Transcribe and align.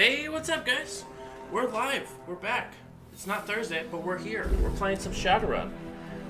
Hey, 0.00 0.30
what's 0.30 0.48
up, 0.48 0.64
guys? 0.64 1.04
We're 1.52 1.68
live. 1.68 2.10
We're 2.26 2.34
back. 2.34 2.72
It's 3.12 3.26
not 3.26 3.46
Thursday, 3.46 3.84
but 3.90 4.02
we're 4.02 4.16
here. 4.16 4.50
We're 4.62 4.70
playing 4.70 4.98
some 4.98 5.12
Shadowrun. 5.12 5.70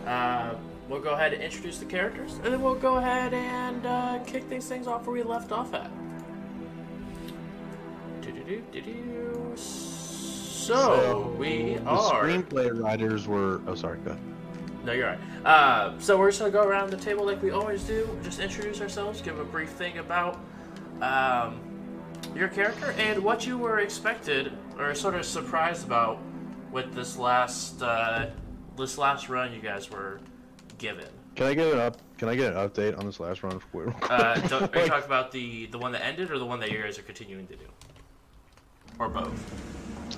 Uh, 0.05 0.57
we'll 0.89 1.01
go 1.01 1.11
ahead 1.11 1.33
and 1.35 1.41
introduce 1.41 1.79
the 1.79 1.85
characters, 1.85 2.35
and 2.43 2.47
then 2.47 2.63
we'll 2.63 2.75
go 2.75 2.97
ahead 2.97 3.33
and 3.33 3.87
uh, 3.87 4.19
kick 4.27 4.51
these 4.51 4.67
things 4.67 4.89
off 4.89 5.07
where 5.07 5.15
we 5.15 5.23
left 5.23 5.53
off 5.53 5.73
at. 5.73 5.89
So, 9.55 11.33
we 11.39 11.75
the 11.75 11.85
are. 11.85 12.25
screenplay 12.25 12.77
writers 12.77 13.29
were. 13.29 13.61
Oh, 13.69 13.77
sorry. 13.77 14.01
Go 14.01 14.11
ahead. 14.11 14.23
No, 14.85 14.93
you're 14.95 15.07
right. 15.07 15.19
Uh, 15.45 15.97
so 16.01 16.19
we're 16.19 16.31
just 16.31 16.41
gonna 16.41 16.51
go 16.51 16.65
around 16.65 16.91
the 16.91 16.97
table 16.97 17.25
like 17.25 17.41
we 17.41 17.53
always 17.53 17.85
do. 17.85 18.09
Just 18.25 18.41
introduce 18.41 18.81
ourselves, 18.81 19.21
give 19.21 19.39
a 19.39 19.45
brief 19.45 19.71
thing 19.71 19.99
about 19.99 20.41
um, 21.01 21.61
your 22.35 22.49
character 22.49 22.93
and 22.99 23.23
what 23.23 23.47
you 23.47 23.59
were 23.59 23.81
expected 23.81 24.53
or 24.79 24.95
sort 24.95 25.15
of 25.15 25.25
surprised 25.25 25.87
about 25.87 26.19
with 26.71 26.95
this 26.95 27.17
last 27.17 27.83
uh, 27.83 28.27
this 28.77 28.99
last 28.99 29.29
run 29.29 29.53
you 29.53 29.61
guys 29.61 29.91
were 29.91 30.21
given. 30.79 31.07
Can 31.35 31.47
I 31.47 31.55
get 31.55 31.73
an 31.73 31.79
up? 31.79 31.97
Can 32.19 32.29
I 32.29 32.35
get 32.37 32.53
an 32.53 32.59
update 32.69 32.99
on 32.99 33.07
this 33.07 33.21
last 33.21 33.43
run? 33.43 33.61
real 33.73 33.93
quick? 33.93 34.11
Uh, 34.11 34.35
don't, 34.49 34.75
are 34.75 34.83
you 34.83 34.89
talking 34.89 35.05
about 35.07 35.33
the 35.33 35.67
the 35.67 35.79
one 35.79 35.93
that 35.93 36.05
ended 36.05 36.31
or 36.31 36.39
the 36.39 36.47
one 36.47 36.61
that 36.61 36.71
you 36.71 36.83
guys 36.83 36.99
are 36.99 37.03
continuing 37.03 37.47
to 37.49 37.57
do, 37.57 37.67
or 38.99 39.09
both? 39.09 39.39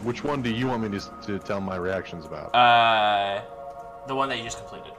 which 0.02 0.24
one 0.24 0.42
do 0.42 0.50
you 0.50 0.66
want 0.66 0.82
me 0.82 0.98
to, 0.98 1.12
to 1.26 1.38
tell 1.38 1.60
my 1.60 1.76
reactions 1.76 2.24
about? 2.24 2.54
Uh, 2.54 3.42
the 4.06 4.14
one 4.14 4.28
that 4.28 4.38
you 4.38 4.44
just 4.44 4.58
completed. 4.58 4.92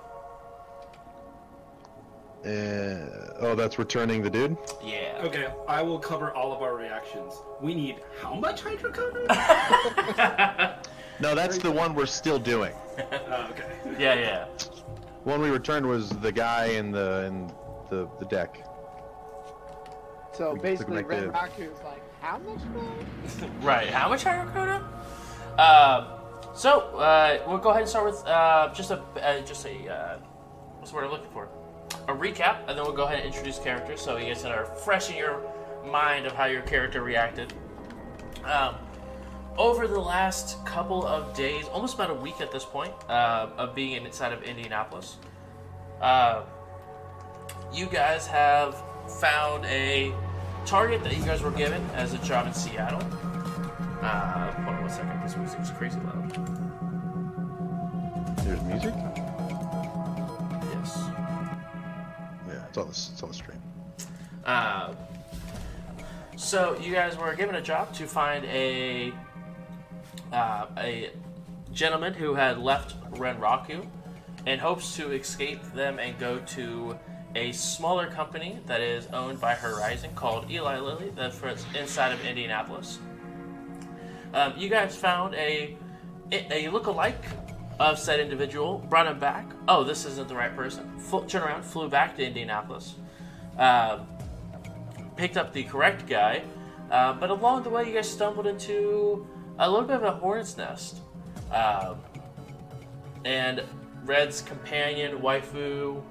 Uh, 2.46 3.40
oh, 3.40 3.56
that's 3.56 3.80
returning 3.80 4.22
the 4.22 4.30
dude. 4.30 4.58
Yeah. 4.84 5.22
Okay, 5.24 5.48
I 5.68 5.82
will 5.82 5.98
cover 6.00 6.34
all 6.34 6.52
of 6.52 6.62
our 6.62 6.76
reactions. 6.76 7.34
We 7.62 7.74
need 7.74 8.02
how 8.22 8.34
much 8.36 8.64
hydrocodone? 8.64 9.28
No, 11.20 11.36
that's 11.36 11.60
the 11.60 11.72
one 11.72 11.94
we're 11.94 12.08
still 12.08 12.40
doing. 12.40 12.74
uh, 12.98 13.48
okay. 13.52 13.72
Yeah, 14.00 14.16
yeah. 14.16 14.46
One 15.24 15.42
we 15.42 15.52
returned 15.52 15.86
was 15.88 16.10
the 16.10 16.32
guy 16.32 16.66
in 16.66 16.92
the 16.92 17.26
in 17.26 17.48
the 17.92 18.10
the 18.20 18.26
deck. 18.26 18.68
So 20.34 20.52
Look- 20.54 20.64
basically, 20.64 20.98
look 20.98 21.10
Red 21.10 21.24
the- 21.26 21.30
Raku's 21.30 21.82
like, 21.84 22.02
how 22.20 22.40
much 22.40 22.60
more? 22.74 22.84
Right. 23.62 23.90
How 23.90 24.10
much 24.10 24.24
hydrocodone? 24.26 24.84
Uh, 25.58 26.18
so 26.56 26.80
uh, 26.98 27.38
we'll 27.48 27.60
go 27.60 27.70
ahead 27.70 27.84
and 27.84 27.90
start 27.90 28.06
with 28.12 28.26
uh, 28.26 28.74
just 28.74 28.90
a 28.92 29.00
uh, 29.24 29.40
just 29.42 29.66
a 29.68 29.88
uh, 29.94 30.18
what's 30.80 30.90
the 30.90 30.96
word 30.98 31.06
I'm 31.06 31.12
looking 31.12 31.32
for? 31.32 31.48
A 32.08 32.14
recap, 32.14 32.60
and 32.68 32.78
then 32.78 32.84
we'll 32.84 32.92
go 32.92 33.04
ahead 33.04 33.20
and 33.20 33.28
introduce 33.28 33.60
characters 33.60 34.02
so 34.02 34.18
you 34.18 34.34
guys 34.34 34.44
are 34.46 34.66
fresh 34.66 35.10
in 35.10 35.16
your 35.16 35.42
mind 35.86 36.26
of 36.26 36.34
how 36.34 36.46
your 36.46 36.62
character 36.62 37.02
reacted. 37.02 37.54
Um, 38.44 38.76
over 39.58 39.88
the 39.88 40.00
last 40.00 40.64
couple 40.66 41.06
of 41.06 41.34
days, 41.36 41.68
almost 41.68 41.96
about 41.96 42.10
a 42.10 42.16
week 42.16 42.42
at 42.42 42.52
this 42.52 42.66
point, 42.66 42.92
uh, 43.08 43.50
of 43.58 43.76
being 43.76 44.06
inside 44.06 44.34
of 44.34 44.44
Indianapolis, 44.44 45.18
uh, 46.02 46.44
you 47.72 47.86
guys 47.86 48.28
have 48.28 48.76
found 49.20 49.66
a 49.66 50.14
target 50.66 51.04
that 51.04 51.16
you 51.16 51.24
guys 51.24 51.42
were 51.42 51.52
given 51.52 51.82
as 51.94 52.14
a 52.14 52.18
job 52.20 52.48
in 52.48 52.54
Seattle. 52.54 53.02
Uh, 54.02 54.52
hold 54.52 54.68
on 54.68 54.82
one 54.82 54.90
second. 54.90 55.22
This 55.24 55.38
music's 55.38 55.70
crazy 55.72 56.00
loud. 56.00 56.32
There's 58.40 58.62
music. 58.64 59.23
It's 62.74 62.78
on 62.78 62.86
the 62.86 62.92
it's 62.92 63.24
on 63.24 63.30
the 63.30 63.36
stream. 63.36 63.62
Uh, 64.46 64.94
so 66.36 66.78
you 66.80 66.92
guys 66.94 67.18
were 67.18 67.34
given 67.36 67.56
a 67.56 67.62
job 67.62 67.94
to 67.94 68.08
find 68.08 68.44
a 68.46 69.14
uh, 70.32 70.66
a 70.78 71.12
gentleman 71.72 72.14
who 72.14 72.34
had 72.34 72.58
left 72.58 73.00
Renraku 73.12 73.86
and 74.46 74.60
hopes 74.60 74.96
to 74.96 75.12
escape 75.12 75.62
them 75.74 76.00
and 76.00 76.18
go 76.20 76.40
to 76.40 76.98
a 77.36 77.52
smaller 77.52 78.08
company 78.08 78.60
that 78.66 78.82
is 78.82 79.08
owned 79.08 79.40
by 79.40 79.54
Horizon 79.54 80.12
called 80.16 80.50
Eli 80.52 80.80
Lilly 80.80 81.12
that's 81.16 81.40
inside 81.76 82.12
of 82.12 82.24
Indianapolis. 82.26 83.00
Um, 84.34 84.54
you 84.58 84.70
guys 84.70 84.96
found 84.96 85.36
a 85.36 85.78
a 86.32 86.68
look-alike 86.70 87.24
of 87.80 87.98
said 88.00 88.20
individual, 88.20 88.80
brought 88.90 89.08
him 89.08 89.20
back. 89.20 89.46
Oh, 89.68 89.84
this 89.84 90.06
isn't 90.06 90.28
the 90.28 90.36
right 90.36 90.56
person. 90.56 90.98
Fl- 90.98 91.20
turn 91.22 91.44
around, 91.44 91.64
flew 91.64 91.90
back 91.90 92.16
to 92.18 92.26
Indianapolis. 92.26 92.96
Um, 93.58 94.08
picked 95.16 95.38
up 95.38 95.54
the 95.54 95.64
correct 95.64 96.08
guy, 96.08 96.44
uh, 96.92 97.14
but 97.14 97.30
along 97.30 97.64
the 97.64 97.70
way, 97.70 97.88
you 97.88 97.94
guys 97.94 98.10
stumbled 98.10 98.48
into 98.48 99.28
a 99.60 99.70
little 99.70 99.86
bit 99.88 99.98
of 99.98 100.04
a 100.04 100.12
hornet's 100.12 100.58
nest. 100.58 100.98
Um, 101.52 101.98
and 103.26 103.62
Red's 104.06 104.42
companion, 104.42 105.20
waifu, 105.20 106.02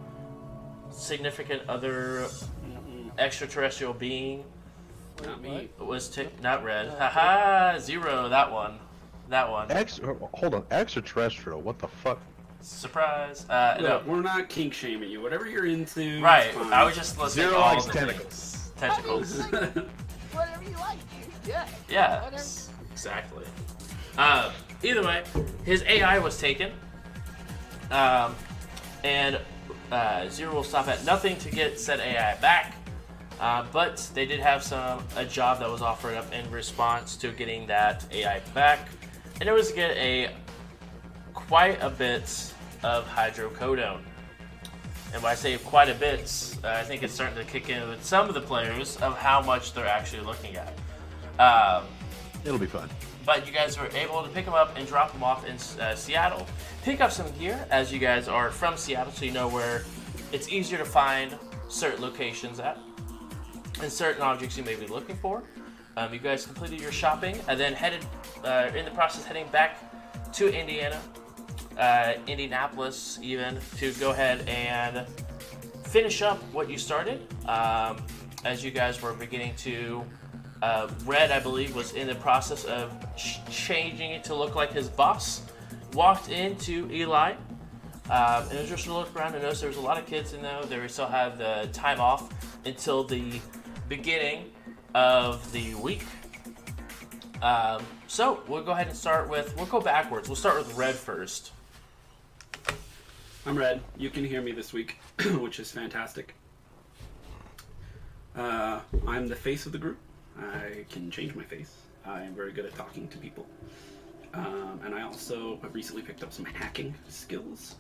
significant 0.91 1.63
other 1.69 2.27
extraterrestrial 3.19 3.93
being 3.93 4.45
Not 5.25 5.41
me. 5.43 5.69
was 5.79 6.09
t- 6.09 6.29
not 6.43 6.65
Red. 6.65 6.89
Haha, 6.91 7.79
zero. 7.79 8.29
That 8.29 8.51
one. 8.53 8.79
That 9.33 9.51
one. 9.51 9.71
Ex. 9.73 9.99
Hold 10.35 10.55
on. 10.55 10.65
Extraterrestrial. 10.71 11.63
What 11.63 11.79
the 11.79 11.89
fuck? 11.89 12.21
Surprise. 12.61 13.49
Uh, 13.49 13.79
no. 13.81 14.03
We're 14.07 14.21
not 14.21 14.51
kink 14.51 14.75
shaming 14.75 15.09
you. 15.09 15.23
Whatever 15.23 15.49
you're 15.49 15.65
into. 15.65 16.21
Right. 16.21 16.53
fine. 16.53 16.71
I 16.71 16.85
was 16.85 16.95
just 16.95 17.19
listing 17.19 17.45
Zero 17.45 17.57
all 17.57 17.73
likes 17.73 17.87
the 17.87 17.93
tentacles. 17.93 18.27
things. 18.27 18.73
Tentacles. 18.77 19.39
Whatever 20.33 20.65
you 20.65 20.77
like, 20.77 20.99
dude. 21.11 21.31
Yeah. 21.49 21.67
Yeah, 21.89 22.25
Whatever. 22.25 22.43
exactly. 22.93 23.45
Uh, 24.19 24.53
either 24.83 25.03
way, 25.03 25.23
his 25.65 25.83
AI 25.85 26.19
was 26.19 26.39
taken, 26.39 26.71
um, 27.91 28.35
and 29.03 29.39
uh, 29.91 30.29
Zero 30.29 30.53
will 30.57 30.63
stop 30.63 30.89
at 30.89 31.03
nothing 31.07 31.39
to 31.39 31.51
get 31.51 31.81
said 31.81 32.01
AI 32.01 32.35
back. 32.43 32.75
Uh, 33.41 33.65
but 33.73 34.11
they 34.13 34.27
did 34.27 34.41
have 34.41 34.63
some 34.63 35.03
a 35.17 35.25
job 35.25 35.59
that 35.61 35.71
was 35.71 35.81
offered 35.81 36.17
up 36.17 36.31
in 36.35 36.49
response 36.51 37.17
to 37.17 37.33
getting 37.33 37.67
that 37.67 38.05
AI 38.13 38.41
back, 38.53 38.89
and 39.43 39.49
it 39.49 39.53
was 39.53 39.71
to 39.71 39.75
get 39.75 39.97
a 39.97 40.31
quite 41.35 41.83
a 41.83 41.91
bit 41.91 42.55
of 42.85 43.05
hydrocodone. 43.09 44.01
And 45.13 45.21
when 45.21 45.33
I 45.33 45.35
say 45.35 45.59
quite 45.59 45.89
a 45.89 45.95
bit, 45.95 46.57
uh, 46.63 46.69
I 46.69 46.85
think 46.85 47.03
it's 47.03 47.13
starting 47.13 47.35
to 47.35 47.45
kick 47.45 47.69
in 47.69 47.89
with 47.89 48.05
some 48.05 48.29
of 48.29 48.35
the 48.35 48.41
players 48.41 48.99
of 48.99 49.19
how 49.19 49.43
much 49.43 49.73
they're 49.73 49.85
actually 49.85 50.23
looking 50.23 50.55
at. 50.55 50.73
Um, 51.41 51.87
It'll 52.45 52.57
be 52.57 52.67
fun. 52.67 52.89
but 53.27 53.45
you 53.45 53.53
guys 53.53 53.77
were 53.77 53.89
able 53.97 54.23
to 54.23 54.29
pick 54.29 54.45
them 54.45 54.55
up 54.55 54.79
and 54.79 54.87
drop 54.87 55.13
them 55.13 55.25
off 55.25 55.45
in 55.45 55.57
uh, 55.81 55.97
Seattle. 55.97 56.47
Pick 56.85 57.01
up 57.01 57.11
some 57.11 57.29
gear 57.37 57.67
as 57.69 57.93
you 57.93 57.99
guys 57.99 58.29
are 58.29 58.53
from 58.53 58.77
Seattle, 58.77 59.13
so 59.13 59.25
you 59.25 59.33
know 59.33 59.49
where 59.49 59.83
it's 60.31 60.53
easier 60.53 60.79
to 60.79 60.85
find 60.85 61.37
certain 61.69 62.01
locations 62.01 62.61
at 62.61 62.79
and 63.83 63.91
certain 63.91 64.23
objects 64.23 64.57
you 64.57 64.63
may 64.63 64.77
be 64.77 64.87
looking 64.87 65.17
for. 65.17 65.43
Um, 65.97 66.13
you 66.13 66.21
guys 66.21 66.47
completed 66.47 66.81
your 66.81 66.93
shopping 66.93 67.39
and 67.49 67.61
then 67.61 67.75
headed 67.75 68.05
uh, 68.45 68.71
in 68.75 68.85
the 68.85 68.91
process 68.93 69.25
heading 69.25 69.47
back 69.49 69.79
to 70.33 70.53
Indiana, 70.53 71.01
uh, 71.79 72.15
Indianapolis, 72.27 73.19
even 73.23 73.59
to 73.77 73.93
go 73.95 74.11
ahead 74.11 74.49
and 74.49 75.07
finish 75.85 76.23
up 76.23 76.43
what 76.53 76.71
you 76.71 76.79
started. 76.79 77.27
Um, 77.47 78.03
as 78.45 78.65
you 78.65 78.71
guys 78.71 79.03
were 79.03 79.13
beginning 79.13 79.55
to, 79.57 80.03
uh, 80.63 80.89
Red, 81.05 81.31
I 81.31 81.41
believe, 81.41 81.77
was 81.77 81.93
in 81.93 82.07
the 82.07 82.15
process 82.15 82.65
of 82.65 82.91
ch- 83.15 83.41
changing 83.51 84.13
it 84.13 84.25
to 84.25 84.35
look 84.35 84.55
like 84.55 84.73
his 84.73 84.89
boss. 84.89 85.43
Walked 85.93 86.31
into 86.31 86.91
Eli, 86.91 87.33
um, 88.09 88.45
and 88.51 88.67
just 88.67 88.85
to 88.85 88.95
look 88.95 89.15
around 89.15 89.35
and 89.35 89.43
notice 89.43 89.61
there 89.61 89.69
was 89.69 89.77
a 89.77 89.83
lot 89.83 89.99
of 89.99 90.07
kids 90.07 90.33
in 90.33 90.41
there. 90.41 90.65
They 90.65 90.89
still 90.89 91.07
have 91.07 91.37
the 91.37 91.69
time 91.75 92.01
off 92.01 92.33
until 92.65 93.05
the 93.05 93.41
beginning 93.89 94.53
of 94.95 95.51
the 95.53 95.75
week. 95.75 96.05
Um, 97.41 97.85
so 98.07 98.43
we'll 98.47 98.63
go 98.63 98.73
ahead 98.73 98.89
and 98.89 98.97
start 98.97 99.29
with. 99.29 99.57
We'll 99.57 99.67
go 99.67 99.81
backwards. 99.81 100.29
We'll 100.29 100.37
start 100.37 100.59
with 100.59 100.77
Red 100.77 100.95
first. 100.95 101.53
I'm 103.45 103.57
Red. 103.57 103.81
You 103.97 104.11
can 104.11 104.25
hear 104.25 104.41
me 104.41 104.53
this 104.53 104.73
week, 104.73 104.99
which 105.41 105.59
is 105.59 105.71
fantastic. 105.73 106.35
Uh, 108.37 108.81
I'm 109.07 109.27
the 109.27 109.35
face 109.35 109.67
of 109.67 109.73
the 109.73 109.79
group. 109.79 109.99
I 110.39 110.85
can 110.89 111.11
change 111.11 111.35
my 111.35 111.43
face. 111.43 111.75
I 112.07 112.23
am 112.23 112.35
very 112.35 112.53
good 112.53 112.65
at 112.65 112.75
talking 112.75 113.09
to 113.09 113.19
people. 113.19 113.47
Um, 114.35 114.81
and 114.85 114.95
I 114.95 115.03
also 115.03 115.59
have 115.63 115.75
recently 115.75 116.03
picked 116.03 116.23
up 116.23 116.33
some 116.33 116.45
hacking 116.45 116.95
skills, 117.09 117.75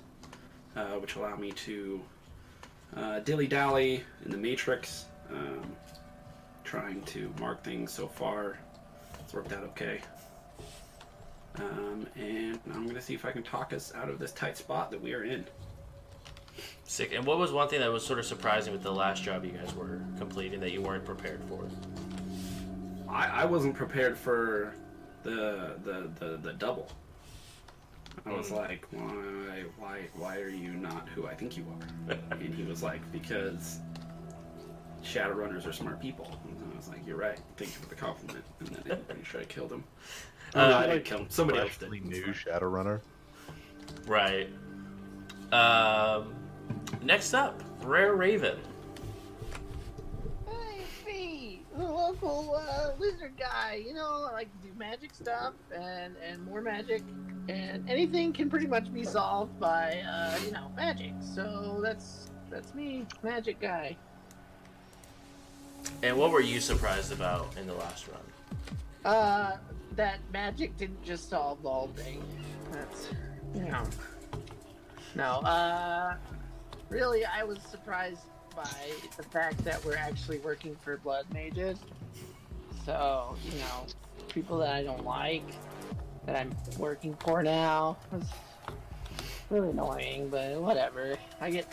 uh, 0.76 0.96
which 0.96 1.16
allow 1.16 1.36
me 1.36 1.52
to 1.52 2.00
uh, 2.96 3.20
dilly 3.20 3.46
dally 3.46 4.02
in 4.24 4.30
the 4.30 4.36
matrix, 4.36 5.06
um, 5.30 5.62
trying 6.72 7.02
to 7.02 7.30
mark 7.38 7.62
things 7.62 7.92
so 7.92 8.06
far. 8.08 8.56
It's 9.20 9.34
worked 9.34 9.52
out 9.52 9.62
okay. 9.64 10.00
Um, 11.56 12.06
and 12.16 12.58
I'm 12.72 12.84
going 12.84 12.94
to 12.94 13.02
see 13.02 13.12
if 13.12 13.26
I 13.26 13.30
can 13.30 13.42
talk 13.42 13.74
us 13.74 13.92
out 13.94 14.08
of 14.08 14.19
this 14.19 14.32
tight 14.32 14.56
spot 14.56 14.90
that 14.90 15.02
we 15.02 15.12
are 15.12 15.22
in. 15.22 15.44
Sick. 16.84 17.12
And 17.12 17.26
what 17.26 17.36
was 17.36 17.52
one 17.52 17.69
thing 17.69 17.80
that 17.80 17.92
was 17.92 18.06
sort 18.06 18.19
of 18.19 18.24
surprising 18.24 18.72
with 18.72 18.82
the 18.82 18.90
last 18.90 19.22
job 19.22 19.44
you 19.44 19.50
guys 19.50 19.74
were 19.74 20.00
completing 20.16 20.60
that 20.60 20.72
you 20.72 20.80
weren't 20.80 21.04
prepared 21.04 21.42
for? 21.44 21.69
I, 23.06 23.42
I 23.42 23.44
wasn't 23.44 23.74
prepared 23.74 24.16
for 24.16 24.74
the 25.24 25.74
the 25.84 26.08
the, 26.19 26.36
the 26.38 26.52
double. 26.54 26.90
I 28.24 28.32
was 28.32 28.48
Mm. 28.48 28.56
like, 28.56 28.86
why 28.92 29.64
why 29.78 29.98
why 30.14 30.38
are 30.38 30.48
you 30.48 30.72
not 30.72 31.06
who 31.10 31.26
I 31.26 31.34
think 31.34 31.54
you 31.58 31.66
are? 32.08 32.16
and 32.30 32.54
he 32.54 32.62
was 32.62 32.82
like, 32.82 33.00
because 33.12 33.78
Shadowrunners 35.04 35.66
are 35.66 35.72
smart 35.72 36.00
people. 36.00 36.30
And 36.82 36.94
I 36.94 36.96
was 36.96 36.99
like, 36.99 37.06
you're 37.06 37.17
right. 37.17 37.38
Thank 37.56 37.70
you 37.75 37.81
for 37.81 37.88
the 37.88 37.94
compliment. 37.94 38.44
And 38.61 38.69
then 38.69 38.93
I'm 38.93 39.05
pretty 39.05 39.25
sure 39.25 39.40
I 39.40 39.44
killed 39.44 39.73
him. 39.73 39.84
Oh, 40.55 40.69
no, 40.69 40.76
I 40.76 40.87
didn't 40.87 41.06
kill 41.06 41.20
him. 41.20 41.26
Somebody 41.31 41.61
else 41.61 41.79
did. 41.79 41.88
Freshly 41.88 42.00
new 42.00 42.25
fine. 42.25 42.34
Shadowrunner. 42.34 43.00
Right. 44.06 44.50
Um, 45.50 46.34
next 47.00 47.32
up, 47.32 47.62
Rare 47.82 48.14
Raven. 48.17 48.58
Hey, 50.46 50.82
me, 51.06 51.62
the 51.75 51.84
local 51.84 52.55
uh, 52.55 52.90
lizard 52.99 53.32
guy. 53.38 53.82
You 53.82 53.94
know, 53.94 54.26
I 54.29 54.32
like 54.34 54.61
to 54.61 54.69
do 54.69 54.75
magic 54.79 55.14
stuff 55.14 55.55
and 55.75 56.17
and 56.23 56.44
more 56.44 56.61
magic, 56.61 57.02
and 57.49 57.88
anything 57.88 58.34
can 58.34 58.50
pretty 58.50 58.67
much 58.67 58.93
be 58.93 59.05
solved 59.05 59.58
by 59.58 60.02
uh, 60.06 60.38
you 60.44 60.50
know 60.50 60.70
magic. 60.76 61.14
So 61.20 61.81
that's 61.82 62.31
that's 62.50 62.75
me, 62.75 63.06
magic 63.23 63.58
guy. 63.58 63.96
And 66.02 66.17
what 66.17 66.31
were 66.31 66.40
you 66.40 66.61
surprised 66.61 67.12
about 67.12 67.56
in 67.56 67.67
the 67.67 67.75
last 67.75 68.08
run? 68.08 68.20
Uh, 69.05 69.56
that 69.96 70.19
magic 70.32 70.76
didn't 70.76 71.02
just 71.05 71.29
solve 71.29 71.62
the 71.62 71.70
whole 71.70 71.88
thing. 71.88 72.23
That's 72.73 73.08
know. 73.55 73.84
No, 75.14 75.40
uh, 75.40 76.17
really, 76.88 77.25
I 77.25 77.44
was 77.44 77.58
surprised 77.70 78.20
by 78.55 78.90
the 79.17 79.23
fact 79.23 79.62
that 79.64 79.84
we're 79.84 79.96
actually 79.96 80.38
working 80.38 80.76
for 80.76 80.96
blood 80.99 81.26
mages. 81.32 81.79
So, 82.84 83.37
you 83.44 83.58
know, 83.58 83.87
people 84.29 84.58
that 84.58 84.75
I 84.75 84.82
don't 84.82 85.05
like, 85.05 85.44
that 86.26 86.37
I'm 86.37 86.55
working 86.79 87.14
for 87.20 87.43
now, 87.43 87.99
was 88.11 88.25
really 89.50 89.70
annoying, 89.70 90.29
but 90.29 90.61
whatever. 90.61 91.17
I 91.40 91.50
get 91.50 91.67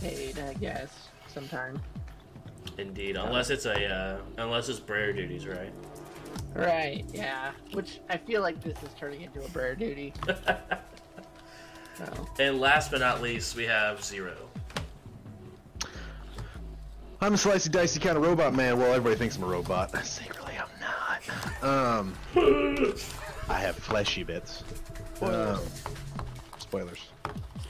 paid, 0.00 0.38
I 0.38 0.54
guess, 0.54 1.08
sometime. 1.28 1.80
Indeed, 2.78 3.16
unless 3.16 3.50
it's 3.50 3.64
a 3.66 3.86
uh, 3.86 4.18
unless 4.38 4.68
it's 4.68 4.80
prayer 4.80 5.12
duties, 5.12 5.46
right? 5.46 5.72
Right, 6.54 7.04
yeah. 7.12 7.52
Which 7.72 8.00
I 8.08 8.16
feel 8.16 8.40
like 8.42 8.62
this 8.62 8.76
is 8.82 8.90
turning 8.98 9.22
into 9.22 9.44
a 9.44 9.48
prayer 9.48 9.74
duty. 9.74 10.12
So. 11.96 12.28
and 12.38 12.60
last 12.60 12.90
but 12.90 13.00
not 13.00 13.22
least, 13.22 13.56
we 13.56 13.64
have 13.64 14.04
Zero. 14.04 14.34
I'm 17.22 17.32
a 17.32 17.36
slicey 17.36 17.70
dicey 17.70 18.00
kind 18.00 18.18
of 18.18 18.22
robot 18.22 18.54
man. 18.54 18.78
Well, 18.78 18.92
everybody 18.92 19.16
thinks 19.16 19.36
I'm 19.36 19.44
a 19.44 19.46
robot. 19.46 19.96
Secretly, 20.04 20.52
I'm 20.58 20.68
not. 20.78 21.64
Um, 21.64 22.14
I 23.48 23.58
have 23.58 23.76
fleshy 23.76 24.22
bits. 24.22 24.62
Um, 25.22 25.60
spoilers. 26.58 27.08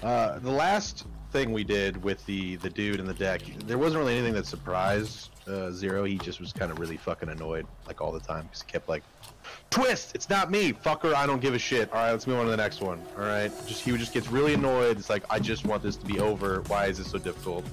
Uh, 0.02 0.40
the 0.40 0.50
last 0.50 1.06
thing 1.32 1.52
we 1.52 1.64
did 1.64 2.02
with 2.02 2.24
the 2.26 2.56
the 2.56 2.70
dude 2.70 3.00
in 3.00 3.06
the 3.06 3.14
deck, 3.14 3.42
there 3.66 3.78
wasn't 3.78 4.00
really 4.00 4.14
anything 4.14 4.34
that 4.34 4.46
surprised 4.46 5.30
uh, 5.48 5.70
Zero. 5.70 6.04
He 6.04 6.18
just 6.18 6.40
was 6.40 6.52
kind 6.52 6.70
of 6.70 6.78
really 6.78 6.96
fucking 6.96 7.28
annoyed, 7.28 7.66
like 7.86 8.00
all 8.00 8.12
the 8.12 8.20
time, 8.20 8.44
because 8.44 8.62
he 8.62 8.70
kept 8.70 8.88
like, 8.88 9.02
"Twist! 9.70 10.14
It's 10.14 10.28
not 10.28 10.50
me, 10.50 10.72
fucker! 10.72 11.14
I 11.14 11.26
don't 11.26 11.40
give 11.40 11.54
a 11.54 11.58
shit." 11.58 11.90
All 11.92 11.98
right, 11.98 12.12
let's 12.12 12.26
move 12.26 12.38
on 12.38 12.44
to 12.44 12.50
the 12.50 12.56
next 12.56 12.80
one. 12.80 13.00
All 13.16 13.24
right, 13.24 13.50
just 13.66 13.82
he 13.82 13.96
just 13.96 14.12
gets 14.12 14.28
really 14.28 14.54
annoyed. 14.54 14.98
It's 14.98 15.10
like, 15.10 15.24
I 15.30 15.38
just 15.38 15.66
want 15.66 15.82
this 15.82 15.96
to 15.96 16.06
be 16.06 16.20
over. 16.20 16.62
Why 16.68 16.86
is 16.86 16.98
this 16.98 17.10
so 17.10 17.18
difficult? 17.18 17.64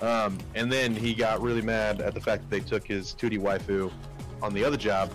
Um, 0.00 0.38
and 0.54 0.72
then 0.72 0.94
he 0.94 1.14
got 1.14 1.42
really 1.42 1.62
mad 1.62 2.00
at 2.00 2.14
the 2.14 2.20
fact 2.20 2.42
that 2.42 2.50
they 2.50 2.60
took 2.60 2.86
his 2.86 3.14
2D 3.14 3.38
waifu 3.38 3.92
on 4.42 4.54
the 4.54 4.64
other 4.64 4.78
job. 4.78 5.12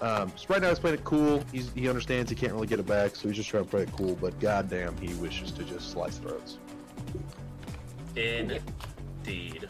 Um, 0.00 0.30
so 0.36 0.46
right 0.48 0.60
now 0.60 0.68
he's 0.68 0.78
playing 0.78 0.98
it 0.98 1.04
cool. 1.04 1.42
He's, 1.52 1.72
he 1.72 1.88
understands 1.88 2.30
he 2.30 2.36
can't 2.36 2.52
really 2.52 2.66
get 2.66 2.78
it 2.78 2.86
back, 2.86 3.16
so 3.16 3.28
he's 3.28 3.36
just 3.36 3.48
trying 3.48 3.64
to 3.64 3.70
play 3.70 3.82
it 3.82 3.92
cool. 3.92 4.14
But 4.14 4.38
goddamn, 4.40 4.96
he 4.98 5.12
wishes 5.14 5.50
to 5.52 5.64
just 5.64 5.90
slice 5.90 6.18
throats. 6.18 6.58
Indeed. 8.16 9.68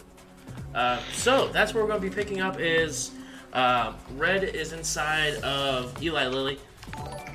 Uh, 0.75 1.01
so 1.13 1.49
that's 1.49 1.75
where 1.75 1.83
we're 1.83 1.89
going 1.89 2.03
to 2.03 2.09
be 2.09 2.15
picking 2.15 2.41
up. 2.41 2.61
Is 2.61 3.13
uh, 3.53 3.95
Red 4.17 4.45
is 4.45 4.73
inside 4.73 5.35
of 5.37 6.01
Eli 6.03 6.27
Lilly. 6.29 6.59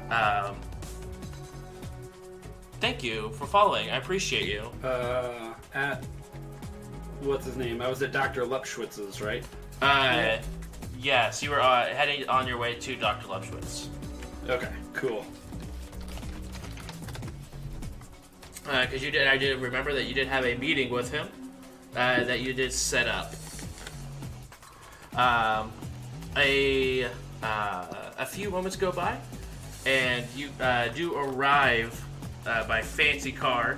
Um, 0.10 0.56
thank 2.80 3.04
you 3.04 3.32
for 3.32 3.46
following. 3.46 3.90
I 3.90 3.98
appreciate 3.98 4.48
you. 4.48 4.70
Uh, 4.88 5.54
at 5.74 6.06
what's 7.22 7.46
his 7.46 7.58
name? 7.58 7.82
I 7.82 7.90
was 7.90 8.02
at 8.04 8.12
Dr. 8.12 8.44
Lupschwitz's, 8.44 9.22
right? 9.22 9.44
Uh, 9.82 10.38
yes, 11.00 11.42
you 11.42 11.50
were 11.50 11.62
uh, 11.62 11.86
heading 11.88 12.28
on 12.30 12.48
your 12.48 12.58
way 12.58 12.76
to 12.76 12.96
Dr. 12.96 13.28
Lupschwitz. 13.28 13.88
Okay, 14.50 14.70
cool. 14.94 15.26
Because 18.64 19.02
Uh, 19.02 19.06
you 19.06 19.12
did. 19.12 19.28
I 19.28 19.38
did 19.38 19.60
remember 19.60 19.94
that 19.94 20.06
you 20.06 20.14
did 20.14 20.28
have 20.28 20.46
a 20.46 20.56
meeting 20.56 20.90
with 20.90 21.12
him 21.12 21.28
uh, 21.96 22.24
that 22.24 22.40
you 22.40 22.54
did 22.54 22.72
set 22.72 23.08
up. 23.08 23.34
Um, 25.16 25.72
a 26.38 27.06
uh, 27.44 27.86
a 28.18 28.26
few 28.26 28.50
moments 28.50 28.76
go 28.76 28.92
by, 28.92 29.18
and 29.86 30.26
you 30.36 30.50
uh, 30.60 30.88
do 30.90 31.16
arrive 31.16 32.04
uh, 32.46 32.66
by 32.68 32.82
fancy 32.82 33.32
car 33.32 33.78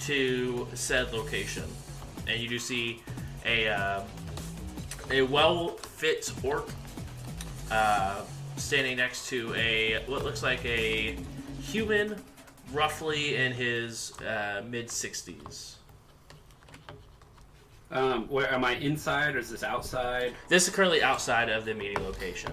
to 0.00 0.66
said 0.74 1.12
location, 1.12 1.64
and 2.26 2.40
you 2.40 2.48
do 2.48 2.58
see 2.58 3.00
a 3.46 3.68
uh, 3.68 4.02
a 5.10 5.22
well 5.22 5.68
fit 5.68 6.30
orc 6.42 6.70
standing 8.56 8.96
next 8.96 9.28
to 9.28 9.54
a 9.54 10.02
what 10.06 10.24
looks 10.24 10.42
like 10.42 10.64
a 10.64 11.16
human 11.62 12.20
roughly 12.72 13.36
in 13.36 13.52
his 13.52 14.12
uh, 14.20 14.62
mid 14.68 14.88
60s. 14.88 15.74
Um, 17.90 18.28
where 18.28 18.52
am 18.52 18.64
I 18.64 18.72
inside 18.76 19.34
or 19.34 19.38
is 19.38 19.50
this 19.50 19.62
outside? 19.62 20.34
This 20.48 20.68
is 20.68 20.74
currently 20.74 21.02
outside 21.02 21.48
of 21.48 21.64
the 21.64 21.72
meeting 21.74 22.04
location. 22.04 22.52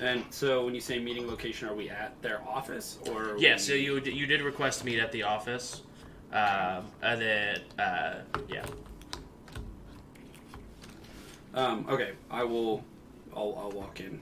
And 0.00 0.24
so 0.30 0.64
when 0.64 0.74
you 0.74 0.80
say 0.80 0.98
meeting 0.98 1.26
location, 1.26 1.68
are 1.68 1.74
we 1.74 1.90
at 1.90 2.20
their 2.22 2.40
office 2.46 2.98
or? 3.10 3.34
Yeah, 3.38 3.54
we- 3.54 3.58
so 3.58 3.72
you 3.74 3.98
you 4.00 4.26
did 4.26 4.40
request 4.42 4.80
to 4.80 4.86
meet 4.86 4.98
at 4.98 5.10
the 5.12 5.22
office, 5.22 5.82
um, 6.32 6.86
and 7.02 7.20
then 7.20 7.60
uh, 7.78 8.14
yeah, 8.48 8.64
Um, 11.54 11.86
okay, 11.88 12.12
I 12.30 12.44
will. 12.44 12.84
I'll, 13.34 13.54
I'll 13.58 13.70
walk 13.70 14.00
in. 14.00 14.20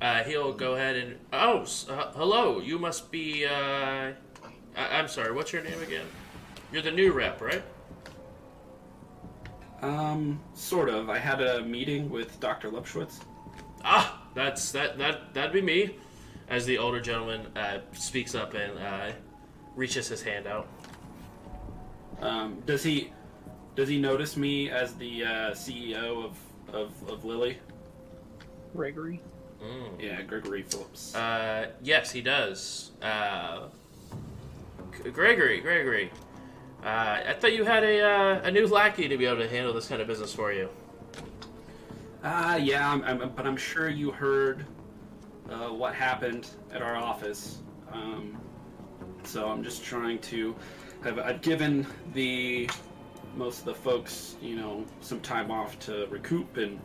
Uh, 0.00 0.22
he'll 0.24 0.52
go 0.52 0.74
ahead 0.74 0.96
and 0.96 1.16
oh 1.32 1.64
uh, 1.88 2.12
hello, 2.12 2.60
you 2.60 2.78
must 2.78 3.10
be 3.10 3.46
uh, 3.46 4.12
I- 4.76 4.98
I'm 4.98 5.08
sorry, 5.08 5.32
what's 5.32 5.52
your 5.52 5.62
name 5.62 5.80
again? 5.82 6.06
You're 6.72 6.82
the 6.82 6.90
new 6.90 7.12
rep, 7.12 7.40
right? 7.40 7.62
Um, 9.82 10.40
sort 10.54 10.88
of. 10.88 11.08
I 11.08 11.18
had 11.18 11.40
a 11.40 11.62
meeting 11.62 12.10
with 12.10 12.38
Dr. 12.40 12.70
Lupschwitz. 12.70 13.20
Ah, 13.84 14.26
that's 14.34 14.72
that 14.72 14.98
that 14.98 15.32
that'd 15.32 15.52
be 15.52 15.62
me. 15.62 15.96
As 16.48 16.64
the 16.66 16.78
older 16.78 17.00
gentleman 17.00 17.46
uh, 17.56 17.78
speaks 17.92 18.34
up 18.34 18.54
and 18.54 18.78
uh, 18.78 19.12
reaches 19.74 20.08
his 20.08 20.22
hand 20.22 20.46
out. 20.46 20.68
Um, 22.20 22.62
does 22.66 22.82
he 22.82 23.12
does 23.74 23.88
he 23.88 23.98
notice 23.98 24.36
me 24.36 24.70
as 24.70 24.94
the 24.94 25.24
uh, 25.24 25.28
CEO 25.52 26.24
of, 26.24 26.38
of 26.74 27.08
of 27.10 27.24
Lilly? 27.24 27.58
Gregory. 28.74 29.20
Mm. 29.66 30.00
Yeah, 30.02 30.22
Gregory 30.22 30.62
Phillips. 30.62 31.14
Uh, 31.14 31.70
yes, 31.82 32.10
he 32.12 32.20
does. 32.20 32.92
Uh, 33.02 33.68
Gregory, 35.12 35.60
Gregory. 35.60 36.10
Uh, 36.84 37.20
I 37.28 37.34
thought 37.38 37.52
you 37.52 37.64
had 37.64 37.82
a 37.82 38.00
uh, 38.00 38.40
a 38.44 38.50
new 38.50 38.66
lackey 38.66 39.08
to 39.08 39.16
be 39.16 39.26
able 39.26 39.38
to 39.38 39.48
handle 39.48 39.72
this 39.72 39.88
kind 39.88 40.00
of 40.00 40.06
business 40.06 40.32
for 40.32 40.52
you. 40.52 40.68
Ah, 42.22 42.56
yeah, 42.56 42.90
I'm, 42.90 43.02
I'm, 43.02 43.30
but 43.30 43.46
I'm 43.46 43.56
sure 43.56 43.88
you 43.88 44.10
heard 44.10 44.64
uh, 45.50 45.68
what 45.68 45.94
happened 45.94 46.48
at 46.72 46.82
our 46.82 46.96
office. 46.96 47.58
Um, 47.92 48.38
so 49.24 49.48
I'm 49.48 49.62
just 49.62 49.84
trying 49.84 50.18
to 50.20 50.54
have 51.02 51.18
I've 51.18 51.40
given 51.40 51.86
the 52.14 52.70
most 53.36 53.60
of 53.60 53.64
the 53.66 53.74
folks, 53.74 54.36
you 54.40 54.56
know, 54.56 54.84
some 55.00 55.20
time 55.20 55.50
off 55.50 55.78
to 55.80 56.06
recoup 56.06 56.56
and 56.56 56.80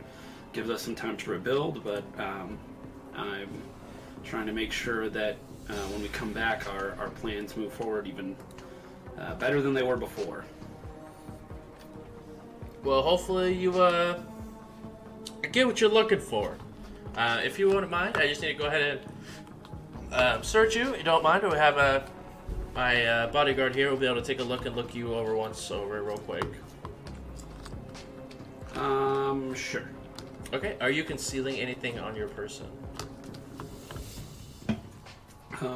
gives 0.52 0.68
us 0.68 0.82
some 0.82 0.94
time 0.94 1.16
to 1.18 1.30
rebuild. 1.30 1.82
But 1.82 2.04
um, 2.18 2.58
I'm 3.14 3.48
trying 4.24 4.46
to 4.46 4.52
make 4.52 4.72
sure 4.72 5.08
that 5.10 5.36
uh, 5.68 5.74
when 5.74 6.02
we 6.02 6.08
come 6.08 6.32
back, 6.32 6.68
our, 6.72 6.96
our 6.98 7.10
plans 7.10 7.56
move 7.56 7.72
forward 7.72 8.06
even 8.06 8.36
uh, 9.18 9.34
better 9.36 9.60
than 9.62 9.74
they 9.74 9.82
were 9.82 9.96
before. 9.96 10.44
Well, 12.84 13.02
hopefully 13.02 13.54
you 13.54 13.80
uh, 13.80 14.20
get 15.52 15.66
what 15.66 15.80
you're 15.80 15.90
looking 15.90 16.18
for. 16.18 16.56
Uh, 17.16 17.40
if 17.44 17.58
you 17.58 17.68
wouldn't 17.68 17.90
mind, 17.90 18.16
I 18.16 18.26
just 18.26 18.40
need 18.40 18.48
to 18.48 18.54
go 18.54 18.66
ahead 18.66 19.00
and 20.10 20.14
um, 20.14 20.42
search 20.42 20.74
you. 20.74 20.96
You 20.96 21.02
don't 21.02 21.22
mind? 21.22 21.44
We 21.44 21.56
have 21.56 21.76
a 21.76 22.04
my 22.74 23.04
uh, 23.04 23.26
bodyguard 23.30 23.74
here 23.74 23.90
will 23.90 23.98
be 23.98 24.06
able 24.06 24.16
to 24.16 24.26
take 24.26 24.40
a 24.40 24.44
look 24.44 24.64
and 24.64 24.74
look 24.74 24.94
you 24.94 25.14
over 25.14 25.36
once 25.36 25.70
over 25.70 26.02
real 26.02 26.16
quick. 26.16 26.46
Um, 28.76 29.54
sure. 29.54 29.90
Okay. 30.54 30.76
Are 30.80 30.90
you 30.90 31.04
concealing 31.04 31.56
anything 31.56 31.98
on 31.98 32.16
your 32.16 32.28
person? 32.28 32.66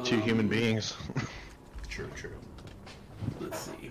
Two 0.03 0.15
Um, 0.17 0.21
human 0.21 0.47
beings. 0.49 0.95
True. 1.89 2.09
True. 2.13 2.35
Let's 3.39 3.57
see. 3.59 3.89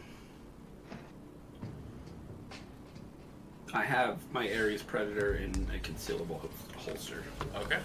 I 3.73 3.83
have 3.83 4.19
my 4.31 4.47
Ares 4.53 4.83
Predator 4.83 5.37
in 5.37 5.53
a 5.75 5.79
concealable 5.79 6.41
holster. 6.77 7.25
Okay. 7.57 7.79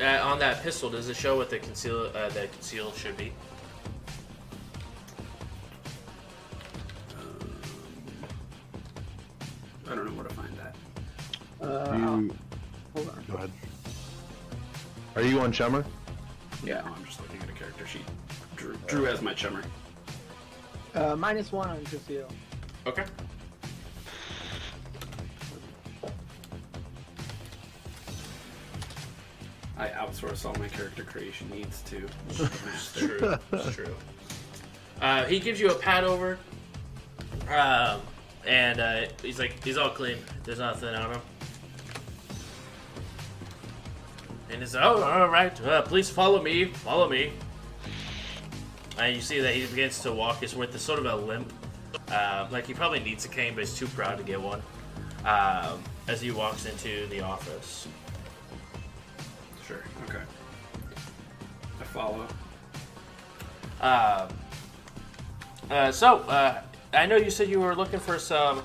Uh, 0.00 0.24
on 0.24 0.38
that 0.38 0.62
pistol, 0.62 0.88
does 0.88 1.08
it 1.08 1.16
show 1.16 1.36
what 1.36 1.50
the 1.50 1.58
conceal 1.58 2.12
uh, 2.14 2.28
the 2.28 2.46
conceal 2.52 2.92
should 2.92 3.16
be? 3.16 3.32
Um, 7.18 7.50
I 9.90 9.94
don't 9.96 10.04
know 10.06 10.12
where 10.12 10.28
to 10.28 10.34
find 10.34 10.56
that. 10.58 10.76
Uh, 11.66 11.96
You... 11.96 12.34
hold 12.94 13.08
on. 13.08 13.24
Go 13.28 13.34
ahead. 13.38 13.50
Are 15.16 15.22
you 15.22 15.40
on 15.40 15.50
Chummer? 15.50 15.84
Yeah, 16.64 16.82
I'm 16.84 17.04
just 17.04 17.20
looking 17.20 17.40
at 17.42 17.48
a 17.48 17.52
character 17.52 17.86
sheet. 17.86 18.04
Drew, 18.56 18.76
Drew 18.86 19.04
has 19.04 19.22
my 19.22 19.34
chummer. 19.34 19.62
Uh, 20.94 21.14
minus 21.14 21.52
one 21.52 21.68
on 21.68 21.84
conceal. 21.84 22.28
Okay. 22.86 23.04
I 29.78 29.88
outsource 29.88 30.46
all 30.46 30.54
my 30.54 30.68
character 30.68 31.04
creation 31.04 31.50
needs 31.50 31.82
to. 31.82 32.06
It's 32.30 32.92
true. 32.98 33.36
It's 33.52 33.74
true. 33.74 33.94
Uh, 35.02 35.24
he 35.24 35.38
gives 35.38 35.60
you 35.60 35.70
a 35.70 35.74
pat 35.74 36.04
over, 36.04 36.38
um, 37.50 38.00
and 38.46 38.80
uh, 38.80 39.02
he's 39.20 39.38
like, 39.38 39.62
he's 39.62 39.76
all 39.76 39.90
clean. 39.90 40.16
There's 40.44 40.60
nothing 40.60 40.94
on 40.94 41.12
him. 41.12 41.20
And 44.50 44.60
he's 44.60 44.74
oh, 44.74 45.02
all 45.02 45.28
right. 45.28 45.60
Uh, 45.60 45.82
please 45.82 46.08
follow 46.08 46.42
me. 46.42 46.66
Follow 46.66 47.08
me. 47.08 47.32
And 48.98 49.14
you 49.14 49.20
see 49.20 49.40
that 49.40 49.54
he 49.54 49.66
begins 49.66 50.00
to 50.02 50.12
walk. 50.12 50.42
Is 50.42 50.54
with 50.54 50.74
a 50.74 50.78
sort 50.78 50.98
of 50.98 51.06
a 51.06 51.16
limp. 51.16 51.52
Uh, 52.08 52.46
like 52.50 52.66
he 52.66 52.74
probably 52.74 53.00
needs 53.00 53.24
a 53.24 53.28
cane, 53.28 53.54
but 53.54 53.64
he's 53.64 53.74
too 53.74 53.86
proud 53.88 54.18
to 54.18 54.24
get 54.24 54.40
one. 54.40 54.62
Um, 55.24 55.82
as 56.08 56.20
he 56.20 56.30
walks 56.30 56.66
into 56.66 57.06
the 57.08 57.20
office. 57.20 57.88
Sure. 59.66 59.82
Okay. 60.08 60.22
I 61.80 61.84
follow. 61.84 62.26
Uh, 63.80 64.28
uh, 65.70 65.90
so, 65.90 66.18
uh, 66.20 66.62
I 66.92 67.06
know 67.06 67.16
you 67.16 67.30
said 67.30 67.48
you 67.48 67.60
were 67.60 67.74
looking 67.74 67.98
for 67.98 68.18
some 68.18 68.62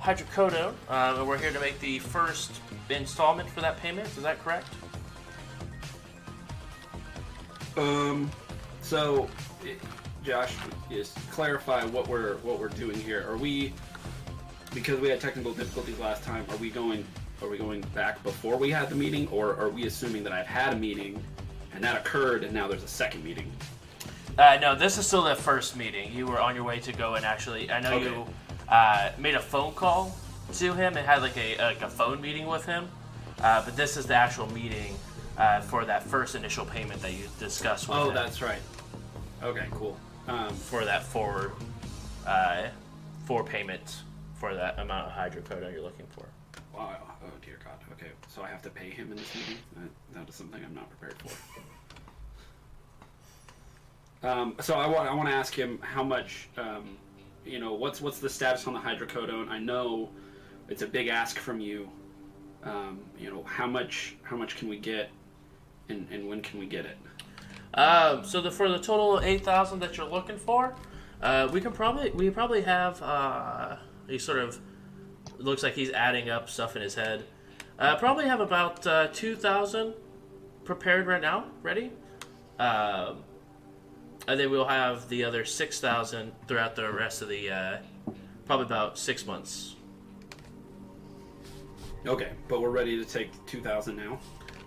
hydrocodone, 0.00 0.74
um, 0.88 1.18
and 1.18 1.28
we're 1.28 1.38
here 1.38 1.52
to 1.52 1.60
make 1.60 1.78
the 1.80 1.98
first 1.98 2.52
installment 2.88 3.48
for 3.50 3.60
that 3.60 3.78
payment. 3.78 4.08
Is 4.16 4.22
that 4.22 4.42
correct? 4.42 4.68
Um. 7.76 8.30
So, 8.82 9.28
Josh, 10.24 10.54
just 10.90 11.14
clarify 11.30 11.84
what 11.84 12.08
we're 12.08 12.36
what 12.38 12.58
we're 12.58 12.68
doing 12.68 12.98
here. 12.98 13.26
Are 13.28 13.36
we 13.36 13.72
because 14.74 15.00
we 15.00 15.08
had 15.08 15.20
technical 15.20 15.52
difficulties 15.52 15.98
last 15.98 16.24
time? 16.24 16.44
Are 16.50 16.56
we 16.56 16.70
going? 16.70 17.04
Are 17.42 17.48
we 17.48 17.58
going 17.58 17.80
back 17.94 18.22
before 18.22 18.56
we 18.56 18.70
had 18.70 18.90
the 18.90 18.94
meeting, 18.96 19.26
or 19.28 19.56
are 19.56 19.70
we 19.70 19.86
assuming 19.86 20.22
that 20.24 20.32
I've 20.32 20.46
had 20.46 20.72
a 20.74 20.76
meeting 20.76 21.22
and 21.74 21.82
that 21.84 21.96
occurred, 21.96 22.44
and 22.44 22.52
now 22.52 22.68
there's 22.68 22.82
a 22.82 22.88
second 22.88 23.24
meeting? 23.24 23.50
Uh, 24.38 24.58
no, 24.60 24.74
this 24.74 24.98
is 24.98 25.06
still 25.06 25.22
the 25.22 25.34
first 25.34 25.76
meeting. 25.76 26.12
You 26.12 26.26
were 26.26 26.40
on 26.40 26.54
your 26.54 26.64
way 26.64 26.80
to 26.80 26.92
go 26.92 27.14
and 27.14 27.24
actually, 27.24 27.70
I 27.70 27.80
know 27.80 27.94
Okay. 27.94 28.04
you 28.04 28.26
uh, 28.68 29.12
made 29.18 29.34
a 29.34 29.40
phone 29.40 29.72
call 29.72 30.16
to 30.54 30.72
him 30.74 30.96
and 30.96 31.06
had 31.06 31.22
like 31.22 31.36
a 31.36 31.56
like 31.58 31.82
a 31.82 31.88
phone 31.88 32.20
meeting 32.20 32.46
with 32.46 32.64
him, 32.66 32.88
uh, 33.42 33.64
but 33.64 33.76
this 33.76 33.96
is 33.96 34.06
the 34.06 34.14
actual 34.14 34.46
meeting 34.52 34.96
uh, 35.40 35.60
for 35.62 35.84
that 35.84 36.02
first 36.04 36.34
initial 36.34 36.64
payment 36.66 37.00
that 37.02 37.12
you 37.12 37.24
discussed 37.38 37.88
with 37.88 37.96
Oh, 37.98 38.08
him 38.08 38.14
that's 38.14 38.42
right. 38.42 38.60
Okay, 39.42 39.66
cool. 39.72 39.96
Um, 40.28 40.54
for 40.54 40.84
that 40.84 41.02
four, 41.02 41.52
uh, 42.26 42.68
for 43.24 43.42
payment 43.42 44.02
for 44.34 44.54
that 44.54 44.78
amount 44.78 45.06
of 45.10 45.12
hydrocodone 45.12 45.72
you're 45.72 45.82
looking 45.82 46.06
for. 46.08 46.26
wow. 46.76 46.96
Oh 47.24 47.28
dear 47.44 47.58
God. 47.64 47.74
Okay, 47.92 48.10
so 48.28 48.42
I 48.42 48.48
have 48.48 48.62
to 48.62 48.70
pay 48.70 48.90
him 48.90 49.10
in 49.10 49.16
this 49.16 49.34
meeting. 49.34 49.56
That, 49.76 49.90
that 50.14 50.28
is 50.28 50.34
something 50.34 50.62
I'm 50.64 50.74
not 50.74 50.88
prepared 50.90 51.16
for. 51.22 51.30
Um, 54.26 54.54
so 54.60 54.74
I 54.74 54.86
want 54.86 55.08
I 55.08 55.14
want 55.14 55.28
to 55.30 55.34
ask 55.34 55.54
him 55.54 55.78
how 55.80 56.02
much, 56.02 56.48
um, 56.58 56.96
you 57.44 57.58
know, 57.58 57.72
what's 57.74 58.00
what's 58.02 58.18
the 58.18 58.28
status 58.28 58.66
on 58.66 58.74
the 58.74 58.80
hydrocodone? 58.80 59.48
I 59.48 59.58
know 59.58 60.10
it's 60.68 60.82
a 60.82 60.86
big 60.86 61.08
ask 61.08 61.38
from 61.38 61.60
you. 61.60 61.88
Um, 62.62 63.00
you 63.18 63.30
know, 63.32 63.42
how 63.44 63.66
much 63.66 64.16
how 64.22 64.36
much 64.36 64.56
can 64.56 64.68
we 64.68 64.78
get, 64.78 65.10
and, 65.90 66.08
and 66.10 66.28
when 66.28 66.40
can 66.42 66.58
we 66.58 66.66
get 66.66 66.86
it? 66.86 66.96
Um, 67.74 68.24
so 68.24 68.40
the, 68.40 68.50
for 68.50 68.68
the 68.68 68.78
total 68.78 69.20
eight 69.20 69.44
thousand 69.44 69.80
that 69.80 69.96
you're 69.96 70.08
looking 70.08 70.38
for, 70.38 70.74
uh, 71.22 71.48
we 71.52 71.60
can 71.60 71.72
probably 71.72 72.10
we 72.10 72.30
probably 72.30 72.62
have 72.62 73.00
uh, 73.02 73.76
he 74.08 74.18
sort 74.18 74.38
of 74.38 74.58
looks 75.38 75.62
like 75.62 75.74
he's 75.74 75.90
adding 75.90 76.30
up 76.30 76.48
stuff 76.50 76.76
in 76.76 76.82
his 76.82 76.94
head. 76.94 77.24
Uh, 77.78 77.96
probably 77.96 78.26
have 78.26 78.40
about 78.40 78.86
uh, 78.86 79.08
two 79.12 79.36
thousand 79.36 79.94
prepared 80.64 81.06
right 81.06 81.22
now, 81.22 81.46
ready. 81.62 81.92
Um, 82.58 83.24
and 84.28 84.38
then 84.38 84.50
we'll 84.50 84.68
have 84.68 85.08
the 85.08 85.24
other 85.24 85.44
six 85.44 85.80
thousand 85.80 86.32
throughout 86.46 86.76
the 86.76 86.92
rest 86.92 87.22
of 87.22 87.28
the 87.28 87.50
uh, 87.50 87.78
probably 88.46 88.66
about 88.66 88.98
six 88.98 89.24
months. 89.26 89.76
Okay, 92.06 92.32
but 92.48 92.60
we're 92.60 92.70
ready 92.70 92.96
to 92.98 93.04
take 93.04 93.30
two 93.46 93.60
thousand 93.60 93.96
now. 93.96 94.18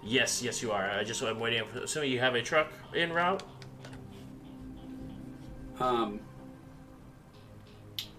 Yes, 0.05 0.43
yes, 0.43 0.61
you 0.61 0.71
are. 0.71 0.89
I 0.89 1.03
just 1.03 1.21
I'm 1.21 1.39
waiting. 1.39 1.63
For, 1.65 1.79
assuming 1.79 2.11
you 2.11 2.19
have 2.19 2.35
a 2.35 2.41
truck 2.41 2.71
en 2.95 3.13
route. 3.13 3.43
Um, 5.79 6.19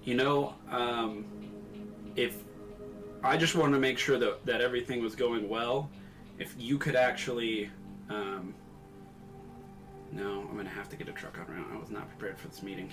you 0.02 0.14
know, 0.14 0.54
um, 0.70 1.24
if 2.16 2.38
I 3.22 3.36
just 3.36 3.54
wanted 3.54 3.72
to 3.72 3.78
make 3.78 3.98
sure 3.98 4.18
that, 4.18 4.44
that 4.46 4.60
everything 4.60 5.02
was 5.02 5.14
going 5.14 5.48
well, 5.48 5.90
if 6.38 6.54
you 6.58 6.78
could 6.78 6.96
actually, 6.96 7.70
um, 8.10 8.54
no, 10.12 10.46
I'm 10.48 10.56
gonna 10.56 10.68
have 10.68 10.88
to 10.90 10.96
get 10.96 11.08
a 11.08 11.12
truck 11.12 11.38
on 11.38 11.54
route. 11.54 11.66
I 11.72 11.76
was 11.76 11.90
not 11.90 12.08
prepared 12.08 12.38
for 12.38 12.48
this 12.48 12.62
meeting. 12.62 12.92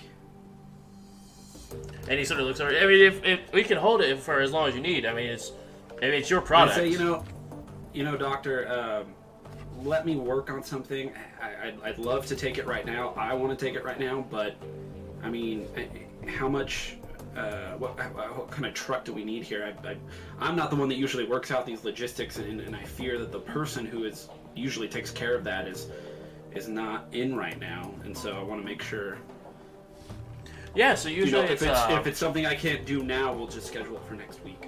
And 2.08 2.18
he 2.18 2.24
sort 2.24 2.40
of 2.40 2.46
looks 2.46 2.60
over. 2.60 2.76
I 2.76 2.86
mean, 2.86 3.04
if, 3.04 3.24
if 3.24 3.52
we 3.52 3.64
can 3.64 3.78
hold 3.78 4.02
it 4.02 4.18
for 4.18 4.40
as 4.40 4.52
long 4.52 4.68
as 4.68 4.74
you 4.74 4.82
need. 4.82 5.06
I 5.06 5.14
mean, 5.14 5.30
it's 5.30 5.52
I 5.98 6.06
mean, 6.06 6.14
it's 6.14 6.30
your 6.30 6.40
product. 6.40 6.76
say, 6.76 6.88
you 6.88 6.98
know, 6.98 7.24
you 7.92 8.04
know, 8.04 8.16
doctor, 8.16 8.68
um, 8.68 9.14
let 9.82 10.06
me 10.06 10.16
work 10.16 10.50
on 10.50 10.62
something. 10.62 11.12
I, 11.40 11.68
I'd, 11.68 11.78
I'd 11.82 11.98
love 11.98 12.26
to 12.26 12.36
take 12.36 12.58
it 12.58 12.66
right 12.66 12.86
now. 12.86 13.14
I 13.16 13.34
want 13.34 13.56
to 13.58 13.64
take 13.64 13.74
it 13.74 13.84
right 13.84 13.98
now, 13.98 14.24
but 14.30 14.56
I 15.22 15.30
mean, 15.30 15.68
how 16.28 16.48
much? 16.48 16.96
Uh, 17.36 17.72
what, 17.78 17.96
what 18.14 18.50
kind 18.50 18.66
of 18.66 18.74
truck 18.74 19.06
do 19.06 19.12
we 19.12 19.24
need 19.24 19.42
here? 19.42 19.64
I, 19.64 19.88
I, 19.88 19.96
I'm 20.38 20.54
not 20.54 20.68
the 20.68 20.76
one 20.76 20.90
that 20.90 20.96
usually 20.98 21.24
works 21.24 21.50
out 21.50 21.64
these 21.64 21.82
logistics, 21.82 22.36
and, 22.36 22.60
and 22.60 22.76
I 22.76 22.84
fear 22.84 23.18
that 23.18 23.32
the 23.32 23.40
person 23.40 23.86
who 23.86 24.04
is 24.04 24.28
usually 24.54 24.86
takes 24.86 25.10
care 25.10 25.34
of 25.34 25.42
that 25.44 25.66
is 25.66 25.88
is 26.54 26.68
not 26.68 27.06
in 27.12 27.34
right 27.34 27.58
now, 27.58 27.90
and 28.04 28.16
so 28.16 28.36
I 28.38 28.42
want 28.42 28.60
to 28.60 28.66
make 28.66 28.82
sure. 28.82 29.16
yeah. 30.74 30.94
So 30.94 31.08
You 31.08 31.22
usually 31.22 31.40
know, 31.40 31.44
if 31.46 31.52
it's, 31.52 31.62
it's 31.62 31.80
uh, 31.80 31.96
if 31.98 32.06
it's 32.06 32.18
something 32.18 32.44
I 32.44 32.54
can't 32.54 32.84
do 32.84 33.02
now, 33.02 33.32
we'll 33.32 33.46
just 33.46 33.66
schedule 33.66 33.96
it 33.96 34.04
for 34.04 34.12
next 34.12 34.44
week. 34.44 34.66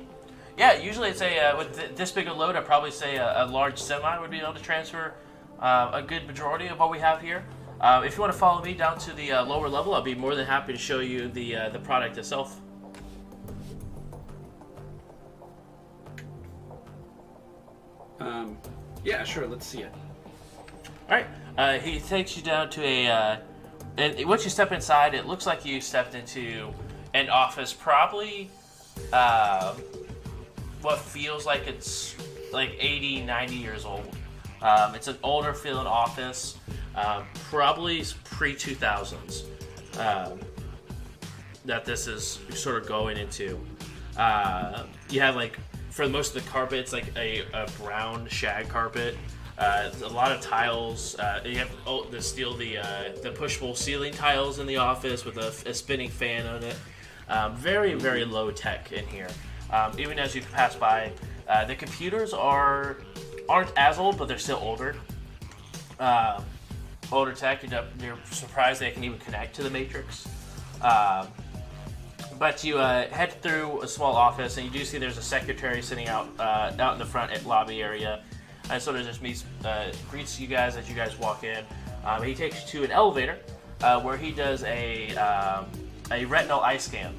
Yeah. 0.56 0.74
Usually 0.74 1.08
it's 1.08 1.22
a 1.22 1.38
uh, 1.38 1.58
with 1.58 1.76
th- 1.76 1.94
this 1.94 2.12
big 2.12 2.28
a 2.28 2.32
load. 2.32 2.56
I'd 2.56 2.64
probably 2.64 2.90
say 2.90 3.16
a, 3.16 3.44
a 3.44 3.46
large 3.46 3.78
semi 3.78 4.18
would 4.18 4.30
be 4.30 4.40
able 4.40 4.54
to 4.54 4.62
transfer 4.62 5.14
uh, 5.60 5.90
a 5.92 6.02
good 6.02 6.26
majority 6.26 6.66
of 6.66 6.78
what 6.78 6.90
we 6.90 6.98
have 6.98 7.20
here. 7.20 7.44
Uh, 7.80 8.02
if 8.04 8.14
you 8.14 8.20
want 8.20 8.32
to 8.32 8.38
follow 8.38 8.62
me 8.62 8.72
down 8.72 8.98
to 8.98 9.12
the 9.12 9.32
uh, 9.32 9.44
lower 9.44 9.68
level, 9.68 9.94
I'll 9.94 10.02
be 10.02 10.14
more 10.14 10.34
than 10.34 10.46
happy 10.46 10.72
to 10.72 10.78
show 10.78 11.00
you 11.00 11.28
the 11.28 11.56
uh, 11.56 11.68
the 11.70 11.78
product 11.78 12.18
itself. 12.18 12.60
Um, 18.20 18.56
yeah, 19.04 19.24
sure. 19.24 19.46
Let's 19.46 19.66
see 19.66 19.82
it. 19.82 19.92
All 21.08 21.16
right. 21.16 21.26
Uh, 21.58 21.78
he 21.78 22.00
takes 22.00 22.36
you 22.36 22.42
down 22.42 22.70
to 22.70 22.82
a. 22.82 23.06
Uh, 23.08 23.36
and 23.96 24.26
once 24.28 24.44
you 24.44 24.50
step 24.50 24.72
inside, 24.72 25.14
it 25.14 25.26
looks 25.26 25.46
like 25.46 25.64
you 25.64 25.80
stepped 25.80 26.14
into 26.14 26.72
an 27.12 27.28
office, 27.28 27.72
probably 27.72 28.50
uh, 29.12 29.74
what 30.84 30.98
feels 30.98 31.46
like 31.46 31.66
it's 31.66 32.14
like 32.52 32.76
80, 32.78 33.22
90 33.22 33.54
years 33.54 33.84
old. 33.86 34.14
Um, 34.60 34.94
it's 34.94 35.08
an 35.08 35.16
older 35.22 35.54
feeling 35.54 35.86
office, 35.86 36.58
um, 36.94 37.24
probably 37.50 38.04
pre 38.24 38.54
2000s 38.54 39.44
um, 39.98 40.38
that 41.64 41.84
this 41.84 42.06
is 42.06 42.38
sort 42.50 42.80
of 42.80 42.86
going 42.86 43.16
into. 43.16 43.58
Uh, 44.16 44.84
you 45.08 45.20
have 45.20 45.36
like 45.36 45.58
for 45.90 46.06
most 46.06 46.36
of 46.36 46.44
the 46.44 46.50
carpets 46.50 46.92
like 46.92 47.10
a, 47.16 47.42
a 47.54 47.66
brown 47.82 48.28
shag 48.28 48.68
carpet. 48.68 49.16
Uh, 49.56 49.90
a 50.02 50.08
lot 50.08 50.32
of 50.32 50.40
tiles. 50.40 51.14
Uh, 51.16 51.40
you 51.44 51.56
have 51.56 51.70
oh, 51.86 52.04
the 52.04 52.20
steel, 52.20 52.54
the 52.56 52.78
uh, 52.78 53.12
the 53.22 53.30
pushable 53.30 53.76
ceiling 53.76 54.12
tiles 54.12 54.58
in 54.58 54.66
the 54.66 54.76
office 54.76 55.24
with 55.24 55.38
a, 55.38 55.48
a 55.68 55.72
spinning 55.72 56.10
fan 56.10 56.46
on 56.46 56.62
it. 56.62 56.76
Um, 57.28 57.56
very 57.56 57.94
very 57.94 58.24
low 58.24 58.50
tech 58.50 58.92
in 58.92 59.06
here. 59.06 59.28
Um, 59.70 59.98
even 59.98 60.18
as 60.18 60.34
you 60.34 60.42
pass 60.42 60.74
by, 60.76 61.12
uh, 61.48 61.64
the 61.64 61.74
computers 61.74 62.32
are 62.32 62.98
aren't 63.48 63.70
as 63.76 63.98
old, 63.98 64.16
but 64.18 64.28
they're 64.28 64.38
still 64.38 64.60
older. 64.62 64.96
Um, 65.98 66.44
older 67.12 67.32
tech. 67.32 67.62
You're, 68.00 68.18
surprised 68.30 68.80
they 68.80 68.90
can 68.90 69.04
even 69.04 69.18
connect 69.18 69.54
to 69.56 69.62
the 69.62 69.70
Matrix. 69.70 70.26
Um, 70.82 71.28
but 72.38 72.64
you 72.64 72.78
uh, 72.78 73.08
head 73.08 73.40
through 73.42 73.82
a 73.82 73.88
small 73.88 74.14
office, 74.16 74.56
and 74.56 74.66
you 74.66 74.72
do 74.72 74.84
see 74.84 74.98
there's 74.98 75.18
a 75.18 75.22
secretary 75.22 75.82
sitting 75.82 76.08
out 76.08 76.28
uh, 76.38 76.72
out 76.78 76.94
in 76.94 76.98
the 76.98 77.04
front 77.04 77.32
at 77.32 77.46
lobby 77.46 77.82
area, 77.82 78.22
and 78.70 78.82
sort 78.82 78.96
of 78.96 79.06
just 79.06 79.22
meets 79.22 79.44
uh, 79.64 79.92
greets 80.10 80.40
you 80.40 80.46
guys 80.46 80.76
as 80.76 80.88
you 80.88 80.94
guys 80.94 81.18
walk 81.18 81.44
in. 81.44 81.64
Um, 82.04 82.22
he 82.22 82.34
takes 82.34 82.62
you 82.62 82.80
to 82.80 82.84
an 82.86 82.90
elevator 82.90 83.38
uh, 83.82 84.00
where 84.00 84.16
he 84.16 84.32
does 84.32 84.64
a 84.64 85.14
um, 85.16 85.66
a 86.10 86.24
retinal 86.24 86.60
eye 86.60 86.76
scan, 86.76 87.14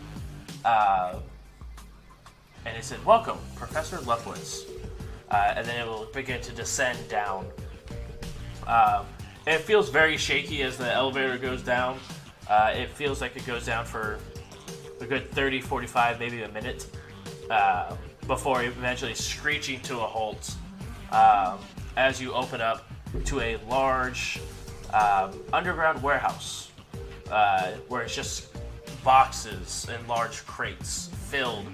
uh, 0.63 1.19
and 2.65 2.75
it 2.77 2.83
said, 2.83 3.03
"Welcome, 3.05 3.37
Professor 3.55 3.97
Lefwitz," 3.97 4.69
uh, 5.29 5.53
and 5.55 5.65
then 5.65 5.79
it 5.79 5.87
will 5.87 6.05
begin 6.13 6.41
to 6.41 6.51
descend 6.51 6.97
down. 7.09 7.47
Um, 8.67 9.05
it 9.45 9.59
feels 9.59 9.89
very 9.89 10.17
shaky 10.17 10.63
as 10.63 10.77
the 10.77 10.91
elevator 10.91 11.37
goes 11.37 11.61
down. 11.61 11.99
Uh, 12.49 12.73
it 12.75 12.89
feels 12.89 13.21
like 13.21 13.35
it 13.35 13.45
goes 13.45 13.65
down 13.65 13.85
for 13.85 14.19
a 15.01 15.05
good 15.05 15.29
30, 15.31 15.61
45, 15.61 16.19
maybe 16.19 16.43
a 16.43 16.49
minute 16.49 16.87
uh, 17.49 17.95
before 18.27 18.63
eventually 18.63 19.13
screeching 19.13 19.79
to 19.81 19.95
a 19.95 20.07
halt 20.07 20.55
um, 21.11 21.59
as 21.97 22.21
you 22.21 22.33
open 22.33 22.61
up 22.61 22.89
to 23.25 23.39
a 23.39 23.57
large 23.69 24.39
um, 24.93 25.31
underground 25.53 26.01
warehouse 26.01 26.71
uh, 27.31 27.71
where 27.87 28.01
it's 28.01 28.15
just 28.15 28.47
boxes 29.03 29.87
and 29.91 30.07
large 30.07 30.45
crates 30.45 31.09
filled 31.29 31.65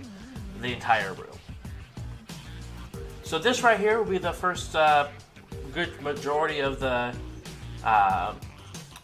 the 0.61 0.73
entire 0.73 1.13
room. 1.13 1.37
So 3.23 3.39
this 3.39 3.63
right 3.63 3.79
here 3.79 3.97
will 3.97 4.11
be 4.11 4.17
the 4.17 4.33
first 4.33 4.75
uh, 4.75 5.07
good 5.73 6.01
majority 6.01 6.59
of 6.59 6.79
the 6.79 7.13
uh, 7.83 8.33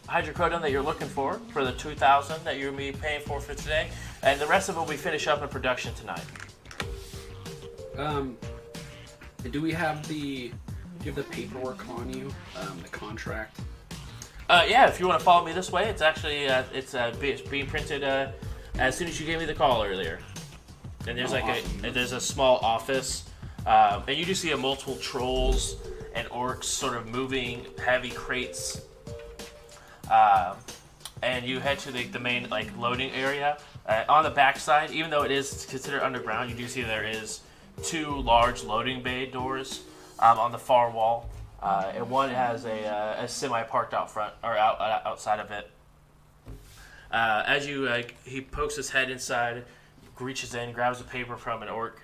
hydrocodone 0.06 0.60
that 0.62 0.70
you're 0.70 0.82
looking 0.82 1.08
for 1.08 1.40
for 1.52 1.64
the 1.64 1.72
2000 1.72 2.44
that 2.44 2.58
you're 2.58 2.70
going 2.70 2.92
to 2.92 2.92
be 2.92 2.98
paying 2.98 3.20
for 3.20 3.40
for 3.40 3.54
today, 3.54 3.88
and 4.22 4.40
the 4.40 4.46
rest 4.46 4.68
of 4.68 4.76
it 4.76 4.86
we 4.86 4.96
finish 4.96 5.26
up 5.26 5.42
in 5.42 5.48
production 5.48 5.94
tonight. 5.94 6.24
Um, 7.96 8.36
do 9.50 9.60
we 9.60 9.72
have 9.72 10.06
the 10.08 10.48
do 10.48 11.04
you 11.04 11.12
have 11.12 11.14
the 11.14 11.30
paperwork 11.32 11.88
on 11.88 12.12
you? 12.12 12.28
Um, 12.56 12.80
the 12.82 12.88
contract. 12.88 13.60
Uh, 14.48 14.64
yeah, 14.66 14.88
if 14.88 14.98
you 14.98 15.06
want 15.06 15.18
to 15.18 15.24
follow 15.24 15.44
me 15.44 15.52
this 15.52 15.70
way, 15.70 15.88
it's 15.88 16.02
actually 16.02 16.48
uh, 16.48 16.64
it's 16.72 16.94
uh, 16.94 17.14
being 17.20 17.66
printed 17.66 18.02
uh, 18.02 18.28
as 18.78 18.96
soon 18.96 19.08
as 19.08 19.20
you 19.20 19.26
gave 19.26 19.38
me 19.38 19.44
the 19.44 19.54
call 19.54 19.84
earlier. 19.84 20.20
And 21.08 21.16
there's 21.16 21.32
Oh, 21.32 21.36
like 21.36 21.44
awesome. 21.44 21.84
a 21.86 21.90
there's 21.90 22.12
a 22.12 22.20
small 22.20 22.58
office, 22.58 23.24
um, 23.66 24.02
and 24.06 24.16
you 24.18 24.26
do 24.26 24.34
see 24.34 24.50
a 24.50 24.56
multiple 24.56 24.96
trolls 24.96 25.76
and 26.14 26.28
orcs 26.28 26.64
sort 26.64 26.96
of 26.96 27.06
moving 27.06 27.64
heavy 27.82 28.10
crates. 28.10 28.82
Um, 30.10 30.56
and 31.22 31.44
you 31.46 31.60
head 31.60 31.78
to 31.80 31.90
the, 31.90 32.04
the 32.04 32.18
main 32.20 32.48
like 32.50 32.76
loading 32.76 33.10
area. 33.12 33.58
Uh, 33.86 34.04
on 34.08 34.22
the 34.22 34.30
backside, 34.30 34.90
even 34.90 35.10
though 35.10 35.22
it 35.22 35.30
is 35.30 35.66
considered 35.68 36.02
underground, 36.02 36.50
you 36.50 36.56
do 36.56 36.68
see 36.68 36.82
there 36.82 37.06
is 37.06 37.40
two 37.82 38.20
large 38.20 38.62
loading 38.62 39.02
bay 39.02 39.24
doors 39.24 39.82
um, 40.18 40.38
on 40.38 40.52
the 40.52 40.58
far 40.58 40.90
wall, 40.90 41.28
uh, 41.62 41.90
and 41.94 42.10
one 42.10 42.28
has 42.28 42.66
a, 42.66 42.86
uh, 42.86 43.24
a 43.24 43.28
semi 43.28 43.62
parked 43.62 43.94
out 43.94 44.10
front 44.10 44.34
or 44.44 44.58
out 44.58 44.78
uh, 44.78 45.00
outside 45.06 45.40
of 45.40 45.50
it. 45.50 45.70
Uh, 47.10 47.42
as 47.46 47.66
you 47.66 47.86
uh, 47.88 48.02
he 48.24 48.42
pokes 48.42 48.76
his 48.76 48.90
head 48.90 49.10
inside, 49.10 49.64
reaches 50.20 50.54
in, 50.54 50.72
grabs 50.72 51.00
a 51.00 51.04
paper 51.04 51.36
from 51.36 51.62
an 51.62 51.68
orc. 51.68 52.00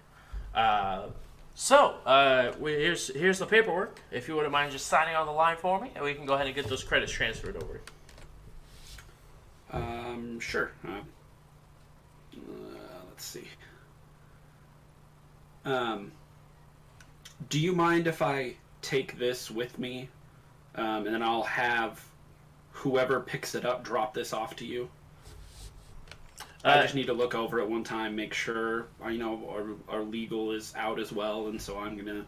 Uh, 0.55 1.07
so 1.55 1.96
uh, 2.05 2.53
we, 2.59 2.72
here's 2.72 3.09
here's 3.14 3.38
the 3.38 3.46
paperwork. 3.46 4.00
If 4.11 4.29
you 4.29 4.35
wouldn't 4.35 4.53
mind 4.53 4.72
just 4.72 4.87
signing 4.87 5.14
on 5.14 5.27
the 5.27 5.33
line 5.33 5.57
for 5.57 5.81
me, 5.81 5.90
and 5.94 6.05
we 6.05 6.14
can 6.14 6.27
go 6.27 6.35
ahead 6.35 6.46
and 6.46 6.55
get 6.55 6.66
those 6.68 6.83
credits 6.83 7.12
transferred 7.12 7.57
over. 7.57 7.81
Um, 9.72 10.38
sure. 10.40 10.72
Uh, 10.87 11.00
uh, 12.37 12.79
let's 13.09 13.24
see. 13.24 13.48
Um, 15.64 16.12
do 17.48 17.59
you 17.59 17.72
mind 17.72 18.07
if 18.07 18.20
I 18.20 18.55
take 18.83 19.18
this 19.18 19.50
with 19.50 19.79
me, 19.79 20.09
um, 20.74 21.07
and 21.07 21.14
then 21.14 21.22
I'll 21.22 21.42
have 21.42 22.05
whoever 22.72 23.20
picks 23.20 23.55
it 23.55 23.64
up 23.64 23.85
drop 23.85 24.12
this 24.14 24.33
off 24.33 24.57
to 24.57 24.66
you? 24.66 24.88
I 26.64 26.79
Uh, 26.79 26.83
just 26.83 26.94
need 26.94 27.07
to 27.07 27.12
look 27.12 27.35
over 27.35 27.61
it 27.61 27.68
one 27.68 27.85
time, 27.85 28.16
make 28.16 28.33
sure 28.33 28.87
uh, 29.05 29.09
you 29.09 29.18
know 29.18 29.48
our, 29.50 29.96
our 29.96 30.03
legal 30.03 30.50
is 30.53 30.72
out 30.77 30.98
as 30.98 31.12
well, 31.12 31.48
and 31.48 31.61
so 31.61 31.79
I'm 31.79 31.96
gonna 31.96 32.24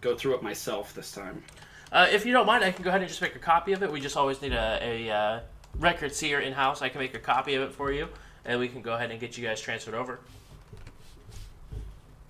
go 0.00 0.16
through 0.16 0.36
it 0.36 0.42
myself 0.42 0.94
this 0.94 1.12
time. 1.12 1.44
Uh, 1.92 2.08
if 2.10 2.24
you 2.24 2.32
don't 2.32 2.46
mind, 2.46 2.64
I 2.64 2.72
can 2.72 2.82
go 2.82 2.88
ahead 2.88 3.02
and 3.02 3.08
just 3.08 3.20
make 3.20 3.36
a 3.36 3.38
copy 3.40 3.72
of 3.72 3.82
it. 3.82 3.92
We 3.92 4.00
just 4.00 4.16
always 4.16 4.40
need 4.40 4.52
a, 4.52 4.78
a 4.82 5.10
uh, 5.10 5.40
record 5.78 6.14
seer 6.14 6.40
in 6.40 6.52
house. 6.54 6.80
I 6.82 6.88
can 6.88 7.00
make 7.00 7.14
a 7.14 7.18
copy 7.20 7.54
of 7.54 7.62
it 7.62 7.72
for 7.72 7.92
you, 7.92 8.08
and 8.44 8.58
we 8.58 8.68
can 8.68 8.80
go 8.80 8.94
ahead 8.94 9.10
and 9.10 9.20
get 9.20 9.36
you 9.36 9.46
guys 9.46 9.60
transferred 9.60 9.94
over. 9.94 10.18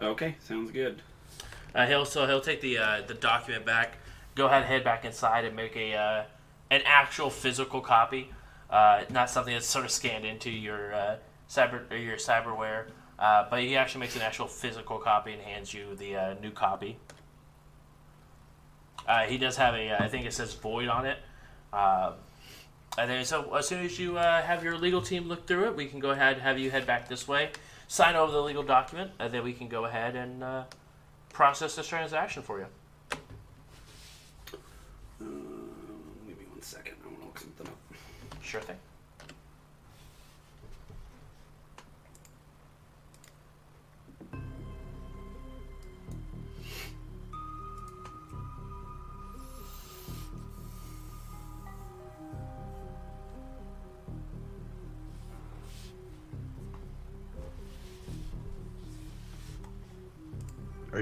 Okay, 0.00 0.34
sounds 0.40 0.72
good. 0.72 1.00
Uh, 1.74 1.86
he'll 1.86 2.04
so 2.04 2.26
he'll 2.26 2.40
take 2.40 2.60
the 2.60 2.78
uh, 2.78 3.02
the 3.06 3.14
document 3.14 3.64
back, 3.64 3.98
go 4.34 4.46
ahead, 4.46 4.62
and 4.62 4.66
head 4.66 4.82
back 4.82 5.04
inside, 5.04 5.44
and 5.44 5.54
make 5.54 5.76
a 5.76 5.94
uh, 5.94 6.24
an 6.70 6.82
actual 6.84 7.30
physical 7.30 7.80
copy, 7.80 8.30
uh, 8.70 9.04
not 9.08 9.30
something 9.30 9.54
that's 9.54 9.66
sort 9.66 9.84
of 9.84 9.90
scanned 9.92 10.24
into 10.24 10.50
your 10.50 10.92
uh, 10.92 11.16
cyber 11.48 11.90
or 11.90 11.96
your 11.96 12.16
cyberware. 12.16 12.86
Uh, 13.18 13.46
but 13.48 13.62
he 13.62 13.76
actually 13.76 14.00
makes 14.00 14.16
an 14.16 14.22
actual 14.22 14.48
physical 14.48 14.98
copy 14.98 15.32
and 15.32 15.42
hands 15.42 15.72
you 15.72 15.94
the 15.94 16.16
uh, 16.16 16.34
new 16.40 16.50
copy. 16.50 16.98
Uh, 19.06 19.22
he 19.24 19.38
does 19.38 19.56
have 19.56 19.74
a, 19.74 19.90
uh, 19.90 20.08
think 20.08 20.26
it 20.26 20.32
says 20.32 20.54
void 20.54 20.88
on 20.88 21.06
it. 21.06 21.18
Um 21.72 22.14
and 22.96 23.10
then, 23.10 23.24
so 23.24 23.54
as 23.54 23.66
soon 23.66 23.84
as 23.84 23.98
you 23.98 24.18
uh, 24.18 24.42
have 24.42 24.62
your 24.62 24.78
legal 24.78 25.02
team 25.02 25.26
look 25.26 25.46
through 25.46 25.64
it, 25.64 25.76
we 25.76 25.86
can 25.86 25.98
go 25.98 26.10
ahead 26.10 26.38
have 26.38 26.58
you 26.58 26.70
head 26.70 26.86
back 26.86 27.08
this 27.08 27.26
way, 27.26 27.50
sign 27.88 28.14
over 28.14 28.30
the 28.30 28.40
legal 28.40 28.62
document, 28.62 29.10
and 29.18 29.34
then 29.34 29.42
we 29.42 29.52
can 29.52 29.68
go 29.68 29.84
ahead 29.84 30.14
and 30.14 30.44
uh, 30.44 30.64
process 31.32 31.74
this 31.74 31.88
transaction 31.88 32.42
for 32.42 32.60
you. 32.60 32.66
Um, 35.20 35.68
give 36.28 36.38
me 36.38 36.44
one 36.50 36.62
second. 36.62 36.94
I 37.02 37.08
want 37.08 37.20
to 37.20 37.26
look 37.26 37.38
something 37.40 37.66
up. 37.66 37.78
Sure 38.42 38.60
thing. 38.60 38.76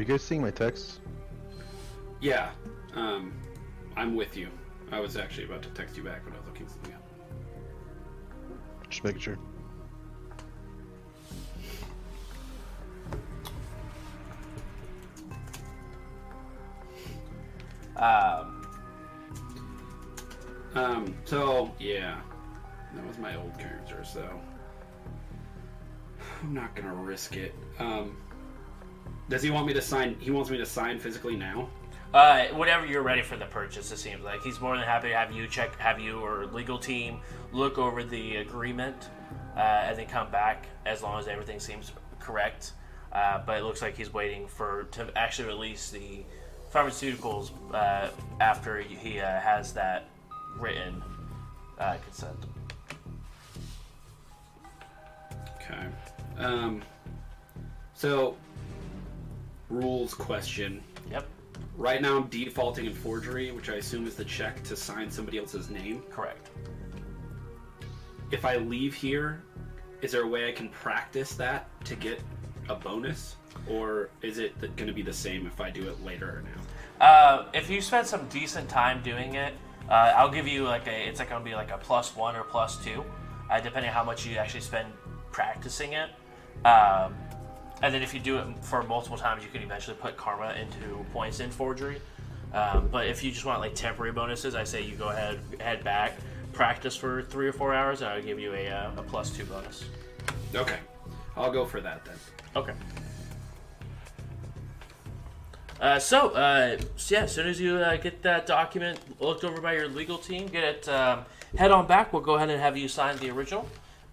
You 0.03 0.09
guys 0.09 0.23
seeing 0.23 0.43
my 0.43 0.51
texts? 0.51 0.99
Yeah, 2.21 2.51
um, 2.95 3.33
I'm 3.97 4.17
with 4.17 4.37
you. 4.37 4.49
I 4.91 4.99
was 4.99 5.17
actually 5.17 5.45
about 5.45 5.63
to 5.63 5.69
text 5.71 5.97
you 5.97 6.03
back 6.03 6.25
when 6.25 6.35
I 6.35 6.39
was 6.39 6.47
looking 6.47 6.69
something 6.69 6.95
up. 6.95 7.03
Just 8.91 9.05
making 9.05 9.21
sure. 9.21 9.39
Um, 17.97 18.63
Um, 20.75 21.15
so 21.27 21.71
yeah, 21.79 22.19
that 22.95 23.07
was 23.07 23.19
my 23.19 23.37
old 23.37 23.59
character, 23.59 24.03
so 24.05 24.27
I'm 26.43 26.55
not 26.55 26.75
gonna 26.75 26.95
risk 26.95 27.37
it. 27.37 27.55
Um, 27.79 28.17
does 29.33 29.43
he 29.43 29.51
want 29.51 29.67
me 29.67 29.73
to 29.73 29.81
sign? 29.81 30.15
He 30.21 30.31
wants 30.31 30.51
me 30.51 30.59
to 30.59 30.67
sign 30.67 30.99
physically 30.99 31.37
now. 31.37 31.71
uh, 32.13 32.49
whatever 32.49 32.85
you're 32.85 33.03
ready 33.03 33.23
for 33.23 33.39
the 33.39 33.47
purchase, 33.47 33.91
it 33.91 33.97
seems 33.97 34.23
like 34.23 34.43
he's 34.43 34.61
more 34.61 34.77
than 34.77 34.85
happy 34.85 35.09
to 35.09 35.17
have 35.17 35.33
you 35.33 35.47
check, 35.49 35.75
have 35.79 35.99
you 35.99 36.21
or 36.21 36.45
legal 36.53 36.79
team 36.79 37.19
look 37.51 37.79
over 37.79 38.05
the 38.05 38.37
agreement, 38.37 39.09
uh, 39.57 39.61
and 39.61 39.99
then 39.99 40.07
come 40.07 40.31
back 40.31 40.67
as 40.85 41.03
long 41.03 41.19
as 41.19 41.29
everything 41.29 41.59
seems 41.59 41.93
correct. 42.21 42.73
Uh, 43.11 43.41
but 43.47 43.59
it 43.59 43.65
looks 43.65 43.81
like 43.81 43.97
he's 43.97 44.13
waiting 44.13 44.47
for 44.47 44.85
to 44.91 45.11
actually 45.17 45.49
release 45.49 45.91
the 45.91 46.25
pharmaceuticals 46.71 47.53
uh, 47.73 48.09
after 48.39 48.81
he 48.81 49.19
uh, 49.19 49.41
has 49.41 49.73
that 49.73 50.05
written 50.59 51.03
uh, 51.79 51.97
consent. 52.05 52.37
Okay. 55.57 55.87
Um, 56.37 56.83
so 57.95 58.37
rules 59.73 60.15
question. 60.15 60.83
Yep, 61.11 61.27
Right 61.77 62.03
now, 62.03 62.19
I'm 62.19 62.27
defaulting 62.29 62.87
in 62.87 62.95
forgery, 62.95 63.51
which 63.51 63.71
I 63.71 63.75
assume 63.77 64.07
is 64.07 64.15
the 64.15 64.25
check 64.25 64.63
to 64.65 64.77
sign 64.77 65.11
somebody 65.11 65.39
else's 65.39 65.71
name. 65.71 66.03
correct. 66.11 66.51
If 68.31 68.45
I 68.45 68.57
leave 68.57 68.95
here, 68.95 69.43
is 70.01 70.13
there 70.13 70.23
a 70.23 70.27
way 70.27 70.49
I 70.49 70.53
can 70.53 70.69
practice 70.69 71.35
that 71.35 71.69
to 71.85 71.95
get 71.95 72.21
a 72.69 72.75
bonus? 72.75 73.37
or 73.69 74.11
is 74.23 74.39
it 74.39 74.59
going 74.77 74.87
to 74.87 74.93
be 74.93 75.03
the 75.03 75.13
same 75.13 75.47
if 75.47 75.61
I 75.61 75.71
do 75.71 75.89
it 75.89 76.03
later 76.05 76.27
or 76.27 76.43
now? 76.43 77.07
Uh, 77.07 77.47
if 77.53 77.69
you 77.69 77.81
spend 77.81 78.07
some 78.07 78.27
decent 78.29 78.69
time 78.69 79.03
doing 79.03 79.35
it, 79.35 79.55
uh, 79.89 80.15
I'll 80.17 80.31
give 80.31 80.47
you 80.47 80.65
like 80.65 80.87
a. 80.87 81.09
It's 81.09 81.19
like 81.19 81.31
gonna 81.31 81.45
be 81.45 81.55
like 81.55 81.71
a 81.71 81.79
plus 81.79 82.15
one 82.15 82.37
or 82.37 82.45
plus 82.45 82.83
two, 82.83 83.05
uh, 83.51 83.61
depending 83.61 83.91
on 83.91 83.95
how 83.95 84.05
much 84.05 84.25
you 84.25 84.37
actually 84.37 84.61
spend 84.61 84.89
practicing 85.33 85.95
it. 85.95 86.11
Um, 86.65 87.15
and 87.83 87.93
then 87.93 88.03
if 88.03 88.15
you 88.15 88.21
do 88.21 88.39
it 88.39 88.47
for 88.63 88.83
multiple 88.85 89.19
times, 89.19 89.43
you 89.43 89.51
can 89.51 89.63
eventually 89.63 89.97
put 90.01 90.17
karma 90.17 90.55
into 90.55 91.05
points 91.13 91.41
in 91.41 91.51
forgery. 91.51 92.01
Um, 92.55 92.89
but 92.91 93.07
if 93.07 93.25
you 93.25 93.33
just 93.33 93.45
want 93.45 93.61
like 93.61 93.75
temporary 93.75 94.13
bonuses, 94.13 94.55
I 94.55 94.65
say 94.65 94.83
you 94.83 94.95
go 94.95 95.09
ahead, 95.09 95.41
head 95.59 95.83
back, 95.83 96.17
practice 96.53 96.95
for 96.95 97.23
three 97.23 97.49
or 97.49 97.53
four 97.53 97.75
hours, 97.75 98.03
and 98.03 98.11
I'll 98.11 98.23
give 98.23 98.39
you 98.39 98.55
a, 98.55 98.69
uh, 98.69 98.91
a 98.99 99.03
plus 99.03 99.31
two 99.31 99.45
bonus. 99.45 99.85
Okay, 100.55 100.79
I'll 101.37 101.51
go 101.51 101.65
for 101.65 101.81
that 101.81 102.05
then. 102.05 102.17
Okay. 102.55 102.75
Uh, 105.81 105.99
so, 105.99 106.29
uh, 106.31 106.79
so 106.95 107.15
yeah, 107.17 107.23
as 107.25 107.35
soon 107.35 107.49
as 107.49 107.61
you 107.61 107.77
uh, 107.79 107.97
get 107.97 108.23
that 108.23 108.47
document 108.47 109.01
looked 109.21 109.43
over 109.43 109.61
by 109.61 109.73
your 109.73 109.89
legal 109.89 110.17
team, 110.17 110.47
get 110.47 110.63
it 110.63 110.89
um, 110.89 111.25
head 111.57 111.73
on 111.73 111.89
back. 111.89 112.13
We'll 112.13 112.23
go 112.23 112.35
ahead 112.35 112.51
and 112.51 112.61
have 112.61 112.77
you 112.77 112.87
sign 112.87 113.17
the 113.17 113.31
original, 113.31 113.69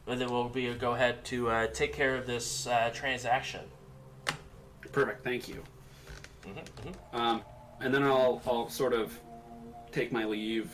and 0.10 0.20
then 0.20 0.30
we'll 0.30 0.50
be 0.50 0.74
go 0.74 0.94
ahead 0.94 1.24
to 1.26 1.50
uh, 1.50 1.68
take 1.68 1.94
care 1.94 2.16
of 2.16 2.26
this 2.26 2.68
uh, 2.68 2.90
transaction. 2.94 3.62
Perfect, 4.92 5.24
thank 5.24 5.48
you. 5.48 5.64
Mm-hmm, 6.46 7.16
Um, 7.16 7.42
and 7.82 7.94
then 7.94 8.04
I'll 8.04 8.42
I'll 8.48 8.70
sort 8.70 8.94
of 8.94 9.18
take 9.92 10.12
my 10.12 10.26
leave, 10.26 10.72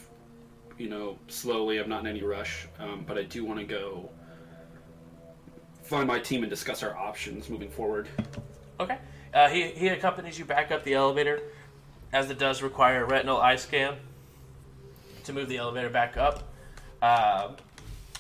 you 0.78 0.90
know, 0.90 1.18
slowly. 1.28 1.80
I'm 1.80 1.90
not 1.90 2.02
in 2.02 2.08
any 2.08 2.24
rush, 2.24 2.68
um, 2.80 3.04
but 3.08 3.18
I 3.18 3.24
do 3.24 3.44
want 3.46 3.60
to 3.60 3.66
go 3.66 4.10
find 5.84 6.08
my 6.08 6.20
team 6.20 6.44
and 6.44 6.50
discuss 6.50 6.82
our 6.82 6.98
options 6.98 7.50
moving 7.50 7.70
forward. 7.70 8.08
Okay. 8.80 8.98
Uh, 9.34 9.50
he, 9.50 9.68
he 9.70 9.88
accompanies 9.90 10.40
you 10.40 10.46
back 10.46 10.72
up 10.72 10.84
the 10.84 10.94
elevator, 10.94 11.42
as 12.14 12.30
it 12.30 12.40
does 12.40 12.64
require 12.64 13.04
a 13.04 13.06
retinal 13.06 13.38
eye 13.38 13.58
scan 13.58 13.96
to 15.26 15.34
move 15.34 15.50
the 15.50 15.58
elevator 15.58 15.90
back 15.90 16.18
up. 16.18 16.44
Um, 17.02 17.58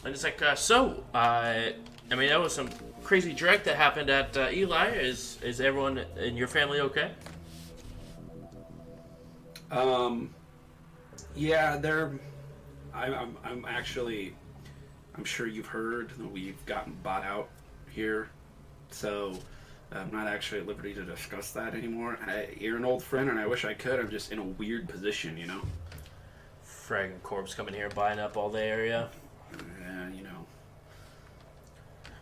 and 0.05 0.13
it's 0.13 0.23
like, 0.23 0.39
uh, 0.41 0.53
so, 0.53 1.03
uh, 1.15 1.17
I 1.17 2.15
mean, 2.15 2.29
that 2.29 2.39
was 2.39 2.53
some 2.53 2.69
crazy 3.03 3.33
direct 3.33 3.65
that 3.65 3.75
happened 3.75 4.09
at 4.11 4.37
uh, 4.37 4.49
Eli. 4.51 4.89
Is 4.91 5.39
is 5.41 5.59
everyone 5.59 6.05
in 6.17 6.37
your 6.37 6.47
family 6.47 6.79
okay? 6.79 7.11
Um, 9.71 10.33
yeah, 11.35 11.77
they're. 11.77 12.11
I'm, 12.93 13.13
I'm, 13.13 13.37
I'm 13.43 13.65
actually. 13.65 14.35
I'm 15.15 15.23
sure 15.23 15.47
you've 15.47 15.65
heard 15.65 16.09
that 16.09 16.31
we've 16.31 16.63
gotten 16.65 16.93
bought 17.01 17.23
out 17.23 17.49
here, 17.89 18.29
so 18.91 19.33
I'm 19.91 20.11
not 20.11 20.27
actually 20.27 20.61
at 20.61 20.67
liberty 20.67 20.93
to 20.93 21.03
discuss 21.03 21.51
that 21.51 21.73
anymore. 21.73 22.19
I, 22.27 22.49
you're 22.59 22.77
an 22.77 22.85
old 22.85 23.01
friend, 23.01 23.29
and 23.29 23.39
I 23.39 23.47
wish 23.47 23.65
I 23.65 23.73
could. 23.73 23.99
I'm 23.99 24.11
just 24.11 24.31
in 24.31 24.37
a 24.37 24.43
weird 24.43 24.87
position, 24.87 25.35
you 25.37 25.47
know. 25.47 25.61
Fragging 26.63 27.21
corps 27.23 27.55
coming 27.55 27.73
here 27.73 27.89
buying 27.89 28.19
up 28.19 28.37
all 28.37 28.49
the 28.49 28.61
area. 28.61 29.09
Yeah, 29.81 30.09
you 30.09 30.23
know. 30.23 30.45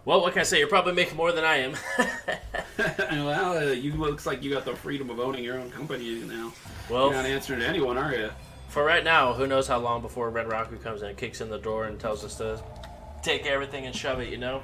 Well, 0.05 0.21
what 0.21 0.33
can 0.33 0.41
I 0.41 0.43
say? 0.43 0.59
You're 0.59 0.67
probably 0.67 0.93
making 0.93 1.17
more 1.17 1.31
than 1.31 1.43
I 1.43 1.57
am. 1.57 1.75
well, 3.11 3.57
uh, 3.57 3.71
you 3.71 3.93
looks 3.93 4.25
like 4.25 4.43
you 4.43 4.51
got 4.51 4.65
the 4.65 4.75
freedom 4.75 5.09
of 5.09 5.19
owning 5.19 5.43
your 5.43 5.59
own 5.59 5.69
company 5.71 6.15
now. 6.23 6.51
well, 6.89 7.07
You're 7.07 7.17
not 7.17 7.25
answering 7.25 7.59
to 7.59 7.67
anyone, 7.67 7.97
are 7.97 8.13
you? 8.13 8.29
For 8.69 8.83
right 8.83 9.03
now, 9.03 9.33
who 9.33 9.45
knows 9.45 9.67
how 9.67 9.77
long 9.77 10.01
before 10.01 10.29
Red 10.31 10.49
Rocket 10.49 10.83
comes 10.83 11.03
in 11.03 11.09
and 11.09 11.17
kicks 11.17 11.41
in 11.41 11.49
the 11.49 11.59
door 11.59 11.85
and 11.85 11.99
tells 11.99 12.25
us 12.25 12.35
to 12.35 12.61
take 13.21 13.45
everything 13.45 13.85
and 13.85 13.95
shove 13.95 14.19
it, 14.19 14.29
you 14.29 14.37
know? 14.37 14.63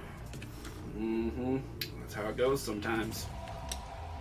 Mm-hmm. 0.97 1.57
That's 2.01 2.13
how 2.15 2.27
it 2.27 2.35
goes 2.35 2.61
sometimes. 2.61 3.27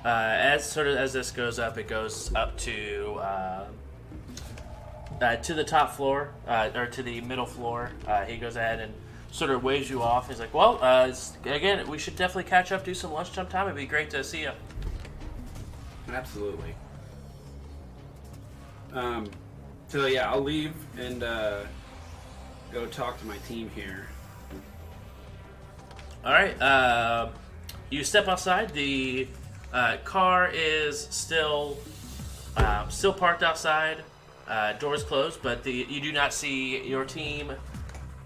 Uh, 0.04 0.08
as 0.08 0.70
sort 0.70 0.86
of 0.86 0.96
as 0.96 1.12
this 1.12 1.30
goes 1.30 1.58
up, 1.58 1.78
it 1.78 1.88
goes 1.88 2.32
up 2.34 2.56
to 2.58 3.14
uh, 3.14 3.64
uh, 5.20 5.36
to 5.36 5.54
the 5.54 5.64
top 5.64 5.94
floor 5.94 6.32
uh, 6.46 6.70
or 6.74 6.86
to 6.86 7.02
the 7.02 7.20
middle 7.22 7.46
floor. 7.46 7.90
Uh, 8.06 8.24
he 8.24 8.36
goes 8.36 8.56
ahead 8.56 8.80
and 8.80 8.92
sort 9.30 9.50
of 9.50 9.62
waves 9.62 9.90
you 9.90 10.02
off. 10.02 10.28
He's 10.28 10.40
like, 10.40 10.54
"Well, 10.54 10.78
uh, 10.82 11.12
again, 11.44 11.88
we 11.88 11.98
should 11.98 12.16
definitely 12.16 12.48
catch 12.48 12.72
up, 12.72 12.84
do 12.84 12.94
some 12.94 13.12
lunchtime 13.12 13.46
time. 13.46 13.66
It'd 13.66 13.76
be 13.76 13.86
great 13.86 14.10
to 14.10 14.24
see 14.24 14.42
you." 14.42 14.52
Absolutely. 16.12 16.74
Um, 18.92 19.30
so 19.88 20.06
yeah, 20.06 20.30
I'll 20.30 20.42
leave 20.42 20.72
and 20.98 21.22
uh, 21.22 21.60
go 22.72 22.86
talk 22.86 23.18
to 23.20 23.26
my 23.26 23.36
team 23.38 23.70
here. 23.74 24.06
All 26.24 26.32
right. 26.32 26.60
Uh, 26.60 27.30
you 27.90 28.04
step 28.04 28.28
outside. 28.28 28.70
The 28.70 29.28
uh, 29.72 29.98
car 30.04 30.50
is 30.52 31.06
still 31.10 31.78
uh, 32.56 32.88
still 32.88 33.12
parked 33.12 33.42
outside. 33.42 33.98
Uh, 34.48 34.72
doors 34.74 35.02
closed, 35.04 35.40
but 35.42 35.62
the 35.62 35.70
you 35.88 36.00
do 36.00 36.10
not 36.10 36.32
see 36.32 36.82
your 36.88 37.04
team 37.04 37.52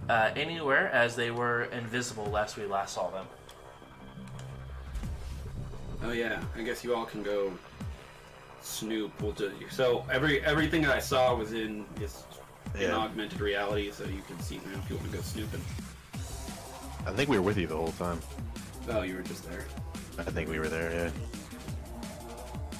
uh, 0.09 0.31
anywhere 0.37 0.89
as 0.91 1.17
they 1.17 1.33
were 1.33 1.65
invisible 1.65 2.27
last 2.27 2.57
we 2.57 2.65
last 2.65 2.95
saw 2.95 3.11
them. 3.11 3.27
Oh 6.05 6.13
yeah, 6.13 6.41
I 6.57 6.63
guess 6.63 6.85
you 6.85 6.95
all 6.95 7.07
can 7.07 7.25
go 7.25 7.53
snoop. 8.61 9.21
We'll 9.21 9.33
do, 9.33 9.53
so 9.71 10.05
every 10.13 10.45
everything 10.45 10.87
I 10.87 11.01
saw 11.01 11.35
was 11.35 11.53
in 11.53 11.85
this 11.97 12.23
in 12.79 12.91
augmented 12.93 13.41
reality, 13.41 13.91
so 13.91 14.05
you 14.05 14.23
can 14.29 14.39
see 14.39 14.61
now 14.65 14.79
if 14.79 14.91
you 14.91 14.97
want 14.97 15.11
to 15.11 15.17
go 15.17 15.23
snooping. 15.23 15.61
I 17.05 17.11
think 17.11 17.29
we 17.29 17.37
were 17.37 17.43
with 17.43 17.59
you 17.59 17.67
the 17.67 17.77
whole 17.77 17.93
time. 17.93 18.21
Oh, 18.91 19.03
you 19.03 19.17
were 19.17 19.23
just 19.23 19.49
there. 19.51 19.65
I 20.19 20.23
think 20.23 20.49
we 20.49 20.61
were 20.61 20.69
there, 20.69 20.93
yeah. 20.93 21.11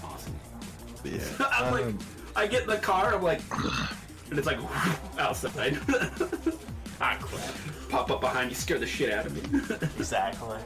Awesome. 0.05 0.35
Yeah. 1.05 1.21
I'm 1.51 1.73
like, 1.73 1.85
Um, 1.87 1.99
I 2.35 2.47
get 2.47 2.63
in 2.63 2.69
the 2.69 2.77
car, 2.79 3.15
I'm 3.15 3.23
like, 3.23 3.41
and 4.31 4.39
it's 4.39 4.47
like 4.47 4.59
outside. 5.19 5.79
Ah, 7.05 7.17
crap. 7.21 7.53
Pop 7.89 8.11
up 8.13 8.21
behind 8.21 8.49
you, 8.49 8.55
scare 8.55 8.79
the 8.79 8.87
shit 8.87 9.13
out 9.13 9.27
of 9.27 9.35
me. 9.35 9.77
Exactly. 9.99 10.57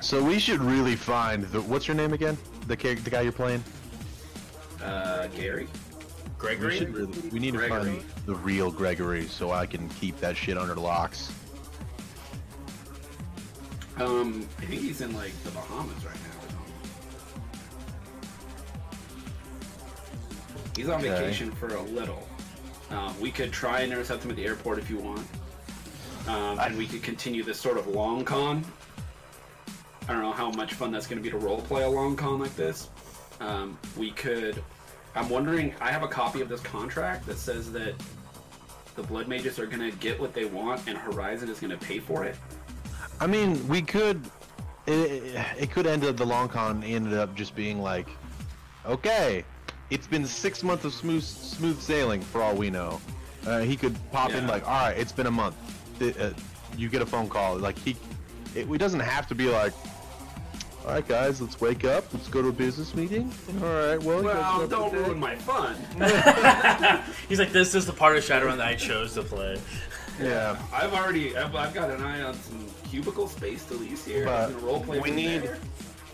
so 0.00 0.22
we 0.22 0.38
should 0.38 0.60
really 0.60 0.94
find 0.94 1.42
the. 1.46 1.60
What's 1.62 1.88
your 1.88 1.96
name 1.96 2.12
again? 2.12 2.38
The 2.68 2.76
cha- 2.76 2.94
the 3.02 3.10
guy 3.10 3.22
you're 3.22 3.32
playing. 3.32 3.64
uh, 4.80 5.26
Gary. 5.28 5.64
We 5.64 5.70
Gregory. 6.38 6.78
should 6.78 6.94
really. 6.94 7.18
We 7.30 7.40
need 7.40 7.54
to 7.54 7.68
find 7.68 8.00
the 8.26 8.36
real 8.36 8.70
Gregory 8.70 9.26
so 9.26 9.50
I 9.50 9.66
can 9.66 9.88
keep 9.88 10.20
that 10.20 10.36
shit 10.36 10.56
under 10.56 10.76
locks. 10.76 11.32
Um, 13.96 14.46
I 14.58 14.66
think 14.66 14.82
he's 14.82 15.00
in 15.00 15.12
like 15.14 15.32
the 15.42 15.50
Bahamas 15.50 16.04
right 16.04 16.14
now. 16.14 16.29
He's 20.80 20.88
on 20.88 21.00
Okay. 21.00 21.10
vacation 21.10 21.52
for 21.52 21.68
a 21.74 21.82
little. 21.82 22.26
Um, 22.90 23.14
we 23.20 23.30
could 23.30 23.52
try 23.52 23.80
and 23.80 23.92
intercept 23.92 24.24
him 24.24 24.30
at 24.30 24.36
the 24.38 24.46
airport 24.46 24.78
if 24.78 24.88
you 24.88 24.96
want, 24.96 25.26
um, 26.26 26.58
and 26.58 26.74
we 26.78 26.86
could 26.86 27.02
continue 27.02 27.42
this 27.42 27.60
sort 27.60 27.76
of 27.76 27.86
long 27.88 28.24
con. 28.24 28.64
I 30.08 30.14
don't 30.14 30.22
know 30.22 30.32
how 30.32 30.50
much 30.52 30.72
fun 30.72 30.90
that's 30.90 31.06
going 31.06 31.18
to 31.18 31.22
be 31.22 31.30
to 31.30 31.36
role 31.36 31.60
play 31.60 31.82
a 31.82 31.88
long 31.88 32.16
con 32.16 32.38
like 32.40 32.56
this. 32.56 32.88
Um, 33.40 33.76
we 33.94 34.12
could. 34.12 34.64
I'm 35.14 35.28
wondering. 35.28 35.74
I 35.82 35.92
have 35.92 36.02
a 36.02 36.08
copy 36.08 36.40
of 36.40 36.48
this 36.48 36.62
contract 36.62 37.26
that 37.26 37.36
says 37.36 37.70
that 37.72 37.92
the 38.96 39.02
Blood 39.02 39.28
Mages 39.28 39.58
are 39.58 39.66
going 39.66 39.90
to 39.90 39.94
get 39.98 40.18
what 40.18 40.32
they 40.32 40.46
want, 40.46 40.88
and 40.88 40.96
Horizon 40.96 41.50
is 41.50 41.60
going 41.60 41.78
to 41.78 41.86
pay 41.86 41.98
for 41.98 42.24
it. 42.24 42.36
I 43.20 43.26
mean, 43.26 43.68
we 43.68 43.82
could. 43.82 44.22
It, 44.86 45.36
it 45.58 45.70
could 45.72 45.86
end 45.86 46.06
up 46.06 46.16
the 46.16 46.24
long 46.24 46.48
con 46.48 46.82
ended 46.82 47.12
up 47.12 47.34
just 47.34 47.54
being 47.54 47.82
like, 47.82 48.08
okay, 48.86 49.44
it's 49.90 50.06
been 50.06 50.24
six 50.24 50.62
months 50.62 50.84
of 50.84 50.92
smooth 50.94 51.22
smooth 51.22 51.80
sailing 51.80 52.20
for 52.20 52.42
all 52.42 52.54
we 52.54 52.70
know. 52.70 53.00
Uh, 53.46 53.60
he 53.60 53.76
could 53.76 53.96
pop 54.12 54.30
in 54.32 54.46
like, 54.46 54.66
all 54.66 54.74
right, 54.88 54.96
it's 54.98 55.12
been 55.12 55.26
a 55.26 55.30
month. 55.30 55.56
Th- 55.98 56.16
uh, 56.18 56.30
you 56.76 56.88
get 56.88 57.02
a 57.02 57.06
phone 57.06 57.28
call. 57.28 57.56
Like 57.58 57.78
he, 57.78 57.96
it, 58.54 58.70
it 58.70 58.78
doesn't 58.78 59.00
have 59.00 59.26
to 59.28 59.34
be 59.34 59.48
like, 59.48 59.72
all 60.84 60.92
right, 60.92 61.06
guys, 61.06 61.40
let's 61.40 61.60
wake 61.60 61.84
up. 61.84 62.04
Let's 62.12 62.28
go 62.28 62.42
to 62.42 62.48
a 62.48 62.52
business 62.52 62.94
meeting. 62.94 63.32
All 63.62 63.68
right, 63.68 64.02
well, 64.02 64.22
Well, 64.22 64.60
have 64.60 64.70
don't 64.70 64.90
good 64.90 64.98
day." 65.02 65.08
ruin 65.08 65.18
my 65.20 65.36
fun. 65.36 65.76
He's 67.28 67.38
like, 67.38 67.52
this 67.52 67.74
is 67.74 67.86
the 67.86 67.92
part 67.92 68.16
of 68.16 68.24
Shadowrun 68.24 68.56
that 68.58 68.66
I 68.66 68.74
chose 68.76 69.14
to 69.14 69.22
play. 69.22 69.60
Yeah. 70.20 70.56
I've 70.72 70.92
already, 70.92 71.36
I've, 71.36 71.54
I've 71.54 71.72
got 71.74 71.90
an 71.90 72.02
eye 72.02 72.22
on 72.22 72.34
some 72.34 72.66
cubicle 72.88 73.26
space 73.28 73.64
to 73.66 73.74
lease 73.74 74.04
here. 74.04 74.24
But 74.26 74.62
role 74.62 74.80
we 74.80 75.10
need- 75.10 75.42
there. 75.42 75.58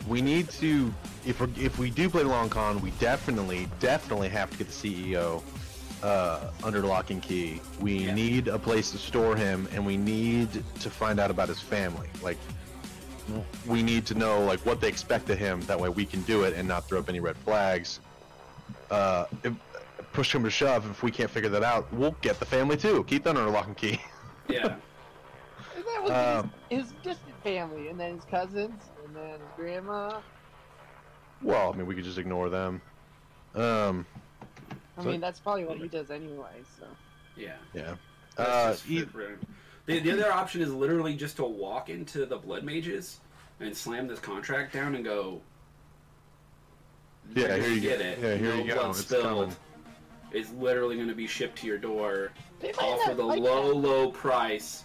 We 0.06 0.22
need 0.22 0.48
to, 0.50 0.92
if 1.26 1.40
we 1.40 1.48
if 1.56 1.78
we 1.78 1.90
do 1.90 2.08
play 2.08 2.22
long 2.22 2.48
con, 2.48 2.80
we 2.80 2.90
definitely 2.92 3.68
definitely 3.80 4.28
have 4.28 4.50
to 4.50 4.58
get 4.58 4.68
the 4.68 4.72
CEO 4.72 5.42
uh, 6.02 6.50
under 6.62 6.82
lock 6.82 7.10
and 7.10 7.20
key. 7.20 7.60
We 7.80 7.98
Yeah. 8.04 8.14
need 8.14 8.48
a 8.48 8.58
place 8.58 8.92
to 8.92 8.98
store 8.98 9.34
him, 9.34 9.68
and 9.72 9.84
we 9.84 9.96
need 9.96 10.48
to 10.80 10.90
find 10.90 11.18
out 11.18 11.30
about 11.30 11.48
his 11.48 11.60
family. 11.60 12.08
Like, 12.22 12.38
we 13.66 13.82
need 13.82 14.06
to 14.06 14.14
know 14.14 14.40
like 14.44 14.60
what 14.60 14.80
they 14.80 14.88
expect 14.88 15.28
of 15.30 15.38
him. 15.38 15.60
That 15.62 15.80
way, 15.80 15.88
we 15.88 16.06
can 16.06 16.22
do 16.22 16.44
it 16.44 16.54
and 16.54 16.68
not 16.68 16.86
throw 16.88 17.00
up 17.00 17.08
any 17.08 17.18
red 17.20 17.36
flags. 17.38 17.98
Uh, 18.90 19.24
if, 19.42 19.52
push 20.12 20.32
him 20.34 20.44
to 20.44 20.50
shove. 20.50 20.88
If 20.88 21.02
we 21.02 21.10
can't 21.10 21.30
figure 21.30 21.50
that 21.50 21.62
out, 21.64 21.92
we'll 21.92 22.16
get 22.22 22.38
the 22.38 22.46
family 22.46 22.76
too. 22.76 23.04
Keep 23.04 23.24
that 23.24 23.36
under 23.36 23.50
lock 23.50 23.66
and 23.66 23.76
key. 23.76 24.00
Yeah. 24.48 24.76
That 25.74 26.02
was 26.02 26.10
Um, 26.12 26.52
his, 26.70 26.82
his 26.84 26.92
distant 27.02 27.34
family, 27.42 27.88
and 27.88 27.98
then 27.98 28.14
his 28.14 28.24
cousins, 28.26 28.80
and 29.16 29.24
then 29.32 29.40
his 29.40 29.48
grandma. 29.56 30.20
Well, 31.42 31.72
I 31.72 31.76
mean, 31.76 31.86
we 31.86 31.94
could 31.94 32.04
just 32.04 32.18
ignore 32.18 32.48
them. 32.48 32.80
Um, 33.54 34.06
I 34.98 35.02
So- 35.02 35.08
mean, 35.10 35.20
that's 35.20 35.40
probably 35.40 35.64
what 35.64 35.78
he 35.78 35.88
does 35.88 36.10
anyway. 36.10 36.62
So 36.78 36.86
Yeah. 37.36 37.56
yeah. 37.74 37.96
That's 38.36 38.82
Uh, 38.82 38.86
e- 38.88 38.98
fit 39.00 39.10
for 39.10 39.20
him. 39.22 39.46
the, 39.86 39.98
the 40.00 40.10
other 40.12 40.32
option 40.32 40.60
is 40.62 40.72
literally 40.72 41.14
just 41.16 41.36
to 41.36 41.44
walk 41.44 41.88
into 41.88 42.26
the 42.26 42.36
blood 42.36 42.64
mages 42.64 43.20
and 43.60 43.76
slam 43.76 44.06
this 44.06 44.20
contract 44.20 44.72
down 44.72 44.94
and 44.94 45.04
go. 45.04 45.40
Yeah, 47.34 47.56
here 47.56 47.68
you 47.70 47.80
get 47.80 47.98
go. 47.98 48.04
it. 48.04 48.18
Yeah, 48.18 48.34
here 48.36 48.54
no 48.56 48.62
you 48.62 48.74
go. 48.74 48.90
It's 48.90 49.00
spilled. 49.00 49.24
coming." 49.50 49.56
It's 50.32 50.50
literally 50.52 50.96
going 50.96 51.08
to 51.08 51.14
be 51.14 51.26
shipped 51.26 51.58
to 51.58 51.66
your 51.66 51.78
door. 51.78 52.32
they 52.60 52.68
might 52.72 52.78
all 52.82 52.98
for 53.04 53.14
the 53.14 53.22
like 53.24 53.40
low, 53.40 53.68
that. 53.68 53.74
low 53.88 54.10
price 54.10 54.84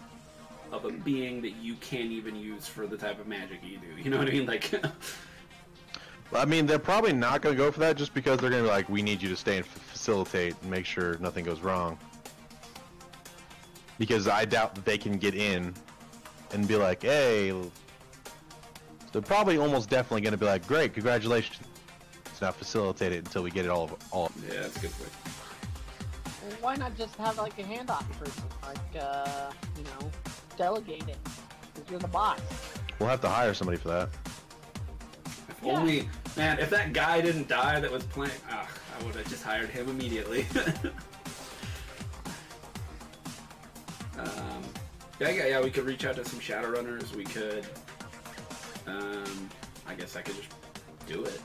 of 0.72 0.86
a 0.86 0.92
being 0.92 1.42
that 1.42 1.56
you 1.58 1.76
can't 1.76 2.12
even 2.12 2.36
use 2.36 2.68
for 2.68 2.88
the 2.88 2.98
type 2.98 3.20
of 3.20 3.28
magic 3.28 3.60
you 3.64 3.78
do. 3.78 4.02
You 4.02 4.10
know 4.10 4.18
what 4.18 4.28
I 4.28 4.32
mean? 4.32 4.46
Like, 4.46 4.72
I 6.34 6.46
mean, 6.46 6.66
they're 6.66 6.80
probably 6.80 7.14
not 7.14 7.42
going 7.42 7.56
to 7.56 7.62
go 7.62 7.72
for 7.72 7.82
that 7.82 7.98
just 7.98 8.14
because 8.14 8.40
they're 8.40 8.50
going 8.50 8.64
to 8.64 8.70
be 8.70 8.74
like, 8.74 8.88
we 8.88 9.02
need 9.02 9.22
you 9.22 9.30
to 9.30 9.36
stay 9.36 9.58
and 9.58 9.66
f- 9.66 9.72
facilitate 9.72 10.56
and 10.62 10.72
make 10.72 10.86
sure 10.86 11.18
nothing 11.18 11.44
goes 11.44 11.60
wrong. 11.60 11.98
Because 13.98 14.28
I 14.28 14.46
doubt 14.46 14.74
that 14.76 14.86
they 14.86 14.98
can 14.98 15.18
get 15.18 15.36
in 15.36 15.74
and 16.54 16.68
be 16.68 16.76
like, 16.76 17.04
hey. 17.04 17.54
They're 19.12 19.22
probably 19.22 19.58
almost 19.58 19.90
definitely 19.90 20.22
going 20.22 20.32
to 20.32 20.38
be 20.38 20.46
like, 20.46 20.66
great, 20.66 20.94
congratulations. 20.94 21.68
Let's 22.26 22.42
now 22.42 22.52
facilitate 22.52 23.12
it 23.12 23.18
until 23.18 23.44
we 23.44 23.52
get 23.52 23.66
it 23.66 23.70
all. 23.70 24.00
all. 24.12 24.32
yeah, 24.48 24.62
that's 24.62 24.78
a 24.78 24.80
good 24.80 24.92
point. 24.92 25.12
Well, 26.42 26.58
why 26.62 26.76
not 26.76 26.98
just 26.98 27.16
have 27.18 27.38
like 27.38 27.60
a 27.60 27.64
handoff 27.64 28.10
person, 28.18 28.44
like 28.64 29.04
uh, 29.04 29.52
you 29.78 29.84
know, 29.84 30.12
delegate 30.62 31.10
it? 31.10 31.18
Because 31.74 31.90
you're 31.90 32.00
the 32.00 32.08
boss. 32.08 32.40
We'll 33.00 33.10
have 33.10 33.22
to 33.22 33.30
hire 33.30 33.52
somebody 33.56 33.80
for 33.80 33.88
that. 33.88 34.10
If 35.50 35.58
Yeah. 35.64 35.72
only, 35.72 36.08
man, 36.38 36.60
if 36.60 36.70
that 36.70 36.94
guy 36.94 37.20
didn't 37.20 37.48
die 37.48 37.80
that 37.80 37.92
was 37.92 38.04
playing, 38.04 38.40
ah, 38.48 38.68
I 38.96 39.04
would 39.04 39.16
have 39.16 39.28
just 39.28 39.44
hired 39.44 39.70
him 39.72 39.90
immediately. 39.90 40.46
um, 44.20 44.62
yeah, 45.20 45.30
yeah, 45.30 45.48
yeah, 45.48 45.62
we 45.62 45.72
could 45.72 45.86
reach 45.86 46.06
out 46.06 46.16
to 46.18 46.26
some 46.26 46.40
Shadowrunners. 46.40 47.16
We 47.16 47.24
could, 47.24 47.66
um, 48.86 49.50
I 49.88 49.96
guess 49.96 50.16
I 50.16 50.22
could 50.22 50.36
just 50.36 50.50
do 51.08 51.24
it. 51.24 51.42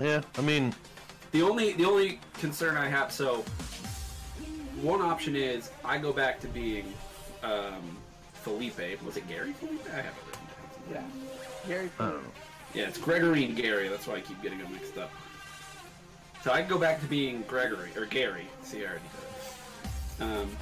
Yeah, 0.00 0.22
I 0.36 0.40
mean, 0.40 0.74
The 1.30 1.42
only 1.42 1.74
the 1.74 1.84
only 1.84 2.18
concern 2.40 2.76
I 2.76 2.88
have 2.88 3.12
so 3.12 3.44
one 4.82 5.00
option 5.00 5.36
is 5.36 5.70
I 5.84 5.98
go 5.98 6.12
back 6.12 6.40
to 6.40 6.48
being 6.48 6.92
um, 7.42 7.96
Felipe. 8.34 9.02
Was 9.04 9.16
it 9.16 9.28
Gary 9.28 9.52
Felipe? 9.52 9.86
I 9.92 9.96
have 9.96 10.06
it 10.06 10.12
written 10.26 10.94
down. 10.94 11.12
Yeah. 11.64 11.68
Gary 11.68 11.86
I 11.86 12.02
cool. 12.02 12.10
don't 12.10 12.22
know. 12.22 12.30
Yeah, 12.74 12.84
it's 12.88 12.98
Gregory 12.98 13.44
and 13.44 13.56
Gary. 13.56 13.88
That's 13.88 14.06
why 14.06 14.14
I 14.16 14.20
keep 14.20 14.40
getting 14.42 14.58
them 14.58 14.72
mixed 14.72 14.96
up. 14.98 15.10
So 16.42 16.52
I 16.52 16.60
can 16.60 16.70
go 16.70 16.78
back 16.78 17.00
to 17.00 17.06
being 17.06 17.42
Gregory 17.42 17.90
or 17.96 18.06
Gary. 18.06 18.46
See, 18.62 18.78
I 18.84 18.88
already 18.90 19.00
did 20.18 20.26
it. 20.26 20.32
Um, 20.40 20.56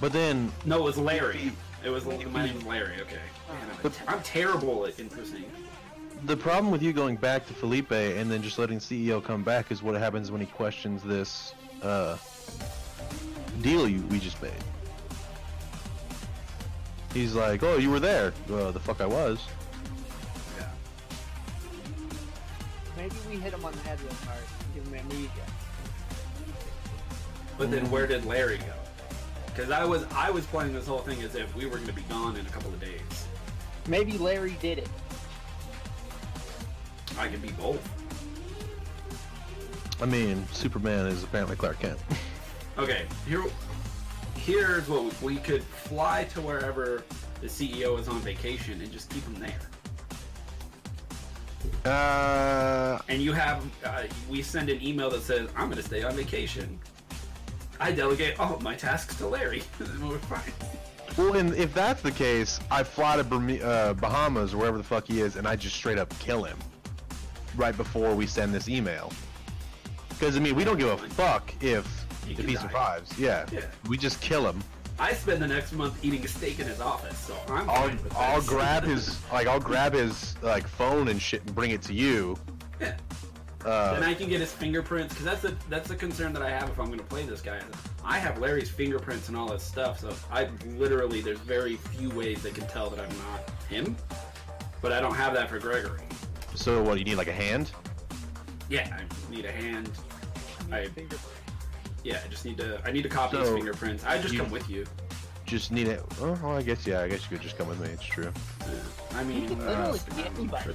But 0.00 0.12
then, 0.12 0.52
no, 0.66 0.78
it 0.78 0.82
was 0.84 0.98
Larry. 0.98 1.52
It 1.84 1.88
was 1.90 2.04
my 2.04 2.44
name's 2.44 2.64
Larry. 2.64 3.00
Okay. 3.00 3.16
Man, 3.48 3.56
I'm, 3.70 3.76
But- 3.82 3.98
I'm 4.08 4.22
terrible 4.22 4.84
at 4.86 4.98
impersonating. 4.98 5.50
the 6.24 6.36
problem 6.36 6.70
with 6.72 6.82
you 6.82 6.92
going 6.92 7.16
back 7.16 7.46
to 7.46 7.54
Felipe 7.54 7.92
and 7.92 8.30
then 8.30 8.42
just 8.42 8.58
letting 8.58 8.78
CEO 8.78 9.22
come 9.24 9.42
back 9.42 9.70
is 9.70 9.82
what 9.82 9.94
happens 9.94 10.30
when 10.30 10.40
he 10.40 10.46
questions 10.48 11.02
this 11.02 11.54
uh, 11.82 12.16
deal 13.56 13.88
you, 13.88 14.02
we 14.10 14.18
just 14.18 14.40
made. 14.42 14.52
He's 17.12 17.34
like, 17.34 17.62
"Oh, 17.62 17.76
you 17.76 17.90
were 17.90 18.00
there." 18.00 18.32
Uh, 18.52 18.70
the 18.70 18.80
fuck 18.80 19.00
I 19.00 19.06
was. 19.06 19.38
Yeah. 20.58 20.68
Maybe 22.96 23.14
we 23.28 23.36
hit 23.36 23.54
him 23.54 23.64
on 23.64 23.72
the 23.72 23.78
head 23.80 24.00
real 24.02 24.12
hard. 24.26 24.38
and 24.38 24.74
Give 24.74 24.92
him 24.92 25.00
amnesia. 25.00 25.30
But 27.58 27.70
then 27.70 27.90
where 27.90 28.06
did 28.06 28.26
Larry 28.26 28.58
go? 28.58 28.64
Because 29.46 29.70
I 29.70 29.84
was 29.84 30.04
I 30.14 30.30
was 30.30 30.44
playing 30.46 30.74
this 30.74 30.86
whole 30.86 30.98
thing 30.98 31.22
as 31.22 31.34
if 31.34 31.54
we 31.56 31.64
were 31.64 31.76
going 31.76 31.86
to 31.86 31.92
be 31.94 32.02
gone 32.02 32.36
in 32.36 32.44
a 32.44 32.50
couple 32.50 32.68
of 32.70 32.80
days. 32.80 33.00
Maybe 33.88 34.18
Larry 34.18 34.56
did 34.60 34.78
it. 34.78 34.88
I 37.18 37.28
could 37.28 37.40
be 37.40 37.52
both. 37.52 37.80
I 40.02 40.04
mean, 40.04 40.46
Superman 40.52 41.06
is 41.06 41.22
apparently 41.24 41.56
Clark 41.56 41.78
Kent. 41.80 41.98
Okay, 42.78 43.06
here, 43.26 43.42
here's 44.36 44.88
what 44.88 45.04
we, 45.22 45.34
we 45.34 45.40
could 45.40 45.62
fly 45.62 46.24
to 46.34 46.40
wherever 46.40 47.02
the 47.40 47.46
CEO 47.46 47.98
is 47.98 48.08
on 48.08 48.20
vacation 48.20 48.80
and 48.80 48.92
just 48.92 49.08
keep 49.10 49.24
him 49.24 49.34
there. 51.84 51.90
uh, 51.90 52.98
And 53.08 53.22
you 53.22 53.32
have, 53.32 53.64
uh, 53.84 54.02
we 54.28 54.42
send 54.42 54.68
an 54.68 54.82
email 54.84 55.08
that 55.10 55.22
says, 55.22 55.48
"I'm 55.56 55.66
going 55.66 55.76
to 55.78 55.82
stay 55.82 56.02
on 56.02 56.14
vacation." 56.14 56.78
I 57.80 57.92
delegate 57.92 58.38
all 58.40 58.54
of 58.54 58.62
my 58.62 58.74
tasks 58.74 59.16
to 59.16 59.26
Larry. 59.26 59.62
We're 60.02 60.18
fine. 60.18 60.52
well, 61.18 61.36
and 61.36 61.54
if 61.54 61.74
that's 61.74 62.00
the 62.02 62.10
case, 62.12 62.58
I 62.70 62.82
fly 62.82 63.16
to 63.16 63.24
Bermu- 63.24 63.62
uh, 63.62 63.94
Bahamas 63.94 64.54
or 64.54 64.58
wherever 64.58 64.78
the 64.78 64.84
fuck 64.84 65.06
he 65.06 65.20
is, 65.20 65.36
and 65.36 65.46
I 65.46 65.56
just 65.56 65.76
straight 65.76 65.98
up 65.98 66.16
kill 66.18 66.44
him 66.44 66.58
right 67.56 67.76
before 67.76 68.14
we 68.14 68.26
send 68.26 68.54
this 68.54 68.68
email. 68.68 69.12
Because 70.10 70.36
I 70.36 70.40
mean, 70.40 70.54
we 70.54 70.64
don't 70.64 70.78
give 70.78 70.88
a 70.88 70.96
fuck 70.96 71.52
if 71.62 72.05
if 72.32 72.38
can 72.38 72.48
he 72.48 72.54
die. 72.54 72.62
survives. 72.62 73.18
Yeah. 73.18 73.46
Yeah. 73.52 73.60
we 73.88 73.96
just 73.96 74.20
kill 74.20 74.46
him. 74.48 74.62
I 74.98 75.12
spend 75.12 75.42
the 75.42 75.46
next 75.48 75.72
month 75.72 76.02
eating 76.02 76.24
a 76.24 76.28
steak 76.28 76.58
in 76.58 76.66
his 76.66 76.80
office, 76.80 77.18
so 77.18 77.36
I'm 77.48 77.68
I'll, 77.68 77.88
fine 77.88 78.02
with 78.02 78.16
I'll 78.16 78.40
this. 78.40 78.48
grab 78.48 78.84
his 78.92 79.18
like 79.32 79.46
I'll 79.46 79.60
grab 79.60 79.92
his 79.92 80.36
like 80.42 80.66
phone 80.66 81.08
and 81.08 81.20
shit 81.20 81.42
and 81.44 81.54
bring 81.54 81.70
it 81.72 81.82
to 81.82 81.92
you. 81.94 82.36
Yeah. 82.80 82.96
Uh, 83.64 83.94
then 83.94 84.04
I 84.04 84.14
can 84.14 84.28
get 84.28 84.38
his 84.40 84.52
fingerprints 84.52 85.12
because 85.12 85.24
that's 85.24 85.42
the 85.42 85.54
that's 85.68 85.88
the 85.88 85.96
concern 85.96 86.32
that 86.34 86.42
I 86.42 86.48
have 86.50 86.68
if 86.70 86.78
I'm 86.78 86.86
going 86.86 86.98
to 87.00 87.04
play 87.04 87.24
this 87.24 87.40
guy. 87.42 87.60
I 88.04 88.18
have 88.18 88.38
Larry's 88.38 88.70
fingerprints 88.70 89.28
and 89.28 89.36
all 89.36 89.48
this 89.48 89.64
stuff, 89.64 89.98
so 90.00 90.14
I 90.30 90.48
literally 90.76 91.20
there's 91.20 91.40
very 91.40 91.76
few 91.76 92.08
ways 92.10 92.42
they 92.42 92.52
can 92.52 92.66
tell 92.68 92.88
that 92.90 93.00
I'm 93.00 93.18
not 93.18 93.50
him. 93.68 93.96
But 94.80 94.92
I 94.92 95.00
don't 95.00 95.14
have 95.14 95.34
that 95.34 95.48
for 95.50 95.58
Gregory. 95.58 96.00
so 96.54 96.80
what? 96.82 96.98
You 96.98 97.04
need 97.04 97.16
like 97.16 97.26
a 97.28 97.32
hand? 97.32 97.72
Yeah, 98.68 98.96
I 99.00 99.32
need 99.34 99.44
a 99.46 99.52
hand. 99.52 99.90
I 100.72 100.86
yeah, 102.06 102.20
I 102.24 102.28
just 102.28 102.44
need 102.44 102.56
to 102.58 102.80
I 102.84 102.92
need 102.92 103.02
to 103.02 103.08
copy 103.08 103.36
his 103.36 103.48
fingerprints. 103.50 104.04
I 104.04 104.18
just 104.22 104.36
come 104.36 104.50
with 104.50 104.70
you. 104.70 104.86
Just 105.44 105.72
need 105.72 105.88
it. 105.88 106.02
Oh, 106.20 106.38
well, 106.42 106.56
I 106.56 106.62
guess 106.62 106.86
yeah. 106.86 107.00
I 107.00 107.08
guess 107.08 107.22
you 107.22 107.36
could 107.36 107.40
just 107.42 107.58
come 107.58 107.68
with 107.68 107.80
me. 107.80 107.88
It's 107.88 108.04
true. 108.04 108.32
Yeah. 108.60 109.18
I 109.18 109.24
mean, 109.24 109.42
You 109.42 109.48
can 109.48 109.60
uh, 109.62 109.90
literally 109.92 110.22
get 110.22 110.38
anybody. 110.38 110.64
sure- 110.64 110.74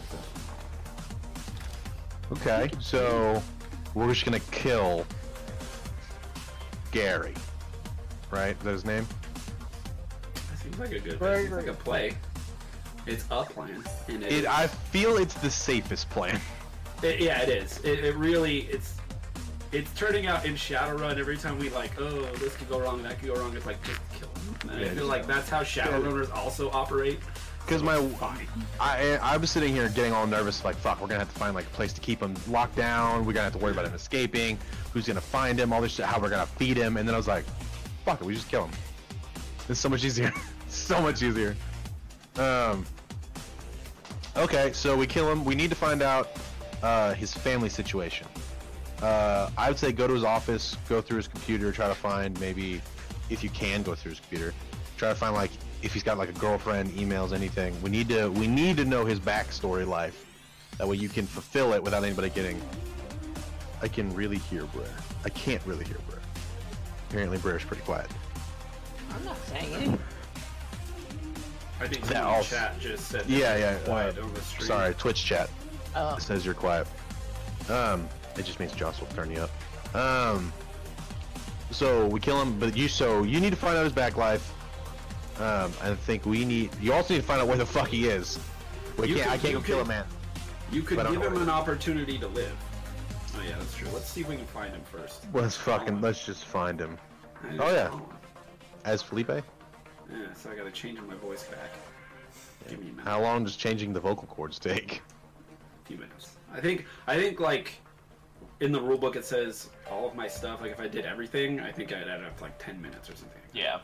Okay, 2.33 2.69
so 2.79 3.41
we're 3.93 4.07
just 4.13 4.23
gonna 4.25 4.39
kill 4.51 5.05
Gary, 6.91 7.33
right? 8.29 8.55
Is 8.57 8.63
that 8.63 8.71
his 8.71 8.85
name? 8.85 9.05
That 10.33 10.57
seems 10.61 10.79
like 10.79 10.91
a 10.91 10.99
good. 10.99 11.13
That 11.13 11.19
Very 11.19 11.43
seems 11.43 11.55
like 11.55 11.67
a 11.67 11.73
play. 11.73 12.17
It's 13.07 13.25
a 13.31 13.43
plan, 13.43 13.83
and 14.09 14.23
it, 14.23 14.31
It. 14.31 14.45
I 14.45 14.67
feel 14.67 15.17
it's 15.17 15.33
the 15.35 15.49
safest 15.49 16.09
plan. 16.09 16.39
It, 17.03 17.19
yeah, 17.19 17.41
it 17.41 17.49
is. 17.49 17.79
It, 17.79 18.05
it 18.05 18.15
really, 18.15 18.59
it's, 18.69 18.93
it's 19.71 19.91
turning 19.93 20.27
out 20.27 20.45
in 20.45 20.53
Shadowrun 20.55 21.17
every 21.17 21.37
time 21.37 21.57
we 21.57 21.69
like, 21.69 21.91
oh, 21.99 22.25
this 22.35 22.55
could 22.55 22.69
go 22.69 22.79
wrong, 22.79 23.01
that 23.03 23.19
could 23.19 23.29
go 23.29 23.35
wrong. 23.35 23.55
It's 23.55 23.65
like 23.65 23.81
just 23.83 23.99
kill 24.19 24.27
him. 24.29 24.69
And 24.71 24.79
Yeah, 24.81 24.85
I 24.85 24.89
feel 24.89 24.95
just- 24.97 25.07
like 25.07 25.27
that's 25.27 25.49
how 25.49 25.61
Shadowrunners 25.61 26.33
also 26.35 26.69
operate. 26.71 27.19
Because 27.65 27.83
my. 27.83 27.95
I 28.79 29.19
I 29.21 29.37
was 29.37 29.51
sitting 29.51 29.71
here 29.73 29.87
getting 29.89 30.13
all 30.13 30.25
nervous, 30.25 30.65
like 30.65 30.75
fuck, 30.75 30.99
we're 30.99 31.07
gonna 31.07 31.19
have 31.19 31.31
to 31.31 31.39
find 31.39 31.53
like 31.53 31.65
a 31.67 31.69
place 31.69 31.93
to 31.93 32.01
keep 32.01 32.19
him 32.19 32.35
locked 32.49 32.75
down. 32.75 33.23
We're 33.23 33.33
gonna 33.33 33.43
have 33.43 33.53
to 33.53 33.59
worry 33.59 33.71
about 33.71 33.85
him 33.85 33.93
escaping. 33.93 34.57
Who's 34.93 35.05
gonna 35.07 35.21
find 35.21 35.59
him? 35.59 35.71
All 35.71 35.79
this 35.79 35.91
shit. 35.91 36.05
How 36.05 36.19
we're 36.19 36.29
gonna 36.31 36.47
feed 36.47 36.75
him? 36.75 36.97
And 36.97 37.07
then 37.07 37.13
I 37.13 37.17
was 37.17 37.27
like, 37.27 37.45
fuck 38.03 38.19
it, 38.19 38.25
we 38.25 38.33
just 38.33 38.49
kill 38.49 38.65
him. 38.65 38.71
It's 39.69 39.79
so 39.79 39.89
much 39.89 40.03
easier. 40.03 40.33
so 40.69 40.99
much 41.01 41.21
easier. 41.21 41.55
Um. 42.37 42.83
Okay, 44.35 44.71
so 44.73 44.97
we 44.97 45.05
kill 45.05 45.31
him. 45.31 45.45
We 45.45 45.53
need 45.55 45.69
to 45.69 45.75
find 45.75 46.01
out 46.01 46.31
uh, 46.81 47.13
his 47.13 47.31
family 47.33 47.69
situation. 47.69 48.27
Uh, 49.01 49.49
I 49.57 49.69
would 49.69 49.79
say 49.79 49.91
go 49.91 50.07
to 50.07 50.13
his 50.13 50.23
office, 50.23 50.77
go 50.87 51.01
through 51.01 51.17
his 51.17 51.27
computer, 51.27 51.71
try 51.71 51.87
to 51.87 51.95
find 51.95 52.39
maybe 52.39 52.81
if 53.29 53.43
you 53.43 53.49
can 53.49 53.81
go 53.81 53.95
through 53.95 54.11
his 54.11 54.19
computer, 54.19 54.53
try 54.97 55.09
to 55.09 55.15
find 55.15 55.33
like 55.33 55.51
if 55.81 55.93
he's 55.93 56.03
got 56.03 56.17
like 56.19 56.29
a 56.29 56.33
girlfriend, 56.33 56.91
emails, 56.91 57.33
anything. 57.33 57.79
We 57.81 57.89
need 57.89 58.07
to 58.09 58.29
we 58.29 58.47
need 58.47 58.77
to 58.77 58.85
know 58.85 59.03
his 59.05 59.19
backstory 59.19 59.87
life. 59.87 60.25
That 60.77 60.87
way 60.87 60.97
you 60.97 61.09
can 61.09 61.25
fulfill 61.25 61.73
it 61.73 61.81
without 61.81 62.03
anybody 62.03 62.29
getting. 62.29 62.61
I 63.81 63.87
can 63.87 64.13
really 64.13 64.37
hear 64.37 64.65
Brer. 64.65 64.85
I 65.25 65.29
can't 65.29 65.65
really 65.65 65.85
hear 65.85 65.97
Brer. 66.07 66.19
Apparently 67.09 67.39
Brer's 67.39 67.63
pretty 67.63 67.81
quiet. 67.83 68.07
I'm 69.15 69.25
not 69.25 69.37
saying 69.47 69.73
anything. 69.73 69.99
I 71.79 71.87
think 71.87 72.01
That 72.05 72.13
someone 72.17 72.27
in 72.33 72.35
also- 72.37 72.55
chat 72.55 72.79
just 72.79 73.07
said 73.07 73.25
Yeah, 73.27 73.55
yeah. 73.57 73.75
quiet 73.79 74.17
uh, 74.19 74.21
over 74.21 74.39
stream. 74.41 74.67
sorry, 74.67 74.93
Twitch 74.93 75.25
chat. 75.25 75.49
Oh, 75.95 76.15
It 76.15 76.21
says 76.21 76.45
you're 76.45 76.53
quiet. 76.53 76.85
Um, 77.69 78.07
it 78.37 78.45
just 78.45 78.59
means 78.59 78.71
Josh 78.73 78.99
will 78.99 79.07
turn 79.07 79.31
you 79.31 79.41
up. 79.41 79.95
Um, 79.95 80.53
so 81.71 82.07
we 82.07 82.19
kill 82.19 82.41
him, 82.41 82.59
but 82.59 82.75
you 82.75 82.87
so 82.87 83.23
you 83.23 83.39
need 83.39 83.51
to 83.51 83.55
find 83.55 83.77
out 83.77 83.83
his 83.83 83.93
back 83.93 84.17
life. 84.17 84.53
Um, 85.39 85.71
I 85.81 85.95
think 85.95 86.25
we 86.25 86.45
need. 86.45 86.69
You 86.81 86.93
also 86.93 87.13
need 87.13 87.21
to 87.21 87.25
find 87.25 87.41
out 87.41 87.47
where 87.47 87.57
the 87.57 87.65
fuck 87.65 87.87
he 87.87 88.07
is. 88.07 88.39
We 88.97 89.07
You 89.07 89.15
can't. 89.15 89.25
could- 89.25 89.33
I 89.33 89.37
can't 89.37 89.53
go 89.55 89.61
kill 89.61 89.81
a 89.81 89.85
man. 89.85 90.05
You 90.71 90.81
could 90.81 90.97
But 90.97 91.07
I 91.07 91.11
don't 91.13 91.21
give 91.21 91.33
him 91.33 91.41
an 91.41 91.49
opportunity 91.49 92.17
to 92.19 92.27
live. 92.27 92.55
Oh 93.37 93.41
yeah, 93.41 93.55
that's 93.57 93.73
true. 93.75 93.87
Let's 93.93 94.09
see 94.09 94.21
if 94.21 94.27
we 94.27 94.35
can 94.35 94.45
find 94.47 94.73
him 94.73 94.81
first. 94.91 95.25
Let's 95.33 95.55
fucking. 95.55 96.01
Let's 96.01 96.25
just 96.25 96.45
find 96.45 96.79
him. 96.79 96.97
Oh, 97.59 97.71
yeah. 97.71 97.97
As 98.85 99.01
Felipe. 99.01 99.29
Yeah, 99.29 99.43
so 100.35 100.51
I 100.51 100.55
gotta 100.55 100.71
change 100.71 100.99
my 101.01 101.15
voice 101.15 101.43
back. 101.43 101.71
Give 102.69 102.79
me 102.79 102.87
a 102.87 102.91
minute. 102.91 103.05
How 103.05 103.21
long 103.21 103.43
does 103.43 103.55
changing 103.55 103.93
the 103.93 103.99
vocal 103.99 104.27
cords 104.27 104.59
take? 104.59 105.01
A 105.83 105.87
few 105.87 105.97
minutes. 105.97 106.35
I 106.53 106.59
think. 106.59 106.85
I 107.07 107.15
think 107.17 107.39
like 107.39 107.73
in 108.61 108.71
the 108.71 108.79
rule 108.79 108.97
book 108.97 109.15
it 109.15 109.25
says 109.25 109.69
all 109.89 110.07
of 110.07 110.15
my 110.15 110.27
stuff. 110.27 110.61
Like 110.61 110.71
if 110.71 110.79
I 110.79 110.87
did 110.87 111.05
everything, 111.05 111.59
I 111.59 111.71
think 111.71 111.91
I'd 111.91 112.07
add 112.07 112.23
up 112.23 112.39
like 112.41 112.57
ten 112.57 112.81
minutes 112.81 113.09
or 113.09 113.15
something. 113.15 113.41
Yeah. 113.53 113.79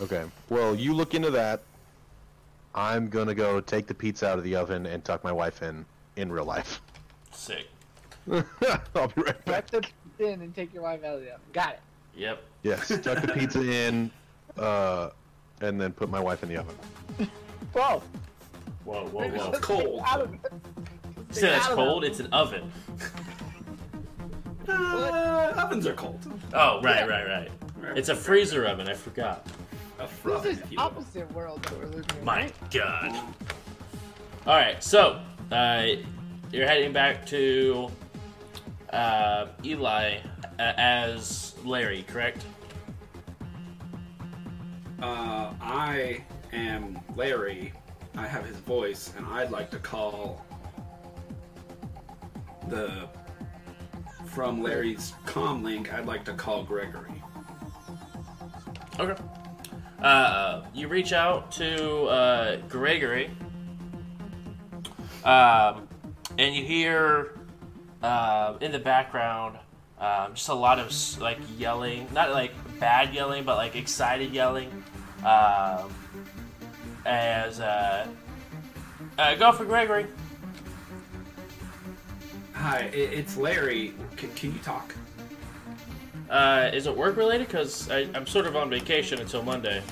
Okay. 0.00 0.24
Well, 0.48 0.74
you 0.74 0.94
look 0.94 1.14
into 1.14 1.30
that. 1.30 1.62
I'm 2.74 3.08
gonna 3.08 3.34
go 3.34 3.60
take 3.60 3.86
the 3.86 3.94
pizza 3.94 4.28
out 4.28 4.38
of 4.38 4.44
the 4.44 4.54
oven 4.54 4.86
and 4.86 5.04
tuck 5.04 5.24
my 5.24 5.32
wife 5.32 5.62
in 5.62 5.84
in 6.16 6.30
real 6.30 6.44
life. 6.44 6.80
Sick. 7.32 7.66
I'll 8.30 9.08
be 9.08 9.22
right 9.22 9.44
back. 9.44 9.70
Tuck 9.70 9.82
the 9.82 9.88
pizza 10.18 10.32
in 10.32 10.42
and 10.42 10.54
take 10.54 10.72
your 10.72 10.82
wife 10.84 11.02
out 11.02 11.16
of 11.16 11.22
the 11.22 11.30
oven. 11.30 11.40
Got 11.52 11.72
it. 11.72 11.80
Yep. 12.14 12.42
Yes, 12.62 12.88
tuck 12.88 13.22
the 13.22 13.32
pizza 13.34 13.62
in, 13.62 14.10
uh, 14.58 15.10
and 15.62 15.80
then 15.80 15.92
put 15.92 16.10
my 16.10 16.20
wife 16.20 16.42
in 16.42 16.50
the 16.50 16.58
oven. 16.58 16.76
Whoa. 17.72 18.02
Whoa, 18.84 19.06
whoa, 19.06 19.20
Maybe 19.20 19.38
whoa. 19.38 19.50
it's 19.50 19.60
cold. 19.60 20.02
Out. 21.30 21.34
You 21.36 21.40
say 21.40 21.50
that's 21.50 21.66
Out 21.66 21.72
of 21.72 21.78
it. 21.78 21.82
cold? 21.82 22.04
It's 22.04 22.20
an 22.20 22.28
oven. 22.32 22.72
Uh, 24.68 25.52
ovens 25.56 25.86
are 25.86 25.94
cold. 25.94 26.18
Oh, 26.54 26.80
right, 26.82 27.08
right, 27.08 27.26
right. 27.26 27.50
It's 27.96 28.08
a 28.08 28.14
freezer 28.14 28.66
oven. 28.66 28.88
I 28.88 28.94
forgot. 28.94 29.46
A 29.98 30.08
This 30.24 30.44
is 30.44 30.58
if 30.60 30.70
you 30.72 30.76
will. 30.78 30.84
opposite 30.86 31.32
world 31.32 31.62
that 31.64 31.78
we're 31.78 31.86
living 31.86 32.04
in. 32.18 32.24
My 32.24 32.42
right? 32.42 32.70
God. 32.70 33.14
All 34.46 34.56
right, 34.56 34.82
so 34.82 35.20
uh, 35.52 35.86
you're 36.52 36.66
heading 36.66 36.92
back 36.92 37.26
to 37.26 37.90
uh, 38.92 39.46
Eli 39.64 40.18
uh, 40.58 40.72
as 40.76 41.54
Larry, 41.64 42.04
correct? 42.08 42.44
Uh, 45.02 45.52
I 45.60 46.24
am 46.52 46.98
Larry. 47.16 47.72
I 48.16 48.26
have 48.26 48.44
his 48.46 48.56
voice, 48.58 49.12
and 49.16 49.26
I'd 49.26 49.50
like 49.50 49.70
to 49.70 49.78
call 49.78 50.44
the 52.70 53.08
from 54.26 54.62
Larry's 54.62 55.14
com 55.26 55.62
link. 55.62 55.92
I'd 55.92 56.06
like 56.06 56.24
to 56.24 56.32
call 56.32 56.62
Gregory. 56.62 57.22
Okay. 58.98 59.20
Uh, 60.02 60.62
you 60.72 60.88
reach 60.88 61.12
out 61.12 61.52
to 61.52 62.04
uh, 62.04 62.56
Gregory, 62.68 63.30
um, 65.24 65.88
and 66.38 66.54
you 66.54 66.64
hear 66.64 67.38
uh, 68.02 68.54
in 68.60 68.72
the 68.72 68.78
background 68.78 69.58
um, 70.00 70.34
just 70.34 70.48
a 70.48 70.54
lot 70.54 70.78
of 70.78 71.20
like 71.20 71.38
yelling, 71.58 72.06
not 72.14 72.30
like 72.30 72.52
bad 72.80 73.12
yelling, 73.12 73.44
but 73.44 73.56
like 73.56 73.76
excited 73.76 74.32
yelling. 74.32 74.70
Um, 75.24 75.92
as 77.04 77.60
uh, 77.60 78.06
uh, 79.18 79.34
go 79.34 79.52
for 79.52 79.64
Gregory. 79.66 80.06
Hi, 82.60 82.90
it's 82.92 83.38
Larry. 83.38 83.94
Can, 84.18 84.30
can 84.34 84.52
you 84.52 84.58
talk? 84.58 84.94
Uh, 86.28 86.70
is 86.74 86.86
it 86.86 86.94
work 86.94 87.16
related? 87.16 87.46
Because 87.46 87.90
I'm 87.90 88.26
sort 88.26 88.44
of 88.44 88.54
on 88.54 88.68
vacation 88.68 89.18
until 89.18 89.42
Monday. 89.42 89.82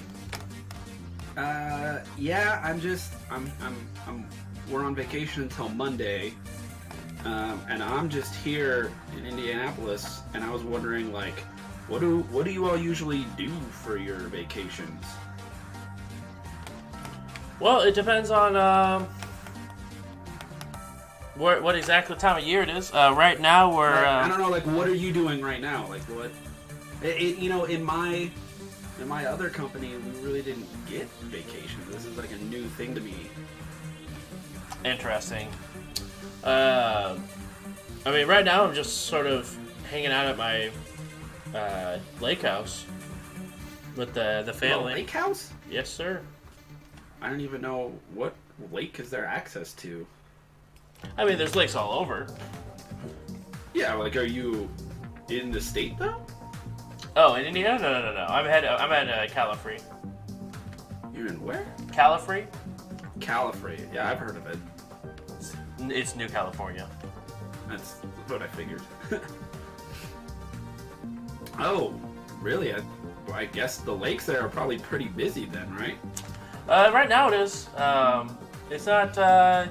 Uh, 1.35 2.01
yeah, 2.19 2.61
I'm 2.63 2.79
just 2.79 3.15
I'm 3.31 3.51
I'm 3.63 3.75
I'm 4.07 4.27
we're 4.71 4.85
on 4.85 4.95
vacation 4.95 5.45
until 5.45 5.71
Monday. 5.71 6.35
Um, 7.25 7.59
and 7.71 7.83
I'm 7.83 8.11
just 8.11 8.35
here 8.35 8.93
in 9.17 9.25
Indianapolis, 9.25 10.21
and 10.35 10.45
I 10.45 10.51
was 10.51 10.63
wondering, 10.63 11.11
like, 11.11 11.41
what 11.89 12.03
do 12.03 12.19
what 12.25 12.45
do 12.45 12.51
you 12.51 12.69
all 12.69 12.77
usually 12.77 13.25
do 13.39 13.49
for 13.71 13.97
your 13.97 14.19
vacations? 14.19 15.07
Well, 17.61 17.81
it 17.81 17.95
depends 17.95 18.31
on 18.31 18.57
um, 18.57 19.09
what 21.38 21.62
what 21.62 21.77
exactly 21.77 22.16
time 22.16 22.38
of 22.38 22.44
year 22.44 22.62
it 22.62 22.68
is. 22.68 22.92
Uh, 22.92 23.14
right 23.16 23.40
now 23.40 23.74
we're 23.74 23.90
Like, 23.90 24.05
I 24.05 24.22
uh, 24.24 24.29
don't 24.29 24.38
know, 24.38 24.51
like, 24.51 24.66
what 24.66 24.88
are 24.88 24.94
you 24.94 25.12
doing 25.12 25.40
right 25.40 25.61
now? 25.61 25.87
Like, 25.88 26.03
what? 26.03 26.31
It, 27.03 27.22
it, 27.22 27.38
you 27.38 27.48
know, 27.48 27.64
in 27.64 27.83
my 27.83 28.31
in 29.01 29.09
my 29.09 29.27
other 29.27 29.48
company, 29.48 29.94
we 29.96 30.20
really 30.20 30.42
didn't 30.42 30.66
get 30.87 31.09
vacation. 31.22 31.81
This 31.90 32.05
is 32.05 32.16
like 32.16 32.33
a 32.33 32.37
new 32.37 32.64
thing 32.64 32.94
to 32.94 33.01
me. 33.01 33.14
interesting. 34.85 35.48
Uh, 36.42 37.16
I 38.05 38.11
mean, 38.11 38.27
right 38.27 38.44
now 38.44 38.64
I'm 38.64 38.74
just 38.74 39.07
sort 39.07 39.27
of 39.27 39.57
hanging 39.90 40.11
out 40.11 40.27
at 40.27 40.37
my 40.37 40.70
uh, 41.55 41.98
lake 42.20 42.42
house 42.42 42.85
with 43.96 44.14
the 44.14 44.42
the 44.44 44.53
family. 44.53 44.94
lake 44.94 45.11
house? 45.11 45.53
Yes, 45.70 45.88
sir. 45.88 46.20
I 47.20 47.29
don't 47.29 47.40
even 47.40 47.61
know 47.61 47.92
what 48.14 48.35
lake 48.72 49.01
is 49.01 49.11
there 49.11 49.24
access 49.27 49.72
to. 49.74 50.07
I 51.17 51.25
mean, 51.25 51.39
there's 51.39 51.57
lakes 51.57 51.75
all 51.75 51.99
over. 51.99 52.27
Yeah, 53.75 53.95
like, 53.95 54.17
are 54.17 54.25
you 54.25 54.69
in 55.29 55.51
the 55.51 55.61
state 55.61 55.99
though? 55.99 56.21
Oh, 57.17 57.35
in 57.35 57.47
Indiana? 57.47 57.79
No, 57.79 57.93
no, 57.93 58.03
no, 58.03 58.15
no. 58.15 58.25
I'm 58.27 58.47
at 58.47 58.65
I'm 58.65 58.93
at 58.93 59.09
uh, 59.09 59.33
Califree. 59.33 59.83
You're 61.13 61.27
in 61.27 61.43
where? 61.43 61.67
Califree? 61.89 62.47
Califrey. 63.19 63.93
Yeah, 63.93 64.09
I've 64.09 64.19
heard 64.19 64.37
of 64.37 64.47
it. 64.47 64.59
It's, 65.37 65.57
it's 65.81 66.17
New 66.17 66.29
California. 66.29 66.89
That's 67.69 67.95
what 68.29 68.43
I 68.43 68.47
figured. 68.47 68.83
oh, 71.59 71.93
really? 72.41 72.73
I, 72.73 72.81
I 73.33 73.47
guess 73.47 73.79
the 73.79 73.93
lakes 73.93 74.27
there 74.27 74.41
are 74.41 74.49
probably 74.49 74.79
pretty 74.79 75.09
busy 75.09 75.47
then, 75.47 75.75
right? 75.75 75.99
Uh, 76.69 76.91
right 76.95 77.09
now 77.09 77.29
it 77.29 77.35
is. 77.41 77.69
Um, 77.77 78.39
it's 78.71 78.87
not. 78.87 79.17
Uh, 79.19 79.67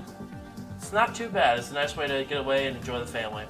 it's 0.87 0.93
not 0.93 1.13
too 1.13 1.27
bad. 1.27 1.59
It's 1.59 1.69
a 1.69 1.73
nice 1.73 1.97
way 1.97 2.07
to 2.07 2.23
get 2.23 2.37
away 2.37 2.65
and 2.67 2.77
enjoy 2.77 2.99
the 3.01 3.05
family. 3.05 3.43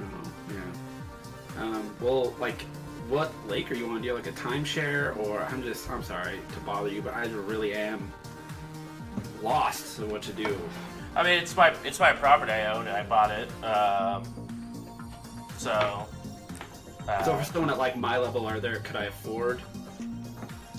Oh, 0.00 0.04
yeah. 0.50 1.62
Um, 1.62 1.94
well, 2.00 2.34
like, 2.40 2.62
what 3.08 3.32
lake 3.46 3.70
are 3.70 3.76
you 3.76 3.86
on? 3.90 4.00
Do 4.00 4.08
you 4.08 4.16
have 4.16 4.26
like 4.26 4.34
a 4.34 4.36
timeshare, 4.36 5.16
or 5.16 5.42
I'm 5.42 5.62
just, 5.62 5.88
I'm 5.88 6.02
sorry 6.02 6.40
to 6.54 6.60
bother 6.66 6.88
you, 6.88 7.02
but 7.02 7.14
I 7.14 7.26
really 7.26 7.72
am 7.72 8.12
lost 9.44 9.98
to 9.98 10.06
what 10.06 10.22
to 10.22 10.32
do. 10.32 10.58
I 11.14 11.22
mean, 11.22 11.38
it's 11.38 11.56
my 11.56 11.72
it's 11.84 12.00
my 12.00 12.12
property. 12.12 12.50
I 12.50 12.74
own 12.74 12.88
it. 12.88 12.92
I 12.92 13.04
bought 13.04 13.30
it. 13.30 13.48
Um, 13.64 14.24
so. 15.56 16.08
Uh, 17.06 17.22
So 17.22 17.36
for 17.36 17.44
someone 17.44 17.70
at 17.70 17.78
like 17.78 17.96
my 17.96 18.18
level, 18.18 18.44
are 18.44 18.58
there? 18.58 18.80
Could 18.80 18.96
I 18.96 19.04
afford 19.04 19.60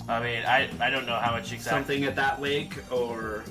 I 0.08 0.22
mean, 0.22 0.44
I, 0.44 0.68
I 0.80 0.90
don't 0.90 1.06
know 1.06 1.16
how 1.16 1.32
much 1.32 1.52
exactly. 1.52 1.70
something 1.70 2.04
at 2.04 2.14
that 2.14 2.40
lake, 2.40 2.76
or 2.92 3.42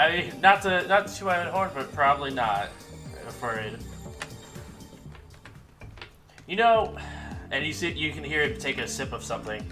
I 0.00 0.16
mean, 0.16 0.40
not 0.40 0.62
to 0.62 0.88
not 0.88 1.08
to 1.08 1.24
my 1.24 1.44
own 1.44 1.52
horn, 1.52 1.70
but 1.74 1.92
probably 1.92 2.32
not. 2.32 2.70
Afraid. 3.28 3.76
You 6.46 6.56
know, 6.56 6.96
and 7.50 7.66
you 7.66 7.74
see, 7.74 7.90
you 7.90 8.10
can 8.10 8.24
hear 8.24 8.42
him 8.42 8.58
take 8.58 8.78
a 8.78 8.88
sip 8.88 9.12
of 9.12 9.22
something. 9.22 9.62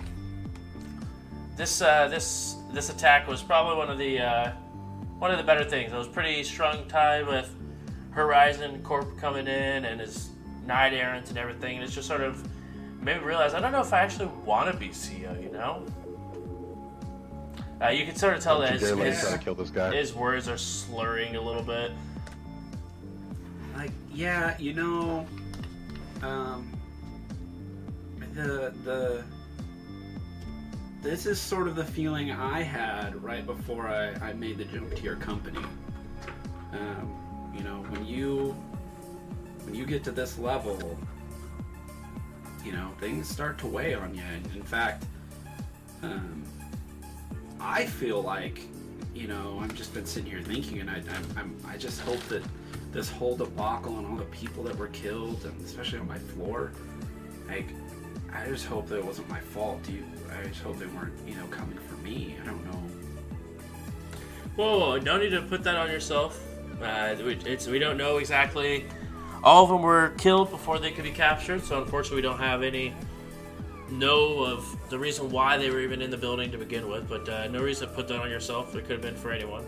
This 1.57 1.81
uh, 1.81 2.09
this 2.09 2.57
this 2.75 2.91
attack 2.91 3.27
was 3.27 3.43
probably 3.43 3.79
one 3.79 3.89
of 3.89 3.97
the 3.97 4.21
uh, 4.21 4.53
one 5.19 5.31
of 5.31 5.39
the 5.39 5.45
better 5.45 5.65
things. 5.65 5.95
It 5.95 5.97
was 5.97 6.07
pretty 6.07 6.45
strong 6.45 6.87
tie 6.89 7.23
with 7.23 7.51
Horizon 8.11 8.83
Corp 8.83 9.19
coming 9.19 9.47
in 9.47 9.87
and 9.87 9.99
his 9.99 10.29
Knight 10.67 10.93
Errant 10.93 11.31
and 11.31 11.39
everything. 11.39 11.77
And 11.77 11.85
it's 11.85 11.95
just 11.95 12.07
sort 12.07 12.21
of 12.21 12.47
made 13.01 13.17
me 13.17 13.25
realize 13.25 13.55
I 13.55 13.61
don't 13.61 13.73
know 13.73 13.81
if 13.81 13.95
I 13.95 14.01
actually 14.01 14.29
want 14.45 14.71
to 14.71 14.79
be 14.79 14.91
CEO. 14.91 15.43
You 15.43 15.53
know. 15.53 15.87
Uh, 17.81 17.89
you 17.91 18.05
can 18.05 18.17
sort 18.17 18.35
of 18.37 18.43
tell 18.43 18.61
that 18.61 18.81
Don't 18.81 18.81
you 18.81 18.87
his, 18.87 18.97
dare 18.97 19.07
his, 19.07 19.21
try 19.21 19.33
to 19.33 19.39
kill 19.39 19.55
this 19.55 19.71
guy. 19.71 19.95
his 19.95 20.13
words 20.13 20.49
are 20.49 20.59
slurring 20.59 21.37
a 21.37 21.41
little 21.41 21.63
bit. 21.63 21.93
like 23.77 23.93
yeah, 24.13 24.57
you 24.59 24.73
know, 24.73 25.27
um, 26.23 26.73
the 28.35 28.73
the 28.85 29.23
this 31.03 31.27
is 31.27 31.41
sort 31.41 31.69
of 31.69 31.77
the 31.77 31.85
feeling 31.85 32.33
I 32.33 32.63
had 32.63 33.23
right 33.23 33.47
before 33.47 33.87
I, 33.87 34.09
I 34.15 34.33
made 34.33 34.59
the 34.59 34.65
jump 34.65 34.93
to 34.97 35.03
your 35.03 35.15
company. 35.17 35.65
Um, 36.73 37.53
you 37.57 37.63
know, 37.63 37.85
when 37.91 38.05
you 38.05 38.57
when 39.65 39.75
you 39.75 39.87
get 39.87 40.03
to 40.05 40.11
this 40.11 40.37
level, 40.39 40.99
you 42.65 42.73
know 42.73 42.91
things 42.99 43.29
start 43.29 43.57
to 43.59 43.69
weigh 43.69 43.95
on 43.95 44.17
you. 44.17 44.23
And 44.23 44.57
in 44.57 44.63
fact, 44.65 45.05
um, 46.03 46.43
I 47.61 47.87
feel 47.87 48.23
like 48.23 48.61
you 49.15 49.27
know 49.27 49.59
I've 49.61 49.75
just 49.75 49.95
been 49.95 50.07
sitting 50.07 50.31
here 50.31 50.43
thinking, 50.43 50.81
and 50.81 50.91
I 50.91 51.03
I'm, 51.37 51.57
I 51.67 51.77
just 51.77 52.01
hope 52.01 52.21
that 52.29 52.43
this 52.93 53.11
whole 53.11 53.37
debacle 53.37 53.99
and 53.99 54.07
all 54.07 54.17
the 54.17 54.25
people 54.25 54.63
that 54.65 54.77
were 54.77 54.89
killed, 54.89 55.45
and 55.45 55.61
especially 55.65 55.99
on 55.99 56.09
my 56.09 56.19
floor, 56.19 56.73
like 57.49 57.67
I 58.33 58.47
just 58.47 58.67
hope 58.67 58.89
that 58.89 58.97
it 58.97 59.05
wasn't 59.05 59.29
my 59.29 59.41
fault. 59.41 59.83
Do 59.83 59.93
you? 59.93 60.05
I 60.39 60.47
just 60.47 60.63
hope 60.63 60.79
they 60.79 60.87
weren't, 60.87 61.15
you 61.27 61.35
know, 61.35 61.47
coming 61.47 61.79
for 61.79 61.97
me. 61.97 62.37
I 62.43 62.47
don't 62.47 62.65
know. 62.67 62.83
Whoa, 64.57 64.79
whoa, 64.79 64.99
no 64.99 65.19
need 65.19 65.31
to 65.31 65.43
put 65.43 65.63
that 65.65 65.77
on 65.77 65.89
yourself. 65.89 66.45
Uh, 66.83 67.17
we 67.21 67.79
don't 67.79 67.97
know 67.97 68.19
exactly. 68.19 68.87
All 69.43 69.65
of 69.65 69.71
them 69.71 69.83
were 69.83 70.13
killed 70.19 70.51
before 70.51 70.79
they 70.79 70.91
could 70.91 71.05
be 71.05 71.13
captured, 71.13 71.65
so 71.65 71.81
unfortunately, 71.83 72.17
we 72.17 72.23
don't 72.23 72.39
have 72.39 72.63
any 72.63 72.93
know 73.91 74.45
of 74.45 74.77
the 74.91 74.99
reason 74.99 75.31
why 75.31 75.57
they 75.57 75.71
were 75.71 75.81
even 75.81 76.03
in 76.03 76.11
the 76.11 76.17
building 76.17 76.51
to 76.53 76.59
begin 76.59 76.89
with. 76.89 77.09
But 77.09 77.29
uh, 77.29 77.49
no 77.49 77.63
reason 77.63 77.89
to 77.89 77.95
put 77.95 78.09
that 78.09 78.21
on 78.21 78.31
yourself. 78.31 78.75
It 78.75 78.83
could 78.83 78.93
have 78.93 79.03
been 79.03 79.17
for 79.17 79.33
anyone. 79.33 79.65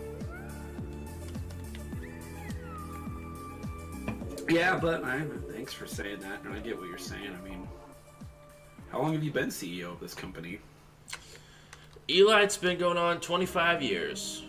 Yeah, 4.49 4.77
but 4.77 5.03
I 5.03 5.21
thanks 5.51 5.73
for 5.73 5.87
saying 5.87 6.19
that, 6.19 6.43
and 6.43 6.53
I 6.53 6.59
get 6.59 6.77
what 6.77 6.89
you're 6.89 6.97
saying. 6.97 7.37
I 7.39 7.47
mean, 7.47 7.67
how 8.89 9.01
long 9.01 9.13
have 9.13 9.23
you 9.23 9.31
been 9.31 9.47
CEO 9.47 9.93
of 9.93 9.99
this 9.99 10.13
company? 10.13 10.59
Eli, 12.09 12.41
it's 12.41 12.57
been 12.57 12.77
going 12.77 12.97
on 12.97 13.21
25 13.21 13.81
years. 13.81 14.43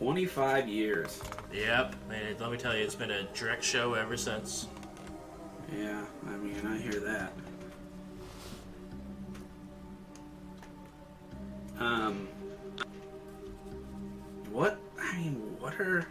25 0.00 0.66
years. 0.66 1.20
Yep, 1.52 1.94
and 2.10 2.40
let 2.40 2.50
me 2.50 2.56
tell 2.56 2.74
you, 2.74 2.82
it's 2.82 2.94
been 2.94 3.10
a 3.10 3.24
direct 3.34 3.62
show 3.62 3.92
ever 3.92 4.16
since. 4.16 4.66
Yeah, 5.76 6.06
I 6.26 6.36
mean, 6.38 6.66
I 6.66 6.78
hear 6.78 7.00
that. 7.00 7.32
Um, 11.78 12.28
what? 14.50 14.78
I 14.98 15.18
mean, 15.18 15.34
what 15.58 15.78
are 15.78 16.06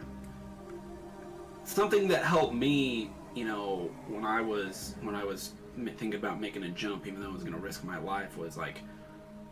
something 1.64 2.06
that 2.08 2.22
helped 2.22 2.54
me? 2.54 3.10
You 3.34 3.44
know, 3.44 3.90
when 4.06 4.24
I 4.24 4.40
was 4.40 4.94
when 5.02 5.16
I 5.16 5.24
was 5.24 5.54
thinking 5.76 6.14
about 6.14 6.40
making 6.40 6.62
a 6.62 6.68
jump, 6.68 7.08
even 7.08 7.20
though 7.20 7.30
I 7.30 7.32
was 7.32 7.42
going 7.42 7.54
to 7.54 7.60
risk 7.60 7.82
my 7.82 7.98
life, 7.98 8.38
was 8.38 8.56
like 8.56 8.82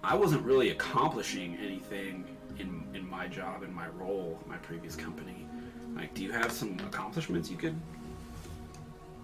I 0.05 0.15
wasn't 0.15 0.45
really 0.45 0.71
accomplishing 0.71 1.57
anything 1.57 2.25
in 2.59 2.85
in 2.95 3.09
my 3.09 3.27
job 3.27 3.63
in 3.63 3.73
my 3.73 3.89
role, 3.89 4.39
my 4.47 4.57
previous 4.59 4.97
company. 4.97 5.47
Like, 5.95 6.15
do 6.15 6.23
you 6.23 6.33
have 6.33 6.53
some 6.53 6.79
accomplishments 6.87 7.51
you 7.51 7.57
could 7.57 7.77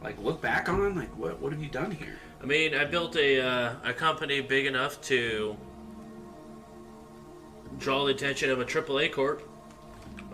like 0.03 0.19
look 0.21 0.41
back 0.41 0.69
on? 0.69 0.97
Like, 0.97 1.17
what 1.17 1.41
what 1.41 1.53
have 1.53 1.63
you 1.63 1.69
done 1.69 1.91
here? 1.91 2.19
I 2.43 2.47
mean, 2.47 2.75
I 2.75 2.85
built 2.85 3.17
a 3.17 3.41
uh, 3.41 3.75
a 3.85 3.93
company 3.93 4.41
big 4.41 4.67
enough 4.67 5.01
to 5.03 5.57
draw 7.79 8.05
the 8.05 8.13
attention 8.13 8.51
of 8.51 8.61
a 8.61 8.65
AAA 8.65 9.13
corp 9.13 9.43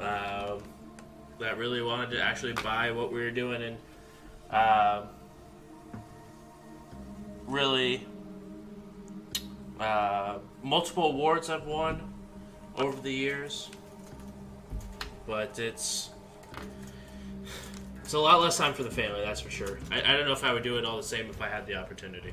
uh, 0.00 0.58
that 1.38 1.56
really 1.56 1.82
wanted 1.82 2.10
to 2.10 2.22
actually 2.22 2.52
buy 2.54 2.90
what 2.90 3.12
we 3.12 3.20
were 3.20 3.30
doing 3.30 3.62
and 3.62 3.76
uh, 4.50 5.02
really 7.46 8.06
multiple 10.62 11.06
awards 11.06 11.48
I've 11.48 11.66
won 11.66 12.09
over 12.80 13.00
the 13.00 13.12
years, 13.12 13.70
but 15.26 15.58
it's 15.58 16.10
it's 18.02 18.14
a 18.14 18.18
lot 18.18 18.40
less 18.40 18.56
time 18.56 18.74
for 18.74 18.82
the 18.82 18.90
family, 18.90 19.20
that's 19.20 19.40
for 19.40 19.50
sure. 19.50 19.78
I, 19.92 20.00
I 20.00 20.16
don't 20.16 20.26
know 20.26 20.32
if 20.32 20.44
I 20.44 20.52
would 20.52 20.62
do 20.62 20.78
it 20.78 20.84
all 20.84 20.96
the 20.96 21.02
same 21.02 21.28
if 21.30 21.40
I 21.40 21.48
had 21.48 21.66
the 21.66 21.76
opportunity. 21.76 22.32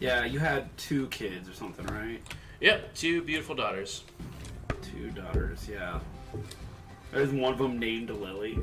Yeah, 0.00 0.24
you 0.24 0.38
had 0.38 0.76
two 0.76 1.06
kids 1.08 1.48
or 1.48 1.52
something, 1.52 1.86
right? 1.86 2.20
Yep, 2.60 2.94
two 2.94 3.22
beautiful 3.22 3.54
daughters. 3.54 4.04
Two 4.82 5.10
daughters, 5.10 5.68
yeah. 5.70 6.00
There's 7.12 7.30
one 7.30 7.52
of 7.52 7.58
them 7.58 7.78
named 7.78 8.10
Lilly. 8.10 8.58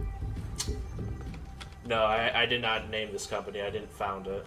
No, 1.86 2.04
I, 2.04 2.42
I 2.42 2.46
did 2.46 2.62
not 2.62 2.90
name 2.90 3.12
this 3.12 3.28
company. 3.28 3.62
I 3.62 3.70
didn't 3.70 3.92
found 3.92 4.28
it. 4.28 4.46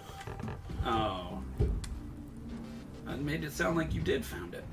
Oh. 0.85 1.38
That 3.09 3.21
made 3.23 3.43
it 3.43 3.53
sound 3.53 3.77
like 3.79 3.95
you 3.95 4.03
did 4.03 4.23
found 4.23 4.55
it. 4.55 4.65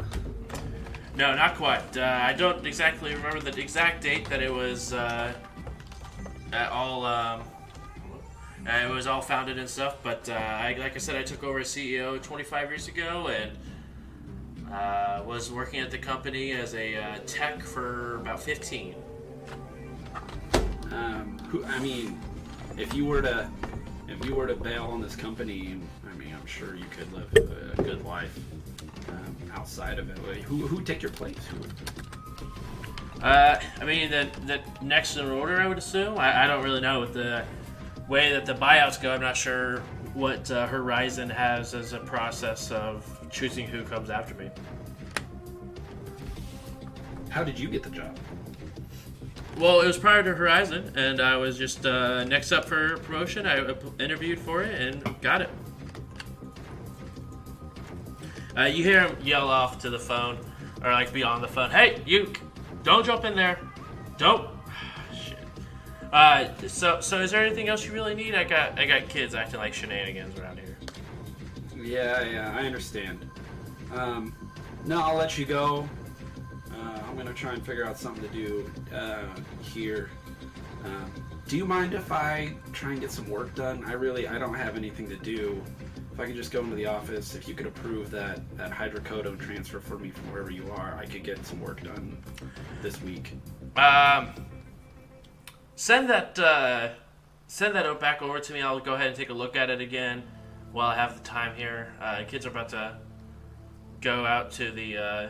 No, 1.16 1.34
not 1.34 1.56
quite. 1.56 1.98
Uh, 1.98 2.20
I 2.22 2.34
don't 2.34 2.66
exactly 2.66 3.16
remember 3.16 3.40
the 3.40 3.62
exact 3.62 4.04
date 4.04 4.30
that 4.30 4.44
it 4.44 4.54
was 4.54 4.92
uh, 4.92 5.34
at 6.52 6.70
all. 6.70 7.06
Um, 7.06 7.44
uh, 8.68 8.72
it 8.72 8.90
was 8.90 9.08
all 9.08 9.22
founded 9.22 9.58
and 9.58 9.70
stuff. 9.70 9.98
But 10.04 10.28
uh, 10.28 10.34
I, 10.34 10.76
like 10.78 10.96
I 10.96 10.98
said, 10.98 11.16
I 11.16 11.24
took 11.24 11.44
over 11.44 11.60
as 11.60 11.68
CEO 11.68 12.22
25 12.22 12.70
years 12.70 12.88
ago 12.90 13.30
and 13.30 13.52
uh, 14.74 15.24
was 15.26 15.50
working 15.50 15.80
at 15.80 15.90
the 15.90 15.98
company 15.98 16.52
as 16.52 16.76
a 16.76 16.98
uh, 16.98 17.20
tech 17.26 17.62
for 17.62 18.18
about 18.18 18.42
15. 18.42 18.96
Um, 20.92 21.40
who, 21.50 21.64
I 21.64 21.80
mean, 21.80 22.20
if 22.78 22.94
you 22.94 23.06
were 23.06 23.22
to, 23.22 23.50
if 24.10 24.26
you 24.26 24.36
were 24.36 24.48
to 24.48 24.56
bail 24.56 24.86
on 24.86 25.02
this 25.02 25.16
company, 25.16 25.80
I'm 26.46 26.52
sure 26.52 26.76
you 26.76 26.86
could 26.92 27.12
live 27.12 27.28
a, 27.38 27.82
a 27.82 27.84
good 27.84 28.06
life 28.06 28.38
um, 29.10 29.36
outside 29.56 29.98
of 29.98 30.12
it. 30.12 30.44
Who, 30.44 30.68
who 30.68 30.76
would 30.76 30.86
take 30.86 31.02
your 31.02 31.10
place? 31.10 31.40
Who 31.48 33.24
Uh, 33.26 33.60
I 33.82 33.84
mean, 33.84 34.12
the, 34.12 34.30
the 34.46 34.62
next 34.80 35.18
in 35.18 35.26
order, 35.28 35.60
I 35.60 35.68
would 35.68 35.80
assume. 35.80 36.20
I, 36.20 36.44
I 36.44 36.48
don't 36.48 36.64
really 36.64 36.82
know 36.82 37.00
with 37.02 37.16
the 37.16 37.44
way 38.08 38.32
that 38.32 38.46
the 38.46 38.54
buyouts 38.54 39.02
go. 39.02 39.12
I'm 39.12 39.22
not 39.22 39.36
sure 39.36 39.80
what 40.14 40.52
uh, 40.52 40.68
Horizon 40.68 41.32
has 41.32 41.74
as 41.74 41.94
a 41.94 42.00
process 42.00 42.70
of 42.70 43.28
choosing 43.32 43.66
who 43.66 43.84
comes 43.84 44.12
after 44.12 44.36
me. 44.36 44.52
how 47.32 47.44
did 47.44 47.58
you 47.58 47.70
get 47.70 47.82
the 47.82 47.90
job? 47.90 48.16
Well, 49.58 49.82
it 49.82 49.88
was 49.88 49.98
prior 49.98 50.22
to 50.22 50.36
Horizon, 50.36 50.94
and 50.96 51.20
I 51.20 51.38
was 51.38 51.58
just 51.58 51.88
uh, 51.88 52.24
next 52.26 52.52
up 52.52 52.66
for 52.66 52.98
promotion. 52.98 53.48
I 53.48 53.62
uh, 53.62 53.74
interviewed 54.00 54.38
for 54.38 54.62
it 54.62 54.80
and 54.80 55.22
got 55.22 55.42
it. 55.42 55.50
Uh, 58.58 58.64
you 58.64 58.84
hear 58.84 59.02
him 59.02 59.18
yell 59.22 59.50
off 59.50 59.80
to 59.80 59.90
the 59.90 60.00
phone, 60.00 60.38
or 60.84 60.92
like 60.92 61.12
be 61.12 61.24
on 61.24 61.42
the 61.42 61.48
phone. 61.48 61.70
Hey, 61.70 62.02
you! 62.06 62.32
Don't 62.84 63.06
jump 63.06 63.26
in 63.26 63.36
there. 63.36 63.60
Don't. 64.18 64.50
Shit. 65.14 65.40
Uh, 66.14 66.48
so, 66.68 67.02
so 67.02 67.20
is 67.20 67.32
there 67.32 67.46
anything 67.46 67.68
else 67.68 67.86
you 67.86 67.92
really 67.92 68.16
need? 68.16 68.36
I 68.36 68.44
got, 68.44 68.80
I 68.80 68.86
got 68.86 69.10
kids 69.10 69.36
acting 69.36 69.60
like 69.60 69.74
shenanigans 69.74 70.40
around 70.40 70.60
here. 70.60 70.78
Yeah, 71.76 72.22
yeah, 72.24 72.56
I 72.56 72.66
understand. 72.66 73.30
Um, 73.94 74.34
no, 74.86 75.02
I'll 75.02 75.16
let 75.16 75.38
you 75.38 75.46
go. 75.46 75.88
Uh, 76.72 77.00
I'm 77.08 77.18
gonna 77.18 77.34
try 77.34 77.54
and 77.54 77.66
figure 77.66 77.86
out 77.86 77.98
something 77.98 78.24
to 78.24 78.34
do 78.34 78.72
uh, 78.94 79.26
here. 79.62 80.10
Um, 80.84 81.12
do 81.48 81.58
you 81.58 81.66
mind 81.66 81.94
if 81.94 82.12
I 82.12 82.54
try 82.72 82.92
and 82.92 83.02
get 83.02 83.12
some 83.12 83.30
work 83.30 83.54
done? 83.56 83.84
I 83.86 83.94
really, 83.94 84.28
I 84.28 84.38
don't 84.38 84.54
have 84.54 84.78
anything 84.78 85.10
to 85.10 85.16
do. 85.16 85.62
If 86.16 86.22
I 86.22 86.28
could 86.28 86.38
just 86.38 86.54
go 86.54 86.62
into 86.62 86.78
the 86.78 86.86
office, 86.86 87.36
if 87.36 87.46
you 87.46 87.54
could 87.54 87.68
approve 87.68 88.10
that 88.12 88.40
that 88.56 88.72
hydrocodone 88.72 89.38
transfer 89.38 89.82
for 89.82 90.00
me 90.00 90.12
from 90.12 90.32
wherever 90.32 90.50
you 90.50 90.64
are, 90.72 90.98
I 90.98 91.06
could 91.06 91.26
get 91.26 91.46
some 91.46 91.60
work 91.60 91.84
done 91.84 92.24
this 92.82 93.02
week. 93.02 93.34
Um, 93.76 94.30
send 95.76 96.10
that, 96.10 96.40
uh, 96.40 96.92
send 97.48 97.76
that 97.76 98.00
back 98.00 98.22
over 98.22 98.40
to 98.40 98.54
me. 98.54 98.62
I'll 98.62 98.80
go 98.80 98.94
ahead 98.94 99.08
and 99.08 99.16
take 99.18 99.30
a 99.30 99.34
look 99.34 99.58
at 99.58 99.70
it 99.70 99.82
again 99.82 100.24
while 100.72 100.88
I 100.88 100.96
have 100.96 101.18
the 101.18 101.24
time 101.24 101.54
here. 101.54 101.92
Uh, 102.00 102.24
kids 102.26 102.46
are 102.46 102.50
about 102.50 102.70
to 102.70 102.98
go 104.00 104.26
out 104.26 104.52
to 104.52 104.72
the, 104.72 104.98
uh, 104.98 105.28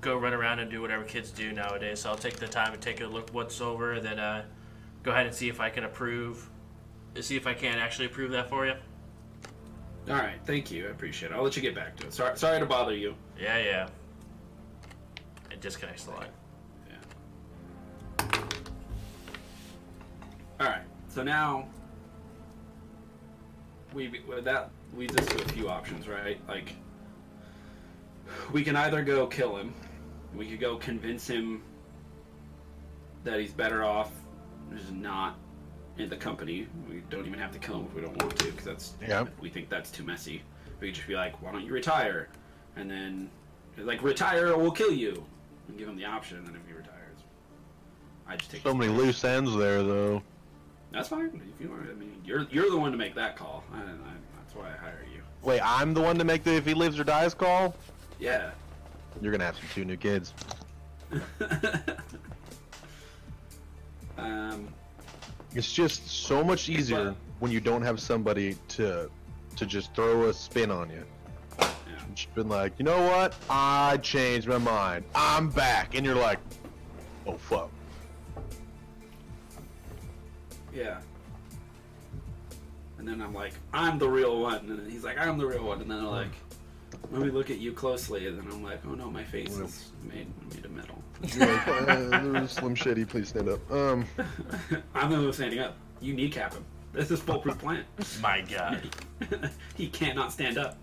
go 0.00 0.16
run 0.16 0.32
around 0.32 0.58
and 0.58 0.72
do 0.72 0.82
whatever 0.82 1.04
kids 1.04 1.30
do 1.30 1.52
nowadays. 1.52 2.00
So 2.00 2.10
I'll 2.10 2.16
take 2.16 2.34
the 2.34 2.48
time 2.48 2.72
and 2.72 2.82
take 2.82 3.00
a 3.00 3.06
look 3.06 3.32
what's 3.32 3.60
over, 3.60 4.00
then 4.00 4.18
uh, 4.18 4.44
go 5.04 5.12
ahead 5.12 5.26
and 5.26 5.34
see 5.36 5.48
if 5.48 5.60
I 5.60 5.70
can 5.70 5.84
approve, 5.84 6.50
see 7.20 7.36
if 7.36 7.46
I 7.46 7.54
can 7.54 7.78
actually 7.78 8.06
approve 8.06 8.32
that 8.32 8.48
for 8.48 8.66
you. 8.66 8.74
All 10.08 10.16
right, 10.16 10.38
thank 10.44 10.70
you. 10.70 10.88
I 10.88 10.90
appreciate 10.90 11.30
it. 11.30 11.34
I'll 11.34 11.42
let 11.42 11.54
you 11.56 11.62
get 11.62 11.74
back 11.74 11.96
to 11.96 12.06
it. 12.06 12.12
Sorry, 12.12 12.36
sorry 12.36 12.58
to 12.58 12.66
bother 12.66 12.94
you. 12.94 13.14
Yeah, 13.40 13.58
yeah. 13.58 13.88
It 15.50 15.60
disconnects 15.60 16.04
the 16.04 16.10
line. 16.10 16.28
Yeah. 16.88 18.42
All 20.60 20.66
right. 20.66 20.82
So 21.08 21.22
now 21.22 21.68
we 23.94 24.22
that 24.42 24.70
leads 24.96 25.16
us 25.16 25.26
to 25.26 25.44
a 25.44 25.48
few 25.48 25.68
options, 25.68 26.08
right? 26.08 26.40
Like 26.48 26.74
we 28.52 28.64
can 28.64 28.76
either 28.76 29.02
go 29.02 29.26
kill 29.26 29.56
him, 29.56 29.72
we 30.34 30.46
could 30.46 30.60
go 30.60 30.76
convince 30.76 31.26
him 31.26 31.62
that 33.24 33.38
he's 33.38 33.52
better 33.52 33.84
off 33.84 34.10
just 34.74 34.92
not 34.92 35.36
in 35.98 36.08
the 36.08 36.16
company. 36.16 36.66
We 36.88 37.02
don't 37.10 37.26
even 37.26 37.38
have 37.38 37.52
to 37.52 37.58
kill 37.58 37.76
him 37.80 37.86
if 37.86 37.94
we 37.94 38.00
don't 38.02 38.16
want 38.22 38.36
to, 38.38 38.46
because 38.46 38.64
that's 38.64 38.94
Yeah. 39.00 39.26
we 39.40 39.48
think 39.48 39.68
that's 39.68 39.90
too 39.90 40.04
messy. 40.04 40.42
We 40.80 40.88
could 40.88 40.94
just 40.96 41.06
be 41.08 41.14
like, 41.14 41.40
why 41.42 41.52
don't 41.52 41.64
you 41.64 41.72
retire? 41.72 42.28
And 42.76 42.90
then 42.90 43.30
like 43.78 44.02
retire 44.02 44.48
or 44.52 44.58
we'll 44.58 44.70
kill 44.72 44.92
you, 44.92 45.24
and 45.68 45.78
give 45.78 45.88
him 45.88 45.96
the 45.96 46.04
option. 46.04 46.38
And 46.38 46.46
then 46.46 46.56
if 46.56 46.66
he 46.66 46.72
retires, 46.74 47.18
I 48.26 48.36
just 48.36 48.50
take 48.50 48.62
So 48.62 48.74
many 48.74 48.90
loose 48.92 49.22
ends 49.24 49.54
there, 49.56 49.82
though. 49.82 50.22
that's 50.90 51.08
fine. 51.08 51.40
If 51.54 51.60
you 51.64 51.70
want, 51.70 51.88
I 51.88 51.94
mean, 51.94 52.20
you're 52.24 52.46
you're 52.50 52.70
the 52.70 52.78
one 52.78 52.90
to 52.92 52.98
make 52.98 53.14
that 53.14 53.36
call. 53.36 53.64
I, 53.72 53.78
I, 53.78 53.82
that's 54.36 54.54
why 54.54 54.68
I 54.68 54.76
hire 54.76 55.04
you. 55.14 55.20
Wait, 55.42 55.60
I'm 55.62 55.92
the 55.94 56.00
one 56.00 56.16
to 56.18 56.24
make 56.24 56.44
the 56.44 56.54
if 56.54 56.64
he 56.66 56.74
lives 56.74 56.98
or 57.00 57.04
dies 57.04 57.34
call? 57.34 57.74
Yeah. 58.18 58.50
You're 59.20 59.32
gonna 59.32 59.44
have 59.44 59.56
some 59.56 59.66
two 59.74 59.84
new 59.84 59.96
kids. 59.96 60.32
um, 64.18 64.68
It's 65.54 65.72
just 65.72 66.08
so 66.08 66.42
much 66.42 66.68
easier 66.68 67.06
But- 67.10 67.16
when 67.40 67.50
you 67.52 67.60
don't 67.60 67.82
have 67.82 68.00
somebody 68.00 68.56
to 68.68 69.10
to 69.56 69.66
just 69.66 69.94
throw 69.94 70.28
a 70.28 70.32
spin 70.32 70.70
on 70.70 70.88
you. 70.88 71.04
yeah. 71.60 71.68
Just 72.14 72.34
been 72.34 72.48
like, 72.48 72.72
you 72.78 72.86
know 72.86 73.02
what? 73.06 73.34
I 73.50 73.98
changed 73.98 74.48
my 74.48 74.56
mind. 74.56 75.04
I'm 75.14 75.50
back, 75.50 75.94
and 75.94 76.06
you're 76.06 76.14
like, 76.14 76.38
oh 77.26 77.36
fuck. 77.36 77.70
Yeah. 80.74 81.00
And 82.98 83.06
then 83.06 83.20
I'm 83.20 83.34
like, 83.34 83.52
I'm 83.74 83.98
the 83.98 84.08
real 84.08 84.40
one. 84.40 84.70
And 84.70 84.90
he's 84.90 85.04
like, 85.04 85.18
I'm 85.18 85.36
the 85.36 85.44
real 85.46 85.64
one. 85.64 85.82
And 85.82 85.90
then 85.90 85.98
I'm 85.98 86.06
like, 86.06 86.30
let 87.10 87.20
me 87.20 87.30
look 87.30 87.50
at 87.50 87.58
you 87.58 87.72
closely. 87.72 88.26
And 88.26 88.38
then 88.38 88.46
I'm 88.50 88.62
like, 88.62 88.80
oh 88.86 88.94
no, 88.94 89.10
my 89.10 89.24
face 89.24 89.58
is 89.58 89.90
made 90.02 90.28
made 90.54 90.64
of 90.64 90.70
metal. 90.70 91.01
You're 91.22 91.46
like, 91.46 91.68
uh, 91.68 92.46
Slim 92.46 92.74
Shady, 92.74 93.04
please 93.04 93.28
stand 93.28 93.48
up. 93.48 93.70
Um, 93.70 94.06
I'm 94.94 95.10
the 95.10 95.16
one 95.20 95.32
standing 95.32 95.60
up. 95.60 95.76
You 96.00 96.14
kneecap 96.14 96.52
him. 96.54 96.64
This 96.92 97.10
is 97.10 97.20
foolproof 97.20 97.58
plan. 97.58 97.84
My 98.20 98.42
God. 98.42 98.82
he 99.76 99.88
cannot 99.88 100.32
stand 100.32 100.58
up. 100.58 100.76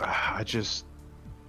I 0.00 0.42
just, 0.44 0.86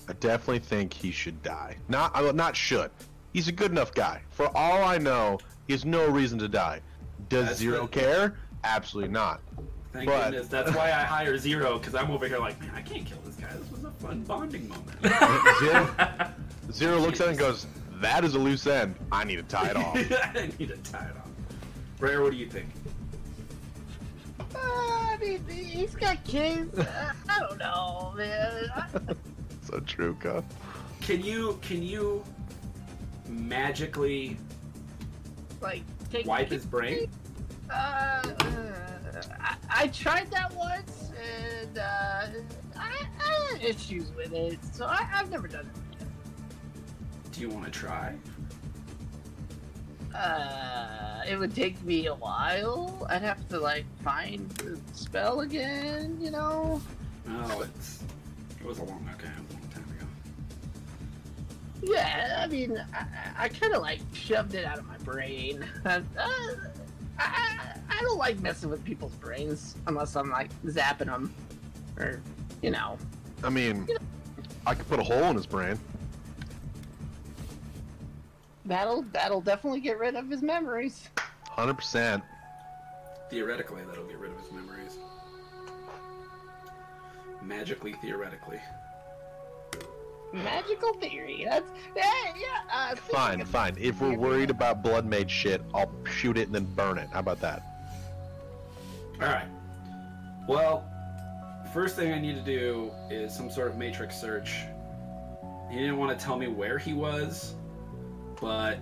I 0.07 0.13
definitely 0.13 0.59
think 0.59 0.93
he 0.93 1.11
should 1.11 1.41
die. 1.41 1.77
Not, 1.87 2.11
I 2.13 2.29
not 2.31 2.55
should. 2.55 2.91
He's 3.33 3.47
a 3.47 3.51
good 3.51 3.71
enough 3.71 3.93
guy. 3.93 4.21
For 4.29 4.55
all 4.55 4.83
I 4.83 4.97
know, 4.97 5.39
he 5.67 5.73
has 5.73 5.85
no 5.85 6.07
reason 6.09 6.37
to 6.39 6.47
die. 6.47 6.81
Does 7.29 7.47
That's 7.47 7.59
Zero 7.59 7.81
the- 7.83 7.87
care? 7.87 8.35
Absolutely 8.63 9.11
not. 9.11 9.41
Thank 9.93 10.07
But- 10.07 10.31
goodness. 10.31 10.47
That's 10.47 10.75
why 10.75 10.87
I 10.91 11.03
hire 11.03 11.37
Zero, 11.37 11.77
because 11.79 11.95
I'm 11.95 12.11
over 12.11 12.27
here 12.27 12.39
like, 12.39 12.59
man, 12.59 12.71
I 12.75 12.81
can't 12.81 13.05
kill 13.05 13.19
this 13.25 13.35
guy. 13.35 13.47
This 13.53 13.71
was 13.71 13.83
a 13.85 13.91
fun 13.91 14.23
bonding 14.23 14.67
moment. 14.67 15.01
Zero, 15.59 15.89
Zero 16.71 16.99
looks 16.99 17.19
at 17.21 17.27
it 17.27 17.29
and 17.31 17.39
goes, 17.39 17.67
"That 17.95 18.23
is 18.23 18.35
a 18.35 18.39
loose 18.39 18.67
end. 18.67 18.95
I 19.11 19.23
need 19.23 19.37
to 19.37 19.43
tie 19.43 19.69
it 19.69 19.75
off." 19.77 19.95
I 19.95 20.49
need 20.59 20.69
to 20.69 20.77
tie 20.77 21.05
it 21.05 21.17
off. 21.17 21.29
Rare, 21.99 22.21
what 22.21 22.31
do 22.31 22.37
you 22.37 22.47
think? 22.47 22.69
Uh, 24.39 24.45
I 24.55 25.17
mean, 25.19 25.45
he's 25.47 25.95
got 25.95 26.23
kids. 26.23 26.77
Uh, 26.77 27.13
I 27.29 27.39
don't 27.39 27.59
know, 27.59 28.13
man. 28.17 28.69
I, 28.75 28.87
so 29.61 29.79
true, 29.81 30.15
Cuff. 30.19 30.43
Can 31.01 31.23
you 31.23 31.59
can 31.61 31.81
you 31.83 32.23
magically 33.27 34.37
like, 35.61 35.83
take 36.11 36.25
wipe 36.25 36.49
his 36.49 36.65
brain? 36.65 37.09
Uh, 37.69 37.73
uh, 37.73 38.23
I, 39.39 39.55
I 39.69 39.87
tried 39.87 40.29
that 40.31 40.53
once, 40.55 41.11
and 41.21 41.77
uh, 41.77 42.27
I, 42.75 43.07
I 43.19 43.53
had 43.53 43.63
issues 43.63 44.11
with 44.15 44.33
it, 44.33 44.59
so 44.73 44.85
I, 44.85 45.07
I've 45.13 45.29
never 45.29 45.47
done 45.47 45.65
it. 45.65 45.90
Do 47.41 47.47
you 47.47 47.53
want 47.55 47.65
to 47.65 47.71
try? 47.71 48.13
Uh, 50.15 51.23
it 51.27 51.39
would 51.39 51.55
take 51.55 51.81
me 51.81 52.05
a 52.05 52.13
while. 52.13 53.07
I'd 53.09 53.23
have 53.23 53.49
to 53.49 53.59
like 53.59 53.85
find 54.03 54.47
the 54.51 54.79
spell 54.93 55.39
again, 55.39 56.19
you 56.21 56.29
know. 56.29 56.79
Oh, 57.27 57.61
it's 57.61 58.03
it 58.59 58.63
was 58.63 58.77
a 58.77 58.83
long 58.83 59.09
okay, 59.15 59.27
a 59.27 59.53
long 59.53 59.67
time 59.69 59.85
ago. 59.97 60.05
Yeah, 61.81 62.43
I 62.43 62.45
mean, 62.45 62.77
I, 62.93 63.05
I 63.45 63.49
kind 63.49 63.73
of 63.73 63.81
like 63.81 64.01
shoved 64.13 64.53
it 64.53 64.63
out 64.63 64.77
of 64.77 64.85
my 64.85 64.97
brain. 64.99 65.65
Uh, 65.83 66.01
I, 67.17 67.23
I, 67.23 67.79
I 67.89 68.01
don't 68.01 68.19
like 68.19 68.39
messing 68.39 68.69
with 68.69 68.85
people's 68.85 69.15
brains 69.15 69.73
unless 69.87 70.15
I'm 70.15 70.29
like 70.29 70.51
zapping 70.65 71.07
them, 71.07 71.33
or 71.97 72.21
you 72.61 72.69
know. 72.69 72.99
I 73.43 73.49
mean, 73.49 73.87
I 74.67 74.75
could 74.75 74.87
put 74.87 74.99
a 74.99 75.03
hole 75.03 75.23
in 75.23 75.35
his 75.35 75.47
brain. 75.47 75.79
That'll 78.65 79.03
that'll 79.13 79.41
definitely 79.41 79.81
get 79.81 79.97
rid 79.97 80.15
of 80.15 80.29
his 80.29 80.41
memories. 80.41 81.09
Hundred 81.47 81.75
percent. 81.75 82.23
Theoretically, 83.29 83.83
that'll 83.87 84.05
get 84.05 84.17
rid 84.17 84.31
of 84.31 84.39
his 84.39 84.51
memories. 84.51 84.97
Magically, 87.41 87.93
theoretically. 88.01 88.59
Magical 90.33 90.93
theory. 90.93 91.45
That's 91.49 91.69
yeah, 91.95 92.33
yeah. 92.37 92.61
Uh, 92.71 92.95
Fine, 92.95 93.45
fine. 93.45 93.75
If 93.79 93.99
we're 93.99 94.15
worried 94.15 94.49
about 94.49 94.81
blood 94.81 95.05
made 95.05 95.29
shit, 95.29 95.61
I'll 95.73 95.91
shoot 96.05 96.37
it 96.37 96.45
and 96.47 96.55
then 96.55 96.65
burn 96.65 96.97
it. 96.97 97.09
How 97.11 97.19
about 97.19 97.41
that? 97.41 97.63
All 99.15 99.27
right. 99.27 99.47
Well, 100.47 100.85
first 101.73 101.95
thing 101.95 102.13
I 102.13 102.19
need 102.19 102.35
to 102.35 102.41
do 102.41 102.91
is 103.09 103.35
some 103.35 103.49
sort 103.49 103.67
of 103.69 103.77
matrix 103.77 104.19
search. 104.19 104.59
He 105.69 105.77
didn't 105.77 105.97
want 105.97 106.17
to 106.17 106.23
tell 106.23 106.37
me 106.37 106.47
where 106.47 106.77
he 106.77 106.93
was, 106.93 107.55
but 108.41 108.79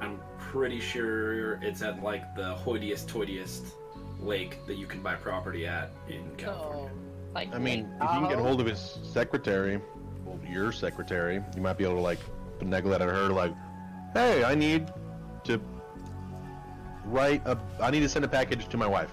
I'm 0.00 0.20
pretty 0.38 0.80
sure 0.80 1.54
it's 1.62 1.80
at 1.82 2.02
like 2.02 2.34
the 2.34 2.54
hoitiest 2.56 3.06
toitiest 3.06 3.70
lake 4.20 4.58
that 4.66 4.76
you 4.76 4.86
can 4.86 5.00
buy 5.02 5.14
property 5.14 5.66
at 5.66 5.90
in 6.08 6.24
So, 6.38 6.44
California. 6.44 6.90
like, 7.34 7.54
I 7.54 7.58
mean, 7.58 7.80
if 7.96 8.02
you 8.02 8.20
can 8.20 8.28
get 8.28 8.38
hold 8.38 8.60
of 8.60 8.66
his 8.66 8.98
secretary, 9.02 9.80
well, 10.24 10.38
your 10.48 10.72
secretary, 10.72 11.42
you 11.54 11.62
might 11.62 11.78
be 11.78 11.84
able 11.84 11.94
to 11.96 12.00
like 12.00 12.18
finagle 12.58 12.90
that 12.90 13.00
at 13.02 13.08
her, 13.08 13.28
like, 13.28 13.52
hey, 14.12 14.44
I 14.44 14.54
need 14.54 14.88
to 15.44 15.60
write 17.06 17.42
a, 17.46 17.58
I 17.80 17.90
need 17.90 18.00
to 18.00 18.08
send 18.08 18.24
a 18.24 18.28
package 18.28 18.68
to 18.68 18.76
my 18.76 18.86
wife. 18.86 19.10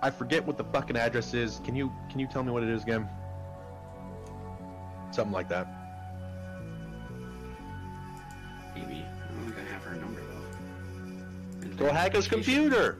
I 0.00 0.10
forget 0.10 0.46
what 0.46 0.56
the 0.56 0.64
fucking 0.64 0.96
address 0.96 1.34
is. 1.34 1.60
Can 1.64 1.74
you 1.74 1.92
can 2.08 2.20
you 2.20 2.26
tell 2.28 2.42
me 2.44 2.52
what 2.52 2.62
it 2.62 2.68
is 2.68 2.82
again? 2.84 3.08
Something 5.10 5.32
like 5.32 5.48
that. 5.48 5.66
Maybe. 8.86 9.04
I 9.04 9.32
don't 9.34 9.52
think 9.52 9.56
I 9.58 9.72
have 9.72 9.82
her 9.82 9.96
number 9.96 10.20
though. 10.20 11.62
And 11.62 11.76
Go 11.76 11.92
hack 11.92 12.14
his 12.14 12.28
computer. 12.28 12.98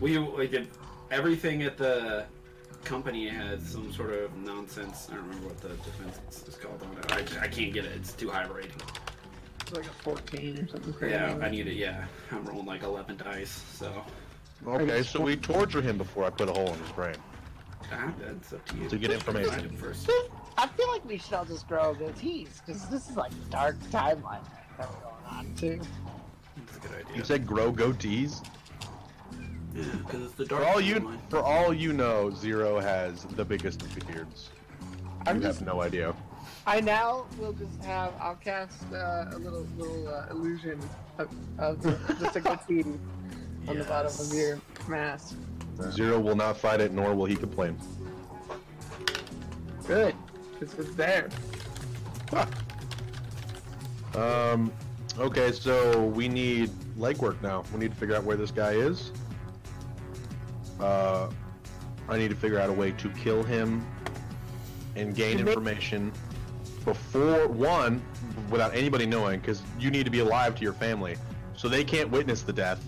We 0.00 0.18
like 0.18 0.50
did 0.50 0.68
everything 1.10 1.62
at 1.62 1.76
the 1.76 2.24
company 2.84 3.28
has 3.28 3.62
some 3.62 3.92
sort 3.92 4.12
of 4.12 4.34
nonsense. 4.36 5.08
I 5.10 5.14
don't 5.16 5.26
remember 5.26 5.48
what 5.48 5.60
the 5.60 5.68
defense 5.68 6.44
is 6.48 6.56
called 6.56 6.82
on 6.82 6.96
it. 6.98 7.12
I, 7.38 7.44
I 7.44 7.48
can't 7.48 7.72
get 7.72 7.84
it. 7.84 7.92
It's 7.96 8.12
too 8.12 8.30
high 8.30 8.44
of 8.44 8.50
a 8.50 8.54
rating. 8.54 8.72
It's 9.60 9.72
like 9.72 9.86
a 9.86 9.90
14 9.90 10.58
or 10.58 10.68
something 10.68 10.92
crazy. 10.94 11.14
Yeah, 11.14 11.36
I 11.40 11.50
need 11.50 11.66
it. 11.66 11.74
Yeah, 11.74 12.04
I'm 12.32 12.44
rolling 12.44 12.66
like 12.66 12.82
11 12.82 13.18
dice, 13.18 13.62
so 13.74 14.04
Okay, 14.66 15.02
so 15.02 15.20
we 15.20 15.36
torture 15.36 15.80
him 15.80 15.96
before 15.96 16.24
I 16.24 16.30
put 16.30 16.48
a 16.48 16.52
hole 16.52 16.72
in 16.72 16.78
his 16.78 16.92
brain. 16.92 17.16
ah, 17.92 18.12
that's 18.20 18.52
up 18.52 18.64
to 18.66 18.76
you. 18.76 18.88
To 18.88 18.98
get 18.98 19.10
information. 19.10 19.76
First. 19.76 20.10
I 20.56 20.66
feel 20.66 20.88
like 20.88 21.04
we 21.04 21.18
should 21.18 21.32
all 21.34 21.44
just 21.44 21.66
grow 21.68 21.94
goatees 21.94 22.64
because 22.64 22.86
this 22.88 23.08
is 23.08 23.16
like 23.16 23.32
a 23.32 23.50
dark 23.50 23.78
timeline 23.90 24.44
that 24.78 24.88
we're 24.90 25.00
going 25.00 25.24
on 25.28 25.54
too. 25.54 25.80
That's 26.56 26.76
a 26.76 26.80
good 26.80 27.06
idea. 27.06 27.16
You 27.16 27.24
said 27.24 27.46
grow 27.46 27.72
goatees. 27.72 28.44
yeah, 29.74 29.84
because 30.04 30.22
it's 30.22 30.34
the 30.34 30.44
dark. 30.44 30.62
For 30.62 30.68
all 30.68 30.80
you 30.80 30.96
timeline. 30.96 31.18
for 31.30 31.38
all 31.40 31.72
you 31.72 31.92
know, 31.92 32.30
Zero 32.30 32.80
has 32.80 33.24
the 33.24 33.44
biggest 33.44 33.82
beards. 34.06 34.50
I'm 35.26 35.40
just, 35.40 35.58
have 35.58 35.66
no 35.66 35.82
idea. 35.82 36.14
I 36.66 36.80
now 36.80 37.26
will 37.38 37.52
just 37.52 37.82
have. 37.84 38.12
I'll 38.20 38.36
cast 38.36 38.84
uh, 38.92 39.26
a 39.32 39.38
little 39.38 39.66
little 39.76 40.08
uh, 40.08 40.26
illusion 40.30 40.80
of, 41.18 41.28
of 41.58 41.82
just 42.20 42.36
a 42.36 42.40
goatee 42.40 42.84
on 43.66 43.78
the 43.78 43.84
bottom 43.84 44.12
of 44.18 44.32
your 44.32 44.60
mask. 44.88 45.36
Zero 45.90 46.18
will 46.20 46.36
not 46.36 46.56
fight 46.56 46.80
it, 46.80 46.92
nor 46.92 47.14
will 47.14 47.24
he 47.24 47.36
complain. 47.36 47.78
Good, 49.86 50.14
because 50.60 50.78
it's 50.78 50.94
there. 50.94 51.28
Um, 54.14 54.72
okay, 55.18 55.52
so 55.52 56.04
we 56.04 56.28
need 56.28 56.70
legwork 56.98 57.40
now. 57.42 57.64
We 57.72 57.80
need 57.80 57.92
to 57.92 57.96
figure 57.96 58.14
out 58.14 58.24
where 58.24 58.36
this 58.36 58.50
guy 58.50 58.72
is. 58.72 59.12
Uh, 60.78 61.30
I 62.08 62.18
need 62.18 62.28
to 62.30 62.36
figure 62.36 62.58
out 62.58 62.68
a 62.68 62.72
way 62.72 62.92
to 62.92 63.08
kill 63.10 63.42
him 63.42 63.86
and 64.96 65.14
gain 65.14 65.38
information 65.38 66.12
before 66.84 67.46
one, 67.46 68.02
without 68.50 68.74
anybody 68.74 69.06
knowing, 69.06 69.40
because 69.40 69.62
you 69.78 69.90
need 69.90 70.04
to 70.04 70.10
be 70.10 70.20
alive 70.20 70.54
to 70.56 70.62
your 70.62 70.72
family, 70.72 71.16
so 71.56 71.68
they 71.68 71.84
can't 71.84 72.10
witness 72.10 72.42
the 72.42 72.52
death. 72.52 72.82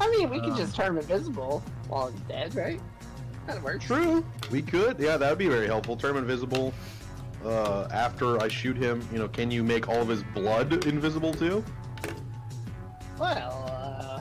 I 0.00 0.10
mean, 0.10 0.30
we 0.30 0.40
can 0.40 0.52
Um, 0.52 0.56
just 0.56 0.74
turn 0.74 0.88
him 0.88 0.98
invisible 0.98 1.62
while 1.88 2.08
he's 2.10 2.20
dead, 2.22 2.54
right? 2.54 2.80
That 3.46 3.62
works. 3.62 3.84
True. 3.84 4.24
We 4.50 4.62
could. 4.62 4.98
Yeah, 4.98 5.16
that 5.16 5.30
would 5.30 5.38
be 5.38 5.48
very 5.48 5.66
helpful. 5.66 5.96
Turn 5.96 6.12
him 6.12 6.18
invisible. 6.18 6.72
Uh, 7.44 7.86
after 7.92 8.42
I 8.42 8.48
shoot 8.48 8.76
him, 8.76 9.06
you 9.12 9.18
know, 9.18 9.28
can 9.28 9.50
you 9.50 9.62
make 9.62 9.88
all 9.88 10.00
of 10.02 10.08
his 10.08 10.22
blood 10.34 10.84
invisible 10.86 11.32
too? 11.32 11.64
Well, 13.18 13.64
uh, 13.70 14.20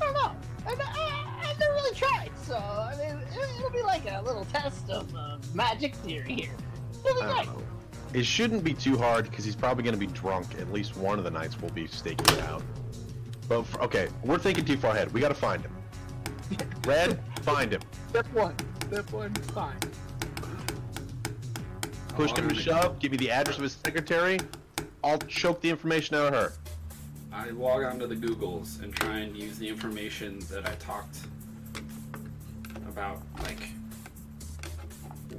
I 0.00 0.04
don't 0.04 0.14
know. 0.14 0.36
I, 0.66 0.76
I, 0.78 1.50
I've 1.50 1.58
never 1.58 1.72
really 1.74 1.96
tried, 1.96 2.30
so 2.42 2.54
I 2.54 2.94
mean, 2.96 3.18
it, 3.18 3.58
it'll 3.58 3.70
be 3.70 3.82
like 3.82 4.08
a 4.10 4.22
little 4.22 4.44
test 4.46 4.88
of 4.88 5.12
uh, 5.14 5.38
magic 5.52 5.94
theory 5.96 6.34
here. 6.34 6.54
It'll 7.04 7.14
be 7.14 7.22
I 7.22 7.26
don't 7.26 7.34
great. 7.34 7.46
know. 7.46 7.62
It 8.14 8.24
shouldn't 8.24 8.64
be 8.64 8.72
too 8.72 8.96
hard 8.96 9.28
because 9.28 9.44
he's 9.44 9.56
probably 9.56 9.82
going 9.82 9.94
to 9.94 10.00
be 10.00 10.06
drunk. 10.06 10.58
At 10.58 10.72
least 10.72 10.96
one 10.96 11.18
of 11.18 11.24
the 11.24 11.30
nights 11.30 11.60
we'll 11.60 11.70
be 11.72 11.86
staking 11.86 12.26
it 12.36 12.42
out. 12.44 12.62
But 13.48 13.60
f 13.60 13.80
okay, 13.80 14.08
we're 14.22 14.38
thinking 14.38 14.64
too 14.64 14.76
far 14.76 14.92
ahead. 14.92 15.12
We 15.12 15.20
got 15.20 15.28
to 15.28 15.34
find 15.34 15.62
him. 15.62 15.72
Red, 16.86 17.20
find 17.42 17.72
him. 17.72 17.80
Step 18.08 18.26
one. 18.32 18.54
Step 18.86 19.10
one. 19.12 19.34
Fine. 19.34 19.78
Push 22.08 22.32
him 22.32 22.48
to 22.48 22.54
to- 22.54 22.60
shove. 22.60 22.98
Give 22.98 23.12
me 23.12 23.18
the 23.18 23.30
address 23.30 23.56
of 23.56 23.62
his 23.62 23.72
secretary. 23.72 24.38
I'll 25.04 25.18
choke 25.18 25.60
the 25.60 25.70
information 25.70 26.16
out 26.16 26.34
of 26.34 26.34
her. 26.34 26.52
I 27.32 27.50
log 27.50 27.84
onto 27.84 28.06
the 28.06 28.16
Googles 28.16 28.82
and 28.82 28.92
try 28.92 29.18
and 29.18 29.36
use 29.36 29.58
the 29.58 29.68
information 29.68 30.40
that 30.50 30.66
I 30.66 30.74
talked 30.76 31.18
about, 32.88 33.22
like 33.42 33.60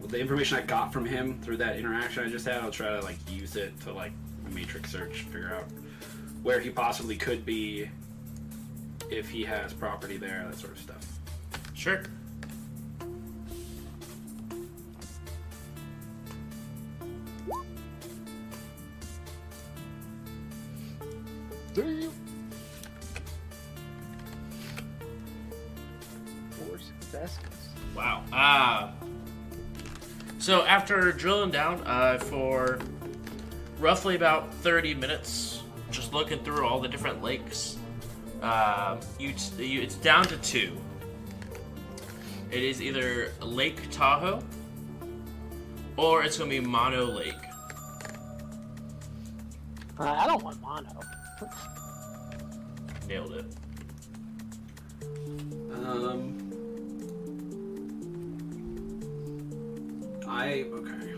the 0.07 0.19
information 0.19 0.57
I 0.57 0.61
got 0.61 0.93
from 0.93 1.05
him 1.05 1.39
through 1.41 1.57
that 1.57 1.77
interaction 1.77 2.23
I 2.23 2.29
just 2.29 2.45
had. 2.45 2.61
I'll 2.61 2.71
try 2.71 2.89
to 2.89 3.01
like 3.01 3.17
use 3.29 3.55
it 3.55 3.79
to 3.81 3.91
like 3.91 4.13
matrix 4.53 4.91
search, 4.91 5.23
figure 5.23 5.53
out 5.55 5.65
where 6.41 6.59
he 6.59 6.69
possibly 6.69 7.17
could 7.17 7.45
be, 7.45 7.89
if 9.09 9.29
he 9.29 9.43
has 9.43 9.73
property 9.73 10.17
there, 10.17 10.45
that 10.49 10.57
sort 10.57 10.73
of 10.73 10.79
stuff. 10.79 10.98
Sure. 11.79 12.03
Four 26.51 26.79
successes. 26.79 27.39
Wow. 27.95 28.25
Uh, 28.33 28.91
so 30.37 30.63
after 30.63 31.13
drilling 31.13 31.51
down 31.51 31.81
uh, 31.85 32.17
for 32.17 32.79
roughly 33.79 34.17
about 34.17 34.53
30 34.55 34.95
minutes, 34.95 35.63
just 35.91 36.13
looking 36.13 36.43
through 36.43 36.67
all 36.67 36.81
the 36.81 36.89
different 36.89 37.23
lakes, 37.23 37.77
uh, 38.41 38.97
you, 39.17 39.33
you 39.57 39.81
it's 39.81 39.95
down 39.95 40.25
to 40.25 40.35
two. 40.39 40.77
It 42.51 42.63
is 42.63 42.81
either 42.81 43.31
Lake 43.41 43.89
Tahoe 43.91 44.41
or 45.97 46.23
it's 46.23 46.37
going 46.37 46.49
to 46.49 46.59
be 46.61 46.65
Mono 46.65 47.05
Lake. 47.05 47.35
Uh, 49.99 50.03
I 50.03 50.25
don't 50.25 50.41
want 50.41 50.61
mono. 50.61 50.89
Nailed 53.07 53.33
it. 53.33 53.45
Um, 55.73 56.37
I 60.27 60.65
okay. 60.73 61.08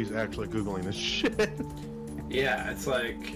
He's 0.00 0.12
actually 0.12 0.48
googling 0.48 0.82
this 0.84 0.94
shit. 0.96 1.50
Yeah, 2.28 2.70
it's 2.70 2.86
like 2.86 3.34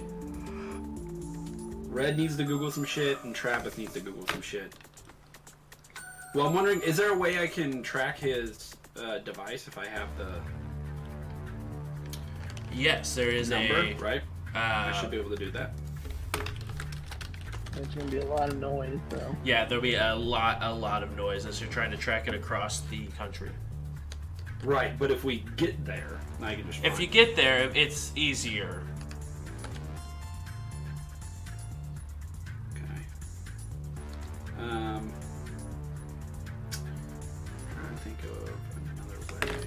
Red 1.88 2.16
needs 2.16 2.36
to 2.36 2.44
Google 2.44 2.70
some 2.70 2.84
shit, 2.84 3.22
and 3.24 3.34
Travis 3.34 3.76
needs 3.76 3.92
to 3.94 4.00
Google 4.00 4.26
some 4.28 4.40
shit. 4.40 4.72
Well, 6.34 6.46
I'm 6.46 6.54
wondering, 6.54 6.80
is 6.82 6.96
there 6.96 7.12
a 7.12 7.18
way 7.18 7.40
I 7.40 7.46
can 7.46 7.82
track 7.82 8.18
his 8.18 8.74
uh, 8.96 9.18
device 9.18 9.68
if 9.68 9.78
I 9.78 9.86
have 9.86 10.08
the 10.16 10.40
Yes, 12.72 13.14
there 13.14 13.28
is 13.30 13.50
number? 13.50 13.74
a. 13.74 13.94
Right, 13.94 14.22
I 14.54 14.92
should 14.98 15.06
Uh, 15.06 15.10
be 15.10 15.16
able 15.18 15.30
to 15.30 15.36
do 15.36 15.50
that. 15.52 15.72
There's 17.72 17.88
gonna 17.88 18.10
be 18.10 18.18
a 18.18 18.24
lot 18.26 18.48
of 18.50 18.58
noise 18.58 18.98
though. 19.08 19.34
yeah, 19.44 19.64
there'll 19.64 19.82
be 19.82 19.96
a 19.96 20.14
lot, 20.14 20.58
a 20.62 20.72
lot 20.72 21.02
of 21.02 21.16
noise 21.16 21.46
as 21.46 21.60
you're 21.60 21.70
trying 21.70 21.90
to 21.90 21.96
track 21.96 22.28
it 22.28 22.34
across 22.34 22.80
the 22.82 23.06
country. 23.18 23.50
Right, 24.64 24.98
but 24.98 25.10
if 25.10 25.24
we 25.24 25.44
get 25.56 25.84
there, 25.84 26.18
I 26.40 26.54
can 26.54 26.66
just. 26.70 26.84
If 26.84 26.98
you 26.98 27.06
get 27.06 27.36
there, 27.36 27.70
it's 27.74 28.12
easier. 28.16 28.82
Okay. 32.72 32.84
Um, 34.58 35.12
trying 37.72 37.94
to 37.94 38.02
think 38.02 38.16
of 38.24 38.50
another 38.96 39.18
way. 39.34 39.66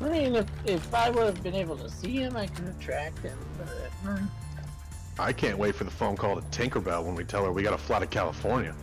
I 0.00 0.08
mean, 0.08 0.34
if, 0.34 0.46
if 0.66 0.92
I 0.94 1.10
would 1.10 1.26
have 1.26 1.42
been 1.42 1.54
able 1.54 1.76
to 1.76 1.88
see 1.88 2.16
him, 2.16 2.36
I 2.36 2.48
could 2.48 2.64
have 2.64 2.80
tracked 2.80 3.20
him. 3.20 3.38
But 3.56 3.68
mm, 4.04 4.28
I 5.20 5.32
can't 5.32 5.56
wait 5.56 5.76
for 5.76 5.84
the 5.84 5.90
phone 5.92 6.16
call 6.16 6.34
to 6.34 6.42
Tinkerbell 6.48 7.04
when 7.04 7.14
we 7.14 7.22
tell 7.22 7.44
her 7.44 7.52
we 7.52 7.62
got 7.62 7.70
to 7.70 7.78
fly 7.78 8.00
to 8.00 8.06
California. 8.06 8.74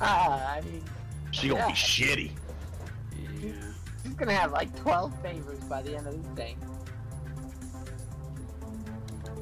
ah, 0.00 0.54
I 0.56 0.60
mean, 0.62 0.82
She 1.34 1.48
gonna 1.48 1.66
be 1.66 1.72
shitty. 1.72 2.30
Yeah. 3.42 3.52
he's 4.04 4.14
gonna 4.14 4.34
have 4.34 4.52
like 4.52 4.74
12 4.76 5.20
favors 5.20 5.58
by 5.64 5.82
the 5.82 5.96
end 5.96 6.06
of 6.06 6.14
this 6.14 6.32
thing. 6.36 6.56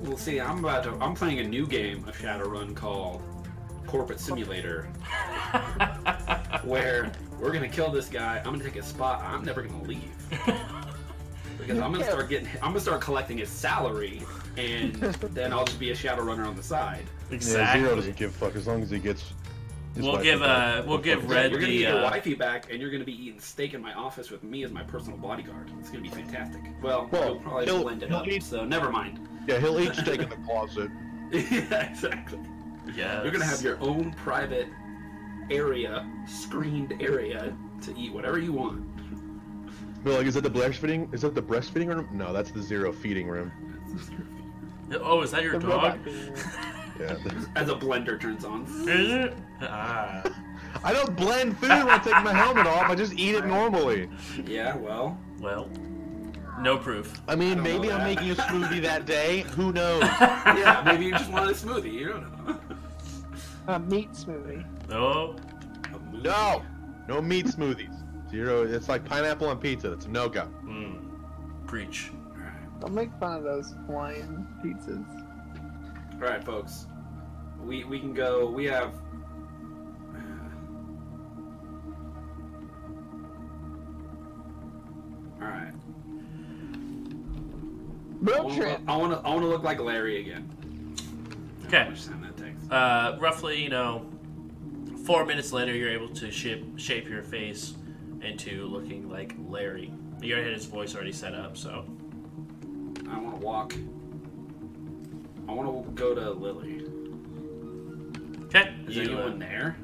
Well, 0.00 0.16
see, 0.16 0.40
I'm 0.40 0.64
about 0.64 0.84
to. 0.84 0.92
I'm 1.04 1.14
playing 1.14 1.40
a 1.40 1.44
new 1.44 1.66
game 1.66 2.08
of 2.08 2.16
Shadowrun 2.16 2.74
called 2.74 3.22
Corporate 3.86 4.18
Simulator, 4.18 4.84
where 6.64 7.12
we're 7.38 7.52
gonna 7.52 7.68
kill 7.68 7.90
this 7.90 8.08
guy. 8.08 8.38
I'm 8.38 8.52
gonna 8.52 8.64
take 8.64 8.74
his 8.74 8.86
spot. 8.86 9.22
I'm 9.22 9.44
never 9.44 9.62
gonna 9.62 9.82
leave 9.82 10.10
because 11.58 11.78
I'm 11.78 11.92
gonna 11.92 12.04
start 12.04 12.30
getting. 12.30 12.48
I'm 12.62 12.70
gonna 12.70 12.80
start 12.80 13.02
collecting 13.02 13.38
his 13.38 13.50
salary, 13.50 14.22
and 14.56 14.94
then 15.34 15.52
I'll 15.52 15.66
just 15.66 15.78
be 15.78 15.90
a 15.90 15.94
Shadowrunner 15.94 16.46
on 16.46 16.56
the 16.56 16.62
side. 16.62 17.04
Yeah, 17.30 17.38
Zero 17.74 17.94
doesn't 17.94 18.16
give 18.16 18.30
a 18.30 18.32
fuck 18.32 18.56
as 18.56 18.66
long 18.66 18.82
as 18.82 18.90
he 18.90 18.98
gets. 18.98 19.34
His 19.94 20.04
We'll 20.04 20.22
give, 20.22 20.40
back. 20.40 20.84
uh, 20.84 20.86
we'll 20.86 20.98
give 20.98 21.20
fuck 21.22 21.30
Red 21.30 21.50
you're 21.50 21.60
gonna 21.60 21.72
the, 21.72 21.78
get 21.80 21.88
your 21.90 21.98
uh, 22.04 22.10
wifey 22.10 22.34
back, 22.34 22.70
and 22.70 22.80
you're 22.80 22.90
gonna 22.90 23.04
be 23.04 23.12
eating 23.26 23.40
steak 23.40 23.74
in 23.74 23.82
my 23.82 23.92
office 23.94 24.30
with 24.30 24.42
me 24.42 24.62
as 24.64 24.70
my 24.72 24.82
personal 24.82 25.18
bodyguard. 25.18 25.70
It's 25.80 25.90
gonna 25.90 26.02
be 26.02 26.08
fantastic. 26.08 26.62
Well, 26.82 27.08
Well, 27.12 27.32
we'll 27.34 27.40
probably 27.40 27.64
he'll- 27.66 27.82
blend 27.82 28.02
it 28.02 28.08
he'll 28.08 28.18
up, 28.18 28.28
eat- 28.28 28.42
so 28.42 28.64
never 28.64 28.90
mind. 28.90 29.26
Yeah, 29.46 29.58
he'll 29.58 29.78
eat 29.80 29.94
steak 29.96 30.20
in 30.20 30.28
the 30.28 30.36
closet. 30.36 30.90
yeah, 31.32 31.90
exactly. 31.90 32.40
Yeah. 32.94 33.22
You're 33.22 33.32
gonna 33.32 33.44
have 33.44 33.62
your 33.62 33.78
own 33.80 34.12
private 34.14 34.68
area, 35.50 36.08
screened 36.26 36.94
area 37.00 37.54
to 37.82 37.96
eat 37.98 38.12
whatever 38.12 38.38
you 38.38 38.52
want. 38.52 38.84
But 40.04 40.14
like, 40.14 40.26
is 40.26 40.34
that 40.34 40.42
the 40.42 40.50
breastfeeding? 40.50 41.12
Is 41.14 41.20
that 41.22 41.34
the 41.34 41.42
breastfeeding 41.42 41.86
room? 41.88 42.08
No, 42.12 42.32
that's 42.32 42.50
the 42.50 42.60
zero 42.62 42.92
feeding 42.92 43.28
room. 43.28 43.52
Oh, 45.00 45.22
is 45.22 45.30
that 45.30 45.42
your 45.42 45.58
The 45.58 45.68
dog? 45.68 45.98
robot 46.98 47.24
being- 47.24 47.40
Yeah. 47.40 47.46
As 47.56 47.68
a 47.68 47.74
blender 47.74 48.20
turns 48.20 48.44
on. 48.44 48.62
Is 48.88 49.12
it? 49.12 49.34
Ah. 49.62 50.22
I 50.84 50.92
don't 50.92 51.14
blend 51.16 51.56
food 51.58 51.68
when 51.68 51.88
I 51.90 51.98
take 51.98 52.14
my 52.24 52.32
helmet 52.32 52.66
off. 52.66 52.88
I 52.90 52.94
just 52.94 53.12
eat 53.14 53.34
it 53.34 53.46
normally. 53.46 54.08
Yeah, 54.46 54.76
well, 54.76 55.18
Well, 55.40 55.68
no 56.60 56.76
proof. 56.78 57.20
I 57.28 57.34
mean, 57.36 57.58
I 57.58 57.62
maybe 57.62 57.90
I'm 57.92 57.98
that. 58.00 58.04
making 58.06 58.30
a 58.30 58.34
smoothie 58.34 58.80
that 58.90 59.04
day. 59.06 59.40
Who 59.56 59.72
knows? 59.72 60.02
yeah, 60.20 60.82
maybe 60.84 61.04
you 61.06 61.12
just 61.12 61.30
wanted 61.30 61.50
a 61.50 61.54
smoothie. 61.54 61.92
You 61.92 62.08
don't 62.08 62.46
know. 62.46 62.56
a 63.68 63.78
meat 63.78 64.10
smoothie. 64.12 64.64
No. 64.88 65.36
A. 65.92 66.16
No, 66.16 66.62
no 67.08 67.20
meat 67.22 67.46
smoothies. 67.46 67.94
Zero. 68.30 68.64
It's 68.64 68.88
like 68.88 69.04
pineapple 69.04 69.48
on 69.48 69.58
pizza. 69.58 69.90
That's 69.90 70.06
a 70.06 70.08
no 70.10 70.28
go. 70.28 70.48
Mm. 70.64 71.66
Preach. 71.66 72.10
Alright. 72.32 72.80
Don't 72.80 72.94
make 72.94 73.10
fun 73.20 73.36
of 73.36 73.42
those 73.44 73.74
Hawaiian 73.86 74.46
pizzas. 74.64 75.21
Alright, 76.22 76.44
folks. 76.44 76.86
We 77.64 77.82
we 77.84 77.98
can 77.98 78.14
go. 78.14 78.48
We 78.48 78.64
have. 78.66 78.94
Alright. 85.42 85.72
I 85.74 85.76
Road 88.20 88.44
wanna- 88.44 88.56
trip. 88.56 88.80
I 88.86 88.96
want 88.96 89.12
to. 89.12 89.18
I 89.26 89.30
want 89.30 89.40
to 89.42 89.48
look 89.48 89.62
like 89.62 89.80
Larry 89.80 90.20
again. 90.20 90.48
Okay. 91.66 91.84
How 91.84 91.90
much 91.90 92.04
time 92.06 92.20
that 92.22 92.36
takes? 92.36 92.70
Uh, 92.70 93.16
roughly, 93.20 93.62
you 93.62 93.68
know, 93.70 94.06
four 95.04 95.24
minutes 95.24 95.52
later, 95.52 95.74
you're 95.74 95.90
able 95.90 96.08
to 96.10 96.30
shape 96.30 96.78
shape 96.78 97.08
your 97.08 97.22
face 97.22 97.74
into 98.20 98.66
looking 98.66 99.08
like 99.10 99.34
Larry. 99.48 99.92
You 100.20 100.34
already 100.34 100.50
had 100.50 100.56
his 100.56 100.66
voice 100.66 100.94
already 100.94 101.12
set 101.12 101.34
up, 101.34 101.56
so 101.56 101.84
I 103.10 103.18
want 103.18 103.40
to 103.40 103.46
walk. 103.46 103.74
I 105.52 105.54
want 105.54 105.84
to 105.84 105.92
go 105.92 106.14
to 106.14 106.30
Lilly. 106.30 106.86
okay. 108.46 108.74
Is 108.88 108.96
You, 108.96 109.02
anyone 109.02 109.38
there? 109.38 109.76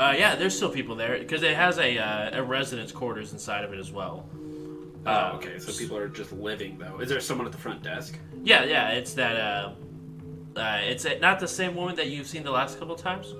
uh, 0.00 0.14
yeah, 0.18 0.34
there's 0.34 0.56
still 0.56 0.70
people 0.70 0.96
there 0.96 1.16
because 1.18 1.44
it 1.44 1.54
has 1.54 1.78
a 1.78 1.96
uh, 1.98 2.40
a 2.40 2.42
residence 2.42 2.90
quarters 2.90 3.32
inside 3.32 3.64
of 3.64 3.72
it 3.72 3.78
as 3.78 3.92
well. 3.92 4.28
Uh, 5.06 5.30
Oh, 5.32 5.36
okay. 5.36 5.58
So 5.60 5.72
people 5.72 5.96
are 5.96 6.08
just 6.08 6.32
living 6.32 6.76
though. 6.76 6.98
Is 6.98 7.08
there 7.08 7.20
someone 7.20 7.46
at 7.46 7.52
the 7.52 7.58
front 7.58 7.82
desk? 7.84 8.18
Yeah, 8.42 8.64
yeah, 8.64 8.88
it's 8.90 9.14
that. 9.14 9.36
Uh, 9.36 9.72
uh, 10.58 10.80
it's 10.82 11.06
uh 11.06 11.16
not 11.20 11.38
the 11.38 11.48
same 11.48 11.76
woman 11.76 11.94
that 11.96 12.08
you've 12.08 12.26
seen 12.26 12.42
the 12.42 12.50
last 12.50 12.78
couple 12.80 12.96
times, 12.96 13.32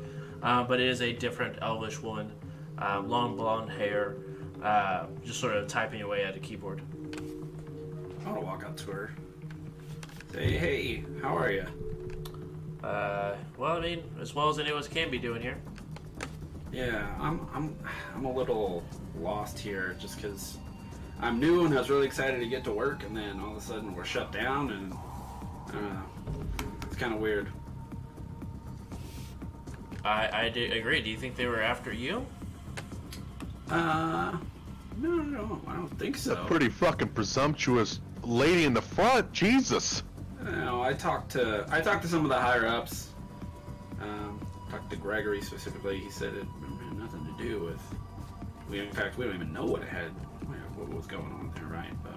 uh, 0.43 0.63
but 0.63 0.79
it 0.81 0.87
is 0.89 1.03
a 1.03 1.13
different 1.13 1.59
elvish 1.63 2.01
woman, 2.01 2.31
uh, 2.79 3.01
long 3.01 3.37
blonde 3.37 3.71
hair, 3.71 4.17
uh, 4.63 5.07
just 5.25 5.41
sort 5.41 5.57
of 5.57 5.67
typing 5.67 6.03
away 6.03 6.25
at 6.25 6.37
a 6.37 6.41
keyboard. 6.41 6.81
I 8.25 8.29
want 8.31 8.41
to 8.41 8.47
walk 8.47 8.65
up 8.65 8.77
to 8.79 8.91
her. 8.93 9.15
Say, 10.33 10.57
hey, 10.57 11.05
how 11.21 11.37
are 11.37 11.53
you? 11.53 11.67
Uh, 12.83 13.37
well, 13.59 13.77
I 13.77 13.81
mean, 13.81 14.03
as 14.19 14.35
well 14.35 14.49
as 14.49 14.59
any 14.59 14.71
of 14.71 14.77
us 14.77 14.89
can 14.89 15.11
be 15.11 15.19
doing 15.19 15.43
here. 15.43 15.59
Yeah, 16.73 17.07
I'm 17.21 17.47
I'm 17.53 17.77
I'm 18.15 18.25
a 18.25 18.33
little 18.33 18.83
lost 19.21 19.59
here 19.59 19.95
just 20.01 20.17
because 20.17 20.57
I'm 21.21 21.39
new 21.39 21.67
and 21.67 21.75
I 21.75 21.79
was 21.79 21.91
really 21.91 22.07
excited 22.07 22.41
to 22.41 22.49
get 22.49 22.65
to 22.65 22.73
work, 22.73 23.05
and 23.05 23.15
then 23.15 23.41
all 23.41 23.53
of 23.53 23.59
a 23.59 23.61
sudden 23.61 23.95
we're 23.95 24.07
shut 24.07 24.33
down, 24.33 24.71
and 24.71 24.95
I 25.69 25.73
don't 25.73 25.93
know. 25.93 26.03
It's 26.87 26.97
kind 26.97 27.13
of 27.13 27.21
weird. 27.21 27.49
I, 30.03 30.47
I 30.47 30.49
do 30.49 30.73
agree. 30.73 31.03
Do 31.03 31.11
you 31.11 31.19
think 31.19 31.37
they 31.37 31.47
were 31.47 31.61
after 31.61 31.93
you? 31.93 32.27
Uh, 33.71 34.39
no, 34.97 35.11
no, 35.11 35.23
no, 35.23 35.61
I 35.67 35.75
don't 35.75 35.99
think 35.99 36.17
so. 36.17 36.33
A 36.33 36.45
pretty 36.47 36.71
fucking 36.71 37.09
presumptuous 37.09 38.01
lady 38.23 38.65
in 38.65 38.73
the 38.73 38.83
front. 38.83 39.31
Jesus. 39.33 40.03
No, 40.45 40.83
I 40.83 40.93
talked 40.93 41.31
to 41.33 41.67
I 41.71 41.81
talked 41.81 42.03
to 42.03 42.09
some 42.09 42.25
of 42.25 42.29
the 42.29 42.39
higher 42.39 42.67
ups. 42.67 43.11
Um, 44.01 44.41
talked 44.71 44.91
to 44.91 44.97
Gregory 44.97 45.41
specifically. 45.43 45.99
He 45.99 46.11
said 46.11 46.35
it 46.35 46.45
had 46.45 46.99
nothing 46.99 47.25
to 47.25 47.43
do 47.43 47.61
with. 47.61 47.81
We 48.69 48.81
in 48.81 48.91
fact 48.91 49.19
we 49.19 49.27
don't 49.27 49.35
even 49.35 49.53
know 49.53 49.65
what 49.65 49.83
it 49.83 49.89
had, 49.89 50.11
what 50.77 50.89
was 50.89 51.07
going 51.07 51.25
on 51.25 51.53
there, 51.55 51.67
right? 51.67 51.93
But 52.03 52.15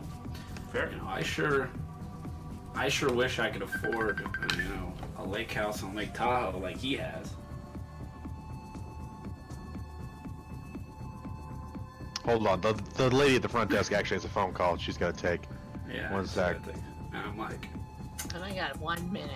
Fair. 0.72 0.92
you 0.92 0.98
know, 0.98 1.08
I 1.08 1.22
sure, 1.22 1.70
I 2.74 2.90
sure 2.90 3.12
wish 3.12 3.40
I 3.40 3.50
could 3.50 3.62
afford, 3.62 4.26
you 4.58 4.64
know, 4.64 4.94
a 5.18 5.24
lake 5.26 5.52
house 5.52 5.84
on 5.84 5.96
Lake 5.96 6.14
Tahoe 6.14 6.58
like 6.58 6.78
he 6.78 6.96
has. 6.96 7.34
Hold 12.26 12.48
on. 12.48 12.62
The, 12.62 12.74
the 12.96 13.10
lady 13.12 13.36
at 13.36 13.44
the 13.44 13.50
front 13.50 13.70
desk 13.70 13.92
actually 13.92 14.16
has 14.16 14.26
a 14.26 14.30
phone 14.30 14.52
call 14.52 14.78
she's 14.78 14.98
got 14.98 15.16
to 15.16 15.22
take. 15.22 15.42
Yeah. 15.88 16.12
One 16.12 16.24
that's 16.24 16.36
what 16.36 16.46
I 16.46 16.54
sec. 16.54 16.76
I'm 17.14 17.38
like, 17.38 17.68
And 18.36 18.44
I 18.44 18.54
got 18.54 18.78
one 18.82 19.12
minute. 19.14 19.32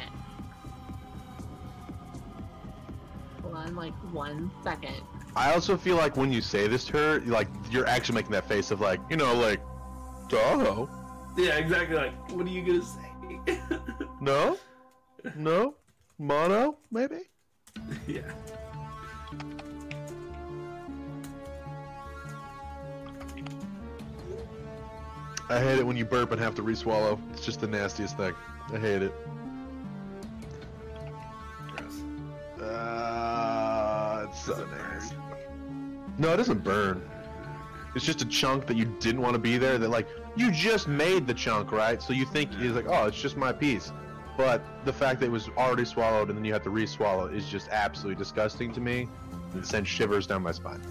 Hold 3.42 3.56
on, 3.56 3.74
like 3.74 3.94
one 4.12 4.52
second. 4.62 4.98
I 5.38 5.54
also 5.54 5.78
feel 5.78 5.96
like 5.96 6.18
when 6.18 6.34
you 6.34 6.42
say 6.42 6.68
this 6.68 6.84
to 6.86 6.94
her, 6.98 7.20
like 7.22 7.48
you're 7.72 7.88
actually 7.88 8.16
making 8.16 8.32
that 8.32 8.46
face 8.46 8.72
of 8.72 8.82
like, 8.82 9.00
you 9.10 9.16
know, 9.16 9.34
like, 9.36 9.62
Tahoe. 10.28 10.90
yeah, 11.38 11.56
exactly. 11.56 11.96
Like, 11.96 12.32
what 12.32 12.46
are 12.46 12.50
you 12.50 12.62
gonna 12.62 12.84
say? 12.84 13.62
No? 14.22 14.58
No? 15.34 15.76
Mono? 16.18 16.78
Maybe? 16.92 17.20
yeah. 18.06 18.20
I 25.48 25.60
hate 25.60 25.80
it 25.80 25.88
when 25.88 25.96
you 25.96 26.04
burp 26.04 26.34
and 26.34 26.42
have 26.42 26.54
to 26.56 26.62
re-swallow. 26.62 27.18
It's 27.32 27.46
just 27.46 27.62
the 27.62 27.68
nastiest 27.68 28.18
thing. 28.18 28.36
I 28.74 28.78
hate 28.78 29.02
it. 29.02 29.14
Gross. 31.76 32.62
Uh, 32.62 34.26
it's 34.30 34.46
so 34.46 34.54
Does 34.54 34.60
it 34.60 34.70
burn? 34.70 36.04
No, 36.18 36.34
it 36.34 36.38
doesn't 36.38 36.64
burn. 36.64 37.02
It's 37.96 38.06
just 38.06 38.22
a 38.22 38.26
chunk 38.26 38.68
that 38.68 38.78
you 38.78 38.86
didn't 39.00 39.22
want 39.22 39.34
to 39.34 39.40
be 39.40 39.58
there. 39.58 39.78
That 39.78 39.90
like 39.90 40.08
you 40.36 40.52
just 40.52 40.88
made 40.88 41.26
the 41.26 41.34
chunk, 41.34 41.72
right? 41.72 42.02
So 42.02 42.14
you 42.14 42.26
think 42.26 42.52
it's 42.60 42.76
like, 42.76 42.86
oh, 42.88 43.08
it's 43.08 43.20
just 43.20 43.38
my 43.38 43.52
piece. 43.52 43.92
But 44.38 44.62
the 44.86 44.94
fact 44.94 45.20
that 45.20 45.26
it 45.26 45.32
was 45.32 45.50
already 45.58 45.84
swallowed 45.86 46.30
and 46.30 46.38
then 46.38 46.46
you 46.46 46.54
have 46.54 46.64
to 46.64 46.70
re-swallow 46.70 47.26
is 47.26 47.50
just 47.50 47.68
absolutely 47.72 48.18
disgusting 48.18 48.72
to 48.74 48.80
me. 48.80 49.10
It 49.54 49.66
sends 49.66 49.90
shivers 49.90 50.28
down 50.28 50.44
my 50.44 50.52
spine. 50.54 50.82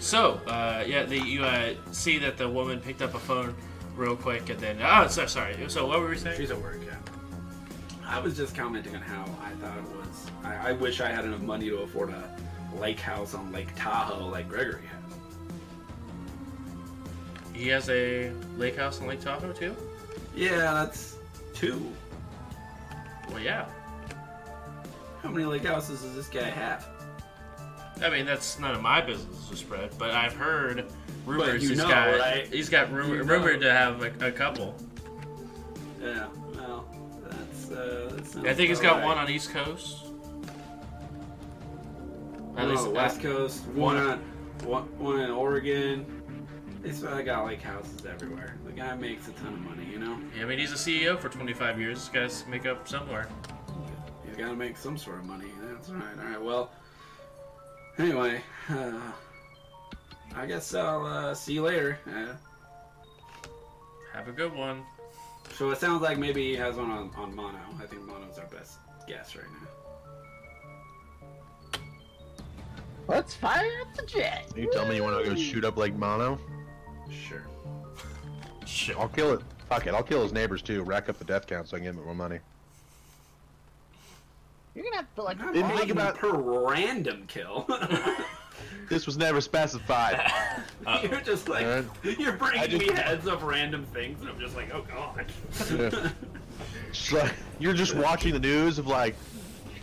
So, 0.00 0.40
uh, 0.46 0.84
yeah, 0.86 1.02
the, 1.02 1.18
you 1.18 1.44
uh, 1.44 1.74
see 1.92 2.18
that 2.18 2.38
the 2.38 2.48
woman 2.48 2.80
picked 2.80 3.02
up 3.02 3.14
a 3.14 3.18
phone 3.18 3.54
real 3.96 4.16
quick, 4.16 4.48
and 4.48 4.58
then 4.58 4.78
oh, 4.82 5.06
so 5.08 5.26
sorry. 5.26 5.56
So 5.68 5.86
what 5.86 6.00
were 6.00 6.08
we 6.08 6.16
saying? 6.16 6.36
She's 6.36 6.50
at 6.50 6.60
work, 6.60 6.80
yeah. 6.84 6.96
I 8.06 8.18
was 8.20 8.36
just 8.36 8.54
commenting 8.54 8.94
on 8.94 9.02
how 9.02 9.22
I 9.42 9.50
thought 9.60 9.78
it 9.78 9.84
was. 9.96 10.30
I, 10.44 10.70
I 10.70 10.72
wish 10.72 11.00
I 11.00 11.08
had 11.10 11.24
enough 11.24 11.40
money 11.40 11.68
to 11.70 11.78
afford 11.78 12.10
a 12.10 12.36
lake 12.78 13.00
house 13.00 13.34
on 13.34 13.50
Lake 13.52 13.68
Tahoe 13.76 14.28
like 14.28 14.48
Gregory 14.48 14.82
has. 14.86 15.00
He 17.54 17.68
has 17.68 17.88
a 17.88 18.30
lake 18.56 18.76
house 18.76 19.00
on 19.00 19.06
Lake 19.06 19.20
Tahoe 19.20 19.52
too. 19.52 19.74
Yeah, 20.36 20.74
that's 20.74 21.16
two. 21.54 21.90
Well, 23.30 23.40
yeah. 23.40 23.66
How 25.22 25.30
many 25.30 25.44
lake 25.44 25.64
houses 25.64 26.02
does 26.02 26.14
this 26.14 26.26
guy 26.28 26.50
have? 26.50 26.86
I 28.02 28.10
mean, 28.10 28.26
that's 28.26 28.58
none 28.58 28.74
of 28.74 28.82
my 28.82 29.00
business 29.00 29.48
to 29.48 29.56
spread, 29.56 29.90
but 29.98 30.10
I've 30.10 30.34
heard 30.34 30.86
rumors 31.24 31.62
you 31.62 31.70
he's 31.70 31.78
know, 31.78 31.88
got 31.88 32.18
right? 32.18 32.46
he's 32.52 32.68
got 32.68 32.92
rumor, 32.92 33.14
You 33.16 33.24
know. 33.24 33.32
rumored 33.32 33.60
to 33.60 33.72
have 33.72 34.02
a, 34.02 34.28
a 34.28 34.32
couple. 34.32 34.74
Yeah, 36.02 36.26
well. 37.74 38.08
That 38.08 38.46
I 38.46 38.54
think 38.54 38.68
he's 38.68 38.80
about 38.80 39.00
got 39.00 39.04
one 39.04 39.18
on 39.18 39.30
East 39.30 39.50
Coast. 39.50 40.06
One 42.54 42.70
on 42.70 42.84
the 42.84 42.90
West 42.90 43.20
Coast, 43.20 43.66
one 43.68 43.96
on 43.96 44.18
one, 44.64 44.84
one 44.98 45.20
in 45.20 45.30
Oregon. 45.30 46.06
He's 46.84 47.02
uh, 47.02 47.22
got 47.22 47.44
like 47.44 47.62
houses 47.62 48.04
everywhere. 48.04 48.58
The 48.66 48.72
guy 48.72 48.94
makes 48.94 49.26
a 49.28 49.32
ton 49.32 49.54
of 49.54 49.60
money, 49.60 49.86
you 49.90 49.98
know. 49.98 50.18
Yeah, 50.36 50.44
I 50.44 50.46
mean, 50.46 50.58
he's 50.58 50.72
a 50.72 50.74
CEO 50.74 51.18
for 51.18 51.30
25 51.30 51.80
years. 51.80 51.98
This 51.98 52.08
guy's 52.08 52.46
make 52.46 52.66
up 52.66 52.86
somewhere. 52.86 53.28
He's 54.26 54.36
got 54.36 54.48
to 54.48 54.56
make 54.56 54.76
some 54.76 54.98
sort 54.98 55.18
of 55.18 55.24
money. 55.24 55.48
That's 55.62 55.88
right. 55.88 56.18
All 56.18 56.30
right. 56.30 56.42
Well, 56.42 56.70
anyway, 57.98 58.42
uh, 58.68 59.00
I 60.36 60.46
guess 60.46 60.74
I'll 60.74 61.06
uh, 61.06 61.34
see 61.34 61.54
you 61.54 61.62
later. 61.62 61.98
Uh, 62.06 62.34
Have 64.12 64.28
a 64.28 64.32
good 64.32 64.54
one. 64.54 64.84
So 65.52 65.70
it 65.70 65.78
sounds 65.78 66.02
like 66.02 66.18
maybe 66.18 66.50
he 66.50 66.56
has 66.56 66.76
one 66.76 66.90
on, 66.90 67.10
on 67.16 67.34
Mono. 67.34 67.58
I 67.80 67.86
think 67.86 68.02
Mono's 68.02 68.38
our 68.38 68.46
best 68.46 68.78
guess 69.06 69.36
right 69.36 69.44
now. 69.50 69.68
Let's 73.06 73.34
fire 73.34 73.70
up 73.82 73.94
the 73.94 74.06
jet. 74.06 74.50
You 74.56 74.70
tell 74.72 74.86
me 74.86 74.96
you 74.96 75.02
want 75.02 75.22
to 75.22 75.30
go 75.30 75.36
shoot 75.36 75.64
up 75.64 75.76
Lake 75.76 75.94
Mono? 75.94 76.38
Sure. 77.10 77.44
Shit. 78.64 78.96
I'll 78.98 79.08
kill 79.08 79.34
it. 79.34 79.40
Fuck 79.68 79.86
it. 79.86 79.94
I'll 79.94 80.02
kill 80.02 80.22
his 80.22 80.32
neighbors 80.32 80.62
too. 80.62 80.82
Rack 80.82 81.08
up 81.08 81.18
the 81.18 81.24
death 81.24 81.46
count 81.46 81.68
so 81.68 81.76
I 81.76 81.80
can 81.80 81.86
give 81.88 81.96
him 81.96 82.04
more 82.04 82.14
money. 82.14 82.38
You're 84.74 84.84
gonna 84.84 84.96
have 84.96 85.14
to 85.14 85.22
like. 85.22 85.38
Not 85.38 85.52
think 85.52 85.66
think 85.78 85.90
about- 85.90 86.16
per 86.16 86.32
random 86.32 87.26
kill. 87.28 87.66
This 88.88 89.06
was 89.06 89.16
never 89.16 89.40
specified. 89.40 90.30
you're 91.02 91.20
just 91.20 91.48
like 91.48 91.64
Alright. 91.66 92.18
you're 92.18 92.32
bringing 92.32 92.68
just- 92.70 92.86
me 92.86 92.92
heads 92.94 93.26
of 93.26 93.42
random 93.42 93.84
things, 93.86 94.20
and 94.20 94.28
I'm 94.28 94.38
just 94.38 94.54
like, 94.56 94.72
oh 94.74 94.84
god. 94.92 95.26
Yeah. 95.70 96.10
It's 96.90 97.10
like, 97.10 97.34
you're 97.58 97.74
just 97.74 97.96
watching 97.96 98.32
the 98.32 98.38
news 98.38 98.78
of 98.78 98.86
like 98.86 99.16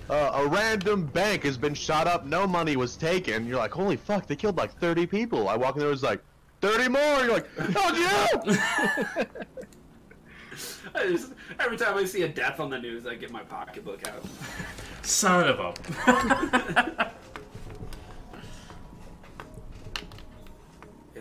uh, 0.10 0.32
a 0.34 0.48
random 0.48 1.06
bank 1.06 1.44
has 1.44 1.58
been 1.58 1.74
shot 1.74 2.08
up, 2.08 2.26
no 2.26 2.48
money 2.48 2.78
was 2.78 2.96
taken. 2.96 3.46
You're 3.46 3.58
like, 3.58 3.72
holy 3.72 3.98
fuck, 3.98 4.28
they 4.28 4.36
killed 4.38 4.58
like 4.58 4.74
30 4.80 5.06
people. 5.08 5.50
I 5.50 5.58
walk 5.58 5.76
in 5.76 5.82
there, 5.82 5.92
it's 5.92 6.04
like 6.04 6.22
30 6.62 6.88
more. 6.88 7.02
You're 7.02 7.34
like, 7.34 7.48
oh 7.76 8.32
yeah. 8.48 9.24
I 10.96 11.08
just, 11.08 11.34
every 11.60 11.78
time 11.78 11.98
I 11.98 12.06
see 12.06 12.24
a 12.24 12.28
death 12.30 12.60
on 12.60 12.70
the 12.70 12.80
news, 12.80 13.06
I 13.06 13.16
get 13.16 13.32
my 13.32 13.44
pocketbook 13.44 14.08
out. 14.08 14.24
Son 15.02 15.48
of 15.48 15.60
a. 15.60 17.12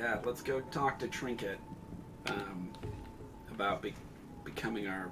Yeah, 0.00 0.18
let's 0.24 0.40
go 0.40 0.60
talk 0.70 0.98
to 1.00 1.08
Trinket 1.08 1.58
um, 2.28 2.72
about 3.50 3.82
be- 3.82 3.92
becoming 4.44 4.86
our 4.86 5.10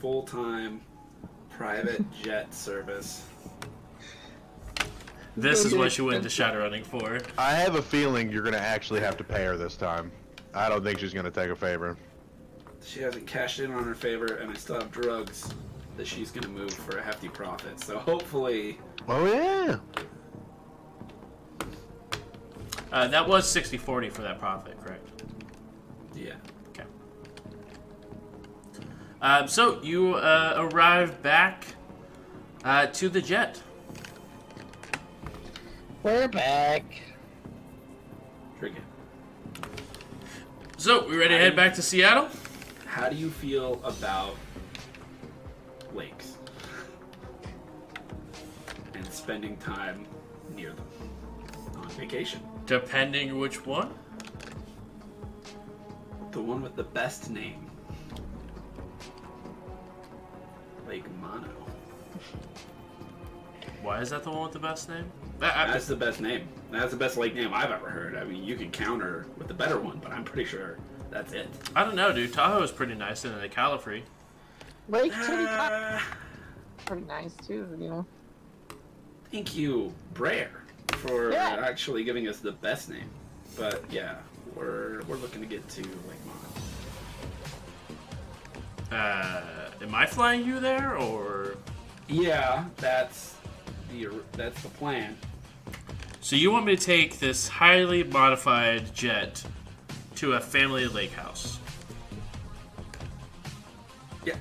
full-time 0.00 0.80
private 1.50 2.04
jet 2.22 2.54
service. 2.54 3.26
this 5.36 5.64
is 5.64 5.74
what 5.74 5.90
she 5.92 6.02
went 6.02 6.18
into 6.18 6.28
Shadowrunning 6.28 6.84
for. 6.86 7.18
I 7.36 7.50
have 7.54 7.74
a 7.74 7.82
feeling 7.82 8.30
you're 8.30 8.44
gonna 8.44 8.56
actually 8.56 9.00
have 9.00 9.16
to 9.16 9.24
pay 9.24 9.44
her 9.46 9.56
this 9.56 9.76
time. 9.76 10.12
I 10.54 10.68
don't 10.68 10.84
think 10.84 11.00
she's 11.00 11.12
gonna 11.12 11.32
take 11.32 11.50
a 11.50 11.56
favor. 11.56 11.96
She 12.84 13.00
hasn't 13.00 13.26
cashed 13.26 13.58
in 13.58 13.72
on 13.72 13.82
her 13.82 13.96
favor, 13.96 14.26
and 14.36 14.48
I 14.48 14.54
still 14.54 14.76
have 14.76 14.92
drugs 14.92 15.52
that 15.96 16.06
she's 16.06 16.30
gonna 16.30 16.46
move 16.46 16.72
for 16.72 16.98
a 16.98 17.02
hefty 17.02 17.28
profit. 17.28 17.80
So 17.80 17.98
hopefully, 17.98 18.78
Oh 19.08 19.26
yeah. 19.26 19.78
Uh, 22.90 23.06
that 23.08 23.28
was 23.28 23.44
60-40 23.54 24.10
for 24.12 24.22
that 24.22 24.38
profit, 24.38 24.80
correct? 24.82 25.22
yeah. 26.14 26.34
Okay. 26.70 26.84
Um, 29.20 29.46
so 29.46 29.82
you 29.82 30.14
uh, 30.14 30.54
arrive 30.72 31.22
back 31.22 31.64
uh, 32.64 32.86
to 32.86 33.08
the 33.08 33.20
jet. 33.20 33.60
We're 36.02 36.28
back. 36.28 36.84
Trinket, 38.58 38.82
So 40.78 41.06
we 41.08 41.16
ready 41.16 41.34
to 41.34 41.38
head 41.38 41.54
back 41.56 41.74
to 41.74 41.82
Seattle? 41.82 42.28
how 42.86 43.08
do 43.08 43.14
you 43.16 43.30
feel 43.30 43.80
about 43.84 44.34
lakes 45.94 46.36
and 48.94 49.06
spending 49.12 49.56
time 49.58 50.04
near 50.56 50.72
them 50.72 50.86
on 51.76 51.88
vacation. 51.90 52.40
Depending 52.68 53.38
which 53.38 53.64
one. 53.64 53.88
The 56.32 56.40
one 56.42 56.60
with 56.62 56.76
the 56.76 56.84
best 56.84 57.30
name. 57.30 57.64
Lake 60.86 61.04
Mono. 61.20 61.48
Why 63.82 64.00
is 64.02 64.10
that 64.10 64.22
the 64.22 64.30
one 64.30 64.42
with 64.42 64.52
the 64.52 64.58
best 64.58 64.90
name? 64.90 65.10
I- 65.40 65.64
I- 65.64 65.66
That's 65.72 65.86
the 65.86 65.96
best 65.96 66.20
name. 66.20 66.46
That's 66.70 66.90
the 66.90 66.98
best 66.98 67.16
lake 67.16 67.34
name 67.34 67.54
I've 67.54 67.70
ever 67.70 67.88
heard. 67.88 68.14
I 68.16 68.24
mean, 68.24 68.44
you 68.44 68.54
can 68.54 68.70
counter 68.70 69.24
with 69.38 69.48
the 69.48 69.54
better 69.54 69.80
one, 69.80 69.98
but 70.02 70.12
I'm 70.12 70.22
pretty 70.24 70.44
sure 70.44 70.76
that's 71.10 71.32
it. 71.32 71.48
I 71.74 71.84
don't 71.84 71.94
know, 71.94 72.12
dude. 72.12 72.34
Tahoe 72.34 72.62
is 72.62 72.70
pretty 72.70 72.94
nice 72.94 73.24
and 73.24 73.40
the 73.40 73.48
Califree. 73.48 74.02
Lake 74.90 75.12
Titicaca, 75.12 75.96
Uh, 75.96 76.00
pretty 76.84 77.06
nice 77.06 77.34
too, 77.46 77.66
you 77.80 77.88
know. 77.88 78.06
thank 79.32 79.56
you, 79.56 79.94
Brer, 80.12 80.50
for 80.96 81.32
Yeah. 81.32 81.64
actually 81.64 82.04
giving 82.04 82.28
us 82.28 82.38
the 82.40 82.52
best 82.52 82.88
name. 82.88 83.08
But 83.56 83.82
yeah, 83.90 84.16
we're 84.54 85.02
we're 85.08 85.16
looking 85.16 85.40
to 85.40 85.46
get 85.46 85.68
to 85.70 85.82
Lake 85.82 86.24
Mono. 86.26 86.38
Uh, 89.02 89.42
am 89.82 89.94
I 89.94 90.06
flying 90.06 90.44
you 90.46 90.60
there 90.60 90.96
or? 90.96 91.56
Yeah, 92.08 92.64
that's 92.76 93.34
the 93.90 94.08
that's 94.32 94.62
the 94.62 94.68
plan. 94.70 95.16
So 96.20 96.36
you 96.36 96.50
want 96.50 96.66
me 96.66 96.76
to 96.76 96.82
take 96.82 97.18
this 97.18 97.48
highly 97.48 98.02
modified 98.04 98.94
jet 98.94 99.42
to 100.16 100.34
a 100.34 100.40
family 100.40 100.86
lake 100.86 101.12
house? 101.12 101.58
Yeah. 104.26 104.34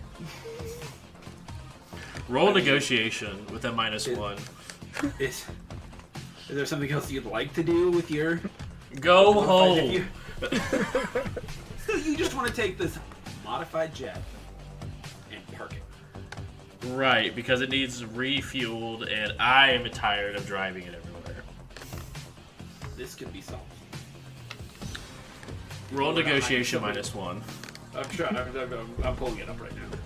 Roll 2.28 2.54
negotiation 2.54 3.46
with 3.54 3.64
a 3.66 3.72
minus 3.72 4.08
It- 4.08 4.18
one. 4.18 4.38
Is, 5.20 5.46
is 6.50 6.56
there 6.56 6.66
something 6.66 6.92
else 6.92 7.12
you'd 7.12 7.26
like 7.26 7.54
to 7.54 7.64
do 7.64 7.92
with 7.92 8.10
your 8.10 8.40
Go 9.00 9.34
home. 9.34 10.06
jet? 10.40 10.62
so 11.86 11.96
you 12.06 12.16
just 12.16 12.36
want 12.36 12.48
to 12.48 12.54
take 12.54 12.78
this 12.78 12.98
modified 13.44 13.94
jet 13.94 14.22
and 15.32 15.46
park 15.56 15.74
it. 15.74 16.88
Right, 16.90 17.36
because 17.36 17.62
it 17.62 17.70
needs 17.70 18.04
refueled, 18.04 19.12
and 19.12 19.34
I 19.40 19.72
am 19.72 19.90
tired 19.90 20.36
of 20.36 20.46
driving 20.46 20.84
it 20.84 20.94
everywhere. 20.96 21.44
This 22.96 23.14
could 23.14 23.34
be 23.34 23.42
solved. 23.42 23.64
Roll 25.92 26.14
We're 26.14 26.22
not 26.22 26.26
negotiation 26.26 26.82
minus 26.82 27.14
one. 27.14 27.42
I'm 27.96 28.06
trying. 28.06 28.38
I'm, 28.38 28.56
I'm, 28.58 28.96
I'm 29.04 29.16
pulling 29.16 29.40
it 29.40 29.50
up 29.50 29.60
right 29.60 29.76
now. 29.76 29.98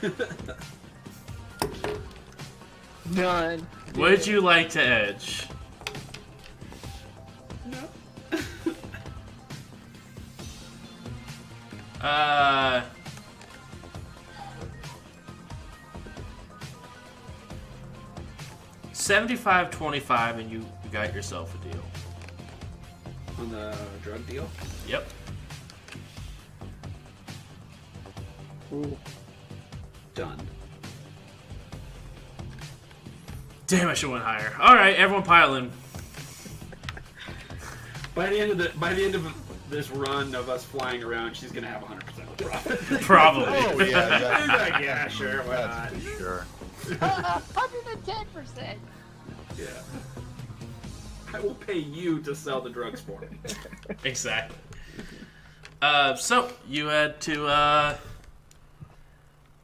Done. 3.14 3.66
Would 3.96 4.26
you 4.26 4.40
like 4.40 4.70
to 4.70 4.82
edge? 4.82 5.46
No. 7.66 7.78
Uh. 12.00 12.80
Seventy-five, 18.92 19.70
twenty-five, 19.70 20.38
and 20.38 20.50
you, 20.50 20.60
you 20.60 20.90
got 20.90 21.14
yourself 21.14 21.54
a 21.54 21.58
deal. 21.68 21.84
On 23.38 23.50
the 23.50 23.76
drug 24.02 24.26
deal. 24.26 24.48
Yep. 24.88 25.06
Done. 30.14 30.38
Damn, 33.66 33.88
I 33.88 33.94
should 33.94 34.10
went 34.10 34.24
higher. 34.24 34.52
All 34.60 34.74
right, 34.74 34.96
everyone 34.96 35.22
pile 35.22 35.54
in. 35.54 35.70
By 38.14 38.26
the 38.26 38.40
end 38.40 38.50
of 38.50 38.58
the 38.58 38.72
by 38.78 38.92
the 38.92 39.04
end 39.04 39.14
of 39.14 39.32
this 39.70 39.90
run 39.90 40.34
of 40.34 40.48
us 40.48 40.64
flying 40.64 41.04
around, 41.04 41.36
she's 41.36 41.52
gonna 41.52 41.68
have 41.68 41.82
100 41.82 42.04
percent 42.04 42.36
profit. 42.36 42.80
Probably. 43.02 43.44
Oh 43.46 43.78
yeah, 43.78 44.38
He's 44.38 44.48
that's, 44.48 44.70
like, 44.72 44.82
yeah, 44.82 45.08
sure, 45.08 45.42
why 45.44 45.54
not? 45.54 45.90
that's 45.90 46.04
for 46.04 46.18
sure. 46.18 46.46
Hundred 47.54 47.86
and 47.92 48.04
ten 48.04 48.26
percent. 48.34 48.78
Yeah. 49.56 49.66
I 51.32 51.38
will 51.38 51.54
pay 51.54 51.78
you 51.78 52.20
to 52.22 52.34
sell 52.34 52.60
the 52.60 52.70
drugs 52.70 53.00
for 53.00 53.20
me. 53.20 53.28
Exactly. 54.02 54.56
Uh, 55.80 56.16
so 56.16 56.50
you 56.68 56.86
had 56.86 57.20
to 57.22 57.46
uh, 57.46 57.96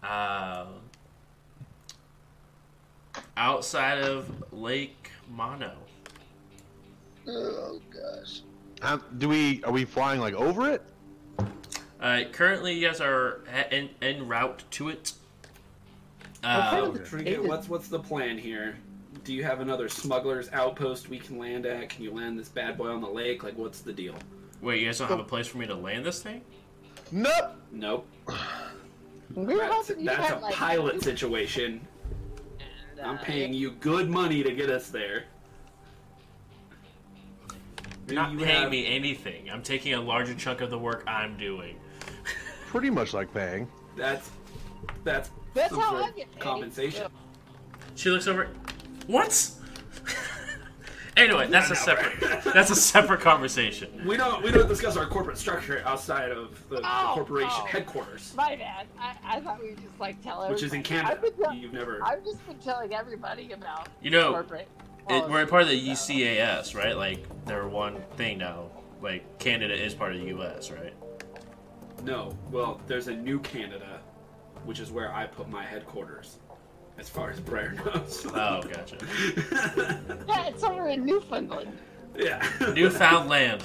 uh, 0.06 0.66
outside 3.36 3.98
of 3.98 4.52
Lake 4.52 5.10
Mono. 5.30 5.72
Oh 7.28 7.80
gosh. 7.90 8.42
How, 8.80 8.96
do 8.96 9.28
we 9.28 9.62
are 9.64 9.72
we 9.72 9.84
flying 9.84 10.20
like 10.20 10.34
over 10.34 10.70
it? 10.70 10.82
Uh, 12.00 12.22
currently, 12.30 12.74
you 12.74 12.86
guys 12.86 13.00
are 13.00 13.40
en, 13.70 13.88
en 14.02 14.28
route 14.28 14.62
to 14.72 14.90
it. 14.90 15.12
Uh, 16.44 16.92
Okay. 17.12 17.38
What's 17.38 17.68
what's 17.68 17.88
the 17.88 17.98
plan 17.98 18.38
here? 18.38 18.76
Do 19.24 19.32
you 19.32 19.42
have 19.42 19.60
another 19.60 19.88
smuggler's 19.88 20.48
outpost 20.52 21.08
we 21.08 21.18
can 21.18 21.38
land 21.38 21.66
at? 21.66 21.88
Can 21.88 22.04
you 22.04 22.12
land 22.12 22.38
this 22.38 22.48
bad 22.48 22.78
boy 22.78 22.88
on 22.88 23.00
the 23.00 23.08
lake? 23.08 23.42
Like, 23.42 23.58
what's 23.58 23.80
the 23.80 23.92
deal? 23.92 24.14
wait, 24.62 24.80
you 24.80 24.86
guys 24.86 24.98
don't 24.98 25.08
have 25.08 25.18
a 25.18 25.24
place 25.24 25.48
for 25.48 25.58
me 25.58 25.66
to 25.66 25.74
land 25.74 26.04
this 26.04 26.22
thing? 26.22 26.42
Nope. 27.10 27.56
Nope. 27.72 28.06
We 29.36 29.44
were 29.54 29.60
That's, 29.60 29.88
hoping 29.88 30.00
you 30.00 30.06
that's 30.06 30.28
had 30.28 30.38
a 30.38 30.40
like 30.40 30.54
pilot 30.54 31.02
situation. 31.02 31.86
and, 32.98 33.00
I'm 33.06 33.16
uh, 33.18 33.22
paying 33.22 33.52
you 33.52 33.72
good 33.72 34.08
money 34.08 34.42
to 34.42 34.50
get 34.52 34.70
us 34.70 34.88
there. 34.88 35.24
You're 38.06 38.14
not 38.14 38.32
You 38.32 38.38
paying 38.38 38.62
have- 38.62 38.70
me 38.70 38.86
anything. 38.86 39.50
I'm 39.50 39.62
taking 39.62 39.92
a 39.92 40.00
larger 40.00 40.34
chunk 40.34 40.62
of 40.62 40.70
the 40.70 40.78
work 40.78 41.04
I'm 41.06 41.36
doing. 41.36 41.76
Pretty 42.68 42.88
much 42.88 43.12
like 43.12 43.32
paying. 43.34 43.68
That's 43.94 44.30
that's 45.04 45.30
That's 45.52 45.70
some 45.70 45.80
how 45.80 45.90
sort 45.90 46.02
I 46.04 46.08
of 46.08 46.16
get 46.16 46.32
paid. 46.32 46.40
compensation. 46.40 47.06
She 47.94 48.08
looks 48.10 48.26
over. 48.26 48.48
What? 49.06 49.50
anyway, 51.16 51.46
that's 51.48 51.70
a 51.70 51.76
separate. 51.76 52.44
That's 52.44 52.70
a 52.70 52.76
separate 52.76 53.20
conversation. 53.20 54.02
We 54.06 54.16
don't 54.16 54.42
we 54.42 54.50
don't 54.50 54.68
discuss 54.68 54.96
our 54.96 55.06
corporate 55.06 55.38
structure 55.38 55.82
outside 55.84 56.30
of 56.30 56.68
the, 56.68 56.76
the 56.76 56.82
Oh, 56.84 57.12
corporation 57.14 57.50
oh. 57.62 57.66
headquarters, 57.66 58.34
My 58.36 58.56
bad. 58.56 58.86
I, 58.98 59.14
I 59.24 59.40
thought 59.40 59.60
we 59.60 59.70
would 59.70 59.82
just 59.82 59.98
like 60.00 60.22
tell 60.22 60.42
everybody. 60.42 60.54
which 60.54 60.62
is 60.62 60.72
in 60.72 60.80
I've, 60.80 60.84
Canada. 60.84 61.20
been 61.20 61.32
tell- 61.44 61.54
You've 61.54 61.72
never. 61.72 62.04
I've 62.04 62.24
just 62.24 62.46
been 62.46 62.58
telling 62.58 62.94
everybody 62.94 63.52
about 63.52 63.88
You 64.02 64.10
know, 64.10 64.32
corporate. 64.32 64.68
It, 65.08 65.28
we're 65.30 65.42
a 65.42 65.46
part 65.46 65.62
of 65.62 65.68
the 65.68 65.76
policies, 65.80 66.00
so- 66.00 66.12
UCAS, 66.14 66.74
right? 66.74 66.96
Like 66.96 67.24
they're 67.46 67.68
one 67.68 67.96
thing 68.16 68.38
now. 68.38 68.70
Like 69.02 69.38
Canada 69.38 69.74
is 69.74 69.94
part 69.94 70.14
of 70.14 70.20
the 70.20 70.26
U.S., 70.28 70.70
right? 70.70 70.94
No, 72.04 72.36
well, 72.50 72.80
there's 72.86 73.08
a 73.08 73.14
new 73.14 73.38
Canada, 73.40 74.00
which 74.64 74.80
is 74.80 74.90
where 74.90 75.12
I 75.12 75.26
put 75.26 75.48
my 75.48 75.64
headquarters, 75.64 76.38
as 76.98 77.08
far 77.08 77.30
as 77.30 77.40
Brer 77.40 77.72
knows. 77.72 78.26
Oh, 78.34 78.62
gotcha. 78.62 78.96
Yeah, 80.28 80.46
it's 80.48 80.64
over 80.64 80.88
in 80.88 81.04
Newfoundland. 81.04 81.76
yeah. 82.16 82.46
Newfoundland. 82.74 83.62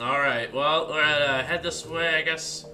All 0.00 0.18
right. 0.18 0.52
Well, 0.52 0.88
we're 0.88 1.02
gonna 1.02 1.24
uh, 1.24 1.42
head 1.44 1.62
this 1.62 1.86
way, 1.86 2.16
I 2.16 2.22
guess. 2.22 2.66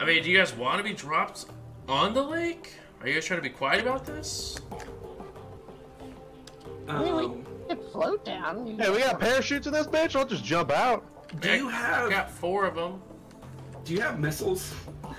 I 0.00 0.04
mean, 0.04 0.22
do 0.22 0.30
you 0.30 0.36
guys 0.38 0.54
want 0.54 0.78
to 0.78 0.84
be 0.84 0.92
dropped 0.94 1.46
on 1.88 2.12
the 2.14 2.22
lake? 2.22 2.74
Are 3.00 3.08
you 3.08 3.14
guys 3.14 3.24
trying 3.24 3.38
to 3.38 3.42
be 3.42 3.50
quiet 3.50 3.80
about 3.82 4.04
this? 4.04 4.58
I 6.88 7.02
mean, 7.02 7.16
we 7.16 7.24
Um, 7.24 7.46
could 7.68 7.80
float 7.92 8.24
down. 8.24 8.78
Hey, 8.78 8.90
we 8.90 8.98
got 8.98 9.18
parachutes 9.18 9.66
in 9.66 9.72
this 9.72 9.86
bitch. 9.86 10.14
I'll 10.14 10.26
just 10.26 10.44
jump 10.44 10.70
out. 10.70 11.04
do 11.40 11.50
you 11.50 11.68
have? 11.68 11.94
I 11.94 12.00
have 12.02 12.10
got 12.10 12.30
four 12.30 12.66
of 12.66 12.74
them. 12.74 13.00
Do 13.84 13.92
you 13.94 14.00
have 14.00 14.18
missiles? 14.18 14.72
I'm 15.04 15.14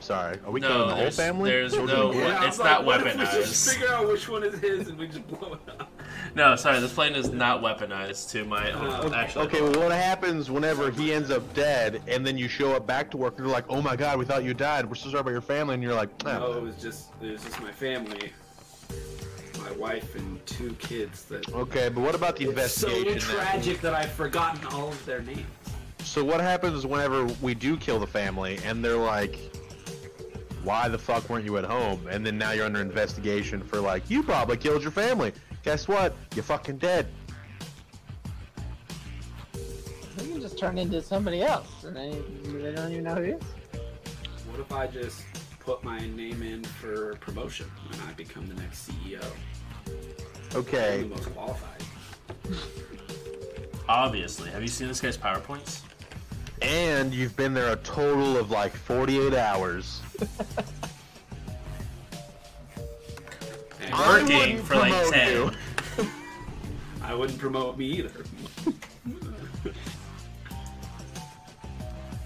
sorry. 0.00 0.38
Are 0.44 0.50
we 0.50 0.60
No, 0.60 0.68
killing 0.68 0.88
the 0.88 0.94
whole 0.94 1.10
family? 1.10 1.50
there's 1.50 1.76
no- 1.76 2.12
Yeah, 2.12 2.46
it's 2.46 2.58
was 2.58 2.64
not 2.66 2.84
what 2.84 3.06
if 3.06 3.14
we 3.16 3.20
just 3.24 3.36
weaponized. 3.36 3.72
figure 3.74 3.92
out 3.94 4.08
which 4.08 4.28
one 4.28 4.42
is 4.44 4.58
his 4.60 4.88
and 4.88 4.98
we 4.98 5.06
just 5.08 5.26
blow 5.28 5.54
it 5.54 5.60
up. 5.80 5.90
No, 6.34 6.56
sorry, 6.56 6.80
this 6.80 6.92
plane 6.92 7.14
is 7.14 7.30
not 7.30 7.60
weaponized 7.62 8.30
to 8.30 8.44
my 8.44 8.70
Uh, 8.72 9.10
actually. 9.14 9.46
Okay, 9.46 9.60
well, 9.60 9.72
what 9.80 9.92
happens 9.92 10.50
whenever 10.50 10.90
he 10.90 11.12
ends 11.12 11.30
up 11.30 11.42
dead, 11.54 12.02
and 12.08 12.26
then 12.26 12.38
you 12.38 12.48
show 12.48 12.72
up 12.74 12.86
back 12.86 13.10
to 13.12 13.16
work, 13.16 13.36
and 13.36 13.46
they're 13.46 13.52
like, 13.52 13.64
"Oh 13.68 13.82
my 13.82 13.94
God, 13.96 14.18
we 14.18 14.24
thought 14.24 14.42
you 14.44 14.54
died. 14.54 14.86
We're 14.86 14.94
so 14.94 15.10
sorry 15.10 15.20
about 15.20 15.30
your 15.32 15.40
family," 15.40 15.74
and 15.74 15.82
you're 15.82 15.94
like, 15.94 16.08
"Ah, 16.24 16.38
No, 16.38 16.52
it 16.54 16.62
was 16.62 16.76
just 16.76 17.08
it 17.22 17.32
was 17.32 17.42
just 17.42 17.60
my 17.60 17.72
family, 17.72 18.32
my 19.62 19.72
wife 19.72 20.14
and 20.14 20.44
two 20.46 20.74
kids. 20.78 21.24
That 21.24 21.48
"Okay, 21.52 21.88
but 21.88 22.00
what 22.02 22.14
about 22.14 22.36
the 22.36 22.44
it's 22.48 22.74
so 22.74 22.88
investigation?" 22.88 23.36
then? 23.36 23.44
tragic 23.46 23.80
that 23.82 23.94
I've 23.94 24.12
forgotten 24.12 24.64
all 24.68 24.88
of 24.88 25.04
their 25.06 25.20
names. 25.22 25.40
So 26.10 26.24
what 26.24 26.40
happens 26.40 26.84
whenever 26.84 27.24
we 27.40 27.54
do 27.54 27.76
kill 27.76 28.00
the 28.00 28.06
family, 28.06 28.58
and 28.64 28.84
they're 28.84 28.96
like, 28.96 29.38
why 30.64 30.88
the 30.88 30.98
fuck 30.98 31.30
weren't 31.30 31.44
you 31.44 31.56
at 31.56 31.62
home? 31.62 32.04
And 32.10 32.26
then 32.26 32.36
now 32.36 32.50
you're 32.50 32.66
under 32.66 32.80
investigation 32.80 33.62
for 33.62 33.78
like, 33.78 34.10
you 34.10 34.24
probably 34.24 34.56
killed 34.56 34.82
your 34.82 34.90
family. 34.90 35.32
Guess 35.62 35.86
what? 35.86 36.16
You're 36.34 36.42
fucking 36.42 36.78
dead. 36.78 37.06
You 39.54 40.32
can 40.32 40.40
just 40.40 40.58
turn 40.58 40.78
into 40.78 41.00
somebody 41.00 41.42
else, 41.42 41.84
and 41.84 41.94
they, 41.94 42.10
they 42.58 42.72
don't 42.72 42.90
even 42.90 43.04
know 43.04 43.14
who 43.14 43.22
it 43.22 43.40
is. 43.40 43.80
What 44.50 44.58
if 44.58 44.72
I 44.72 44.88
just 44.88 45.22
put 45.60 45.84
my 45.84 46.00
name 46.00 46.42
in 46.42 46.64
for 46.64 47.14
promotion 47.20 47.70
and 47.92 48.02
I 48.08 48.12
become 48.14 48.48
the 48.48 48.54
next 48.54 48.90
CEO? 48.90 49.24
Okay. 50.56 51.02
I'm 51.02 51.10
the 51.10 51.14
most 51.14 51.32
qualified. 51.32 51.82
Obviously. 53.88 54.50
Have 54.50 54.62
you 54.62 54.68
seen 54.68 54.88
this 54.88 55.00
guy's 55.00 55.16
PowerPoints? 55.16 55.82
And 56.62 57.12
you've 57.14 57.36
been 57.36 57.54
there 57.54 57.72
a 57.72 57.76
total 57.76 58.36
of 58.36 58.50
like 58.50 58.74
48 58.74 59.34
hours. 59.34 60.00
And 63.80 63.94
I 63.94 64.08
Working 64.08 64.36
wouldn't 64.36 64.60
for 64.66 64.74
like 64.76 64.92
promote 64.92 65.12
10. 65.14 65.32
you. 65.32 65.50
I 67.02 67.14
wouldn't 67.14 67.38
promote 67.38 67.78
me 67.78 67.86
either. 67.86 68.24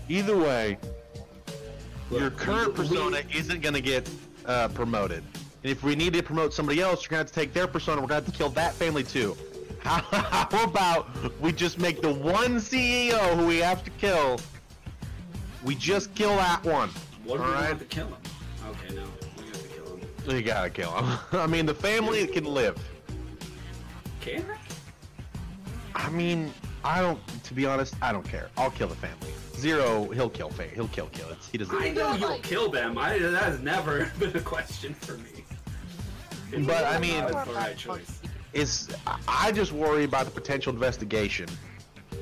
Either 0.09 0.37
way, 0.37 0.77
Look, 2.11 2.21
your 2.21 2.31
current 2.31 2.77
we- 2.77 2.83
we- 2.85 2.89
persona 2.89 3.23
isn't 3.35 3.63
gonna 3.63 3.81
get 3.81 4.07
uh, 4.45 4.69
promoted. 4.69 5.25
And 5.63 5.73
if 5.73 5.83
we 5.83 5.95
need 5.97 6.13
to 6.13 6.23
promote 6.23 6.53
somebody 6.53 6.83
else, 6.83 7.03
you're 7.03 7.09
gonna 7.09 7.21
have 7.21 7.29
to 7.29 7.33
take 7.33 7.55
their 7.55 7.67
persona. 7.67 8.03
We're 8.03 8.09
gonna 8.09 8.17
have 8.23 8.27
to 8.27 8.33
kill 8.33 8.51
that 8.51 8.75
family 8.75 9.03
too. 9.03 9.35
How, 9.85 10.01
how 10.49 10.65
about 10.65 11.07
we 11.41 11.53
just 11.53 11.79
make 11.79 12.01
the 12.01 12.13
one 12.13 12.57
CEO 12.57 13.37
who 13.37 13.47
we 13.47 13.59
have 13.59 13.85
to 13.85 13.91
kill? 13.91 14.39
We 15.63 15.75
just 15.75 16.15
kill 16.15 16.35
that 16.37 16.65
one. 16.65 16.89
What 17.25 17.37
if 17.37 17.41
we 17.41 17.47
Alright. 17.53 17.67
have 17.67 17.79
to 17.81 17.85
kill 17.85 18.07
him? 18.09 18.17
Okay, 18.69 18.95
no. 18.95 19.05
We 19.39 19.45
have 19.47 19.63
to 19.63 19.69
kill 19.69 19.97
him. 19.97 20.37
You 20.37 20.43
gotta 20.43 20.71
kill 20.71 20.91
him. 20.93 21.19
I 21.33 21.47
mean, 21.47 21.67
the 21.67 21.75
family 21.75 22.27
can 22.27 22.45
live. 22.45 22.79
Can 24.21 24.45
I? 24.51 26.07
I 26.07 26.11
mean, 26.11 26.53
I 26.83 27.01
don't. 27.03 27.21
To 27.45 27.55
be 27.55 27.67
honest, 27.67 27.95
I 28.01 28.11
don't 28.13 28.27
care. 28.27 28.49
I'll 28.57 28.71
kill 28.71 28.89
the 28.89 28.97
family. 28.97 29.33
Zero, 29.55 30.09
he'll 30.11 30.31
kill. 30.31 30.49
Fa- 30.51 30.67
he'll 30.75 30.89
kill. 30.89 31.07
Kill. 31.09 31.29
It's, 31.31 31.49
he 31.49 31.59
doesn't. 31.59 31.77
I 31.81 31.91
know 31.91 32.15
you'll 32.15 32.31
like- 32.31 32.43
kill 32.43 32.71
them. 32.71 32.97
I, 32.99 33.19
that 33.19 33.43
has 33.43 33.61
never 33.61 34.11
been 34.19 34.35
a 34.37 34.41
question 34.41 34.95
for 34.95 35.13
me. 35.19 35.45
It's 36.53 36.67
But, 36.67 36.85
I 36.85 36.93
not 36.93 37.01
mean- 37.03 37.27
the 37.27 37.53
right 37.55 37.77
choice. 37.77 38.21
It's. 38.55 38.89
I- 39.29 39.53
just 39.53 39.73
worry 39.73 40.05
about 40.05 40.25
the 40.25 40.31
potential 40.31 40.73
investigation. 40.73 41.47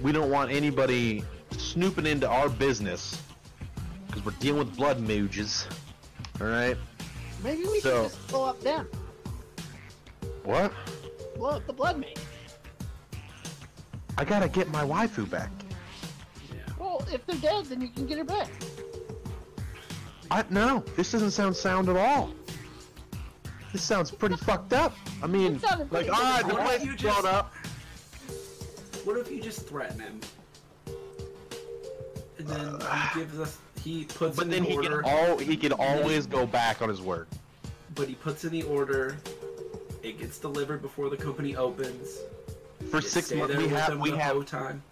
We 0.03 0.13
don't 0.13 0.31
want 0.31 0.51
anybody 0.51 1.23
snooping 1.57 2.07
into 2.07 2.29
our 2.29 2.49
business 2.49 3.21
because 4.07 4.25
we're 4.25 4.33
dealing 4.41 4.59
with 4.59 4.77
blood 4.77 4.99
mooges. 4.99 5.67
All 6.41 6.47
right. 6.49 6.77
Maybe 7.45 7.63
we 7.63 7.81
So- 7.81 8.05
should 8.05 8.13
just 8.13 8.29
blow 8.29 8.45
up 8.45 8.61
them. 8.63 8.89
What? 10.45 10.73
Blow 11.37 11.51
up 11.51 11.67
the 11.67 11.73
blood 11.73 11.99
mage. 11.99 12.17
I 14.19 14.25
gotta 14.25 14.49
get 14.49 14.71
my 14.71 14.85
waifu 14.85 15.29
back. 15.31 15.51
Yeah. 16.53 16.57
Well, 16.79 17.05
if 17.13 17.25
they're 17.27 17.37
dead, 17.37 17.67
then 17.67 17.81
you 17.81 17.89
can 17.89 18.07
get 18.07 18.19
her 18.19 18.25
back. 18.25 18.49
I 20.31 20.45
no. 20.51 20.85
This 20.97 21.13
doesn't 21.13 21.31
sound 21.33 21.57
sound 21.57 21.89
at 21.89 21.97
all. 21.97 22.31
This 23.73 23.83
sounds 23.83 24.11
pretty 24.11 24.37
fucked 24.37 24.73
up. 24.73 24.95
I 25.23 25.27
mean, 25.27 25.61
like, 25.63 25.89
pretty 25.91 26.09
all 26.11 26.21
right, 26.21 26.43
the 26.47 26.53
good. 26.55 26.61
place 26.65 26.83
is 26.83 27.01
blown 27.01 27.27
up. 27.27 27.55
What 29.05 29.17
if 29.17 29.31
you 29.31 29.41
just 29.41 29.67
threaten 29.67 29.99
him? 29.99 30.21
And 32.39 32.47
then 32.47 32.81
he 32.81 33.19
gives 33.21 33.39
us. 33.41 33.59
He 33.83 34.05
puts 34.05 34.37
But 34.37 34.45
in 34.45 34.51
then 34.51 34.63
the 34.65 34.69
he 34.71 34.77
order. 34.77 35.03
can 35.03 35.11
all 35.13 35.39
he 35.39 35.57
can 35.57 35.73
always 35.73 36.27
go 36.27 36.47
back 36.47 36.83
on 36.83 36.89
his 36.89 37.01
word. 37.01 37.27
But 37.95 38.09
he 38.09 38.15
puts 38.15 38.45
in 38.45 38.51
the 38.53 38.63
order. 38.65 39.17
It 40.03 40.19
gets 40.19 40.39
delivered 40.39 40.83
before 40.83 41.09
the 41.11 41.17
company 41.17 41.57
opens. 41.57 42.19
For 42.91 42.97
You 42.99 43.03
six 43.03 43.33
months, 43.33 43.57
we 43.57 43.69
have 43.69 43.99
we 43.99 44.11
have. 44.11 44.33
whole 44.35 44.45
time. 44.45 44.83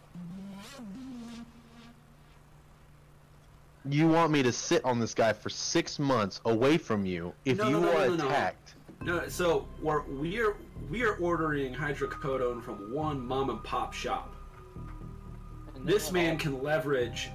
You 3.89 4.09
want 4.09 4.31
me 4.31 4.43
to 4.43 4.53
sit 4.53 4.85
on 4.85 4.99
this 5.01 5.15
guy 5.15 5.33
for 5.33 5.49
six 5.49 5.99
months 5.99 6.41
away 6.45 6.77
from 6.79 7.07
you 7.07 7.33
if 7.45 7.57
No, 7.59 7.69
you 7.69 7.81
no, 7.81 7.81
no, 7.81 7.89
are 7.97 8.07
no, 8.09 8.15
no, 8.17 8.25
no. 8.25 8.29
attacked? 8.29 8.70
No, 9.03 9.27
so 9.29 9.67
we're 9.81 10.03
we're 10.03 10.57
we're 10.91 11.15
ordering 11.17 11.75
hydrocodone 11.75 12.63
from 12.63 12.93
one 12.93 13.27
mom 13.27 13.49
and 13.51 13.63
pop 13.65 13.95
shop. 13.95 14.35
And 15.75 15.87
This 15.87 16.07
then 16.07 16.15
man 16.15 16.39
can 16.39 16.63
leverage 16.63 17.31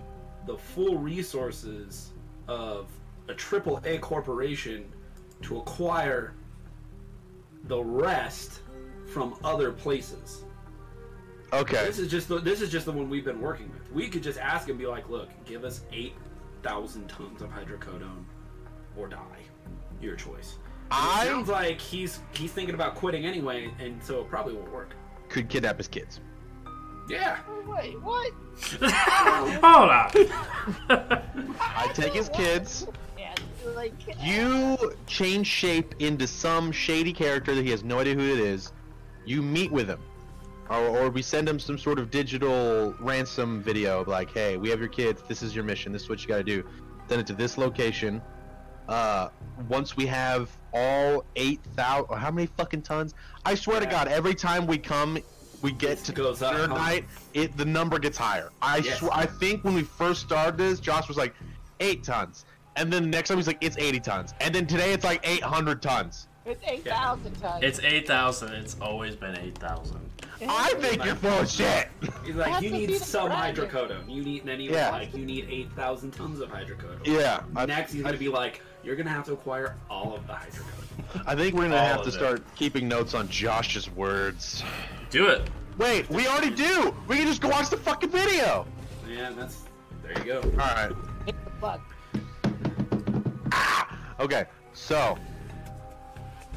the 0.46 0.58
full 0.58 0.98
resources 0.98 2.12
of 2.48 2.88
a 3.28 3.34
triple 3.34 3.82
A 3.84 3.98
corporation 3.98 4.92
to 5.42 5.58
acquire 5.58 6.34
the 7.64 7.84
rest 7.84 8.62
from 9.08 9.36
other 9.44 9.72
places. 9.72 10.44
Okay. 11.52 11.84
This 11.86 11.98
is 11.98 12.12
just 12.12 12.28
the, 12.28 12.40
this 12.40 12.62
is 12.62 12.70
just 12.70 12.86
the 12.86 12.92
one 12.92 13.10
we've 13.10 13.26
been 13.26 13.42
working 13.42 13.72
with. 13.72 13.92
We 13.92 14.08
could 14.08 14.22
just 14.22 14.40
ask 14.40 14.70
and 14.70 14.78
be 14.78 14.86
like, 14.86 15.10
"Look, 15.10 15.30
give 15.46 15.64
us 15.64 15.82
eight 15.92 16.14
thousand 16.62 17.08
tons 17.08 17.42
of 17.42 17.50
hydrocodone, 17.50 18.24
or 18.96 19.08
die. 19.08 19.44
Your 20.00 20.16
choice." 20.16 20.58
It 20.86 20.92
I 20.92 21.26
sounds 21.26 21.50
like 21.50 21.82
he's 21.82 22.20
he's 22.34 22.52
thinking 22.52 22.76
about 22.76 22.96
quitting 22.96 23.26
anyway, 23.26 23.72
and 23.80 24.02
so 24.04 24.22
it 24.22 24.30
probably 24.30 24.54
won't 24.54 24.72
work. 24.72 24.96
could 25.30 25.50
kidnap 25.50 25.78
his 25.78 25.88
kids. 25.88 26.20
Yeah. 27.10 27.40
Wait, 27.68 28.02
what? 28.02 28.32
Hold 28.82 29.90
on. 29.90 30.10
I 31.60 31.92
take 31.94 32.14
his 32.14 32.30
kids. 32.30 32.88
Yeah, 33.18 33.34
like 33.76 33.94
You 34.24 34.78
change 35.06 35.46
shape 35.48 35.94
into 36.00 36.26
some 36.28 36.72
shady 36.72 37.14
character 37.14 37.54
that 37.54 37.64
he 37.64 37.70
has 37.72 37.84
no 37.84 38.00
idea 38.00 38.16
who 38.16 38.22
it 38.22 38.40
is. 38.40 38.72
You 39.26 39.42
meet 39.42 39.72
with 39.72 39.88
him. 39.88 40.00
Or, 40.70 40.78
or 40.78 41.10
we 41.12 41.22
send 41.22 41.48
him 41.48 41.60
some 41.60 41.78
sort 41.78 42.00
of 42.00 42.10
digital 42.10 42.96
ransom 43.00 43.62
video 43.62 44.04
like, 44.06 44.32
hey, 44.32 44.58
we 44.58 44.70
have 44.70 44.80
your 44.80 44.90
kids. 44.90 45.22
This 45.28 45.44
is 45.44 45.54
your 45.54 45.64
mission. 45.64 45.92
This 45.92 46.04
is 46.04 46.10
what 46.10 46.22
you 46.24 46.28
got 46.28 46.38
to 46.38 46.44
do. 46.44 46.64
Send 47.08 47.22
it 47.22 47.28
to 47.28 47.34
this 47.34 47.58
location. 47.58 48.20
Uh, 48.88 49.30
once 49.70 49.96
we 49.98 50.06
have 50.06 50.50
all 50.74 51.24
8,000, 51.36 52.18
how 52.18 52.32
many 52.32 52.48
fucking 52.48 52.82
tons? 52.82 53.14
I 53.46 53.56
swear 53.56 53.80
to 53.80 53.86
God, 53.86 54.08
every 54.08 54.36
time 54.36 54.68
we 54.68 54.78
come, 54.78 55.18
we 55.62 55.72
get 55.72 56.00
It 56.00 56.06
to 56.06 56.12
goes 56.12 56.42
up, 56.42 56.54
third 56.56 56.70
huh? 56.70 56.78
night, 56.78 57.06
it 57.34 57.56
the 57.58 57.66
number 57.66 57.98
gets 58.00 58.18
higher. 58.18 58.50
I 58.62 58.78
Yes. 58.78 59.00
swear, 59.00 59.12
I 59.14 59.26
think 59.26 59.64
when 59.64 59.74
we 59.74 59.84
first 59.84 60.22
started 60.22 60.58
this, 60.58 60.80
Josh 60.80 61.08
was 61.08 61.18
like, 61.18 61.34
eight 61.80 62.04
tons. 62.04 62.46
And 62.76 62.92
then 62.92 63.04
the 63.04 63.10
next 63.10 63.30
time 63.30 63.38
he's 63.38 63.48
like, 63.48 63.58
it's 63.62 63.78
80 63.78 64.00
tons. 64.02 64.34
And 64.42 64.54
then 64.54 64.68
today 64.68 64.92
it's 64.94 65.06
like 65.06 65.22
800 65.28 65.82
tons. 65.82 66.28
it's 66.46 66.62
eight 66.68 66.84
thousand 66.86 67.34
tons. 67.42 67.64
It's 67.64 67.80
8,000. 67.80 68.54
It's 68.54 68.76
always 68.80 69.16
been 69.16 69.36
8,000. 69.38 70.00
I 70.48 70.74
think 70.76 71.04
you're 71.06 71.16
full 71.16 71.40
of 71.40 71.50
shit. 71.50 71.88
He's 72.26 72.36
like, 72.36 72.62
you 72.62 72.70
need 72.70 72.88
be 72.88 72.98
the 72.98 73.06
some 73.06 73.32
hydrocodone. 73.32 74.08
You 74.14 74.22
need, 74.24 74.42
and 74.42 74.50
then 74.50 74.60
he 74.60 74.70
Yeah. 74.70 74.92
was 74.92 75.00
like, 75.08 75.16
you 75.16 75.26
need 75.26 75.48
8,000 75.50 76.12
tons 76.12 76.42
of 76.42 76.50
hydrocodone. 76.50 77.06
Yeah. 77.08 77.42
I, 77.56 77.66
Next, 77.66 77.94
he's 77.94 78.02
I, 78.02 78.04
going 78.04 78.14
to 78.16 78.20
be 78.20 78.28
like, 78.30 78.62
you're 78.86 78.96
going 78.96 79.08
to 79.08 79.12
have 79.12 79.26
to 79.26 79.34
acquire 79.34 79.76
all 79.90 80.16
of 80.16 80.26
the 80.28 80.34
hydrocodone. 80.34 81.24
I 81.26 81.36
think 81.36 81.56
we're 81.56 81.64
gonna 81.64 81.76
All 81.76 81.86
have 81.88 82.04
to 82.04 82.10
it. 82.10 82.14
start 82.14 82.44
keeping 82.56 82.88
notes 82.88 83.14
on 83.14 83.28
Josh's 83.28 83.90
words. 83.90 84.64
Do 85.10 85.28
it. 85.28 85.42
Wait, 85.78 86.10
we 86.10 86.28
already 86.28 86.52
do. 86.52 86.94
We 87.08 87.18
can 87.18 87.28
just 87.28 87.42
go 87.42 87.50
watch 87.50 87.70
the 87.70 87.78
fucking 87.78 88.10
video. 88.10 88.66
Yeah, 89.10 89.32
that's, 89.32 89.64
there 90.04 90.18
you 90.20 90.24
go. 90.26 90.42
All 90.42 90.58
right. 90.58 90.92
Hit 91.26 91.36
the 91.44 91.50
bug. 91.60 91.82
Ah! 93.52 94.16
Okay. 94.20 94.46
So, 94.74 95.18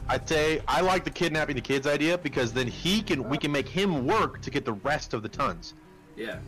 I'd 0.09 0.29
say 0.29 0.61
I 0.68 0.81
like 0.83 1.05
the 1.05 1.11
kidnapping 1.11 1.57
the 1.57 1.62
kids 1.62 1.87
idea 1.87 2.18
because 2.18 2.53
then 2.53 2.66
he 2.66 3.03
can 3.03 3.29
we 3.29 3.39
can 3.39 3.51
make 3.51 3.68
him 3.68 4.07
work 4.07 4.41
to 4.43 4.51
get 4.51 4.64
the 4.64 4.72
rest 4.74 5.14
of 5.14 5.22
the 5.22 5.29
tons. 5.29 5.74
Yeah. 6.16 6.39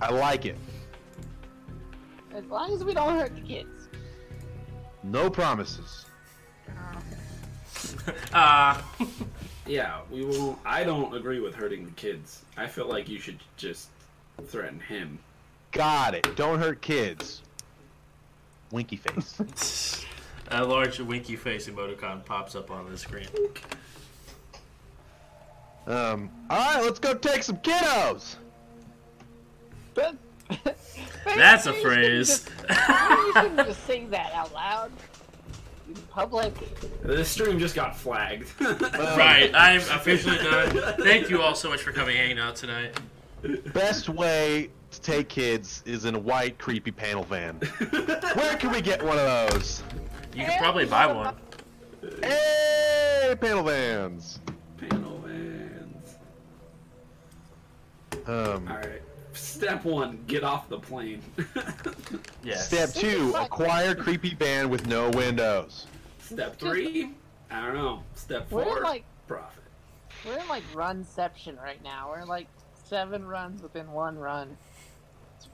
I 0.00 0.10
like 0.10 0.46
it. 0.46 0.56
As 2.34 2.44
long 2.46 2.72
as 2.72 2.82
we 2.84 2.94
don't 2.94 3.18
hurt 3.18 3.34
the 3.34 3.40
kids. 3.42 3.81
No 5.02 5.28
promises. 5.30 6.06
Ah. 8.32 8.84
Yeah, 9.66 10.00
we 10.10 10.24
won't, 10.24 10.58
I 10.64 10.82
don't 10.82 11.14
agree 11.14 11.38
with 11.38 11.54
hurting 11.54 11.84
the 11.84 11.92
kids. 11.92 12.42
I 12.56 12.66
feel 12.66 12.88
like 12.88 13.08
you 13.08 13.20
should 13.20 13.38
just 13.56 13.90
threaten 14.48 14.80
him. 14.80 15.20
Got 15.70 16.14
it. 16.14 16.28
Don't 16.36 16.58
hurt 16.58 16.82
kids. 16.82 17.42
Winky 18.72 18.96
face. 18.96 20.04
A 20.50 20.64
large 20.64 20.98
winky 21.00 21.36
face 21.36 21.68
emoticon 21.68 22.24
pops 22.24 22.56
up 22.56 22.70
on 22.70 22.90
the 22.90 22.98
screen. 22.98 23.28
um. 25.86 26.28
All 26.50 26.58
right, 26.58 26.82
let's 26.82 26.98
go 26.98 27.14
take 27.14 27.42
some 27.42 27.56
kiddos. 27.58 28.36
But 29.94 30.16
That's 31.24 31.66
a 31.66 31.72
Maybe 31.72 31.82
you 31.82 31.82
shouldn't 31.82 31.82
phrase. 31.82 32.28
just- 32.28 32.48
you 32.68 33.32
shouldn't 33.34 33.66
just 33.68 33.86
say 33.86 34.04
that 34.06 34.32
out 34.34 34.52
loud 34.52 34.92
in 35.88 35.94
public. 36.10 36.52
This 37.02 37.28
stream 37.28 37.58
just 37.58 37.74
got 37.74 37.96
flagged. 37.96 38.48
right, 38.60 39.50
I'm 39.54 39.80
officially 39.80 40.36
done. 40.38 40.94
Thank 40.98 41.30
you 41.30 41.40
all 41.42 41.54
so 41.54 41.70
much 41.70 41.82
for 41.82 41.92
coming 41.92 42.16
hanging 42.16 42.38
out 42.38 42.56
tonight. 42.56 42.98
Best 43.72 44.08
way 44.08 44.70
to 44.90 45.00
take 45.00 45.28
kids 45.28 45.82
is 45.86 46.04
in 46.04 46.14
a 46.14 46.18
white, 46.18 46.58
creepy 46.58 46.90
panel 46.90 47.24
van. 47.24 47.56
Where 48.34 48.56
can 48.56 48.70
we 48.70 48.80
get 48.80 49.02
one 49.02 49.18
of 49.18 49.50
those? 49.52 49.82
You 50.34 50.44
could 50.44 50.58
probably 50.58 50.84
buy 50.86 51.06
one. 51.06 51.34
Hey, 52.22 53.34
panel 53.40 53.62
vans. 53.64 54.40
Panel 54.78 55.18
vans. 55.24 56.16
Um, 58.26 58.68
All 58.68 58.76
right. 58.76 59.02
Step 59.62 59.84
one: 59.84 60.18
get 60.26 60.42
off 60.42 60.68
the 60.68 60.78
plane. 60.78 61.22
Yes. 62.44 62.66
Step 62.66 62.92
two: 62.92 63.32
acquire 63.36 63.94
creepy 63.94 64.34
van 64.34 64.68
with 64.68 64.88
no 64.88 65.08
windows. 65.10 65.86
Step 66.18 66.58
three: 66.58 67.12
I 67.48 67.60
don't 67.64 67.74
know. 67.74 68.02
Step 68.16 68.50
We're 68.50 68.64
four: 68.64 68.78
in 68.78 68.82
like 68.82 69.04
profit. 69.28 69.62
we're 70.26 70.38
in 70.38 70.48
like 70.48 70.64
runception 70.74 71.56
right 71.62 71.80
now. 71.84 72.08
We're 72.10 72.24
like 72.24 72.48
seven 72.88 73.24
runs 73.24 73.62
within 73.62 73.92
one 73.92 74.18
run. 74.18 74.56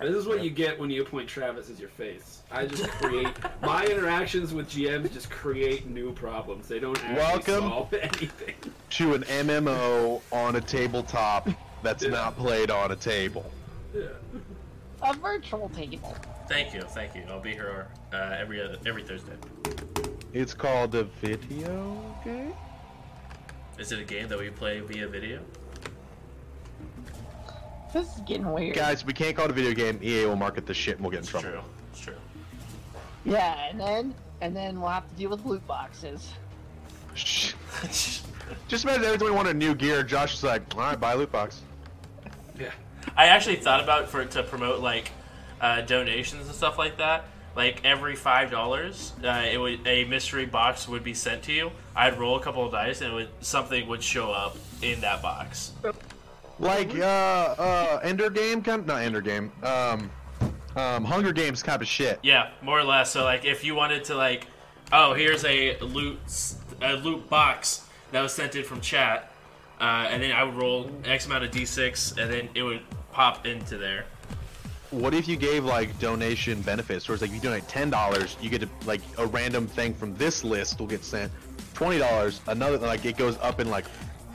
This 0.00 0.14
is 0.14 0.26
what 0.26 0.42
you 0.42 0.48
get 0.48 0.80
when 0.80 0.88
you 0.88 1.02
appoint 1.02 1.28
Travis 1.28 1.68
as 1.68 1.78
your 1.78 1.90
face. 1.90 2.40
I 2.50 2.64
just 2.64 2.88
create 3.02 3.28
my 3.60 3.84
interactions 3.84 4.54
with 4.54 4.70
GMs. 4.70 5.12
Just 5.12 5.28
create 5.28 5.86
new 5.86 6.12
problems. 6.14 6.66
They 6.68 6.78
don't 6.78 6.96
actually 7.04 7.16
Welcome. 7.16 7.68
solve 7.68 7.92
anything. 8.00 8.54
To 8.90 9.12
an 9.12 9.24
MMO 9.24 10.22
on 10.32 10.56
a 10.56 10.60
tabletop 10.62 11.50
that's 11.82 12.06
not 12.06 12.38
played 12.38 12.70
on 12.70 12.92
a 12.92 12.96
table. 12.96 13.44
Yeah. 13.94 14.02
A 15.02 15.14
virtual 15.14 15.68
table. 15.70 16.16
Thank 16.48 16.74
you, 16.74 16.82
thank 16.82 17.14
you. 17.14 17.22
I'll 17.28 17.40
be 17.40 17.52
here 17.52 17.86
uh, 18.12 18.36
every 18.38 18.60
other, 18.62 18.76
every 18.86 19.02
Thursday. 19.02 19.32
It's 20.32 20.54
called 20.54 20.94
a 20.94 21.04
video 21.04 22.14
game. 22.24 22.52
Is 23.78 23.92
it 23.92 24.00
a 24.00 24.04
game 24.04 24.28
that 24.28 24.38
we 24.38 24.50
play 24.50 24.80
via 24.80 25.06
video? 25.08 25.40
This 27.92 28.06
is 28.14 28.20
getting 28.26 28.52
weird. 28.52 28.74
Guys, 28.76 29.04
we 29.04 29.12
can't 29.12 29.34
call 29.36 29.46
it 29.46 29.50
a 29.50 29.54
video 29.54 29.72
game. 29.72 29.98
EA 30.02 30.26
will 30.26 30.36
market 30.36 30.66
this 30.66 30.76
shit 30.76 30.96
and 30.96 31.02
we'll 31.02 31.10
get 31.10 31.18
in 31.18 31.22
It's 31.22 31.30
trouble. 31.30 31.50
true. 31.50 31.60
It's 31.92 32.00
true. 32.00 32.14
Yeah, 33.24 33.68
and 33.70 33.80
then 33.80 34.14
and 34.40 34.54
then 34.54 34.80
we'll 34.80 34.90
have 34.90 35.08
to 35.08 35.14
deal 35.14 35.30
with 35.30 35.44
loot 35.44 35.66
boxes. 35.66 36.32
Just 37.14 38.84
imagine 38.84 39.04
every 39.04 39.18
time 39.18 39.26
we 39.26 39.30
want 39.30 39.48
a 39.48 39.54
new 39.54 39.74
gear, 39.74 40.02
Josh 40.02 40.34
is 40.34 40.42
like, 40.44 40.62
all 40.74 40.80
right, 40.82 40.98
buy 41.00 41.12
a 41.12 41.16
loot 41.16 41.32
box. 41.32 41.62
I 43.16 43.26
actually 43.26 43.56
thought 43.56 43.82
about 43.82 44.08
for 44.08 44.24
to 44.24 44.42
promote 44.42 44.80
like 44.80 45.10
uh, 45.60 45.80
donations 45.82 46.46
and 46.46 46.54
stuff 46.54 46.78
like 46.78 46.98
that. 46.98 47.24
Like 47.56 47.84
every 47.84 48.14
five 48.14 48.50
dollars, 48.50 49.12
uh, 49.24 49.44
it 49.50 49.58
would 49.58 49.84
a 49.86 50.04
mystery 50.04 50.46
box 50.46 50.86
would 50.86 51.02
be 51.02 51.14
sent 51.14 51.42
to 51.44 51.52
you. 51.52 51.72
I'd 51.96 52.16
roll 52.18 52.36
a 52.36 52.40
couple 52.40 52.64
of 52.64 52.70
dice, 52.70 53.00
and 53.00 53.12
it 53.12 53.14
would, 53.14 53.28
something 53.40 53.88
would 53.88 54.02
show 54.02 54.30
up 54.30 54.56
in 54.80 55.00
that 55.00 55.22
box. 55.22 55.72
Like, 56.60 56.94
uh, 56.96 57.02
uh, 57.02 58.00
Ender 58.04 58.30
Game 58.30 58.62
kind 58.62 58.86
not 58.86 59.02
Ender 59.02 59.20
Game, 59.20 59.50
um, 59.64 60.10
um, 60.76 61.04
Hunger 61.04 61.32
Games 61.32 61.62
kind 61.62 61.82
of 61.82 61.88
shit. 61.88 62.20
Yeah, 62.22 62.50
more 62.62 62.78
or 62.78 62.84
less. 62.84 63.10
So 63.10 63.24
like, 63.24 63.44
if 63.44 63.64
you 63.64 63.74
wanted 63.74 64.04
to 64.04 64.14
like, 64.14 64.46
oh, 64.92 65.14
here's 65.14 65.44
a 65.44 65.78
loot 65.78 66.18
a 66.80 66.94
loot 66.94 67.28
box 67.28 67.88
that 68.12 68.20
was 68.20 68.32
sent 68.32 68.54
in 68.54 68.62
from 68.62 68.80
chat, 68.80 69.32
uh, 69.80 70.08
and 70.10 70.22
then 70.22 70.32
I 70.32 70.44
would 70.44 70.54
roll 70.54 70.90
X 71.04 71.26
amount 71.26 71.44
of 71.44 71.50
d6, 71.50 72.18
and 72.18 72.32
then 72.32 72.48
it 72.54 72.62
would 72.62 72.82
pop 73.12 73.46
into 73.46 73.78
there. 73.78 74.06
What 74.90 75.12
if 75.12 75.28
you 75.28 75.36
gave 75.36 75.64
like 75.64 75.98
donation 75.98 76.62
benefits? 76.62 77.08
Where 77.08 77.14
it's 77.14 77.22
like, 77.22 77.30
if 77.30 77.36
you 77.36 77.42
donate 77.42 77.68
ten 77.68 77.90
dollars, 77.90 78.36
you 78.40 78.48
get 78.48 78.62
to, 78.62 78.68
like 78.86 79.02
a 79.18 79.26
random 79.26 79.66
thing 79.66 79.92
from 79.92 80.14
this 80.16 80.44
list 80.44 80.78
will 80.80 80.86
get 80.86 81.04
sent. 81.04 81.30
Twenty 81.74 81.98
dollars, 81.98 82.40
another 82.46 82.78
like 82.78 83.04
it 83.04 83.16
goes 83.16 83.36
up 83.38 83.60
in 83.60 83.68
like. 83.68 83.84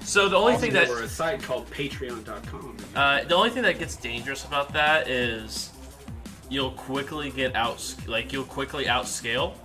So 0.01 0.27
the 0.27 0.35
only 0.35 0.57
thing 0.57 0.73
that 0.73 0.89
Or 0.89 1.01
a 1.03 1.07
site 1.07 1.41
called 1.41 1.69
Patreon.com. 1.69 2.77
Uh, 2.93 3.23
the 3.23 3.35
only 3.35 3.49
thing 3.49 3.63
that 3.63 3.79
gets 3.79 3.95
dangerous 3.95 4.43
about 4.43 4.73
that 4.73 5.07
is 5.07 5.71
you'll 6.49 6.71
quickly 6.71 7.31
get 7.31 7.55
out, 7.55 7.95
like 8.05 8.31
you'll 8.31 8.43
quickly 8.43 8.85
outscale, 8.85 9.55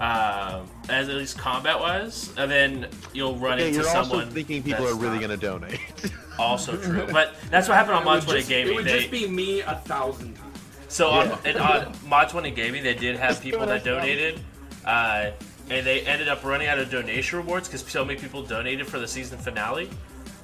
uh, 0.00 0.62
as 0.88 1.08
at 1.08 1.14
least 1.16 1.38
combat 1.38 1.78
wise, 1.80 2.32
and 2.36 2.50
then 2.50 2.88
you'll 3.14 3.36
run 3.36 3.54
Okay, 3.58 3.68
into 3.68 3.80
you're 3.80 3.88
someone. 3.88 4.20
also 4.24 4.30
thinking 4.32 4.62
people 4.62 4.86
are 4.86 4.94
really 4.94 5.18
gonna 5.18 5.36
donate. 5.36 5.80
Also 6.38 6.76
true, 6.76 7.06
but 7.10 7.34
that's 7.50 7.66
what 7.66 7.78
happened 7.78 7.94
on 7.96 8.02
It 8.02 8.06
would 8.06 8.14
Mod 8.16 8.22
20 8.24 8.42
Gaming. 8.42 8.72
It 8.72 8.76
would 8.76 8.84
They, 8.84 8.98
just 8.98 9.10
be 9.10 9.26
me 9.26 9.60
a 9.62 9.76
thousand 9.86 10.34
times. 10.36 10.58
so 10.88 11.08
on, 11.08 11.28
Yeah. 11.30 11.38
and 11.46 11.56
on 11.56 11.94
Mod 12.06 12.28
20 12.28 12.50
Gaming, 12.50 12.82
they 12.84 12.92
did 12.92 13.16
have 13.16 13.40
people 13.42 13.64
that 13.64 13.84
donated, 13.84 14.40
uh, 14.84 15.30
and 15.70 15.86
they 15.86 16.02
ended 16.02 16.28
up 16.28 16.44
running 16.44 16.68
out 16.68 16.78
of 16.78 16.90
donation 16.90 17.38
rewards 17.38 17.68
because 17.68 17.90
so 17.90 18.04
many 18.04 18.18
people 18.20 18.42
donated 18.42 18.86
for 18.86 18.98
the 18.98 19.08
season 19.08 19.38
finale. 19.38 19.88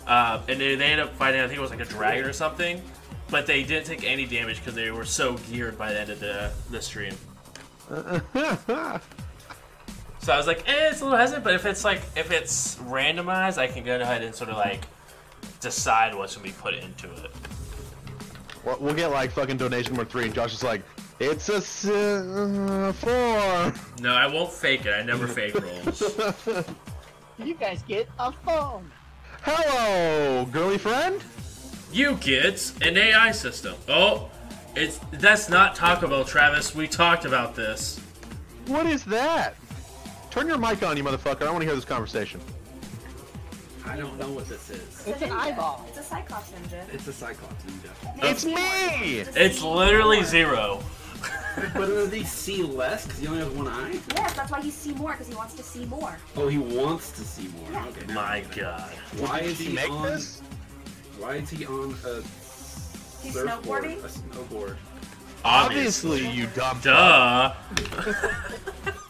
Uh, 0.07 0.41
and 0.49 0.59
they, 0.59 0.77
they 0.77 0.85
ended 0.87 1.01
up 1.07 1.15
fighting, 1.17 1.43
I 1.43 1.47
think 1.47 1.59
it 1.59 1.61
was 1.61 1.71
like 1.71 1.81
a 1.81 1.85
dragon 1.85 2.25
or 2.25 2.33
something, 2.33 2.81
but 3.29 3.47
they 3.47 3.63
didn't 3.63 3.85
take 3.85 4.03
any 4.03 4.25
damage 4.25 4.61
because 4.61 4.75
they 4.75 4.91
were 4.93 5.05
so 5.05 5.37
geared 5.51 5.77
by 5.77 5.93
the 5.93 6.01
end 6.01 6.09
of 6.11 6.21
the, 6.21 6.51
the 6.71 6.81
stream. 6.81 7.13
So 10.23 10.33
I 10.33 10.37
was 10.37 10.47
like, 10.47 10.69
eh, 10.69 10.91
it's 10.91 11.01
a 11.01 11.05
little 11.05 11.19
hesitant, 11.19 11.43
but 11.45 11.55
if 11.55 11.67
it's 11.67 11.85
like, 11.85 12.01
if 12.15 12.31
it's 12.31 12.77
randomized, 12.77 13.59
I 13.59 13.67
can 13.67 13.85
go 13.85 13.99
ahead 14.01 14.23
and 14.23 14.33
sort 14.35 14.51
of 14.51 14.57
like 14.57 14.87
decide 15.61 16.15
what's 16.15 16.37
gonna 16.37 16.47
be 16.47 16.53
put 16.53 16.75
into 16.75 17.11
it. 17.13 17.31
We'll- 18.65 18.79
we'll 18.79 18.95
get 18.95 19.11
like 19.11 19.33
fucking 19.33 19.57
donation 19.57 19.95
number 19.95 20.09
three, 20.09 20.27
and 20.27 20.35
Josh 20.35 20.55
is 20.55 20.63
like, 20.63 20.83
it's 21.19 21.49
a 21.49 21.57
s- 21.57 21.87
uh, 21.87 22.93
four. 22.97 23.75
No, 24.01 24.15
I 24.15 24.27
won't 24.29 24.53
fake 24.53 24.87
it. 24.87 24.93
I 24.93 25.03
never 25.03 25.27
fake 25.39 25.55
rolls. 25.61 26.03
You 27.39 27.55
guys 27.55 27.83
get 27.89 28.09
a 28.21 28.31
phone. 28.31 28.91
Hello, 29.43 30.45
girly 30.53 30.79
friend. 30.79 31.21
You 31.93 32.15
get 32.17 32.73
an 32.81 32.97
AI 32.97 33.33
system. 33.33 33.75
Oh, 33.89 34.31
it's 34.77 35.01
that's 35.13 35.49
not 35.49 35.75
Taco 35.75 36.07
Bell, 36.07 36.25
Travis. 36.25 36.75
We 36.77 36.87
talked 36.87 37.25
about 37.25 37.57
this. 37.57 37.99
What 38.67 38.87
is 38.87 39.05
that? 39.07 39.57
Turn 40.33 40.49
your 40.49 40.57
mic 40.57 40.83
on, 40.83 40.97
you 40.97 41.05
motherfucker. 41.05 41.43
I 41.43 41.51
want 41.51 41.61
to 41.61 41.67
hear 41.67 41.75
this 41.75 41.85
conversation. 41.85 42.41
I 43.85 43.99
don't 43.99 44.19
know 44.19 44.31
what 44.31 44.49
this 44.49 44.71
is. 44.71 45.07
It's 45.07 45.21
an 45.21 45.31
eyeball. 45.31 45.85
It's 45.91 45.99
a 45.99 46.03
Cyclops 46.03 46.51
ninja. 46.53 46.83
It's 46.95 47.07
a 47.07 47.13
Cyclops 47.13 47.63
ninja. 47.65 48.25
It's 48.25 48.47
me. 48.47 49.19
It's 49.39 49.63
literally 49.63 50.25
zero. 50.25 50.83
But 51.75 51.87
does 51.87 52.11
he 52.11 52.25
see 52.25 52.63
less 52.63 53.05
because 53.05 53.21
he 53.21 53.27
only 53.27 53.41
has 53.45 53.51
one 53.51 53.69
eye? 53.69 54.01
Yes, 54.17 54.33
that's 54.35 54.51
why 54.51 54.63
he 54.63 54.71
see 54.71 54.95
more 54.95 55.13
because 55.13 55.29
he 55.29 55.35
wants 55.35 55.53
to 55.55 55.63
see 55.63 55.85
more. 55.85 56.17
Oh, 56.35 56.49
he 56.49 56.57
wants 56.57 57.11
to 57.13 57.21
see 57.21 57.49
more. 57.49 57.71
Yeah. 57.71 57.87
Okay. 57.89 58.13
My 58.15 58.23
I 58.37 58.41
get 58.41 58.57
it. 58.57 58.61
God. 58.63 58.91
Why 59.19 59.41
Did 59.41 59.51
is 59.51 59.59
she 59.59 59.65
he 59.67 59.73
make 59.75 59.91
on? 59.91 60.03
this? 60.03 60.41
Why 61.19 61.35
is 61.35 61.51
he 61.51 61.67
on 61.67 61.95
a 62.07 62.15
He's 63.23 63.35
surfboard? 63.35 63.85
snowboarding? 63.85 64.03
A 64.03 64.09
snowboard. 64.09 64.77
Obviously, 65.45 66.27
you 66.27 66.47
dumb. 66.55 66.81
Duh. 66.81 67.53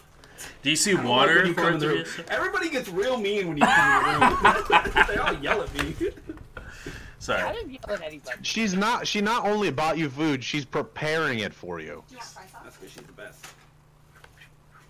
Do 0.62 0.70
you 0.70 0.76
see 0.76 0.92
I 0.92 0.94
don't 0.94 1.04
like 1.04 1.10
water 1.10 1.44
you 1.46 1.54
come 1.54 1.74
in 1.74 1.78
the 1.80 1.88
room. 1.88 2.04
Everybody 2.28 2.70
gets 2.70 2.88
real 2.88 3.16
mean 3.18 3.48
when 3.48 3.56
you 3.56 3.64
come 3.66 4.14
in 4.14 4.20
the 4.20 4.26
room. 4.26 5.06
they 5.08 5.16
all 5.16 5.34
yell 5.34 5.62
at 5.62 5.74
me. 5.74 5.94
Sorry. 7.18 7.40
I 7.40 7.44
Sorry. 7.44 7.54
didn't 7.56 7.72
yell 7.72 7.96
at 7.96 8.02
anybody. 8.02 8.38
She's 8.42 8.74
not. 8.74 9.06
She 9.06 9.20
not 9.20 9.44
only 9.44 9.70
bought 9.70 9.98
you 9.98 10.08
food, 10.08 10.42
she's 10.42 10.64
preparing 10.64 11.40
it 11.40 11.52
for 11.52 11.80
you. 11.80 12.02
Yeah, 12.10 12.20
Cyclops. 12.20 12.64
That's 12.64 12.76
because 12.76 12.92
she's 12.92 13.02
the 13.02 13.12
best. 13.12 13.46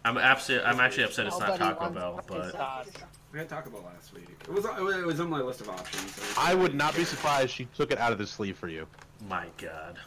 I'm 0.05 0.19
absolutely. 0.19 0.67
I'm 0.67 0.81
actually 0.81 1.05
upset 1.05 1.27
it's 1.27 1.39
not 1.39 1.59
Taco 1.59 1.91
Bell, 1.91 2.21
but 2.27 2.53
sauce. 2.53 2.89
I 3.35 3.39
had 3.39 3.49
Taco 3.49 3.71
Bell 3.71 3.85
last 3.95 4.13
week. 4.13 4.27
It 4.43 4.53
was 4.53 4.65
it 4.65 4.81
was- 4.83 4.97
it 4.97 5.07
was 5.07 5.21
on 5.21 5.31
my 5.31 5.41
list 5.41 5.61
of 5.63 5.69
options. 5.71 6.15
so- 6.15 6.41
I 6.41 6.55
would 6.55 6.75
not 6.75 6.95
be 6.95 7.05
surprised 7.05 7.51
she 7.51 7.67
took 7.77 7.91
it 7.93 7.99
out 7.99 8.13
of 8.13 8.19
the 8.19 8.27
sleeve 8.27 8.59
for 8.59 8.69
you. 8.69 8.87
my 9.29 9.47
God. 9.59 9.99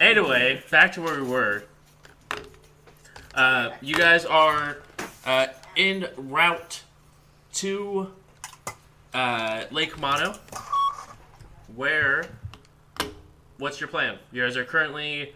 Anyway, 0.00 0.62
back 0.70 0.90
to 0.92 1.02
where 1.02 1.20
we 1.22 1.28
were. 1.28 1.64
Uh, 3.34 3.70
you 3.80 3.94
guys 3.94 4.24
are 4.24 4.78
uh, 5.26 5.46
en 5.76 6.06
route 6.16 6.82
to 7.54 8.10
uh, 9.14 9.64
Lake 9.70 9.98
Mono. 9.98 10.34
Where? 11.74 12.24
What's 13.58 13.80
your 13.80 13.88
plan? 13.88 14.18
You 14.32 14.42
guys 14.42 14.56
are 14.56 14.64
currently, 14.64 15.34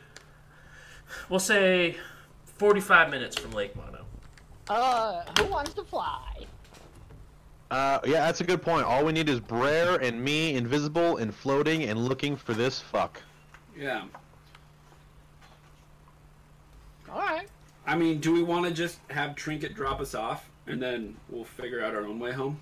we'll 1.29 1.41
say, 1.41 1.97
45 2.59 3.11
minutes 3.11 3.39
from 3.39 3.53
Lake 3.53 3.75
Mono. 3.77 4.05
Uh, 4.69 5.25
who 5.39 5.47
wants 5.47 5.75
to 5.75 5.85
fly? 5.85 6.47
Uh, 7.71 7.99
yeah, 8.05 8.27
that's 8.27 8.41
a 8.41 8.45
good 8.45 8.63
point. 8.63 8.85
All 8.85 9.05
we 9.05 9.13
need 9.13 9.29
is 9.29 9.41
Brer 9.41 9.97
and 9.97 10.23
me, 10.23 10.55
invisible 10.55 11.17
and 11.17 11.35
floating 11.35 11.85
and 11.85 12.07
looking 12.07 12.37
for 12.37 12.53
this 12.53 12.81
fuck. 12.81 13.21
Yeah. 13.77 14.05
All 17.11 17.19
right. 17.19 17.49
I 17.87 17.97
mean, 17.97 18.21
do 18.21 18.33
we 18.33 18.43
want 18.43 18.67
to 18.67 18.73
just 18.73 18.99
have 19.11 19.35
Trinket 19.35 19.75
drop 19.75 20.01
us 20.01 20.15
off 20.15 20.49
and 20.67 20.81
then 20.81 21.17
we'll 21.29 21.45
figure 21.45 21.83
out 21.85 21.95
our 21.95 22.03
own 22.07 22.19
way 22.19 22.33
home? 22.33 22.59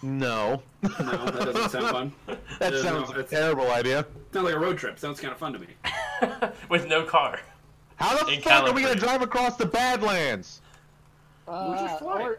No, 0.00 0.62
No, 0.82 0.88
that 0.98 1.52
doesn't 1.52 1.70
sound 1.70 1.88
fun. 1.88 2.12
that 2.60 2.72
Uh, 2.72 2.82
sounds 2.82 3.10
no, 3.10 3.16
like 3.16 3.26
a 3.26 3.28
terrible 3.28 3.70
idea. 3.72 4.06
Sounds 4.32 4.44
like 4.44 4.54
a 4.54 4.58
road 4.58 4.78
trip. 4.78 4.98
Sounds 4.98 5.18
kind 5.20 5.32
of 5.32 5.38
fun 5.38 5.52
to 5.54 5.58
me. 5.58 5.66
With 6.70 6.86
no 6.86 7.02
car. 7.02 7.40
How 7.96 8.16
the 8.24 8.32
In 8.32 8.40
fuck 8.40 8.62
are 8.68 8.72
we 8.72 8.82
gonna 8.82 8.94
drive 8.94 9.22
across 9.22 9.56
the 9.56 9.66
Badlands? 9.66 10.60
Uh, 11.48 11.84
just 11.88 11.98
fly. 11.98 12.22
or, 12.22 12.38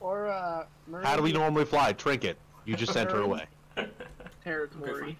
or 0.00 0.28
uh, 0.28 0.64
How 1.04 1.14
do 1.16 1.22
we 1.22 1.30
normally 1.32 1.64
fly? 1.64 1.92
Trinket. 1.92 2.36
You 2.64 2.74
just 2.74 2.92
sent 2.92 3.10
her 3.12 3.20
away. 3.20 3.46
territory. 4.44 5.02
Okay, 5.02 5.16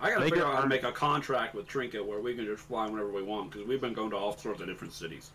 I 0.00 0.08
gotta 0.08 0.20
Make 0.20 0.30
figure 0.30 0.46
out 0.46 0.54
how 0.54 0.62
to 0.62 0.68
make 0.68 0.82
a 0.82 0.92
contract 0.92 1.54
with 1.54 1.66
Trinket 1.66 2.04
where 2.04 2.20
we 2.20 2.34
can 2.34 2.46
just 2.46 2.62
fly 2.62 2.86
whenever 2.86 3.10
we 3.10 3.22
want 3.22 3.50
because 3.50 3.66
we've 3.66 3.80
been 3.80 3.92
going 3.92 4.10
to 4.10 4.16
all 4.16 4.36
sorts 4.36 4.60
of 4.60 4.66
different 4.66 4.94
cities. 4.94 5.30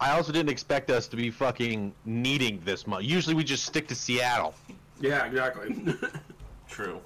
I 0.00 0.10
also 0.10 0.32
didn't 0.32 0.50
expect 0.50 0.90
us 0.90 1.06
to 1.08 1.16
be 1.16 1.30
fucking 1.30 1.94
needing 2.04 2.60
this 2.64 2.86
much. 2.86 3.04
Usually 3.04 3.34
we 3.34 3.44
just 3.44 3.64
stick 3.64 3.88
to 3.88 3.94
Seattle. 3.94 4.54
Yeah, 5.00 5.24
exactly. 5.24 5.96
True. 6.68 7.00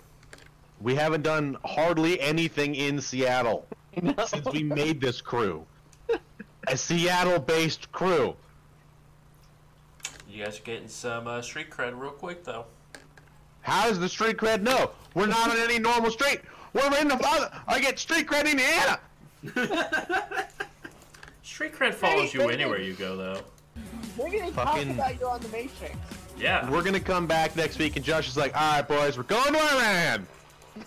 We 0.81 0.95
haven't 0.95 1.23
done 1.23 1.57
hardly 1.65 2.21
anything 2.21 2.75
in 2.75 3.01
Seattle 3.01 3.67
since 4.27 4.47
we 4.53 4.63
made 4.63 5.01
this 5.01 5.21
crew. 5.21 5.65
A 6.67 6.77
Seattle-based 6.77 7.93
crew. 7.93 8.37
You 10.29 10.45
guys 10.45 10.59
are 10.59 10.63
getting 10.63 10.89
some 10.89 11.27
uh, 11.27 11.43
street 11.43 11.71
cred 11.71 11.99
real 11.99 12.11
quick, 12.11 12.45
though. 12.45 12.67
How 13.61 13.89
does 13.89 13.99
the 13.99 14.09
street 14.09 14.37
cred 14.37 14.63
know? 14.63 14.91
We're 15.15 15.27
not 15.27 15.51
on 15.51 15.57
any 15.59 15.79
normal 15.79 16.11
street. 16.11 16.41
We're 16.73 16.99
in 17.01 17.09
the. 17.09 17.51
I 17.67 17.81
get 17.81 17.99
street 17.99 18.27
cred 18.27 18.43
in 18.43 18.59
Indiana. 18.59 19.01
Street 21.43 21.73
cred 21.75 21.95
follows 21.95 22.33
you 22.35 22.43
anywhere 22.49 22.81
you 22.81 22.95
go, 22.95 23.17
though. 23.17 23.41
We're 24.17 24.31
gonna 24.31 24.53
Fucking- 24.53 24.89
talk 24.89 24.95
about 24.97 25.21
you 25.21 25.27
on 25.27 25.41
the 25.41 25.49
Matrix. 25.49 25.97
Yeah. 26.39 26.69
We're 26.71 26.83
gonna 26.83 27.01
come 27.01 27.27
back 27.27 27.57
next 27.57 27.79
week, 27.79 27.97
and 27.97 28.05
Josh 28.05 28.29
is 28.29 28.37
like, 28.37 28.55
"All 28.55 28.75
right, 28.75 28.87
boys, 28.87 29.17
we're 29.17 29.23
going 29.25 29.53
to 29.55 29.59
Iran." 29.59 30.27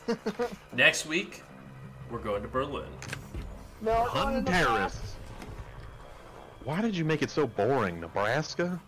Next 0.74 1.06
week, 1.06 1.44
we're 2.10 2.20
going 2.20 2.42
to 2.42 2.48
Berlin. 2.48 2.88
No, 3.82 4.06
not 4.14 4.34
in 4.36 4.46
terrorists. 4.46 5.16
Why 6.64 6.80
did 6.82 6.96
you 6.96 7.04
make 7.04 7.22
it 7.22 7.30
so 7.32 7.48
boring, 7.48 8.00
Nebraska? 8.00 8.80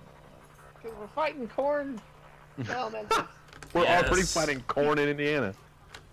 Because 0.82 0.98
we're 0.98 1.08
fighting 1.08 1.48
corn 1.50 2.00
elementals. 2.70 3.24
We're 3.74 3.84
Yes. 3.84 4.08
already 4.08 4.22
fighting 4.24 4.62
corn 4.68 5.00
in 5.00 5.10
Indiana. 5.10 5.54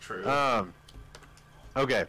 True. 0.00 0.26
Um. 0.28 0.72
Okay. 1.76 2.04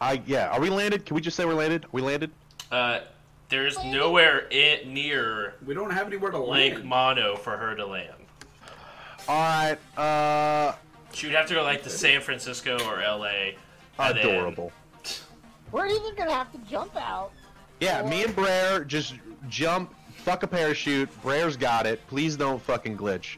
I 0.00 0.22
yeah. 0.26 0.48
Are 0.48 0.60
we 0.60 0.70
landed? 0.70 1.04
Can 1.06 1.14
we 1.14 1.20
just 1.20 1.36
say 1.36 1.44
we're 1.44 1.54
landed? 1.54 1.86
We 1.92 2.02
landed. 2.02 2.30
Uh, 2.70 3.00
there's 3.48 3.82
nowhere 3.82 4.46
i 4.52 4.82
near 4.86 5.54
we 5.64 5.72
don't 5.72 5.90
have 5.90 6.06
anywhere 6.06 6.30
to 6.30 6.38
Lake 6.38 6.74
land. 6.74 6.84
Mono 6.84 7.36
for 7.36 7.56
her 7.56 7.74
to 7.74 7.86
land. 7.86 8.14
All 9.26 9.36
right. 9.36 9.78
Uh. 9.98 10.74
She 11.12 11.26
would 11.26 11.34
have 11.34 11.46
to 11.46 11.54
go 11.54 11.62
like 11.62 11.82
to 11.84 11.90
San 11.90 12.20
Francisco 12.20 12.76
or 12.86 12.98
LA. 13.00 13.26
and 13.98 14.16
then- 14.16 14.18
Adorable. 14.18 14.70
we're 15.72 15.86
even 15.86 16.14
gonna 16.14 16.32
have 16.34 16.52
to 16.52 16.58
jump 16.70 16.94
out. 16.96 17.32
Yeah, 17.80 18.02
me 18.02 18.24
and 18.24 18.34
Brer 18.36 18.84
just 18.84 19.14
jump, 19.48 19.94
fuck 20.16 20.42
a 20.42 20.46
parachute. 20.46 21.08
Brer's 21.22 21.56
got 21.56 21.86
it. 21.86 22.06
Please 22.08 22.36
don't 22.36 22.60
fucking 22.60 22.96
glitch. 22.98 23.36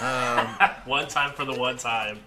Um, 0.00 0.46
one 0.86 1.06
time 1.08 1.32
for 1.32 1.44
the 1.44 1.54
one 1.54 1.76
time. 1.76 2.18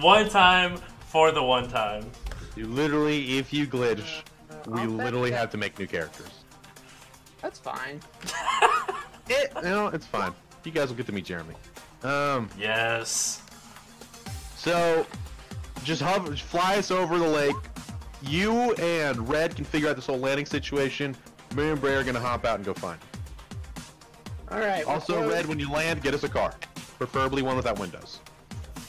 One 0.00 0.28
time 0.28 0.76
for 1.08 1.30
the 1.32 1.42
one 1.42 1.68
time. 1.68 2.10
you 2.56 2.66
literally, 2.66 3.38
if 3.38 3.52
you 3.52 3.66
glitch, 3.66 4.22
we 4.66 4.80
I'll 4.80 4.88
literally 4.88 5.30
have 5.32 5.50
to 5.50 5.56
make 5.56 5.78
new 5.78 5.86
characters. 5.86 6.28
That's 7.40 7.58
fine. 7.58 8.00
It, 9.28 9.50
you 9.56 9.62
know, 9.62 9.88
it's 9.88 10.06
fine. 10.06 10.32
You 10.62 10.70
guys 10.70 10.88
will 10.88 10.94
get 10.94 11.06
to 11.06 11.12
meet 11.12 11.24
Jeremy. 11.24 11.56
Um, 12.04 12.48
Yes. 12.56 13.42
so 14.56 15.04
just 15.82 16.00
hover, 16.00 16.30
just 16.30 16.44
fly 16.44 16.76
us 16.76 16.92
over 16.92 17.18
the 17.18 17.26
lake. 17.26 17.56
You 18.22 18.72
and 18.74 19.28
Red 19.28 19.56
can 19.56 19.64
figure 19.64 19.88
out 19.88 19.96
this 19.96 20.06
whole 20.06 20.20
landing 20.20 20.46
situation. 20.46 21.16
Me 21.56 21.70
and 21.70 21.80
Brer 21.80 21.98
are 21.98 22.04
gonna 22.04 22.20
hop 22.20 22.44
out 22.44 22.54
and 22.54 22.64
go 22.64 22.72
find. 22.74 23.00
him. 23.00 23.08
All 24.52 24.60
right. 24.60 24.84
Also, 24.84 25.28
Red, 25.28 25.46
when 25.46 25.58
you 25.58 25.72
land, 25.72 26.02
get 26.02 26.14
us 26.14 26.22
a 26.22 26.28
car, 26.28 26.54
preferably 26.98 27.42
one 27.42 27.56
without 27.56 27.78
windows. 27.78 28.20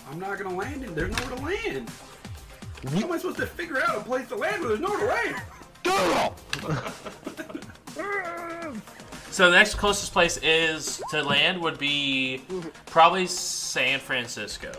I'm 0.09 0.19
not 0.19 0.37
gonna 0.37 0.55
land 0.55 0.83
in. 0.83 0.95
There's 0.95 1.11
nowhere 1.17 1.35
to 1.37 1.43
land. 1.43 1.91
How 2.91 2.97
am 2.99 3.11
I 3.11 3.17
supposed 3.17 3.37
to 3.37 3.45
figure 3.47 3.81
out 3.81 3.97
a 3.97 4.01
place 4.01 4.27
to 4.29 4.35
land 4.35 4.61
when 4.61 4.69
there's 4.69 4.79
nowhere 4.79 4.99
to 4.99 5.05
land? 5.05 5.41
Doodle! 5.83 6.35
So 9.31 9.51
the 9.51 9.57
next 9.57 9.75
closest 9.75 10.13
place 10.13 10.37
is 10.41 10.99
to 11.11 11.21
land 11.21 11.61
would 11.61 11.77
be 11.77 12.41
probably 12.87 13.27
San 13.27 13.99
Francisco. 13.99 14.71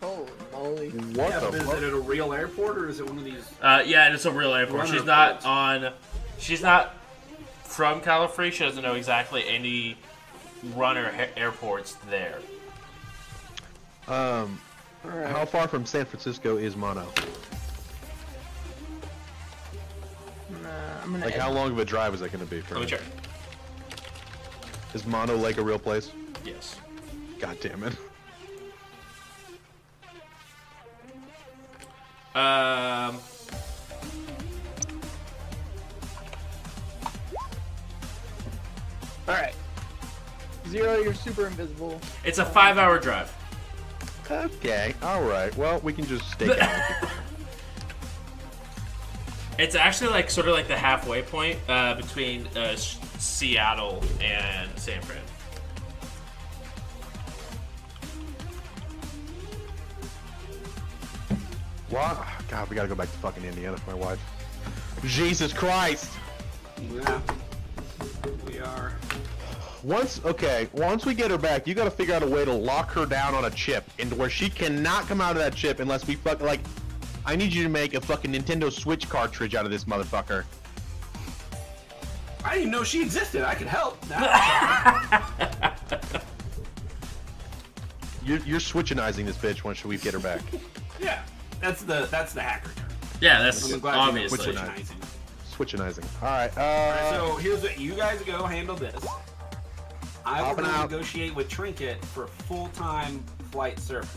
Holy 0.00 0.30
moly. 0.52 0.88
What 0.90 1.30
Yeah, 1.30 1.40
the 1.40 1.48
is 1.58 1.62
fuck? 1.64 1.76
it 1.76 1.82
at 1.82 1.92
a 1.92 1.98
real 1.98 2.32
airport 2.32 2.78
or 2.78 2.88
is 2.88 2.98
it 3.00 3.06
one 3.06 3.18
of 3.18 3.24
these? 3.24 3.44
Uh, 3.60 3.82
yeah, 3.84 4.06
and 4.06 4.14
it's 4.14 4.24
a 4.24 4.30
real 4.32 4.54
airport. 4.54 4.88
She's 4.88 5.04
not 5.04 5.44
airports. 5.44 5.44
on. 5.46 5.92
She's 6.38 6.62
not 6.62 6.94
from 7.64 8.00
California. 8.00 8.52
She 8.52 8.64
doesn't 8.64 8.82
know 8.82 8.94
exactly 8.94 9.46
any 9.46 9.98
runner 10.74 11.12
airports 11.36 11.96
there. 12.08 12.38
Um, 14.08 14.60
All 15.04 15.10
right. 15.10 15.28
how 15.28 15.44
far 15.44 15.68
from 15.68 15.86
San 15.86 16.04
Francisco 16.04 16.56
is 16.56 16.76
Mono? 16.76 17.06
Uh, 20.52 20.68
I'm 21.02 21.12
gonna 21.12 21.24
Like, 21.24 21.34
how 21.34 21.50
long 21.50 21.70
of 21.72 21.78
a 21.78 21.84
drive 21.84 22.14
is 22.14 22.20
that 22.20 22.32
going 22.32 22.44
to 22.44 22.50
be 22.50 22.60
for 22.60 22.74
Let 22.74 22.80
me 22.82 22.86
check. 22.86 23.00
Is 24.94 25.06
Mono 25.06 25.36
Lake 25.36 25.58
a 25.58 25.62
real 25.62 25.78
place? 25.78 26.10
Yes. 26.44 26.76
God 27.38 27.58
damn 27.60 27.82
it. 27.84 27.96
Um. 32.34 33.18
All 39.28 39.34
right. 39.34 39.54
Zero, 40.68 40.98
you're 41.00 41.14
super 41.14 41.46
invisible. 41.46 42.00
It's 42.24 42.38
a 42.38 42.44
five-hour 42.44 42.98
drive. 43.00 43.32
Okay, 44.30 44.94
alright. 45.02 45.54
Well, 45.58 45.80
we 45.80 45.92
can 45.92 46.06
just 46.06 46.30
stay 46.30 46.58
out. 46.58 47.08
It's 49.58 49.74
actually 49.74 50.10
like 50.10 50.30
sort 50.30 50.48
of 50.48 50.54
like 50.54 50.66
the 50.66 50.76
halfway 50.78 51.20
point 51.22 51.58
uh, 51.68 51.94
between 51.94 52.46
uh, 52.56 52.60
S- 52.72 52.98
Seattle 53.18 54.02
and 54.20 54.70
San 54.78 55.00
Fran. 55.02 55.20
what? 61.90 62.18
God, 62.48 62.68
we 62.68 62.76
gotta 62.76 62.88
go 62.88 62.94
back 62.94 63.10
to 63.10 63.18
fucking 63.18 63.44
Indiana 63.44 63.76
for 63.76 63.90
my 63.90 63.96
wife. 63.96 64.20
Jesus 65.04 65.52
Christ! 65.52 66.10
Yeah. 66.94 67.20
We 68.46 68.58
are. 68.60 68.92
Once, 69.82 70.20
okay, 70.24 70.68
once 70.72 71.04
we 71.04 71.14
get 71.14 71.30
her 71.30 71.38
back, 71.38 71.66
you 71.66 71.74
gotta 71.74 71.90
figure 71.90 72.14
out 72.14 72.22
a 72.22 72.26
way 72.26 72.44
to 72.44 72.52
lock 72.52 72.90
her 72.92 73.04
down 73.04 73.34
on 73.34 73.46
a 73.46 73.50
chip 73.50 73.84
into 73.98 74.14
where 74.14 74.30
she 74.30 74.48
cannot 74.48 75.06
come 75.08 75.20
out 75.20 75.32
of 75.32 75.38
that 75.38 75.54
chip 75.54 75.80
unless 75.80 76.06
we 76.06 76.14
fuck, 76.14 76.40
like, 76.40 76.60
I 77.26 77.34
need 77.34 77.52
you 77.52 77.64
to 77.64 77.68
make 77.68 77.94
a 77.94 78.00
fucking 78.00 78.32
Nintendo 78.32 78.72
Switch 78.72 79.08
cartridge 79.08 79.54
out 79.54 79.64
of 79.64 79.70
this 79.70 79.84
motherfucker. 79.84 80.44
I 82.44 82.54
didn't 82.54 82.60
even 82.62 82.72
know 82.72 82.84
she 82.84 83.02
existed. 83.02 83.42
I 83.42 83.54
could 83.54 83.68
help. 83.68 83.98
You're, 88.24 88.38
you're 88.38 88.60
switchingizing 88.60 89.26
this 89.26 89.36
bitch 89.36 89.64
once 89.64 89.84
we 89.84 89.96
get 89.96 90.14
her 90.14 90.20
back. 90.20 90.40
yeah. 91.00 91.22
That's 91.60 91.82
the 91.82 92.06
that's 92.10 92.32
the 92.32 92.40
hacker 92.40 92.70
term. 92.76 92.88
Yeah, 93.20 93.42
that's 93.42 93.72
I'm 93.72 93.80
glad 93.80 93.92
you 93.92 93.96
know 93.96 94.02
obviously. 94.02 94.48
Which 94.48 94.56
one? 94.56 94.76
switching. 95.50 95.80
Switchingizing. 95.80 96.22
Alright, 96.22 96.56
uh. 96.56 97.10
So 97.10 97.36
here's 97.36 97.62
what 97.62 97.78
you 97.78 97.94
guys 97.94 98.20
go 98.22 98.44
handle 98.44 98.76
this. 98.76 99.04
I 100.24 100.42
will 100.52 100.64
out. 100.64 100.90
negotiate 100.90 101.34
with 101.34 101.48
Trinket 101.48 102.04
for 102.04 102.26
full-time 102.26 103.22
flight 103.50 103.78
service. 103.78 104.16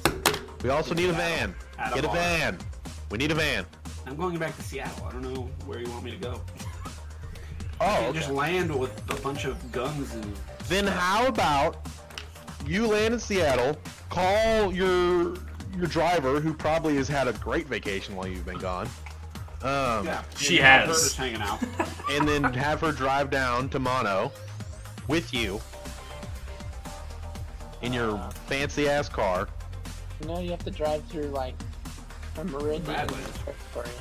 we 0.64 0.69
also 0.69 0.94
need 0.94 1.10
a 1.10 1.14
van. 1.14 1.56
At 1.80 1.94
Get 1.94 2.03
a 2.06 2.07
bar. 2.07 2.15
van. 2.15 2.57
We 3.10 3.18
need 3.18 3.32
a 3.32 3.36
van. 3.36 3.65
I'm 4.06 4.15
going 4.15 4.38
back 4.38 4.56
to 4.56 4.61
Seattle. 4.61 5.06
I 5.06 5.11
don't 5.11 5.22
know 5.22 5.49
where 5.65 5.80
you 5.80 5.90
want 5.90 6.03
me 6.03 6.11
to 6.11 6.18
go. 6.18 6.41
Oh, 7.82 8.14
Just 8.14 8.30
land 8.30 8.73
with 8.73 8.98
a 9.11 9.15
bunch 9.22 9.44
of 9.44 9.72
guns 9.73 10.14
and. 10.14 10.34
Then 10.69 10.88
how 10.88 11.27
about 11.27 11.86
you 12.65 12.88
land 12.88 13.14
in 13.15 13.19
Seattle, 13.19 13.77
call 14.10 14.73
your 14.73 15.36
your 15.76 15.88
driver, 15.88 16.40
who 16.40 16.53
probably 16.53 16.95
has 16.95 17.10
had 17.10 17.27
a 17.27 17.34
great 17.34 17.68
vacation 17.68 18.15
while 18.15 18.27
you've 18.27 18.45
been 18.45 18.60
gone, 18.60 18.88
um, 19.61 20.06
Yeah. 20.06 20.23
She 20.38 20.56
you 20.56 20.61
have 20.61 20.84
her 20.84 20.88
has. 20.88 21.03
just 21.03 21.18
hanging 21.18 21.41
out. 21.41 21.61
and 22.11 22.26
then 22.26 22.45
have 22.45 22.80
her 22.80 22.94
drive 22.94 23.30
down 23.30 23.68
to 23.69 23.80
Mono 23.80 24.32
with 25.10 25.34
you 25.34 25.60
in 27.86 27.94
your 27.94 28.18
fancy 28.48 28.90
ass 28.90 29.07
car. 29.07 29.48
You 30.22 30.28
know, 30.28 30.40
you 30.40 30.49
have 30.52 30.64
to 30.66 30.72
drive 30.72 31.03
through 31.06 31.26
like 31.28 31.53
Amerindian 32.36 32.86
Badlands. 32.86 33.38
territory. 33.44 33.95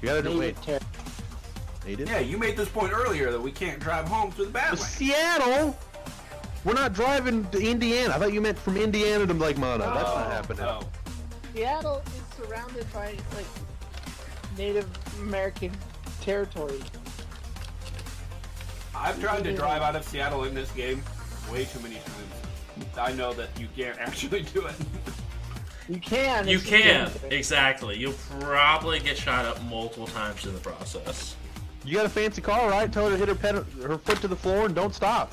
You 0.00 0.08
gotta 0.08 0.22
do 0.22 0.28
Native 0.28 0.38
wait. 0.38 0.62
ter- 0.62 0.86
Native? 1.86 2.08
yeah, 2.08 2.18
you 2.20 2.38
made 2.38 2.56
this 2.56 2.68
point 2.68 2.92
earlier 2.92 3.32
that 3.32 3.40
we 3.40 3.50
can't 3.50 3.80
drive 3.80 4.06
home 4.06 4.30
through 4.30 4.46
the 4.46 4.50
Badlands. 4.52 4.86
Seattle. 4.86 5.76
We're 6.64 6.74
not 6.74 6.92
driving 6.94 7.44
to 7.50 7.58
Indiana. 7.60 8.14
I 8.14 8.18
thought 8.18 8.32
you 8.32 8.40
meant 8.40 8.58
from 8.58 8.76
Indiana 8.76 9.26
to 9.26 9.32
Lake 9.34 9.56
Mono. 9.58 9.84
That's 9.84 9.94
not 10.08 10.26
Oh, 10.26 10.30
happening. 10.30 10.64
oh. 10.64 10.80
Seattle 11.54 12.02
is 12.06 12.46
surrounded 12.46 12.92
by 12.92 13.14
like 13.34 13.46
Native 14.58 14.88
American 15.20 15.72
territory. 16.20 16.80
I've 18.94 19.20
tried 19.20 19.44
to 19.44 19.54
drive 19.54 19.82
out 19.82 19.94
of 19.96 20.04
Seattle 20.04 20.44
in 20.44 20.54
this 20.54 20.70
game 20.72 21.02
way 21.52 21.64
too 21.64 21.80
many 21.80 21.96
times. 21.96 22.96
I 22.98 23.12
know 23.12 23.32
that 23.34 23.48
you 23.58 23.68
can't 23.76 23.98
actually 24.00 24.42
do 24.42 24.66
it. 24.66 24.74
You 25.88 26.00
can. 26.00 26.48
You 26.48 26.58
can 26.58 27.10
exactly. 27.30 27.96
You'll 27.96 28.14
probably 28.40 28.98
get 28.98 29.16
shot 29.16 29.44
up 29.44 29.62
multiple 29.64 30.06
times 30.08 30.44
in 30.44 30.52
the 30.52 30.58
process. 30.60 31.36
You 31.84 31.94
got 31.94 32.06
a 32.06 32.08
fancy 32.08 32.42
car, 32.42 32.68
right? 32.68 32.92
Tell 32.92 33.04
her 33.04 33.12
to 33.12 33.16
hit 33.16 33.28
her, 33.28 33.34
pedal, 33.36 33.64
her 33.82 33.96
foot 33.96 34.20
to 34.22 34.28
the 34.28 34.34
floor 34.34 34.66
and 34.66 34.74
don't 34.74 34.92
stop. 34.92 35.30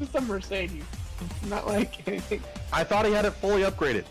It's 0.00 0.14
a 0.14 0.20
Mercedes. 0.20 0.84
Not 1.48 1.66
like 1.66 2.06
anything. 2.06 2.40
I 2.72 2.84
thought 2.84 3.04
he 3.06 3.12
had 3.12 3.24
it 3.24 3.32
fully 3.32 3.62
upgraded. 3.62 4.04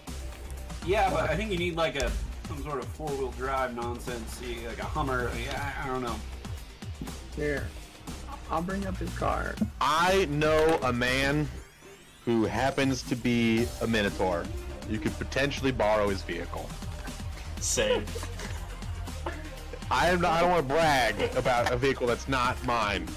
Yeah, 0.85 1.09
but 1.09 1.29
I 1.29 1.37
think 1.37 1.51
you 1.51 1.57
need 1.57 1.75
like 1.77 1.95
a 1.95 2.11
some 2.49 2.61
sort 2.63 2.79
of 2.79 2.85
four 2.89 3.07
wheel 3.07 3.31
drive 3.37 3.73
nonsense, 3.73 4.41
y- 4.41 4.57
like 4.67 4.79
a 4.79 4.85
Hummer. 4.85 5.31
Yeah, 5.45 5.73
I 5.83 5.87
don't 5.87 6.01
know. 6.01 6.15
Here, 7.37 7.67
I'll 8.49 8.61
bring 8.61 8.85
up 8.85 8.97
his 8.97 9.15
car. 9.17 9.55
I 9.81 10.25
know 10.29 10.79
a 10.83 10.93
man 10.93 11.47
who 12.25 12.45
happens 12.45 13.03
to 13.03 13.15
be 13.15 13.67
a 13.81 13.87
Minotaur. 13.87 14.43
You 14.89 14.99
could 14.99 15.17
potentially 15.17 15.71
borrow 15.71 16.09
his 16.09 16.21
vehicle. 16.21 16.69
Same. 17.59 18.05
I 19.89 20.09
am 20.09 20.19
not, 20.21 20.33
I 20.33 20.41
don't 20.41 20.51
want 20.51 20.67
to 20.67 20.73
brag 20.73 21.35
about 21.37 21.71
a 21.71 21.77
vehicle 21.77 22.07
that's 22.07 22.27
not 22.27 22.61
mine. 22.65 23.07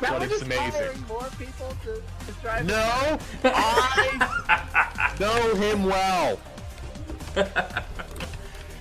Now 0.00 0.12
But 0.12 0.12
we're 0.12 0.24
it's 0.24 0.32
just 0.32 0.44
amazing. 0.44 1.04
More 1.06 1.28
people 1.38 1.76
to, 1.84 2.02
to 2.26 2.40
drive. 2.40 2.66
No, 2.66 3.18
I 3.44 5.14
know 5.20 5.54
him 5.56 5.84
well. 5.84 6.40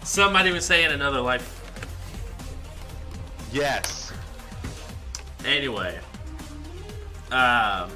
Somebody 0.04 0.52
would 0.54 0.64
say 0.64 0.86
in 0.86 0.92
another 0.92 1.20
life. 1.20 1.56
Yes. 3.52 4.14
Anyway, 5.46 5.98
um, 7.32 7.90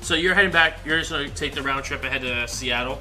so 0.00 0.14
you're 0.14 0.34
heading 0.34 0.50
back. 0.52 0.78
You're 0.84 0.98
just 0.98 1.10
gonna 1.10 1.28
take 1.30 1.54
the 1.54 1.62
round 1.62 1.84
trip 1.84 2.04
ahead 2.04 2.20
to 2.22 2.46
Seattle. 2.46 3.00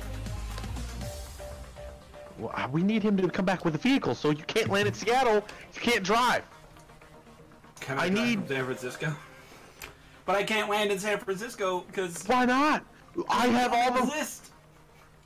Well, 2.38 2.52
uh, 2.56 2.68
we 2.72 2.82
need 2.82 3.04
him 3.04 3.18
to 3.18 3.30
come 3.30 3.46
back 3.46 3.66
with 3.66 3.76
a 3.76 3.78
vehicle, 3.78 4.16
so 4.16 4.30
you 4.32 4.44
can't 4.46 4.70
land 4.70 4.88
in 4.88 4.94
Seattle. 4.94 5.36
You 5.76 5.82
can't 5.82 6.04
drive. 6.04 6.44
Can 7.82 7.98
I 8.00 8.04
I, 8.06 8.10
drive 8.10 8.26
need- 8.28 8.40
from 8.40 8.48
San 8.48 8.66
Francisco? 8.66 9.16
But 10.26 10.36
I 10.36 10.44
can't 10.44 10.70
land 10.70 10.92
in 10.92 11.00
San 11.00 11.18
Francisco 11.20 11.82
because 11.88 12.24
Why 12.28 12.46
not? 12.46 12.84
I 13.28 13.48
have 13.48 13.74
all 13.74 13.92
the. 13.92 14.04
exist. 14.14 14.52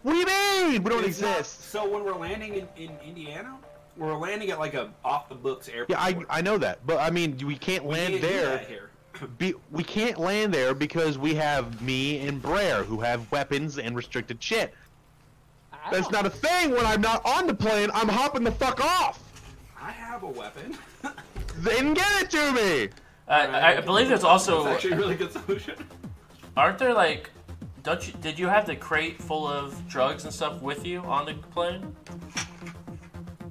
What 0.01 0.13
do 0.13 0.17
you 0.19 0.25
mean? 0.71 0.83
We 0.83 0.89
don't 0.89 1.05
It's 1.05 1.21
not- 1.21 1.39
exist. 1.39 1.69
so 1.69 1.87
when 1.87 2.03
we're 2.03 2.15
landing 2.17 2.55
in, 2.55 2.67
in 2.77 2.91
Indiana, 3.05 3.57
we're 3.97 4.15
landing 4.17 4.49
at 4.51 4.59
like 4.59 4.73
a 4.73 4.91
off 5.03 5.29
the 5.29 5.35
books 5.35 5.69
airport. 5.69 5.89
Yeah, 5.89 5.99
I 6.01 6.17
I 6.29 6.41
know 6.41 6.57
that, 6.57 6.85
but 6.85 6.97
I 6.99 7.09
mean, 7.09 7.37
we 7.45 7.55
can't 7.57 7.83
We 7.85 7.95
land 7.95 8.09
can't 8.13 8.21
do 8.21 8.27
there. 8.27 8.49
that 8.57 8.67
here. 8.67 8.89
Be, 9.37 9.53
we 9.71 9.83
can't 9.83 10.17
land 10.17 10.53
there 10.53 10.73
because 10.73 11.17
we 11.17 11.33
have 11.35 11.81
me 11.81 12.27
and 12.27 12.41
Brer 12.41 12.83
who 12.83 12.99
have 13.01 13.31
weapons 13.31 13.77
and 13.77 13.95
restricted 13.95 14.41
shit. 14.41 14.73
That's 15.91 16.07
don't- 16.07 16.11
not 16.13 16.25
a 16.25 16.29
thing 16.29 16.71
when 16.71 16.85
I'm 16.85 17.01
not 17.01 17.25
on 17.25 17.47
the 17.47 17.53
plane. 17.53 17.89
I'm 17.93 18.09
hopping 18.09 18.43
the 18.43 18.51
fuck 18.51 18.81
off. 18.83 19.19
I 19.79 19.91
have 19.91 20.23
a 20.23 20.27
weapon. 20.27 20.77
Then 21.59 21.93
get 21.93 22.23
it 22.23 22.29
to 22.31 22.51
me. 22.51 22.89
Uh, 23.29 23.31
I, 23.31 23.77
I 23.77 23.81
believe 23.81 24.09
there's 24.09 24.25
also 24.25 24.63
That's 24.65 24.75
actually 24.75 24.91
a 24.91 24.97
really 24.97 25.15
good 25.15 25.31
solution. 25.31 25.75
aren't 26.57 26.77
there 26.79 26.93
like 26.93 27.29
don't 27.83 28.05
you 28.05 28.13
did 28.19 28.37
you 28.37 28.47
have 28.47 28.65
the 28.65 28.75
crate 28.75 29.21
full 29.21 29.47
of 29.47 29.87
drugs 29.87 30.25
and 30.25 30.33
stuff 30.33 30.61
with 30.61 30.85
you 30.85 30.99
on 31.01 31.25
the 31.25 31.33
plane? 31.35 31.95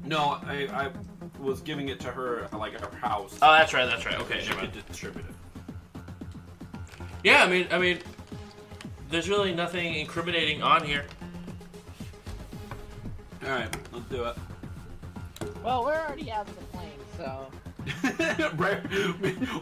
No, 0.05 0.39
I, 0.47 0.69
I 0.73 0.91
was 1.41 1.61
giving 1.61 1.89
it 1.89 1.99
to 2.01 2.09
her 2.09 2.49
like 2.53 2.75
at 2.75 2.81
her 2.83 2.97
house. 2.99 3.39
Oh, 3.41 3.53
that's 3.53 3.73
right. 3.73 3.87
That's 3.87 4.05
right. 4.05 4.21
Okay. 4.21 4.41
she 4.43 4.53
could 4.53 4.73
distribute 4.87 5.25
it. 5.25 5.35
Yeah, 7.23 7.43
I 7.43 7.49
mean, 7.49 7.67
I 7.71 7.79
mean, 7.79 8.01
there's 9.11 9.31
really 9.31 9.55
nothing 9.55 9.95
incriminating 9.95 10.63
on 10.63 10.85
here. 10.85 11.07
All 13.45 13.51
right, 13.51 13.77
let's 13.93 14.07
do 14.07 14.25
it. 14.25 14.37
Well, 15.63 15.85
we're 15.85 15.95
already 15.95 16.31
out 16.31 16.49
of 16.49 16.57
the 16.57 16.65
plane, 16.67 16.91
so. 17.17 18.51
Brer, 18.57 18.83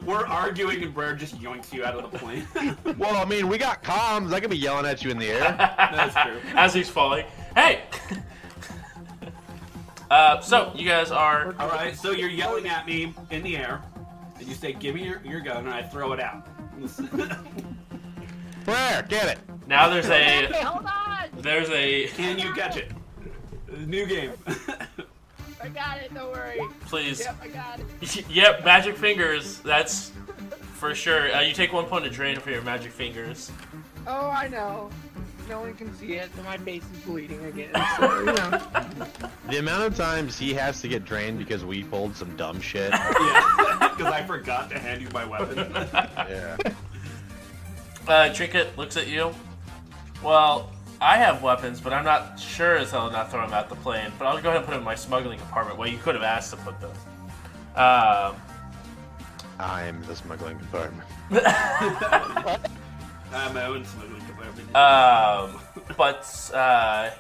we're 0.05 0.27
arguing 0.27 0.83
and 0.83 0.95
Brer 0.95 1.15
just 1.15 1.41
yoinks 1.41 1.73
you 1.73 1.85
out 1.85 1.95
of 1.97 2.11
the 2.11 2.19
plane. 2.19 2.47
Well, 2.99 3.17
I 3.17 3.25
mean, 3.25 3.49
we 3.49 3.59
got 3.59 3.83
comms. 3.83 4.33
I 4.33 4.39
could 4.39 4.51
be 4.51 4.57
yelling 4.57 4.87
at 4.87 5.03
you 5.03 5.11
in 5.11 5.19
the 5.19 5.31
air. 5.31 5.41
That's 5.59 6.15
true. 6.15 6.39
As 6.55 6.73
he's 6.73 6.89
falling. 6.89 7.25
Hey. 7.57 7.83
Uh, 10.13 10.41
so 10.41 10.73
you 10.77 10.87
guys 10.87 11.11
are. 11.11 11.55
All 11.59 11.69
right, 11.69 11.97
so 11.97 12.11
you're 12.11 12.29
yelling 12.29 12.69
at 12.69 12.87
me 12.87 13.15
in 13.31 13.43
the 13.43 13.57
air, 13.57 13.83
and 14.39 14.47
you 14.47 14.55
say, 14.55 14.73
"Give 14.75 14.95
me 14.95 15.05
your, 15.05 15.23
your 15.25 15.41
gun," 15.41 15.65
and 15.65 15.71
I 15.71 15.83
throw 15.83 16.13
it 16.13 16.21
out. 16.21 16.47
Brer, 18.65 19.03
get 19.09 19.27
it. 19.29 19.39
Now 19.67 19.89
there's 19.89 20.07
Hey, 20.07 20.45
a 20.45 20.65
hold 20.65 20.85
on! 20.85 21.29
there's 21.43 21.71
a 21.71 22.09
Can 22.09 22.39
you 22.39 22.53
catch 22.55 22.77
it? 22.77 22.93
New 23.87 24.07
game. 24.07 24.33
I 25.63 25.69
got 25.69 25.99
it, 25.99 26.13
don't 26.13 26.31
worry. 26.33 26.61
please. 26.87 27.21
Yep, 27.21 27.37
I 27.43 27.49
got 27.49 27.81
it. 27.81 28.29
Yep, 28.29 28.65
magic 28.65 28.97
fingers. 28.97 29.61
That's 29.61 30.13
for 30.75 30.95
sure. 30.95 31.35
Uh, 31.35 31.41
you 31.41 31.55
take 31.55 31.73
one 31.73 31.87
point 31.87 32.05
of 32.05 32.13
drain 32.13 32.39
for 32.39 32.51
your 32.51 32.63
magic 32.63 32.93
fingers. 32.93 33.51
Oh, 34.07 34.29
I 34.29 34.49
know. 34.49 34.91
No 35.49 35.61
one 35.61 35.75
can 35.75 35.95
see 35.97 36.15
it, 36.15 36.31
so 36.37 36.43
my 36.43 36.57
face 36.59 36.83
is 36.93 37.01
bleeding 37.01 37.45
again. 37.45 37.71
So, 37.99 38.19
you 38.21 38.27
know. 38.27 38.61
The 39.49 39.59
amount 39.59 39.85
of 39.85 39.97
times 39.97 40.39
he 40.39 40.55
has 40.55 40.81
to 40.81 40.89
get 40.89 41.05
drained 41.05 41.39
because 41.39 41.65
we 41.65 41.83
pulled 41.85 42.17
some 42.17 42.35
dumb 42.37 42.61
shit. 42.61 42.91
yeah, 42.93 43.89
because 43.97 44.13
I 44.13 44.25
forgot 44.27 44.71
to 44.71 44.79
hand 44.79 45.03
you 45.03 45.09
my 45.13 45.25
weapon. 45.25 45.59
yeah. 45.77 46.57
Uh, 48.09 48.33
Trinket 48.33 48.77
looks 48.79 48.97
at 48.97 49.09
you. 49.09 49.35
Well, 50.23 50.71
I 51.01 51.17
have 51.19 51.43
weapons, 51.43 51.81
but 51.81 51.93
I'm 51.93 52.05
not 52.05 52.39
sure 52.39 52.77
as 52.77 52.91
hell 52.93 53.11
not 53.11 53.31
throw 53.31 53.43
them 53.43 53.53
out 53.53 53.69
the 53.69 53.77
plane. 53.77 54.13
But 54.19 54.27
I'll 54.27 54.41
go 54.41 54.51
ahead 54.51 54.59
and 54.59 54.65
put 54.65 54.73
them 54.73 54.81
in 54.81 54.85
my 54.85 54.95
smuggling 54.95 55.39
compartment. 55.39 55.79
Well, 55.79 55.89
you 55.89 55.99
could 55.99 56.15
have 56.15 56.25
asked 56.25 56.51
to 56.51 56.57
put 56.59 56.81
them. 56.81 56.93
Um, 57.75 58.37
I'm 59.59 60.03
the 60.05 60.15
smuggling 60.15 60.59
compartment. 60.59 61.09
I'm 63.33 63.55
my 63.55 63.65
own 63.65 63.85
smuggling 63.85 63.85
compartment. 63.85 64.12
Um, 64.75 65.61
but 65.97 66.51
uh, 66.55 67.11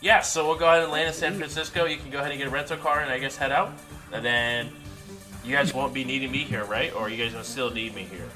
yeah, 0.00 0.20
so 0.20 0.46
we'll 0.46 0.58
go 0.58 0.68
ahead 0.68 0.82
and 0.82 0.92
land 0.92 1.08
in 1.08 1.14
San 1.14 1.34
Francisco. 1.36 1.84
You 1.86 1.96
can 1.96 2.10
go 2.10 2.18
ahead 2.18 2.30
and 2.30 2.38
get 2.38 2.46
a 2.46 2.50
rental 2.50 2.76
car 2.76 3.00
and 3.00 3.10
I 3.10 3.18
guess 3.18 3.36
head 3.36 3.52
out, 3.52 3.72
and 4.12 4.24
then 4.24 4.70
you 5.44 5.54
guys 5.54 5.72
won't 5.72 5.94
be 5.94 6.04
needing 6.04 6.30
me 6.30 6.38
here, 6.38 6.64
right? 6.64 6.94
Or 6.94 7.08
you 7.08 7.16
guys 7.16 7.34
will 7.34 7.44
still 7.44 7.70
need 7.70 7.94
me 7.94 8.02
here? 8.02 8.28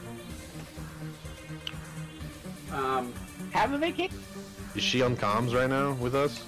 Um, 2.73 3.13
Have 3.53 3.73
a 3.73 3.79
vacation. 3.79 4.19
Is 4.77 4.83
she 4.83 5.03
on 5.03 5.17
comms 5.17 5.55
right 5.55 5.69
now 5.69 5.93
with 5.95 6.15
us? 6.15 6.45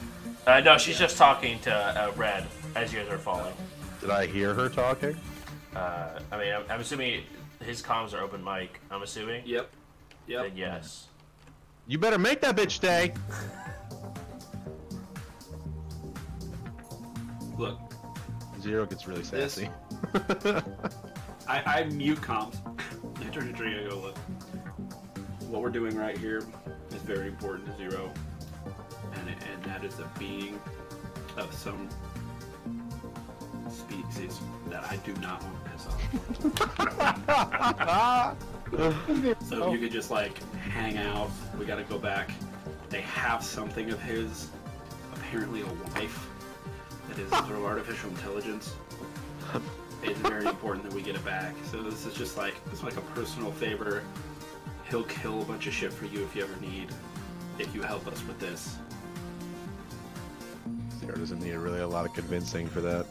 Uh, 0.47 0.61
no, 0.61 0.79
she's 0.79 0.99
just 0.99 1.17
talking 1.17 1.59
to 1.61 1.73
uh, 1.75 2.13
Red 2.17 2.47
as 2.75 2.93
you 2.93 3.01
guys 3.01 3.09
are 3.09 3.19
falling. 3.19 3.53
Did 4.01 4.11
I 4.11 4.27
hear 4.27 4.55
her 4.55 4.69
talking? 4.69 5.17
Uh, 5.75 6.21
I 6.31 6.39
mean, 6.39 6.53
I'm, 6.55 6.65
I'm 6.69 6.81
assuming 6.81 7.23
his 7.61 7.83
comms 7.83 8.13
are 8.15 8.21
open 8.21 8.43
mic. 8.43 8.81
I'm 8.91 9.03
assuming. 9.03 9.43
yep, 9.47 9.71
yep. 10.27 10.45
Then 10.45 10.57
yes. 10.57 11.07
You 11.87 11.99
better 11.99 12.19
make 12.19 12.41
that 12.43 12.57
bitch 12.57 12.73
stay. 12.73 13.13
Look, 17.59 17.79
Zero 18.61 18.87
gets 18.87 19.07
really 19.07 19.23
This- 19.23 19.55
sassy. 19.55 19.69
I, 21.49 21.63
I 21.81 21.85
mute 21.93 22.21
comms. 22.21 22.57
I 23.21 23.25
turn 23.31 23.47
to 23.47 23.53
Tree 23.53 23.73
and 23.77 23.87
I 23.87 23.91
go, 23.91 23.99
look, 23.99 24.17
what 25.49 25.61
we're 25.63 25.71
doing 25.71 25.97
right 25.97 26.17
here 26.17 26.43
is 26.91 27.03
very 27.03 27.29
important 27.29 27.67
to 27.67 27.77
Zero, 27.77 28.11
and, 29.15 29.29
it, 29.29 29.37
and 29.53 29.63
that 29.65 29.85
is 29.85 29.99
a 29.99 30.11
being 30.19 30.59
of 31.37 31.53
some 31.53 31.89
species 33.71 34.39
that 34.69 34.85
I 34.85 34.97
do 34.99 35.13
not 35.21 35.43
want 35.43 35.65
to 35.65 35.71
piss 35.71 35.87
off. 37.79 38.37
So 39.13 39.29
if 39.29 39.53
oh. 39.53 39.73
you 39.73 39.79
could 39.79 39.93
just 39.93 40.11
like 40.11 40.39
hang 40.55 40.97
out, 40.97 41.31
we 41.59 41.67
gotta 41.67 41.83
go 41.83 41.99
back. 41.99 42.31
They 42.89 43.03
have 43.03 43.45
something 43.45 43.91
of 43.91 44.01
his, 44.01 44.49
apparently 45.15 45.61
a 45.61 45.67
wife, 45.67 46.27
that 47.09 47.19
is 47.19 47.31
through 47.47 47.67
artificial 47.67 48.09
intelligence. 48.11 48.75
It's 50.03 50.19
very 50.21 50.47
important 50.47 50.85
that 50.85 50.95
we 50.95 51.03
get 51.03 51.15
it 51.17 51.25
back. 51.25 51.55
So 51.71 51.83
this 51.83 52.07
is 52.07 52.15
just 52.15 52.37
like 52.37 52.55
it's 52.73 52.83
like 52.83 52.97
a 52.97 53.03
personal 53.15 53.53
favor. 53.53 54.03
He'll 54.89 55.05
kill 55.05 55.43
a 55.43 55.45
bunch 55.45 55.67
of 55.67 55.75
shit 55.75 55.93
for 55.93 56.07
you 56.07 56.23
if 56.23 56.35
you 56.35 56.43
ever 56.43 56.61
need. 56.61 56.89
If 57.59 57.75
you 57.75 57.83
help 57.83 58.07
us 58.07 58.25
with 58.27 58.39
this. 58.41 58.79
Zero 60.99 61.15
doesn't 61.15 61.41
need 61.41 61.55
really 61.55 61.81
a 61.81 61.89
lot 61.89 62.07
of 62.07 62.15
convincing 62.15 62.67
for 62.69 62.81
that. 62.81 63.07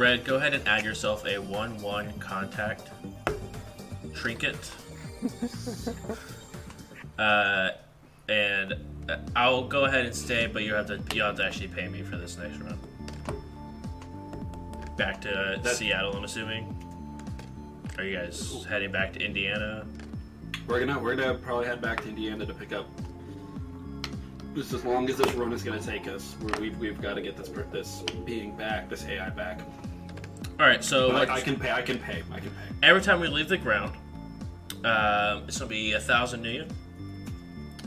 Red, 0.00 0.24
go 0.24 0.36
ahead 0.36 0.54
and 0.54 0.66
add 0.66 0.82
yourself 0.82 1.26
a 1.26 1.36
one-one 1.36 2.18
contact 2.20 2.88
trinket. 4.14 4.56
uh, 7.18 7.72
and 8.26 8.72
uh, 9.10 9.18
I'll 9.36 9.68
go 9.68 9.84
ahead 9.84 10.06
and 10.06 10.14
stay, 10.14 10.46
but 10.46 10.62
you 10.62 10.72
have 10.72 10.86
to 10.86 11.02
you 11.14 11.20
have 11.20 11.36
to 11.36 11.44
actually 11.44 11.68
pay 11.68 11.86
me 11.86 12.00
for 12.00 12.16
this 12.16 12.38
next 12.38 12.56
round. 12.60 12.78
Back 14.96 15.20
to 15.20 15.60
That- 15.62 15.76
Seattle, 15.76 16.16
I'm 16.16 16.24
assuming. 16.24 16.74
Are 17.98 18.04
you 18.04 18.16
guys 18.16 18.64
heading 18.70 18.90
back 18.90 19.12
to 19.12 19.20
Indiana? 19.22 19.84
We're 20.66 20.80
gonna 20.80 20.98
we're 20.98 21.14
gonna 21.14 21.34
probably 21.34 21.66
head 21.66 21.82
back 21.82 22.00
to 22.04 22.08
Indiana 22.08 22.46
to 22.46 22.54
pick 22.54 22.72
up. 22.72 22.86
Just 24.54 24.72
as 24.72 24.82
long 24.82 25.10
as 25.10 25.18
this 25.18 25.34
run 25.34 25.52
is 25.52 25.62
gonna 25.62 25.78
take 25.78 26.08
us, 26.08 26.36
we're, 26.40 26.58
we've 26.58 26.78
we've 26.78 27.02
got 27.02 27.14
to 27.16 27.20
get 27.20 27.36
this 27.36 27.50
this 27.70 28.02
being 28.24 28.56
back, 28.56 28.88
this 28.88 29.04
AI 29.04 29.28
back. 29.28 29.60
All 30.60 30.66
right, 30.66 30.84
so 30.84 31.12
I, 31.12 31.36
I 31.36 31.40
can 31.40 31.58
pay. 31.58 31.70
I 31.70 31.80
can 31.80 31.98
pay. 31.98 32.22
I 32.30 32.38
can 32.38 32.50
pay. 32.50 32.86
every 32.86 33.00
time 33.00 33.18
we 33.18 33.28
leave 33.28 33.48
the 33.48 33.56
ground, 33.56 33.96
um, 34.84 35.44
it's 35.48 35.58
gonna 35.58 35.70
be 35.70 35.94
a 35.94 36.00
thousand 36.00 36.42
new. 36.42 36.66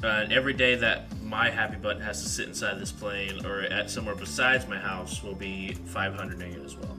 Uh, 0.04 0.08
and 0.08 0.34
every 0.34 0.54
day 0.54 0.74
that 0.74 1.06
my 1.22 1.52
happy 1.52 1.76
button 1.76 2.02
has 2.02 2.24
to 2.24 2.28
sit 2.28 2.48
inside 2.48 2.80
this 2.80 2.92
plane 2.92 3.46
or 3.46 3.62
at 3.62 3.92
somewhere 3.92 4.16
besides 4.16 4.68
my 4.68 4.80
house 4.80 5.22
will 5.22 5.36
be 5.36 5.74
500 5.74 6.40
million 6.40 6.66
as 6.66 6.76
well. 6.76 6.98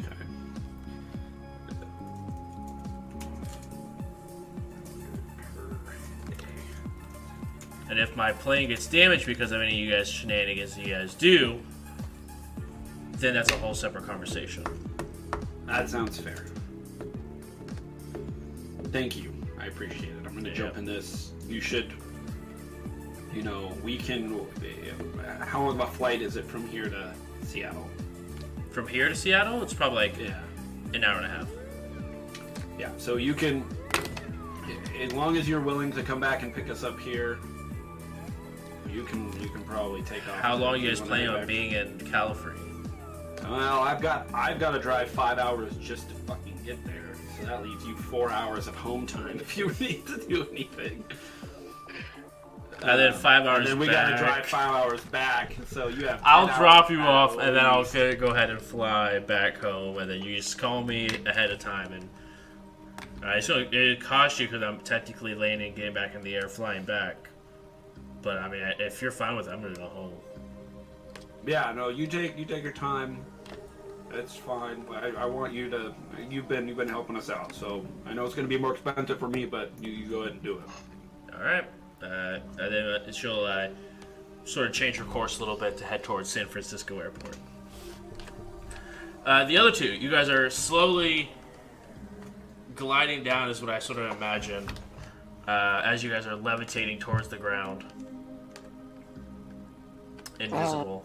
Okay. 0.00 0.24
And 7.88 8.00
if 8.00 8.16
my 8.16 8.32
plane 8.32 8.68
gets 8.68 8.88
damaged 8.88 9.26
because 9.26 9.52
of 9.52 9.62
any 9.62 9.74
of 9.74 9.78
you 9.78 9.92
guys 9.92 10.10
shenanigans 10.10 10.76
you 10.76 10.92
guys 10.92 11.14
do, 11.14 11.60
then 13.18 13.34
that's 13.34 13.50
a 13.50 13.56
whole 13.58 13.74
separate 13.74 14.06
conversation. 14.06 14.64
That 15.66 15.88
sounds 15.90 16.18
fair. 16.18 16.46
Thank 18.92 19.16
you. 19.16 19.32
I 19.60 19.66
appreciate 19.66 20.10
it. 20.10 20.26
I'm 20.26 20.34
gonna 20.34 20.54
jump 20.54 20.78
in 20.78 20.84
this. 20.84 21.32
You 21.48 21.60
should. 21.60 21.92
You 23.34 23.42
know, 23.42 23.72
we 23.82 23.98
can. 23.98 24.40
How 25.40 25.62
long 25.62 25.80
of 25.80 25.88
a 25.88 25.90
flight 25.92 26.22
is 26.22 26.36
it 26.36 26.44
from 26.44 26.66
here 26.68 26.88
to 26.88 27.12
Seattle? 27.42 27.88
From 28.70 28.86
here 28.88 29.08
to 29.08 29.14
Seattle, 29.14 29.62
it's 29.62 29.74
probably 29.74 29.96
like 30.08 30.18
Yeah. 30.18 30.40
an 30.94 31.04
hour 31.04 31.16
and 31.18 31.26
a 31.26 31.28
half. 31.28 31.48
Yeah. 32.78 32.90
So 32.96 33.16
you 33.16 33.34
can. 33.34 33.64
As 35.00 35.12
long 35.12 35.36
as 35.36 35.48
you're 35.48 35.60
willing 35.60 35.92
to 35.92 36.02
come 36.02 36.18
back 36.20 36.42
and 36.42 36.54
pick 36.54 36.70
us 36.70 36.82
up 36.82 36.98
here, 36.98 37.38
you 38.90 39.02
can. 39.04 39.30
You 39.42 39.48
can 39.50 39.62
probably 39.64 40.02
take 40.02 40.26
off. 40.28 40.40
How 40.40 40.56
to- 40.56 40.64
long 40.64 40.80
you 40.80 40.88
guys 40.88 41.00
planning 41.00 41.28
on 41.28 41.46
being 41.46 41.72
in 41.72 41.98
California? 42.10 42.62
Well, 43.42 43.80
I've 43.80 44.00
got 44.00 44.28
I've 44.34 44.58
got 44.58 44.72
to 44.72 44.78
drive 44.78 45.10
five 45.10 45.38
hours 45.38 45.76
just 45.76 46.08
to 46.08 46.14
fucking 46.14 46.58
get 46.64 46.84
there. 46.84 47.14
So 47.38 47.46
that 47.46 47.62
leaves 47.62 47.84
you 47.86 47.96
four 47.96 48.30
hours 48.30 48.66
of 48.66 48.74
home 48.74 49.06
time 49.06 49.38
if 49.40 49.56
you 49.56 49.72
need 49.80 50.06
to 50.06 50.18
do 50.28 50.46
anything. 50.50 51.04
And 52.80 52.98
then 53.00 53.12
five 53.12 53.44
hours 53.44 53.58
And 53.58 53.66
then 53.68 53.78
we 53.78 53.86
got 53.86 54.10
to 54.10 54.16
drive 54.16 54.46
five 54.46 54.70
hours 54.70 55.00
back. 55.06 55.56
So 55.66 55.88
you 55.88 56.06
have. 56.06 56.20
I'll 56.24 56.46
10 56.46 56.58
drop 56.58 56.90
you 56.90 57.00
off, 57.00 57.36
and 57.36 57.56
then 57.56 57.64
I'll 57.64 57.84
go 57.84 58.14
go 58.14 58.28
ahead 58.28 58.50
and 58.50 58.62
fly 58.62 59.18
back 59.18 59.58
home, 59.58 59.98
and 59.98 60.08
then 60.08 60.22
you 60.22 60.36
just 60.36 60.58
call 60.58 60.84
me 60.84 61.08
ahead 61.26 61.50
of 61.50 61.58
time. 61.58 61.92
And 61.92 62.08
uh, 63.24 63.40
so 63.40 63.66
it 63.70 64.00
costs 64.00 64.38
you 64.38 64.46
because 64.46 64.62
I'm 64.62 64.78
technically 64.80 65.34
landing, 65.34 65.74
getting 65.74 65.94
back 65.94 66.14
in 66.14 66.22
the 66.22 66.36
air, 66.36 66.48
flying 66.48 66.84
back. 66.84 67.28
But 68.22 68.38
I 68.38 68.48
mean, 68.48 68.62
if 68.78 69.02
you're 69.02 69.10
fine 69.10 69.36
with 69.36 69.48
it, 69.48 69.50
I'm 69.50 69.60
gonna 69.60 69.74
go 69.74 69.88
home. 69.88 70.12
Yeah, 71.46 71.72
no, 71.74 71.88
you 71.88 72.06
take 72.06 72.38
you 72.38 72.44
take 72.44 72.62
your 72.62 72.72
time. 72.72 73.24
It's 74.12 74.34
fine. 74.34 74.84
I, 74.90 75.12
I 75.18 75.24
want 75.26 75.52
you 75.52 75.68
to. 75.70 75.94
You've 76.30 76.48
been 76.48 76.66
you've 76.66 76.76
been 76.76 76.88
helping 76.88 77.16
us 77.16 77.30
out, 77.30 77.54
so 77.54 77.84
I 78.06 78.14
know 78.14 78.24
it's 78.24 78.34
going 78.34 78.48
to 78.48 78.54
be 78.54 78.60
more 78.60 78.72
expensive 78.72 79.18
for 79.18 79.28
me, 79.28 79.44
but 79.44 79.70
you, 79.80 79.92
you 79.92 80.06
go 80.06 80.20
ahead 80.20 80.32
and 80.32 80.42
do 80.42 80.58
it. 80.58 81.34
All 81.34 81.44
right, 81.44 81.64
uh, 82.02 82.38
and 82.58 82.72
then 82.74 82.84
uh, 82.86 83.12
she'll 83.12 83.44
uh, 83.44 83.68
sort 84.44 84.66
of 84.66 84.72
change 84.72 84.96
her 84.96 85.04
course 85.04 85.36
a 85.36 85.40
little 85.40 85.56
bit 85.56 85.76
to 85.78 85.84
head 85.84 86.02
towards 86.02 86.28
San 86.28 86.46
Francisco 86.46 86.98
Airport. 86.98 87.36
Uh, 89.26 89.44
the 89.44 89.58
other 89.58 89.70
two, 89.70 89.92
you 89.92 90.10
guys 90.10 90.30
are 90.30 90.48
slowly 90.48 91.30
gliding 92.74 93.22
down, 93.22 93.50
is 93.50 93.60
what 93.60 93.70
I 93.70 93.78
sort 93.78 93.98
of 93.98 94.16
imagine, 94.16 94.66
uh, 95.46 95.82
as 95.84 96.02
you 96.02 96.10
guys 96.10 96.26
are 96.26 96.34
levitating 96.34 96.98
towards 96.98 97.28
the 97.28 97.36
ground. 97.36 97.84
Invisible. 100.40 101.04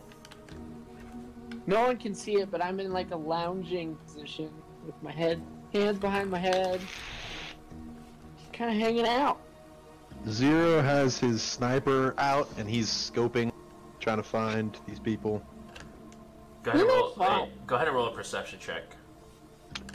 No 1.65 1.81
one 1.81 1.97
can 1.97 2.13
see 2.13 2.35
it, 2.35 2.51
but 2.51 2.63
I'm 2.63 2.79
in 2.79 2.91
like 2.91 3.11
a 3.11 3.15
lounging 3.15 3.95
position 4.05 4.49
with 4.85 5.01
my 5.01 5.11
head, 5.11 5.41
hands 5.73 5.97
behind 5.97 6.29
my 6.29 6.39
head, 6.39 6.81
just 8.37 8.53
kind 8.53 8.69
of 8.69 8.77
hanging 8.77 9.07
out. 9.07 9.39
Zero 10.29 10.81
has 10.81 11.17
his 11.17 11.41
sniper 11.41 12.13
out 12.17 12.49
and 12.57 12.69
he's 12.69 12.89
scoping, 12.89 13.51
trying 13.99 14.17
to 14.17 14.23
find 14.23 14.77
these 14.87 14.99
people. 14.99 15.41
go 16.63 16.71
ahead 16.71 16.81
and 16.81 16.89
roll. 16.89 17.13
hey, 17.17 17.49
go 17.65 17.75
ahead 17.75 17.87
and 17.87 17.95
roll 17.95 18.07
a 18.07 18.11
perception 18.11 18.59
check. 18.59 18.83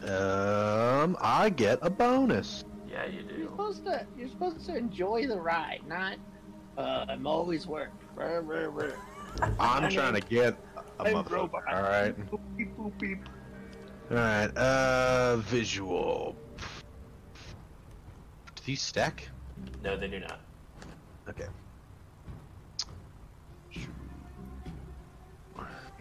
Um, 0.03 1.17
I 1.21 1.51
get 1.55 1.79
a 1.83 1.91
bonus. 1.91 2.65
Yeah, 2.89 3.07
you 3.07 3.23
do. 3.23 3.35
You're 3.35 3.45
do. 3.45 3.51
supposed 3.51 3.85
to, 3.85 4.07
you're 4.17 4.29
supposed 4.29 4.65
to 4.67 4.77
enjoy 4.77 5.27
the 5.27 5.39
ride, 5.39 5.81
not. 5.87 6.17
Uh, 6.77 7.07
I'm 7.09 7.27
always 7.27 7.67
work. 7.67 7.93
I'm 9.59 9.89
trying 9.91 10.15
to 10.15 10.21
get 10.21 10.57
a 10.99 11.03
I'm 11.03 11.15
motherfucker. 11.15 11.31
robot. 11.31 11.63
All 11.73 11.83
right. 11.83 12.31
Boop, 12.31 12.41
beep, 12.57 12.77
boop, 12.77 12.99
beep. 12.99 13.19
All 14.11 14.17
right. 14.17 14.57
Uh, 14.57 15.37
visual. 15.39 16.37
Do 18.55 18.63
these 18.65 18.83
stack? 18.83 19.29
No, 19.83 19.97
they 19.97 20.09
do 20.09 20.21
not. 20.21 20.41
Okay. 21.29 21.47
We 23.75 23.87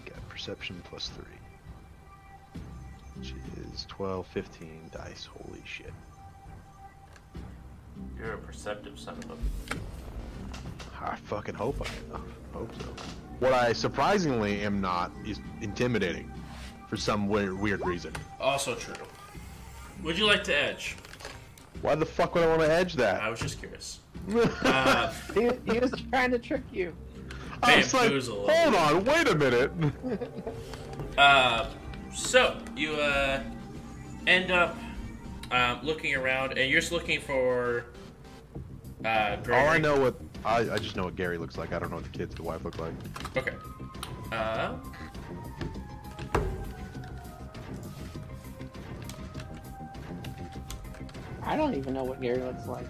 got 0.06 0.30
perception 0.30 0.82
plus 0.90 1.10
three. 1.10 1.24
Which 3.15 3.34
is 3.74 3.86
12, 3.88 4.28
15 4.28 4.91
dice. 4.94 5.26
Holy 5.26 5.61
shit. 5.65 5.94
You're 8.18 8.34
a 8.34 8.38
perceptive 8.38 8.99
son 8.99 9.18
of 9.18 9.32
a. 9.32 9.38
I 11.03 11.15
fucking 11.15 11.56
hope 11.56 11.82
I 11.82 11.88
hope 12.57 12.72
so. 12.82 12.86
What 13.39 13.53
I 13.53 13.73
surprisingly 13.73 14.61
am 14.61 14.81
not 14.81 15.11
is 15.26 15.39
intimidating 15.61 16.31
for 16.89 16.97
some 16.97 17.27
weird, 17.27 17.57
weird 17.59 17.85
reason. 17.85 18.14
Also 18.39 18.76
true. 18.76 18.95
Would 20.03 20.18
you 20.18 20.26
like 20.26 20.43
to 20.45 20.55
edge? 20.55 20.95
Why 21.81 21.95
the 21.95 22.05
fuck 22.05 22.34
would 22.35 22.43
I 22.43 22.47
want 22.47 22.61
to 22.61 22.72
edge 22.72 22.95
that? 22.95 23.22
I 23.22 23.30
was 23.30 23.39
just 23.39 23.59
curious. 23.59 23.99
Uh, 24.64 25.14
He, 25.34 25.49
he 25.72 25.80
was 25.80 25.93
trying 26.11 26.31
to 26.31 26.39
trick 26.39 26.64
you. 26.72 26.95
I 27.61 27.77
was 27.77 27.93
like, 27.93 28.11
hold 28.11 28.76
on, 28.76 29.05
wait 29.05 29.27
a 29.27 29.35
minute. 29.35 29.72
Uh, 31.18 31.68
so 32.14 32.59
you 32.76 32.93
uh, 32.93 33.41
end 34.27 34.51
up 34.51 34.77
um, 35.49 35.80
looking 35.81 36.14
around, 36.15 36.55
and 36.57 36.69
you're 36.69 36.80
just 36.80 36.91
looking 36.91 37.19
for 37.19 37.85
uh, 39.03 39.35
Gregory. 39.38 39.55
All 39.55 39.68
I 39.69 39.77
know 39.80 39.99
what 39.99 40.27
I, 40.45 40.59
I 40.72 40.77
just 40.77 40.95
know 40.95 41.03
what 41.05 41.15
Gary 41.15 41.38
looks 41.38 41.57
like. 41.57 41.73
I 41.73 41.80
don't 41.80 41.89
know 41.89 41.97
what 41.97 42.05
the 42.11 42.18
kids, 42.18 42.35
the 42.35 42.43
wife 42.43 42.64
look 42.64 42.77
like. 42.80 42.93
Okay. 43.35 43.53
Uh, 44.31 44.76
I 51.43 51.55
don't 51.55 51.76
even 51.76 51.93
know 51.93 52.03
what 52.03 52.22
Gary 52.22 52.39
looks 52.39 52.68
like. 52.68 52.88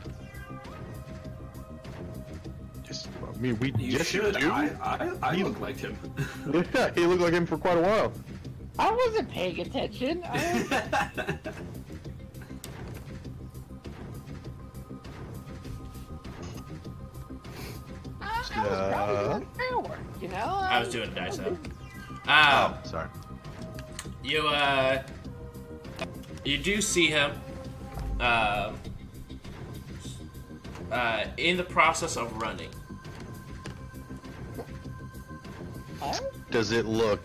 Just, 2.84 3.10
I 3.28 3.38
mean, 3.38 3.60
we 3.60 3.72
You 3.78 3.98
just 3.98 4.10
should. 4.12 4.36
do. 4.38 4.50
I, 4.50 4.72
I, 4.82 5.12
I 5.22 5.36
He- 5.36 5.44
look 5.44 5.60
like 5.60 5.78
him. 5.78 5.98
Yeah, 6.74 6.92
he 6.96 7.06
looked 7.06 7.22
like 7.22 7.34
him 7.34 7.46
for 7.46 7.58
quite 7.58 7.78
a 7.78 7.82
while. 7.82 8.14
I 8.80 8.92
wasn't 8.92 9.30
paying 9.30 9.60
attention. 9.60 10.24
I, 10.26 11.38
I, 18.58 18.68
I 18.68 18.70
was 18.70 18.94
probably 18.94 19.40
doing 19.40 19.48
firework, 19.58 20.00
you 20.22 20.28
know. 20.30 20.36
I 20.62 20.80
was 20.80 20.90
doing 20.90 21.14
dice 21.14 21.40
out. 21.40 21.58
Oh, 22.28 22.32
Uh, 22.32 22.84
sorry. 22.84 23.10
you 24.24 24.48
uh, 24.48 25.04
you 26.44 26.58
do 26.58 26.82
see 26.82 27.08
him. 27.08 27.32
Uh, 28.20 28.74
uh, 30.92 31.26
in 31.38 31.58
the 31.58 31.64
process 31.64 32.16
of 32.16 32.36
running. 32.42 32.70
Huh? 36.00 36.14
Does 36.50 36.72
it 36.72 36.86
look 36.86 37.22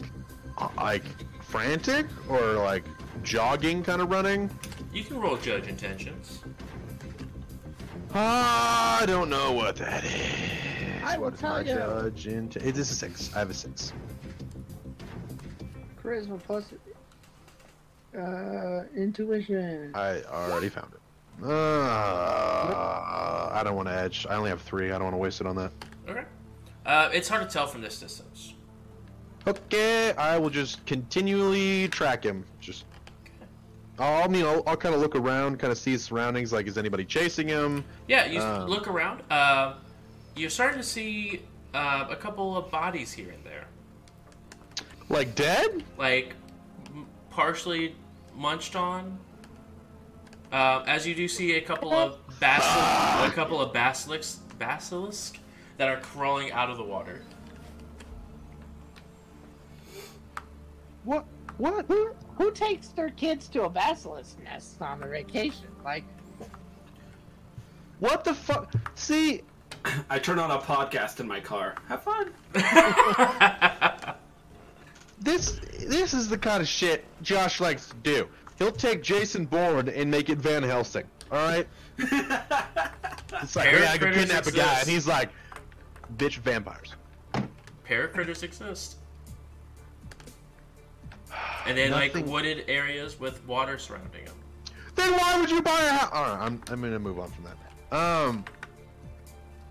uh, 0.59 0.69
like 0.77 1.05
frantic 1.43 2.07
or 2.29 2.55
like 2.55 2.85
jogging 3.23 3.83
kind 3.83 4.03
of 4.03 4.11
running? 4.11 4.51
You 4.93 5.05
can 5.05 5.21
roll 5.21 5.37
judge 5.37 5.69
intentions. 5.69 6.41
I 8.15 9.05
don't 9.07 9.31
know 9.31 9.53
what 9.53 9.77
that 9.77 10.05
is. 10.05 10.13
I 11.03 11.19
will 11.19 11.31
tell 11.33 11.67
you. 11.67 11.75
Judge 11.75 12.27
into 12.27 12.67
it 12.67 12.77
is 12.79 12.91
a 12.91 12.95
six. 12.95 13.35
I 13.35 13.41
have 13.41 13.51
a 13.51 13.55
six. 13.55 13.93
Charisma 16.03 16.43
plus 16.43 16.65
uh, 18.19 18.85
intuition. 18.97 19.93
I 19.95 20.23
already 20.23 20.69
found 20.69 20.93
it. 20.93 20.99
Uh, 21.43 21.47
I 23.53 23.63
don't 23.65 23.75
want 23.77 23.89
to 23.89 23.95
edge. 23.95 24.27
I 24.29 24.35
only 24.37 24.51
have 24.51 24.61
three. 24.63 24.89
I 24.89 24.93
don't 24.93 25.05
want 25.05 25.15
to 25.15 25.19
waste 25.19 25.41
it 25.41 25.47
on 25.47 25.57
that. 25.57 25.73
Okay. 26.09 26.25
Uh, 26.85 27.09
it's 27.13 27.29
hard 27.29 27.49
to 27.49 27.53
tell 27.53 27.67
from 27.67 27.81
this 27.81 27.99
distance. 28.01 28.55
Okay, 29.47 30.13
I 30.13 30.39
will 30.39 30.51
just 30.51 30.85
continually 30.87 31.89
track 31.89 32.23
him. 32.25 32.45
Just 32.61 32.85
okay. 33.25 33.47
I'll 33.99 34.31
you 34.35 34.43
know 34.43 34.63
I'll 34.67 34.77
kind 34.77 34.95
of 34.95 35.01
look 35.01 35.17
around, 35.17 35.59
kind 35.59 35.73
of 35.73 35.79
see 35.79 35.93
his 35.93 36.05
surroundings. 36.05 36.53
Like, 36.53 36.67
is 36.67 36.79
anybody 36.79 37.05
chasing 37.05 37.49
him? 37.49 37.85
Yeah, 38.07 38.27
you 38.27 38.41
Um, 38.41 38.69
look 38.69 38.87
around. 38.87 39.23
Uh, 39.31 39.75
you're 40.37 40.51
starting 40.51 40.79
to 40.79 40.87
see 40.87 41.43
uh, 41.75 42.07
a 42.11 42.17
couple 42.17 42.57
of 42.57 42.71
bodies 42.71 43.13
here 43.13 43.31
and 43.31 43.45
there, 43.45 43.67
Like 45.09 45.35
dead? 45.35 45.85
like 45.99 46.35
m- 46.95 47.07
partially 47.31 47.95
munched 48.35 48.77
on. 48.77 49.19
Uh, 50.51 50.85
as 50.87 51.07
you 51.07 51.15
do 51.15 51.27
see 51.29 51.57
a 51.57 51.61
couple 51.63 51.93
of 51.95 52.19
basil- 52.39 53.27
a 53.27 53.31
couple 53.35 53.61
of 53.61 53.73
basilisks, 53.73 54.41
basilisk 54.59 55.39
that 55.79 55.89
are 55.89 56.01
crawling 56.01 56.53
out 56.53 56.69
of 56.69 56.77
the 56.77 56.85
water. 56.85 57.23
What? 61.05 61.25
What? 61.59 61.87
Who 61.87 62.13
who 62.37 62.51
takes 62.53 62.89
their 62.89 63.11
kids 63.11 63.49
to 63.49 63.63
a 63.65 63.69
basilisk 63.71 64.39
nest 64.43 64.81
on 64.81 65.03
a 65.03 65.07
vacation? 65.09 65.67
Like, 65.85 66.05
What 67.99 68.25
the 68.25 68.35
fuck? 68.35 68.73
See, 68.95 69.43
I 70.11 70.19
turn 70.19 70.39
on 70.39 70.51
a 70.51 70.59
podcast 70.59 71.21
in 71.21 71.29
my 71.29 71.41
car. 71.41 71.75
Have 71.89 72.03
fun. 72.03 72.33
this 75.21 75.61
this 75.81 76.15
is 76.15 76.29
the 76.29 76.39
kind 76.39 76.61
of 76.63 76.69
shit 76.69 77.05
Josh 77.23 77.61
likes 77.61 77.89
to 77.89 77.97
do. 78.03 78.29
He'll 78.59 78.73
take 78.73 79.03
Jason 79.03 79.47
Bourne 79.47 79.89
and 79.89 80.11
make 80.11 80.31
it 80.31 80.39
Van 80.39 80.63
Helsing. 80.63 81.05
All 81.31 81.39
right. 81.39 81.67
It's 83.43 83.57
like, 83.57 83.71
Parrot 83.71 83.83
yeah, 83.83 83.91
I 83.91 83.99
can 83.99 84.01
critters 84.01 84.25
kidnap 84.27 84.47
a 84.47 84.53
guy, 84.53 84.81
and 84.81 84.89
he's 84.89 85.07
like, 85.07 85.31
bitch, 86.17 86.37
vampires. 86.37 86.95
Paracritters 87.89 88.43
exist. 88.43 88.97
And 91.67 91.77
they 91.77 91.91
like 91.91 92.15
wooded 92.15 92.65
areas 92.69 93.19
with 93.19 93.45
water 93.47 93.79
surrounding 93.79 94.27
them. 94.27 94.37
Then 94.95 95.13
why 95.13 95.41
would 95.41 95.51
you 95.51 95.63
buy 95.63 95.81
a 95.81 95.89
house? 95.93 96.11
All 96.13 96.23
right, 96.25 96.47
I'm, 96.47 96.61
I'm 96.69 96.83
gonna 96.83 96.99
move 96.99 97.19
on 97.19 97.31
from 97.31 97.45
that. 97.45 97.97
Um. 97.97 98.45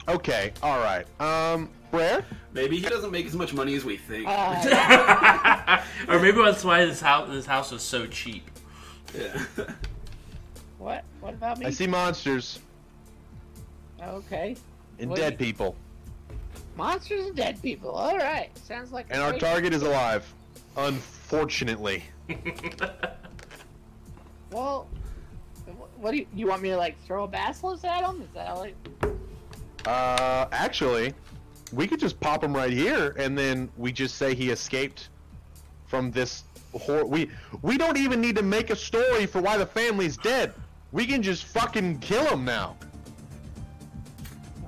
Okay. 0.08 0.52
All 0.64 0.80
right. 0.80 1.06
Um. 1.22 1.70
Where? 1.92 2.24
Maybe 2.54 2.78
he 2.80 2.84
doesn't 2.88 3.12
make 3.12 3.26
as 3.26 3.34
much 3.34 3.54
money 3.54 3.76
as 3.76 3.84
we 3.84 3.98
think. 3.98 4.26
uh, 4.28 5.82
or 6.08 6.20
maybe 6.20 6.42
that's 6.42 6.64
why 6.64 6.86
this 6.86 7.02
house 7.02 7.28
this 7.30 7.46
house 7.46 7.72
was 7.72 7.82
so 7.84 8.08
cheap. 8.08 8.50
yeah. 9.14 9.44
what? 10.78 11.04
What 11.20 11.34
about 11.34 11.60
me? 11.60 11.66
I 11.66 11.70
see 11.70 11.88
monsters 11.88 12.60
Okay. 14.02 14.56
and 15.00 15.10
What 15.10 15.20
dead 15.20 15.34
you- 15.34 15.38
people, 15.38 15.76
Monsters 16.78 17.28
and 17.28 17.36
dead 17.36 17.62
people. 17.62 17.90
All 17.92 18.18
right. 18.18 18.50
Sounds 18.58 18.92
like. 18.94 19.10
a 19.10 19.14
and 19.14 19.22
our 19.22 19.38
target 19.38 19.74
is 19.74 19.82
alive. 19.84 20.26
Unfortunately. 20.78 22.04
Well, 24.52 24.86
what 25.96 26.12
do 26.12 26.18
you, 26.18 26.28
you 26.36 26.48
want 26.48 26.62
me 26.62 26.70
to 26.72 26.78
like 26.78 27.02
throw 27.06 27.24
a 27.24 27.28
basilisk 27.28 27.86
at 27.86 28.04
him? 28.04 28.22
Is 28.22 28.28
that 28.34 28.52
like? 28.58 28.76
Uh, 29.86 30.48
actually, 30.52 31.14
we 31.74 31.88
could 31.88 32.00
just 32.00 32.20
pop 32.20 32.44
him 32.44 32.54
right 32.54 32.72
here, 32.72 33.16
and 33.18 33.38
then 33.38 33.70
we 33.78 33.92
just 33.92 34.16
say 34.16 34.36
he 34.36 34.50
escaped 34.52 35.10
from 35.88 36.12
this 36.12 36.44
hor- 36.74 37.06
We 37.06 37.30
we 37.62 37.78
don't 37.78 37.98
even 37.98 38.22
need 38.22 38.36
to 38.38 38.44
make 38.44 38.70
a 38.70 38.76
story 38.76 39.26
for 39.26 39.42
why 39.42 39.58
the 39.58 39.66
family's 39.66 40.18
dead. 40.18 40.54
We 40.92 41.06
can 41.06 41.22
just 41.22 41.46
fucking 41.46 42.00
kill 42.00 42.26
him 42.26 42.46
now. 42.46 42.76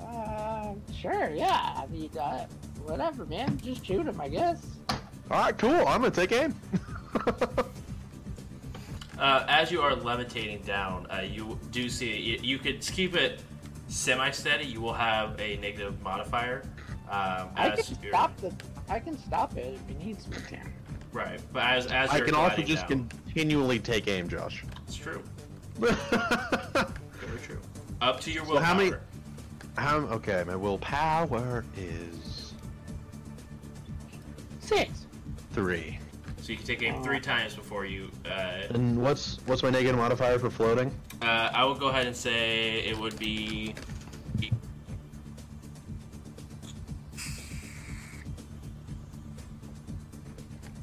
Uh, 0.02 0.73
sure. 0.94 1.30
Yeah. 1.34 1.73
I 1.77 1.85
mean, 1.88 2.10
uh, 2.18 2.45
whatever, 2.85 3.26
man. 3.26 3.60
Just 3.64 3.85
shoot 3.85 4.07
him, 4.07 4.19
I 4.19 4.30
guess. 4.30 4.65
All 5.30 5.40
right, 5.40 5.57
cool. 5.57 5.88
I'm 5.88 6.02
gonna 6.02 6.11
take 6.11 6.31
aim. 6.31 6.56
Uh, 9.19 9.45
as 9.48 9.72
you 9.72 9.80
are 9.80 9.95
levitating 9.95 10.60
down, 10.64 11.06
uh, 11.10 11.22
you 11.22 11.57
do 11.72 11.88
see 11.88 12.18
you, 12.18 12.40
you 12.41 12.57
could 12.57 12.81
keep 12.81 13.15
it 13.15 13.41
semi-steady. 13.88 14.65
You 14.65 14.81
will 14.81 14.93
have 14.93 15.39
a 15.39 15.57
negative 15.57 16.01
modifier. 16.01 16.64
Um, 17.10 17.49
I 17.55 17.69
can 17.76 17.84
you're- 18.01 18.10
stop 18.10 18.35
the. 18.38 18.53
I 18.89 18.99
can 18.99 19.18
stop 19.18 19.55
it 19.57 19.76
if 19.76 19.88
he 19.97 20.05
needs 20.05 20.27
me 20.27 20.38
to. 20.49 20.57
Right, 21.11 21.39
but 21.53 21.64
as 21.64 21.85
as 21.88 22.10
I 22.10 22.18
you're 22.18 22.26
can 22.26 22.35
also 22.35 22.61
just 22.64 22.88
down, 22.88 23.07
continually 23.26 23.80
take 23.80 24.07
aim, 24.07 24.27
Josh. 24.27 24.64
it's 24.88 24.95
true, 24.95 25.22
very 25.77 25.95
true. 27.43 27.60
Up 28.01 28.19
to 28.22 28.31
your 28.31 28.43
willpower. 28.45 28.64
how 28.64 28.73
many- 28.73 28.91
How 29.77 29.97
okay, 29.97 30.43
my 30.47 30.55
willpower 30.55 31.64
is 31.77 32.53
Six. 34.60 35.05
three. 35.51 35.99
So 36.44 36.52
you 36.52 36.57
can 36.57 36.68
take 36.68 36.84
aim 36.84 37.02
three 37.02 37.22
times 37.22 37.56
before 37.56 37.86
you. 37.86 38.11
Uh, 38.26 38.64
And 38.72 39.02
what's 39.02 39.38
what's 39.45 39.64
my 39.64 39.70
negative 39.70 39.95
modifier 39.95 40.38
for 40.38 40.49
floating? 40.49 40.94
uh, 41.22 41.49
I 41.53 41.64
will 41.64 41.74
go 41.74 41.88
ahead 41.88 42.06
and 42.06 42.14
say 42.14 42.80
it 42.80 42.98
would 42.99 43.18
be. 43.18 43.74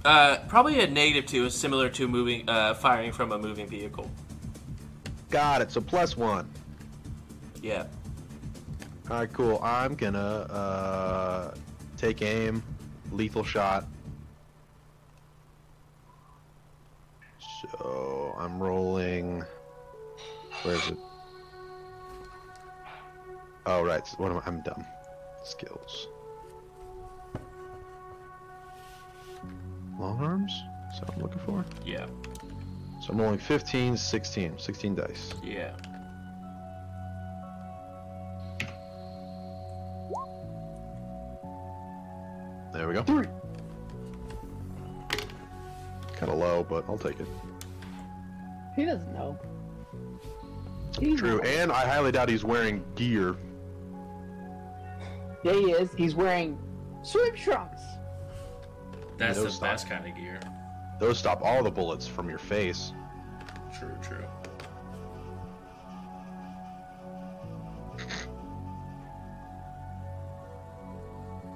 Uh, 0.05 0.39
probably 0.49 0.81
a 0.81 0.87
negative 0.87 1.27
two 1.27 1.45
is 1.45 1.55
similar 1.55 1.91
to 1.91 2.09
moving, 2.09 2.49
uh, 2.49 2.73
firing 2.75 3.13
from 3.13 3.33
a 3.33 3.39
moving 3.39 3.69
vehicle. 3.69 4.11
Got 5.29 5.61
it. 5.61 5.71
So 5.71 5.81
plus 5.81 6.17
one. 6.17 6.49
Yeah. 7.63 7.85
All 9.11 9.19
right, 9.19 9.33
cool. 9.33 9.61
I'm 9.63 9.95
gonna 9.95 10.19
uh, 10.19 11.55
take 11.99 12.23
aim, 12.23 12.63
lethal 13.13 13.45
shot. 13.45 13.87
So 17.61 18.30
I'm 18.41 18.59
rolling. 18.59 19.45
Where 20.63 20.75
is 20.75 20.89
it? 20.89 20.97
Oh 23.67 23.85
right. 23.85 24.07
so 24.07 24.15
What 24.17 24.33
am 24.33 24.39
I? 24.39 24.43
I'm 24.47 24.63
dumb. 24.63 24.87
Skills. 25.45 26.09
Long 29.99 30.19
arms. 30.23 30.53
Is 30.91 31.01
that 31.01 31.09
what 31.09 31.17
I'm 31.17 31.23
looking 31.23 31.41
for? 31.41 31.65
Yeah. 31.85 32.07
So 33.03 33.11
I'm 33.11 33.21
rolling 33.21 33.39
15, 33.39 33.99
16, 33.99 34.59
16 34.59 34.95
dice. 34.95 35.35
Yeah. 35.45 35.73
There 42.73 42.89
we 42.89 42.95
go. 42.95 43.03
Three. 43.03 43.27
Kind 46.17 46.33
of 46.33 46.39
low, 46.39 46.65
but 46.67 46.87
I'll 46.89 46.97
take 46.97 47.21
it. 47.21 47.27
He 48.77 48.85
doesn't 48.85 49.13
know. 49.13 49.39
He's 50.99 51.19
True, 51.19 51.41
and 51.43 51.71
I 51.71 51.87
highly 51.87 52.13
doubt 52.13 52.29
he's 52.29 52.45
wearing 52.45 52.85
gear. 52.95 53.37
Yeah, 55.43 55.53
he 55.53 55.73
is. 55.73 55.93
He's 55.95 56.15
wearing 56.15 56.59
swim 57.03 57.35
trunks. 57.35 57.81
That's 59.17 59.39
the 59.39 59.45
those 59.45 59.59
best 59.59 59.89
kind 59.89 60.07
of 60.07 60.15
gear. 60.17 60.41
Those 60.99 61.19
stop 61.19 61.41
all 61.43 61.63
the 61.63 61.71
bullets 61.71 62.07
from 62.07 62.29
your 62.29 62.39
face. 62.39 62.93
True, 63.79 63.97
true. 64.03 64.25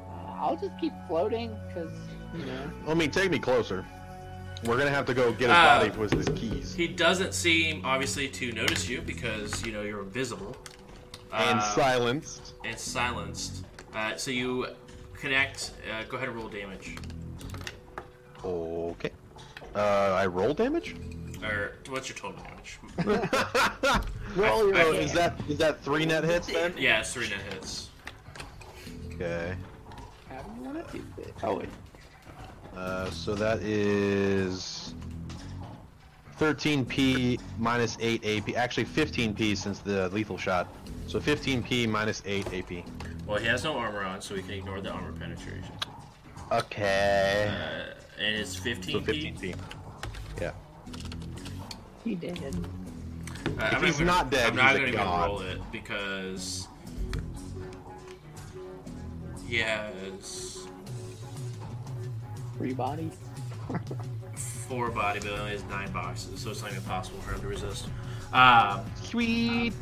Uh, 0.08 0.34
I'll 0.38 0.56
just 0.56 0.78
keep 0.80 0.92
floating 1.08 1.54
because 1.68 1.92
you 2.34 2.46
know. 2.46 2.70
I 2.88 2.94
mean, 2.94 3.10
take 3.10 3.30
me 3.30 3.38
closer. 3.38 3.84
We're 4.64 4.78
gonna 4.78 4.90
have 4.90 5.06
to 5.06 5.14
go 5.14 5.30
get 5.32 5.48
his 5.50 5.50
Uh, 5.50 5.78
body 5.78 5.90
with 5.98 6.12
his 6.12 6.28
keys. 6.38 6.74
He 6.74 6.86
doesn't 6.88 7.34
seem 7.34 7.84
obviously 7.84 8.28
to 8.28 8.52
notice 8.52 8.88
you 8.88 9.00
because 9.02 9.64
you 9.64 9.72
know 9.72 9.82
you're 9.82 10.02
invisible 10.02 10.56
And 11.32 11.58
Uh, 11.58 11.74
silenced. 11.74 12.54
and 12.64 12.78
silenced. 12.78 13.64
Uh, 13.94 14.16
so 14.16 14.30
you 14.30 14.66
connect. 15.18 15.72
Uh, 15.90 16.04
go 16.08 16.16
ahead 16.16 16.28
and 16.28 16.36
roll 16.38 16.48
damage. 16.48 16.96
Okay. 18.44 19.10
Uh, 19.74 19.78
I 20.16 20.26
roll 20.26 20.54
damage? 20.54 20.94
Or 21.42 21.76
what's 21.88 22.08
your 22.08 22.16
total 22.16 22.40
damage? 22.42 22.78
Roll 24.36 24.68
your 24.68 24.76
I- 24.76 24.82
Oh, 24.84 24.92
I- 24.92 24.96
is 24.96 25.12
that 25.12 25.40
is 25.48 25.58
that 25.58 25.82
three 25.84 26.06
net 26.06 26.24
hits 26.24 26.46
then? 26.46 26.72
Yeah, 26.78 27.00
it's 27.00 27.12
three 27.12 27.28
net 27.28 27.40
hits. 27.52 27.88
Okay. 29.14 29.56
How 30.28 30.42
do 30.42 30.50
you 30.56 30.62
want 30.70 30.86
to 30.88 30.98
do 30.98 31.04
this? 31.16 31.32
Oh, 31.42 31.56
wait. 31.56 31.68
Uh, 32.76 33.10
so 33.10 33.34
that 33.34 33.60
is 33.62 34.94
13p 36.38 37.40
minus 37.58 37.96
8 38.00 38.24
AP. 38.24 38.56
Actually, 38.56 38.86
15p 38.86 39.56
since 39.56 39.78
the 39.78 40.08
lethal 40.10 40.36
shot. 40.36 40.68
So 41.06 41.20
15p 41.20 41.88
minus 41.88 42.22
8 42.26 42.52
AP. 42.52 42.84
Well, 43.26 43.38
he 43.38 43.46
has 43.46 43.64
no 43.64 43.76
armor 43.76 44.02
on, 44.02 44.20
so 44.20 44.34
we 44.34 44.42
can 44.42 44.52
ignore 44.52 44.80
the 44.80 44.90
armor 44.90 45.12
penetration. 45.12 45.72
Okay. 46.52 47.48
Uh, 47.50 48.22
and 48.22 48.36
it's 48.36 48.56
15p? 48.56 48.92
So 48.92 49.00
15 49.00 49.36
15p. 49.36 49.56
Yeah. 50.40 50.52
he 52.04 52.14
did. 52.14 52.38
Uh, 53.58 53.62
I'm 53.62 53.82
he's 53.84 53.98
gonna- 53.98 54.04
not 54.06 54.30
dead, 54.30 54.48
I'm 54.50 54.56
not 54.56 54.70
he's 54.70 54.76
a 54.76 54.80
going 54.80 54.92
to 54.92 54.98
even 54.98 55.20
roll 55.20 55.40
it 55.40 55.60
because 55.70 56.66
he 59.46 59.58
has 59.58 60.53
Three 62.56 62.74
bodies. 62.74 63.12
four 64.68 64.90
body, 64.90 65.20
but 65.20 65.30
only 65.32 65.52
has 65.52 65.64
nine 65.64 65.90
boxes, 65.92 66.40
so 66.40 66.50
it's 66.50 66.62
not 66.62 66.70
even 66.70 66.82
possible 66.84 67.18
for 67.20 67.34
him 67.34 67.40
to 67.40 67.48
resist. 67.48 67.88
Um, 68.32 68.84
Sweet. 69.02 69.72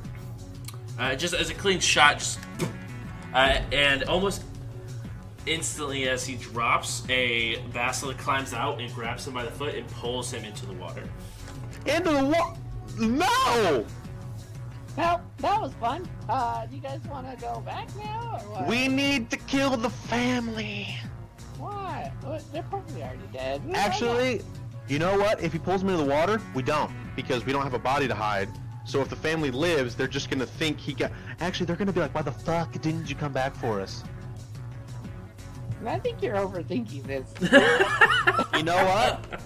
uh, 0.98 1.14
just 1.14 1.34
as 1.34 1.50
a 1.50 1.54
clean 1.54 1.80
shot, 1.80 2.18
just 2.18 2.38
uh, 3.34 3.60
and 3.72 4.04
almost 4.04 4.42
instantly 5.46 6.08
as 6.08 6.26
he 6.26 6.36
drops, 6.36 7.02
a 7.08 7.56
basilisk 7.72 8.18
climbs 8.18 8.52
out 8.52 8.80
and 8.80 8.92
grabs 8.94 9.26
him 9.26 9.34
by 9.34 9.44
the 9.44 9.50
foot 9.50 9.74
and 9.74 9.86
pulls 9.88 10.32
him 10.32 10.44
into 10.44 10.66
the 10.66 10.74
water. 10.74 11.02
Into 11.86 12.10
the 12.10 12.24
wall. 12.24 12.58
No! 12.98 13.84
Well, 14.96 15.22
that 15.38 15.60
was 15.60 15.72
fun. 15.74 16.06
Uh, 16.28 16.66
do 16.66 16.76
you 16.76 16.82
guys 16.82 17.00
want 17.08 17.30
to 17.30 17.36
go 17.42 17.60
back 17.60 17.88
now, 17.96 18.38
or 18.44 18.52
what? 18.52 18.66
We 18.66 18.88
need 18.88 19.30
to 19.30 19.36
kill 19.38 19.76
the 19.76 19.88
family. 19.88 20.94
Why? 21.62 22.12
What? 22.22 22.42
They're 22.52 22.64
probably 22.64 23.02
already 23.02 23.18
dead. 23.32 23.64
We 23.64 23.72
don't 23.72 23.80
know. 23.80 23.86
Actually, 23.86 24.40
you 24.88 24.98
know 24.98 25.16
what? 25.16 25.40
If 25.40 25.52
he 25.52 25.60
pulls 25.60 25.84
me 25.84 25.92
into 25.92 26.04
the 26.04 26.10
water, 26.10 26.40
we 26.54 26.62
don't 26.62 26.90
because 27.14 27.46
we 27.46 27.52
don't 27.52 27.62
have 27.62 27.74
a 27.74 27.78
body 27.78 28.08
to 28.08 28.14
hide. 28.16 28.48
So 28.84 29.00
if 29.00 29.08
the 29.08 29.14
family 29.14 29.52
lives, 29.52 29.94
they're 29.94 30.08
just 30.08 30.28
gonna 30.28 30.44
think 30.44 30.80
he 30.80 30.92
got. 30.92 31.12
Actually, 31.40 31.66
they're 31.66 31.76
gonna 31.76 31.92
be 31.92 32.00
like, 32.00 32.12
"Why 32.16 32.22
the 32.22 32.32
fuck 32.32 32.72
didn't 32.72 33.08
you 33.08 33.14
come 33.14 33.32
back 33.32 33.54
for 33.54 33.80
us?" 33.80 34.02
I 35.86 35.98
think 36.00 36.20
you're 36.22 36.36
overthinking 36.36 37.04
this. 37.04 37.32
You 38.56 38.62
know 38.62 38.84
what, 38.84 39.42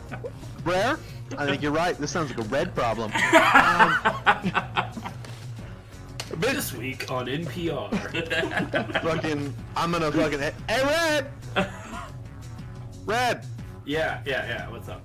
Rare? 0.64 0.98
I 1.38 1.46
think 1.46 1.62
you're 1.62 1.72
right. 1.72 1.96
This 1.96 2.10
sounds 2.10 2.28
like 2.28 2.38
a 2.38 2.48
red 2.48 2.74
problem. 2.74 3.10
Um, 3.14 3.96
this 6.36 6.74
week 6.74 7.10
on 7.10 7.26
NPR. 7.26 9.02
fucking, 9.02 9.54
I'm 9.76 9.92
gonna 9.92 10.12
fucking. 10.12 10.40
Hey, 10.40 10.52
Red! 10.68 11.76
Red! 13.06 13.46
yeah, 13.84 14.20
yeah, 14.26 14.46
yeah. 14.46 14.68
What's 14.70 14.88
up? 14.88 15.02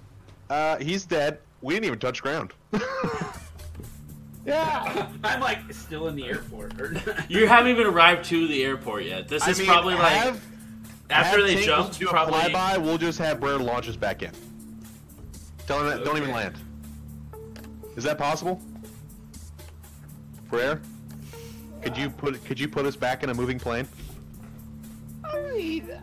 Uh, 0.49 0.77
he's 0.77 1.05
dead. 1.05 1.39
We 1.61 1.75
didn't 1.75 1.85
even 1.85 1.99
touch 1.99 2.21
ground. 2.21 2.51
yeah. 4.45 5.07
I'm 5.23 5.39
like 5.39 5.71
still 5.71 6.07
in 6.07 6.15
the 6.15 6.25
airport. 6.25 6.73
You 7.29 7.47
haven't 7.47 7.71
even 7.71 7.85
arrived 7.87 8.25
to 8.25 8.47
the 8.47 8.63
airport 8.63 9.05
yet. 9.05 9.27
This 9.27 9.47
is 9.47 9.59
I 9.59 9.63
mean, 9.63 9.71
probably 9.71 9.93
like 9.93 10.13
have- 10.13 10.41
after 11.11 11.37
have 11.39 11.47
they 11.47 11.53
Tank 11.55 11.65
jumped, 11.65 11.99
do 11.99 12.07
a 12.07 12.09
probably. 12.09 12.39
flyby. 12.39 12.81
We'll 12.81 12.97
just 12.97 13.19
have 13.19 13.39
Brer 13.39 13.57
launch 13.59 13.87
us 13.87 13.95
back 13.95 14.23
in. 14.23 14.31
Tell 15.67 15.79
him 15.79 15.85
that. 15.87 16.03
Don't 16.03 16.17
even 16.17 16.31
land. 16.31 16.55
Is 17.95 18.03
that 18.03 18.17
possible? 18.17 18.61
Brer? 20.49 20.81
Could 21.81 21.95
you 21.97 22.09
put 22.09 22.43
Could 22.45 22.59
you 22.59 22.67
put 22.67 22.85
us 22.85 22.95
back 22.95 23.23
in 23.23 23.29
a 23.29 23.33
moving 23.33 23.59
plane? 23.59 23.87
I 25.23 25.39
mean, 25.53 25.85
yeah, 25.87 25.99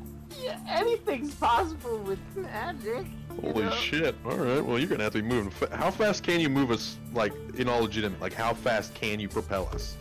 anything's 0.68 1.34
possible 1.34 1.98
with 1.98 2.18
magic. 2.36 3.06
Holy 3.40 3.64
know? 3.64 3.70
shit! 3.72 4.14
All 4.24 4.36
right. 4.36 4.64
Well, 4.64 4.78
you're 4.78 4.88
gonna 4.88 5.04
have 5.04 5.12
to 5.12 5.22
be 5.22 5.28
moving. 5.28 5.50
Fa- 5.50 5.74
how 5.76 5.90
fast 5.90 6.22
can 6.24 6.40
you 6.40 6.48
move 6.48 6.70
us? 6.70 6.96
Like 7.14 7.32
in 7.56 7.68
all 7.68 7.82
legitimate. 7.82 8.20
Like 8.20 8.32
how 8.34 8.54
fast 8.54 8.94
can 8.94 9.20
you 9.20 9.28
propel 9.28 9.68
us? 9.72 9.96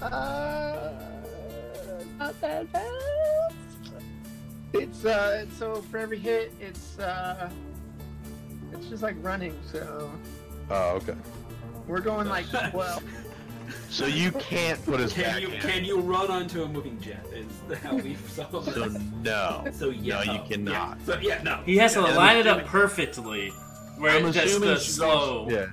Uh, 0.00 0.92
not 2.18 2.40
that 2.40 2.66
fast. 2.68 3.54
It's 4.72 5.04
uh, 5.04 5.46
so 5.58 5.76
for 5.82 5.98
every 5.98 6.18
hit, 6.18 6.52
it's 6.60 6.98
uh, 6.98 7.50
it's 8.72 8.86
just 8.86 9.02
like 9.02 9.16
running. 9.22 9.56
So 9.70 10.10
Oh, 10.70 10.96
okay. 10.96 11.14
we're 11.86 12.00
going 12.00 12.26
like 12.28 12.46
well. 12.74 13.02
So 13.90 14.06
you 14.06 14.30
can't 14.32 14.84
put 14.84 15.00
us 15.00 15.12
Can 15.12 15.24
back 15.24 15.40
you 15.42 15.48
in. 15.48 15.60
can 15.60 15.84
you 15.84 15.98
run 16.00 16.30
onto 16.30 16.62
a 16.62 16.68
moving 16.68 17.00
jet? 17.00 17.24
Is 17.34 17.78
how 17.78 17.96
we 17.96 18.14
solved 18.28 18.72
So 18.74 18.84
it. 18.84 18.92
no. 19.22 19.64
So 19.72 19.90
yeah, 19.90 20.22
No, 20.24 20.32
you 20.34 20.40
cannot. 20.48 20.98
Yeah. 20.98 21.04
So 21.06 21.18
yeah, 21.20 21.42
no. 21.42 21.56
He 21.64 21.76
has 21.78 21.94
to 21.94 22.00
Yeah, 22.00 22.16
line 22.16 22.36
it 22.38 22.46
up 22.46 22.64
perfectly, 22.66 23.50
where 23.98 24.12
I'm 24.16 24.26
it's 24.26 24.34
just 24.36 24.46
assuming 24.48 24.68
the 24.70 24.78
she's 24.78 24.94
slow. 24.94 25.08
also- 25.44 25.50
yeah. 25.50 25.66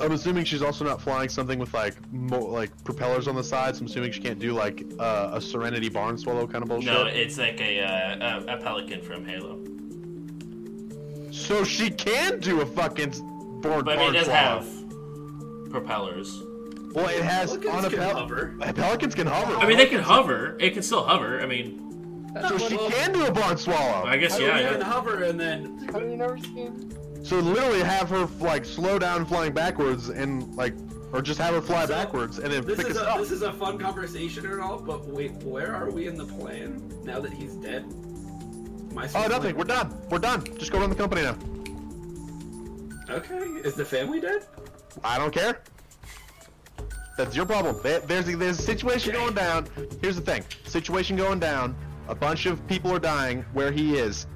I'm 0.00 0.10
assuming 0.10 0.44
she's 0.44 0.60
also 0.62 0.84
not 0.84 1.00
flying 1.00 1.28
something 1.28 1.56
with 1.58 1.72
like 1.72 1.94
mo- 2.12 2.46
like 2.46 2.70
propellers 2.82 3.28
on 3.28 3.36
the 3.36 3.44
side. 3.44 3.76
So 3.76 3.80
I'm 3.82 3.86
assuming 3.86 4.10
she 4.10 4.20
can't 4.20 4.40
do 4.40 4.52
like 4.52 4.84
uh, 4.98 5.30
a 5.34 5.40
Serenity 5.40 5.88
Barn 5.88 6.18
Swallow 6.18 6.48
kind 6.48 6.62
of 6.62 6.68
bullshit. 6.68 6.92
No, 6.92 7.04
it's 7.06 7.38
like 7.38 7.60
a, 7.60 7.80
uh, 7.80 8.42
a 8.48 8.54
a 8.54 8.56
pelican 8.60 9.00
from 9.02 9.24
Halo, 9.24 9.56
so 11.30 11.62
she 11.62 11.90
can 11.90 12.40
do 12.40 12.60
a 12.60 12.66
fucking 12.66 13.10
s- 13.10 13.20
born 13.20 13.84
but 13.84 13.90
I 13.90 13.96
mean, 13.96 13.96
barn 13.98 14.14
it 14.16 14.18
does 14.18 14.26
swallow. 14.26 14.58
have 14.60 14.66
propellers. 15.70 16.42
Well, 16.94 17.08
it 17.08 17.22
has 17.22 17.50
Pelicans 17.56 17.74
on 17.74 17.84
a 17.84 17.90
can 17.90 17.98
pel- 17.98 18.14
hover. 18.16 18.54
Pelicans 18.74 19.14
can 19.14 19.26
hover. 19.26 19.56
I 19.56 19.66
mean, 19.66 19.76
they 19.76 19.86
can 19.86 20.00
hover. 20.00 20.56
It 20.58 20.72
can 20.72 20.82
still 20.82 21.04
hover. 21.04 21.40
I 21.40 21.46
mean, 21.46 22.32
so 22.48 22.58
she 22.58 22.76
well- 22.76 22.90
can 22.90 23.12
do 23.12 23.26
a 23.26 23.30
barn 23.30 23.56
swallow. 23.58 24.04
I 24.06 24.16
guess 24.16 24.32
How 24.38 24.44
yeah. 24.46 24.58
do 24.58 24.64
we 24.64 24.70
even 24.70 24.80
hover 24.80 25.22
and 25.24 25.38
then 25.38 25.78
Have 25.92 26.02
you 26.02 26.16
never 26.16 26.38
seen? 26.38 26.94
So 27.24 27.38
literally 27.40 27.80
have 27.82 28.08
her 28.10 28.26
like 28.40 28.64
slow 28.64 28.98
down 28.98 29.26
flying 29.26 29.52
backwards 29.52 30.08
and 30.08 30.54
like, 30.56 30.72
or 31.12 31.20
just 31.20 31.38
have 31.40 31.54
her 31.54 31.60
fly 31.60 31.82
So, 31.84 31.92
backwards 31.94 32.38
and 32.38 32.52
then 32.52 32.64
this 32.64 32.76
pick 32.78 32.88
is 32.88 32.96
us 32.96 33.02
a 33.02 33.10
up. 33.10 33.18
this 33.18 33.32
is 33.32 33.42
a 33.42 33.52
fun 33.52 33.78
conversation 33.78 34.46
and 34.46 34.60
all, 34.60 34.78
but 34.78 35.04
wait, 35.06 35.32
where 35.42 35.74
are 35.74 35.90
we 35.90 36.06
in 36.06 36.16
the 36.16 36.24
plan 36.26 36.82
now 37.04 37.18
that 37.20 37.32
he's 37.32 37.54
dead? 37.54 37.84
My 38.94 39.08
Oh, 39.14 39.26
nothing. 39.26 39.56
We're 39.56 39.64
done. 39.64 39.94
We're 40.10 40.18
done. 40.18 40.44
Just 40.58 40.72
go 40.72 40.78
run 40.80 40.88
the 40.90 40.96
company 40.96 41.22
now. 41.22 41.36
Okay, 43.10 43.38
is 43.64 43.74
the 43.74 43.84
family 43.84 44.20
dead? 44.20 44.46
I 45.04 45.18
don't 45.18 45.32
care. 45.32 45.60
That's 47.16 47.34
your 47.34 47.46
problem. 47.46 47.80
There's 47.82 48.28
a, 48.28 48.36
there's 48.36 48.58
a 48.58 48.62
situation 48.62 49.10
Okay. 49.14 49.18
going 49.24 49.34
down. 49.34 49.66
Here's 50.00 50.16
the 50.16 50.22
thing. 50.22 50.44
Situation 50.64 51.16
going 51.16 51.40
down. 51.40 51.74
A 52.06 52.14
bunch 52.14 52.46
of 52.46 52.64
people 52.68 52.92
are 52.94 53.00
dying 53.00 53.44
where 53.52 53.72
he 53.72 53.96
is. 53.96 54.26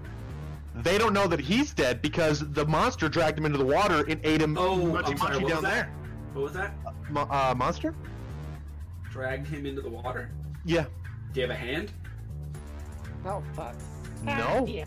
They 0.77 0.99
don't 0.99 1.12
know 1.12 1.27
that 1.29 1.39
he's 1.41 1.73
dead 1.73 2.03
because 2.03 2.41
the 2.53 2.66
monster 2.66 3.09
dragged 3.09 3.39
him 3.39 3.47
into 3.47 3.59
the 3.59 3.65
water 3.65 4.05
and 4.09 4.20
ate 4.24 4.41
him 4.43 4.57
Oh, 4.59 4.79
munchy 4.79 5.11
I'm 5.11 5.16
sorry. 5.19 5.37
What 5.39 5.49
down 5.49 5.62
was 5.62 5.62
that? 5.62 5.70
there. 5.70 5.91
What 6.33 6.43
was 6.45 6.53
that? 6.55 6.74
Mo- 7.11 7.29
uh, 7.31 7.55
monster? 7.57 7.95
Dragged 9.11 9.47
him 9.47 9.66
into 9.66 9.83
the 9.83 9.91
water. 9.91 10.31
Yeah. 10.65 10.87
Do 11.33 11.41
you 11.41 11.43
have 11.43 11.51
a 11.51 11.59
hand? 11.59 11.93
Oh 13.24 13.43
fuck. 13.55 13.74
No. 14.24 14.65
Yeah. 14.66 14.85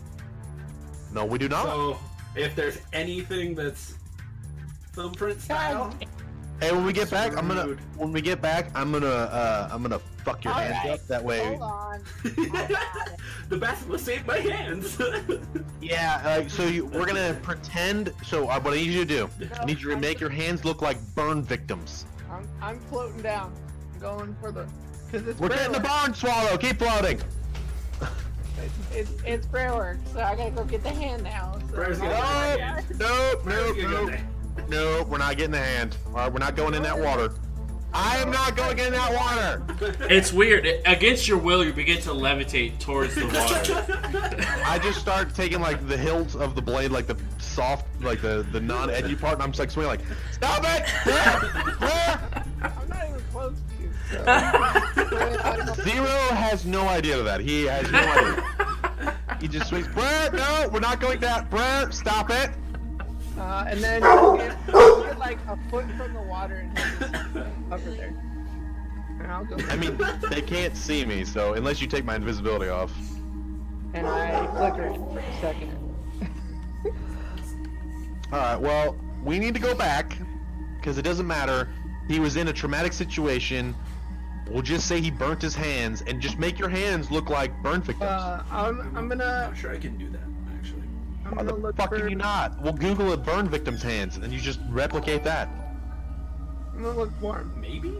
No, 1.12 1.24
we 1.24 1.38
do 1.38 1.48
not. 1.48 1.64
So 1.66 1.98
if 2.34 2.54
there's 2.56 2.78
anything 2.92 3.54
that's 3.54 3.94
thumbprint 4.96 5.40
style, 5.40 5.94
hey, 6.60 6.72
when 6.72 6.84
we 6.84 6.92
get 6.92 7.10
back, 7.10 7.36
I'm 7.36 7.46
gonna. 7.46 7.76
When 7.96 8.12
we 8.12 8.20
get 8.22 8.40
back, 8.40 8.70
I'm 8.74 8.90
gonna. 8.90 9.06
Uh, 9.06 9.68
I'm 9.70 9.82
gonna 9.82 9.98
fuck 10.24 10.42
your 10.42 10.54
All 10.54 10.60
hands 10.60 10.78
right. 10.84 10.94
up. 10.94 11.06
That 11.06 11.22
way. 11.22 11.44
Hold 11.44 11.62
on. 11.62 12.04
the 13.48 13.56
basilisk 13.58 14.06
saved 14.06 14.26
my 14.26 14.38
hands. 14.38 14.98
Yeah. 15.80 16.20
Uh, 16.24 16.48
so 16.48 16.64
you, 16.64 16.86
we're 16.86 17.06
gonna 17.06 17.38
pretend. 17.42 18.12
So 18.24 18.48
uh, 18.48 18.58
what 18.58 18.72
I 18.72 18.76
need 18.78 18.86
you 18.86 19.04
to 19.04 19.04
do, 19.04 19.30
I 19.60 19.64
need 19.66 19.80
you 19.80 19.90
to 19.90 19.96
make 19.96 20.18
your 20.18 20.30
hands 20.30 20.64
look 20.64 20.82
like 20.82 20.96
burn 21.14 21.42
victims. 21.44 22.06
I'm 22.28 22.48
I'm 22.60 22.80
floating 22.80 23.22
down. 23.22 23.52
I'm 23.94 24.00
going 24.00 24.36
for 24.40 24.50
the. 24.50 24.64
Cause 25.12 25.24
it's 25.28 25.38
We're 25.38 25.48
prayer 25.48 25.60
getting 25.68 25.74
the 25.80 25.86
barn 25.86 26.12
swallow. 26.12 26.56
Keep 26.56 26.78
floating. 26.78 27.20
It's, 28.58 28.74
it's 28.92 29.22
it's 29.24 29.46
prayer 29.46 29.74
work, 29.74 29.98
so 30.12 30.20
I 30.20 30.34
gotta 30.34 30.50
go 30.50 30.64
get 30.64 30.82
the 30.82 30.90
hand 30.90 31.22
now. 31.22 31.56
So 31.70 31.74
Prayer's 31.76 31.98
gonna 31.98 32.10
Oh, 32.14 32.56
get 32.56 32.58
the 32.58 32.64
hand. 32.64 32.98
nope, 32.98 33.46
nope, 33.46 33.76
nope, 33.76 34.06
the 34.06 34.16
hand. 34.16 34.28
Nope. 34.68 35.08
We're 35.08 35.18
not 35.18 35.36
getting 35.36 35.52
the 35.52 35.58
hand. 35.58 35.96
All 36.08 36.12
right, 36.14 36.32
we're 36.32 36.38
not 36.38 36.56
going 36.56 36.74
in 36.74 36.82
that 36.82 36.98
water. 36.98 37.32
I 37.92 38.18
am 38.18 38.30
not 38.30 38.56
going 38.56 38.78
in 38.78 38.92
that 38.92 39.12
water. 39.14 39.62
It's 40.10 40.30
weird. 40.30 40.66
Against 40.84 41.26
your 41.26 41.38
will, 41.38 41.64
you 41.64 41.72
begin 41.72 42.00
to 42.02 42.10
levitate 42.10 42.78
towards 42.78 43.14
the 43.14 43.26
water. 43.26 44.44
I 44.66 44.78
just 44.78 45.00
start 45.00 45.34
taking 45.34 45.60
like 45.60 45.86
the 45.88 45.96
hilts 45.96 46.34
of 46.34 46.54
the 46.54 46.60
blade, 46.60 46.90
like 46.90 47.06
the 47.06 47.16
soft, 47.38 47.86
like 48.02 48.20
the 48.20 48.46
the 48.52 48.60
non-edgy 48.60 49.16
part, 49.16 49.34
and 49.34 49.42
I'm 49.42 49.50
just 49.50 49.60
like 49.60 49.70
swinging, 49.70 49.88
like, 49.88 50.00
stop 50.30 50.62
it! 50.64 50.88
Where? 51.06 51.40
Where? 51.78 52.44
I'm 52.62 52.88
not 52.88 53.08
even 53.08 53.22
close 53.32 53.54
to 53.54 53.82
you. 53.82 53.90
So. 54.10 54.24
I 54.26 55.54
don't 55.56 55.66
know. 55.66 55.84
Zero 55.84 56.34
has 56.34 56.66
no 56.66 56.88
idea 56.88 57.18
of 57.18 57.24
that. 57.24 57.40
He 57.40 57.64
has 57.64 57.90
no 57.90 57.98
idea. 57.98 59.16
He 59.40 59.48
just 59.48 59.68
swings. 59.68 59.88
Brett, 59.88 60.34
no, 60.34 60.68
we're 60.72 60.80
not 60.80 61.00
going 61.00 61.20
that. 61.20 61.50
Brett, 61.50 61.94
stop 61.94 62.30
it. 62.30 62.50
Uh, 63.38 63.66
and 63.68 63.80
then 63.84 64.02
you'll 64.02 64.36
get, 64.36 64.56
we'll 64.72 65.04
get 65.04 65.18
like 65.18 65.38
a 65.46 65.58
foot 65.70 65.84
from 65.96 66.14
the 66.14 66.22
water 66.22 66.56
and 66.56 66.78
over 67.72 67.90
there. 67.90 68.14
And 69.20 69.26
I'll 69.30 69.44
go. 69.44 69.56
I 69.68 69.76
mean, 69.76 69.98
they 70.30 70.40
can't 70.40 70.76
see 70.76 71.04
me, 71.04 71.24
so 71.24 71.54
unless 71.54 71.80
you 71.80 71.86
take 71.86 72.04
my 72.04 72.16
invisibility 72.16 72.68
off. 72.70 72.92
and 73.94 74.06
I 74.06 74.46
flicker 74.56 74.92
for 74.94 75.18
a 75.18 75.40
second. 75.40 75.78
All 78.32 78.38
right. 78.38 78.60
Well, 78.60 78.96
we 79.22 79.38
need 79.38 79.54
to 79.54 79.60
go 79.60 79.74
back 79.74 80.16
because 80.78 80.98
it 80.98 81.02
doesn't 81.02 81.26
matter. 81.26 81.68
He 82.08 82.20
was 82.20 82.36
in 82.36 82.48
a 82.48 82.52
traumatic 82.52 82.92
situation. 82.92 83.74
We'll 84.48 84.62
just 84.62 84.86
say 84.86 85.00
he 85.00 85.10
burnt 85.10 85.42
his 85.42 85.56
hands, 85.56 86.02
and 86.06 86.20
just 86.20 86.38
make 86.38 86.58
your 86.58 86.68
hands 86.68 87.10
look 87.10 87.28
like 87.30 87.60
burn 87.62 87.82
victims. 87.82 88.10
Uh, 88.10 88.44
I'm 88.50 88.80
I'm 88.96 89.08
gonna 89.08 89.48
Not 89.48 89.56
sure 89.56 89.72
I 89.72 89.78
can 89.78 89.98
do 89.98 90.08
that 90.10 90.20
actually. 90.20 90.32
I'm 90.32 90.35
Why 91.30 91.36
gonna 91.42 91.52
the 91.52 91.58
look 91.58 91.76
fuck 91.76 91.90
for 91.90 91.98
can 91.98 92.08
you 92.10 92.16
not? 92.16 92.60
We'll 92.60 92.72
Google 92.72 93.12
it, 93.12 93.24
burn 93.24 93.48
victims' 93.48 93.82
hands, 93.82 94.16
and 94.16 94.32
you 94.32 94.40
just 94.40 94.60
replicate 94.68 95.22
that. 95.24 95.48
I'm 96.74 96.82
gonna 96.82 96.96
look 96.98 97.12
for 97.20 97.38
him. 97.38 97.52
Maybe. 97.60 97.94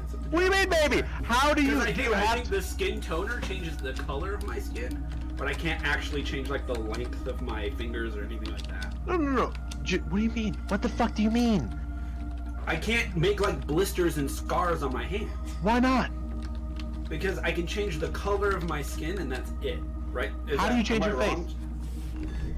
That's 0.00 0.14
up 0.14 0.22
to 0.22 0.28
What 0.30 0.38
do 0.40 0.44
you 0.46 0.50
mean, 0.50 0.68
baby? 0.68 1.06
How 1.24 1.54
do 1.54 1.62
you 1.62 1.80
I, 1.80 1.86
do 1.86 1.92
think, 1.94 2.08
you 2.08 2.14
I 2.14 2.18
have 2.18 2.34
think 2.34 2.44
to? 2.46 2.50
the 2.52 2.62
skin 2.62 3.00
toner 3.00 3.40
changes 3.40 3.76
the 3.76 3.92
color 3.94 4.34
of 4.34 4.46
my 4.46 4.58
skin, 4.58 5.04
but 5.36 5.48
I 5.48 5.54
can't 5.54 5.82
actually 5.84 6.22
change 6.22 6.48
like 6.50 6.66
the 6.66 6.74
length 6.78 7.26
of 7.26 7.40
my 7.42 7.70
fingers 7.70 8.16
or 8.16 8.24
anything 8.24 8.52
like 8.52 8.66
that. 8.68 8.94
No, 9.06 9.16
no, 9.16 9.30
no. 9.30 9.52
J- 9.82 9.98
what 9.98 10.18
do 10.18 10.24
you 10.24 10.30
mean? 10.30 10.54
What 10.68 10.82
the 10.82 10.88
fuck 10.88 11.14
do 11.14 11.22
you 11.22 11.30
mean? 11.30 11.78
I 12.66 12.76
can't 12.76 13.16
make 13.16 13.40
like 13.40 13.66
blisters 13.66 14.18
and 14.18 14.30
scars 14.30 14.84
on 14.84 14.92
my 14.92 15.02
hands 15.02 15.30
Why 15.62 15.80
not? 15.80 16.10
because 17.08 17.38
I 17.40 17.50
can 17.52 17.66
change 17.66 17.98
the 17.98 18.08
color 18.10 18.50
of 18.50 18.66
my 18.68 18.80
skin 18.80 19.18
and 19.18 19.30
that's 19.30 19.52
it, 19.62 19.80
right? 20.12 20.30
Is 20.48 20.58
How 20.58 20.68
do 20.70 20.76
you 20.76 20.84
change 20.84 21.04
your 21.04 21.16
face? 21.16 21.54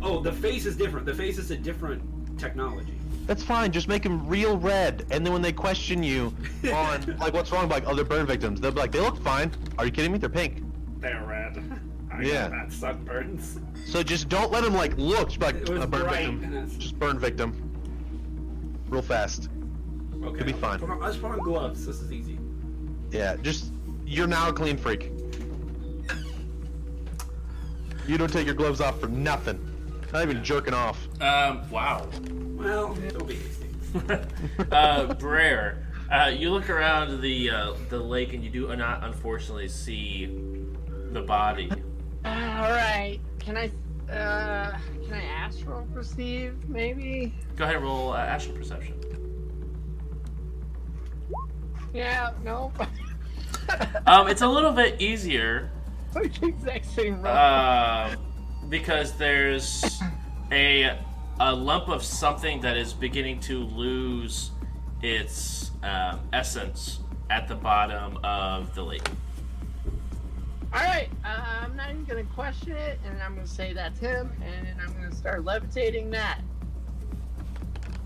Wrong? 0.05 0.17
Oh, 0.19 0.23
the 0.23 0.33
face 0.33 0.67
is 0.67 0.77
different. 0.77 1.07
The 1.07 1.15
face 1.15 1.39
is 1.39 1.51
a 1.51 1.57
different 1.57 2.39
technology. 2.39 2.95
That's 3.27 3.43
fine. 3.43 3.73
Just 3.73 3.89
make 3.89 4.03
them 4.03 4.27
real 4.29 4.59
red, 4.59 5.07
and 5.11 5.25
then 5.25 5.33
when 5.33 5.41
they 5.43 5.53
question 5.53 6.03
you 6.03 6.35
on 6.73 7.17
like 7.19 7.33
what's 7.33 7.51
wrong, 7.53 7.63
with 7.63 7.71
like 7.71 7.87
oh, 7.87 7.93
other 7.93 8.05
burn 8.05 8.27
victims, 8.27 8.61
they'll 8.61 8.71
be 8.73 8.81
like, 8.81 8.93
they 8.93 9.01
look 9.01 9.21
fine. 9.23 9.51
Are 9.79 9.87
you 9.87 9.91
kidding 9.91 10.13
me? 10.13 10.19
They're 10.19 10.29
pink. 10.29 10.63
They're 10.99 11.25
red. 11.27 11.81
I 12.13 12.23
Yeah. 12.23 12.49
that 12.49 12.69
sunburns. 12.69 13.61
So 13.87 14.03
just 14.03 14.29
don't 14.29 14.53
let 14.53 14.63
them 14.63 14.75
like 14.75 14.97
look. 14.97 15.29
Just 15.31 15.41
be 15.41 15.47
like 15.47 15.57
a 15.57 15.87
burn 15.87 15.89
bright, 15.89 16.29
victim. 16.29 16.79
Just 16.79 16.99
burn 16.99 17.19
victim. 17.19 17.71
Real 18.89 19.03
fast. 19.03 19.49
Okay, 20.23 20.45
be 20.45 20.53
I'll 20.53 20.59
fine. 20.59 20.79
Put 20.79 20.91
on, 20.91 21.03
I'll 21.03 21.09
just 21.09 21.21
put 21.23 21.31
on 21.33 21.39
gloves. 21.41 21.87
This 21.87 22.01
is 22.01 22.13
easy. 22.13 22.39
Yeah. 23.11 23.37
Just 23.37 23.73
you're 24.07 24.27
now 24.27 24.51
a 24.51 24.53
clean 24.53 24.77
freak. 24.77 25.11
You 28.07 28.19
don't 28.19 28.31
take 28.31 28.45
your 28.45 28.55
gloves 28.55 28.83
off 28.83 29.01
for 29.01 29.09
nothing. 29.09 29.59
Not 30.15 30.23
even 30.23 30.45
jerking 30.45 30.75
off. 30.75 31.09
Um, 31.21 31.69
wow. 31.71 32.09
Well, 32.55 32.97
it'll 33.05 33.27
be 33.27 33.35
hasty. 33.35 33.69
uh, 34.71 35.13
Brer, 35.15 35.85
uh, 36.09 36.29
you 36.29 36.51
look 36.51 36.71
around 36.71 37.21
the 37.21 37.51
uh, 37.51 37.73
the 37.89 37.99
lake 37.99 38.33
and 38.33 38.45
you 38.45 38.49
do 38.49 38.77
not 38.77 39.03
unfortunately 39.03 39.67
see 39.67 40.27
the 41.11 41.21
body. 41.21 41.69
All 42.25 42.31
right. 42.71 43.19
Can 43.41 43.57
I? 43.57 43.73
Uh, 44.09 44.79
can 45.05 45.15
I 45.15 45.23
astral 45.25 45.85
perceive? 45.93 46.57
Maybe. 46.69 47.35
Go 47.57 47.65
ahead 47.65 47.75
and 47.75 47.85
roll 47.85 48.13
uh, 48.13 48.19
astral 48.19 48.57
perception. 48.57 48.95
Yeah. 51.93 52.31
No. 52.45 52.71
Um, 54.07 54.29
it's 54.29 54.43
a 54.43 54.49
little 54.49 54.73
bit 54.73 55.01
easier 55.01 55.71
exact 56.15 56.85
same 56.85 57.21
roll. 57.21 57.35
uh, 57.35 58.15
because 58.69 59.13
there's 59.13 60.01
a 60.53 60.99
a 61.41 61.53
lump 61.55 61.89
of 61.89 62.03
something 62.03 62.61
that 62.61 62.77
is 62.77 62.93
beginning 62.93 63.41
to 63.41 63.65
lose 63.65 64.53
its 65.03 65.73
um, 65.83 66.21
essence 66.33 67.01
at 67.31 67.49
the 67.49 67.55
bottom 67.55 68.19
of 68.23 68.73
the 68.75 68.83
lake. 68.83 69.07
All 70.73 70.81
right. 70.83 71.09
Uh, 71.25 71.45
I'm 71.63 71.77
not 71.77 71.91
even 71.91 72.05
gonna 72.05 72.25
question 72.25 72.73
it, 72.73 73.01
and 73.05 73.21
I'm 73.23 73.35
gonna 73.35 73.47
say 73.47 73.73
that's 73.73 73.99
him, 73.99 74.33
and 74.43 74.81
I'm 74.81 74.93
gonna 74.95 75.15
start 75.15 75.45
levitating 75.45 76.11
that. 76.11 76.41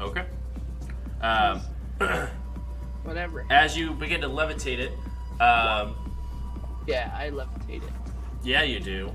Okay. 0.01 0.25
Um, 1.21 1.61
Whatever. 3.03 3.45
as 3.51 3.77
you 3.77 3.93
begin 3.93 4.21
to 4.21 4.29
levitate 4.29 4.79
it, 4.79 4.93
um, 5.41 5.95
Yeah, 6.87 7.11
I 7.17 7.31
levitate 7.31 7.83
it. 7.83 7.93
Yeah, 8.43 8.63
you 8.63 8.81
do. 8.81 9.13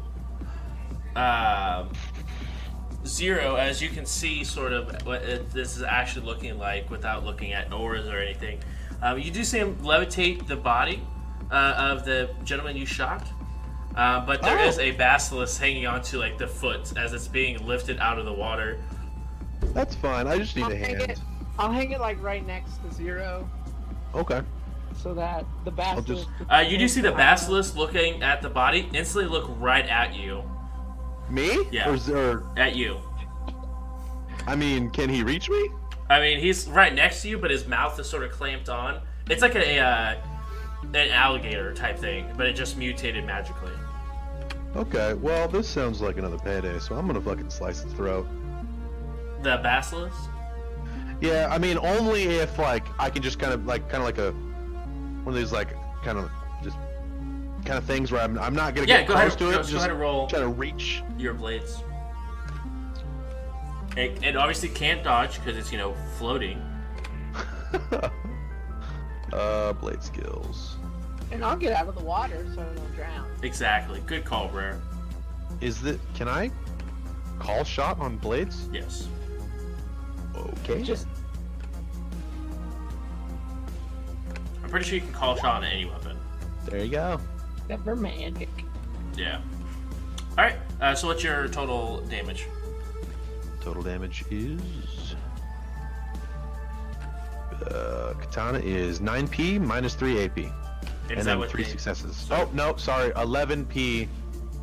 Um, 1.15 1.89
zero, 3.05 3.55
as 3.55 3.81
you 3.81 3.89
can 3.89 4.05
see, 4.05 4.43
sort 4.43 4.73
of 4.73 5.05
what 5.05 5.21
it, 5.23 5.51
this 5.51 5.75
is 5.77 5.83
actually 5.83 6.25
looking 6.25 6.57
like 6.57 6.89
without 6.89 7.23
looking 7.25 7.53
at 7.53 7.71
auras 7.73 8.07
or 8.07 8.17
anything. 8.17 8.59
Um, 9.01 9.19
you 9.19 9.31
do 9.31 9.43
see 9.43 9.59
him 9.59 9.75
levitate 9.77 10.47
the 10.47 10.55
body 10.55 11.01
uh, 11.51 11.75
of 11.77 12.05
the 12.05 12.29
gentleman 12.43 12.77
you 12.77 12.85
shot, 12.85 13.27
uh, 13.95 14.25
but 14.25 14.41
there 14.41 14.57
Oh. 14.59 14.63
is 14.67 14.79
a 14.79 14.91
basilisk 14.91 15.59
hanging 15.59 15.85
onto 15.85 16.17
like 16.17 16.37
the 16.37 16.47
foot 16.47 16.93
as 16.97 17.13
it's 17.13 17.27
being 17.27 17.65
lifted 17.67 17.99
out 17.99 18.17
of 18.17 18.25
the 18.25 18.33
water. 18.33 18.79
That's 19.73 19.95
fine. 19.95 20.27
I 20.27 20.37
just 20.37 20.55
need 20.55 20.63
I'll 20.63 20.71
a 20.71 20.75
hang 20.75 20.97
hand. 20.99 21.11
it. 21.11 21.21
I'll 21.59 21.71
hang 21.71 21.91
it 21.91 21.99
like 21.99 22.21
right 22.23 22.45
next 22.45 22.77
to 22.83 22.91
zero, 22.93 23.47
Okay. 24.15 24.41
so 24.95 25.13
that 25.13 25.45
the 25.65 25.71
basilisk. 25.71 26.07
just- 26.07 26.29
Uh, 26.49 26.57
you 26.67 26.77
do 26.77 26.87
see 26.87 27.01
the 27.01 27.11
basilisk 27.11 27.75
looking 27.75 28.23
at 28.23 28.41
the 28.41 28.49
body, 28.49 28.89
instantly 28.93 29.29
look 29.29 29.51
right 29.59 29.85
at 29.87 30.15
you. 30.15 30.43
Me? 31.29 31.65
Yeah. 31.71 31.89
Or, 31.89 32.15
or 32.15 32.43
At 32.57 32.75
you. 32.75 32.99
I 34.45 34.55
mean, 34.55 34.89
can 34.89 35.09
he 35.09 35.23
reach 35.23 35.49
me? 35.49 35.69
I 36.09 36.19
mean, 36.19 36.39
he's 36.39 36.67
right 36.67 36.93
next 36.93 37.21
to 37.21 37.29
you, 37.29 37.37
but 37.37 37.49
his 37.49 37.65
mouth 37.65 37.97
is 37.99 38.09
sort 38.09 38.23
of 38.23 38.31
clamped 38.31 38.69
on. 38.69 39.01
It's 39.29 39.41
like 39.41 39.55
a 39.55 39.79
uh, 39.79 40.15
an 40.93 41.11
alligator 41.11 41.73
type 41.73 41.97
thing, 41.97 42.31
but 42.35 42.45
it 42.45 42.53
just 42.53 42.77
mutated 42.77 43.25
magically. 43.25 43.71
Okay. 44.75 45.13
Well, 45.13 45.47
this 45.47 45.67
sounds 45.67 46.01
like 46.01 46.17
another 46.17 46.37
payday, 46.37 46.77
so 46.79 46.95
I'm 46.95 47.07
gonna 47.07 47.21
fucking 47.21 47.49
slice 47.49 47.83
its 47.83 47.93
throat. 47.93 48.27
The 49.41 49.59
basilisk. 49.63 50.17
Yeah, 51.21 51.47
I 51.49 51.57
mean, 51.57 51.77
only 51.77 52.23
if 52.23 52.59
like 52.59 52.85
I 52.99 53.09
can 53.09 53.21
just 53.21 53.39
kind 53.39 53.53
of 53.53 53.65
like 53.65 53.89
kind 53.89 54.03
of 54.03 54.05
like 54.05 54.17
a 54.17 54.31
one 55.23 55.33
of 55.33 55.35
these 55.35 55.53
like 55.53 55.69
kind 56.03 56.17
of 56.17 56.29
kind 57.65 57.77
of 57.77 57.83
things 57.85 58.11
where 58.11 58.21
I'm 58.21 58.37
I'm 58.39 58.53
not 58.55 58.75
gonna 58.75 58.87
Yeah, 58.87 58.99
get 58.99 59.07
go 59.07 59.13
close 59.13 59.27
ahead. 59.35 59.37
to 59.39 59.43
Go, 59.45 59.49
it. 59.49 59.53
go 59.53 59.61
just 59.63 59.73
ahead 59.75 59.89
and 59.91 59.99
roll 59.99 60.27
try 60.27 60.39
to 60.39 60.47
reach. 60.47 61.03
your 61.17 61.33
blades. 61.33 61.81
It, 63.95 64.23
it 64.23 64.35
obviously 64.35 64.69
can't 64.69 65.03
dodge 65.03 65.35
because 65.39 65.55
it's 65.57 65.71
you 65.71 65.77
know 65.77 65.93
floating. 66.17 66.59
uh, 69.33 69.73
blade 69.73 70.01
skills. 70.03 70.75
and 71.31 71.43
I'll 71.43 71.57
get 71.57 71.73
out 71.73 71.87
of 71.87 71.95
the 71.95 72.03
water 72.03 72.45
so 72.55 72.61
I 72.61 72.65
don't 72.75 72.95
drown. 72.95 73.27
Exactly. 73.41 74.01
Good 74.05 74.25
call, 74.25 74.47
Brer. 74.47 74.79
Is 75.61 75.81
that? 75.81 75.99
Can 76.15 76.27
I 76.27 76.51
call 77.39 77.63
shot 77.63 77.99
on 77.99 78.17
blades? 78.17 78.67
Yes. 78.71 79.07
Okay. 80.35 80.81
Just 80.81 81.07
I'm 84.63 84.69
pretty 84.69 84.85
sure 84.85 84.95
you 84.95 85.01
can 85.01 85.13
call 85.13 85.35
shot 85.35 85.55
on 85.57 85.63
any 85.63 85.85
weapon. 85.85 86.17
there 86.65 86.83
you 86.83 86.89
go. 86.91 87.19
Except 87.63 87.83
for 87.83 87.95
magic. 87.95 88.49
Yeah. 89.15 89.41
All 90.37 90.45
right. 90.45 90.55
Uh, 90.81 90.95
so 90.95 91.07
what's 91.07 91.23
your 91.23 91.47
total 91.47 92.01
damage? 92.09 92.47
Total 93.61 93.81
damage 93.81 94.25
is. 94.29 95.15
Uh, 97.67 98.13
katana 98.19 98.59
is 98.59 98.99
9p 98.99 99.61
minus 99.61 99.95
3 99.95 100.25
AP. 100.25 100.37
Is 100.39 100.47
and 101.09 101.21
then 101.21 101.49
three 101.49 101.63
successes. 101.63 102.15
Sorry. 102.15 102.41
Oh, 102.41 102.49
no, 102.53 102.75
sorry. 102.75 103.11
11p 103.11 104.07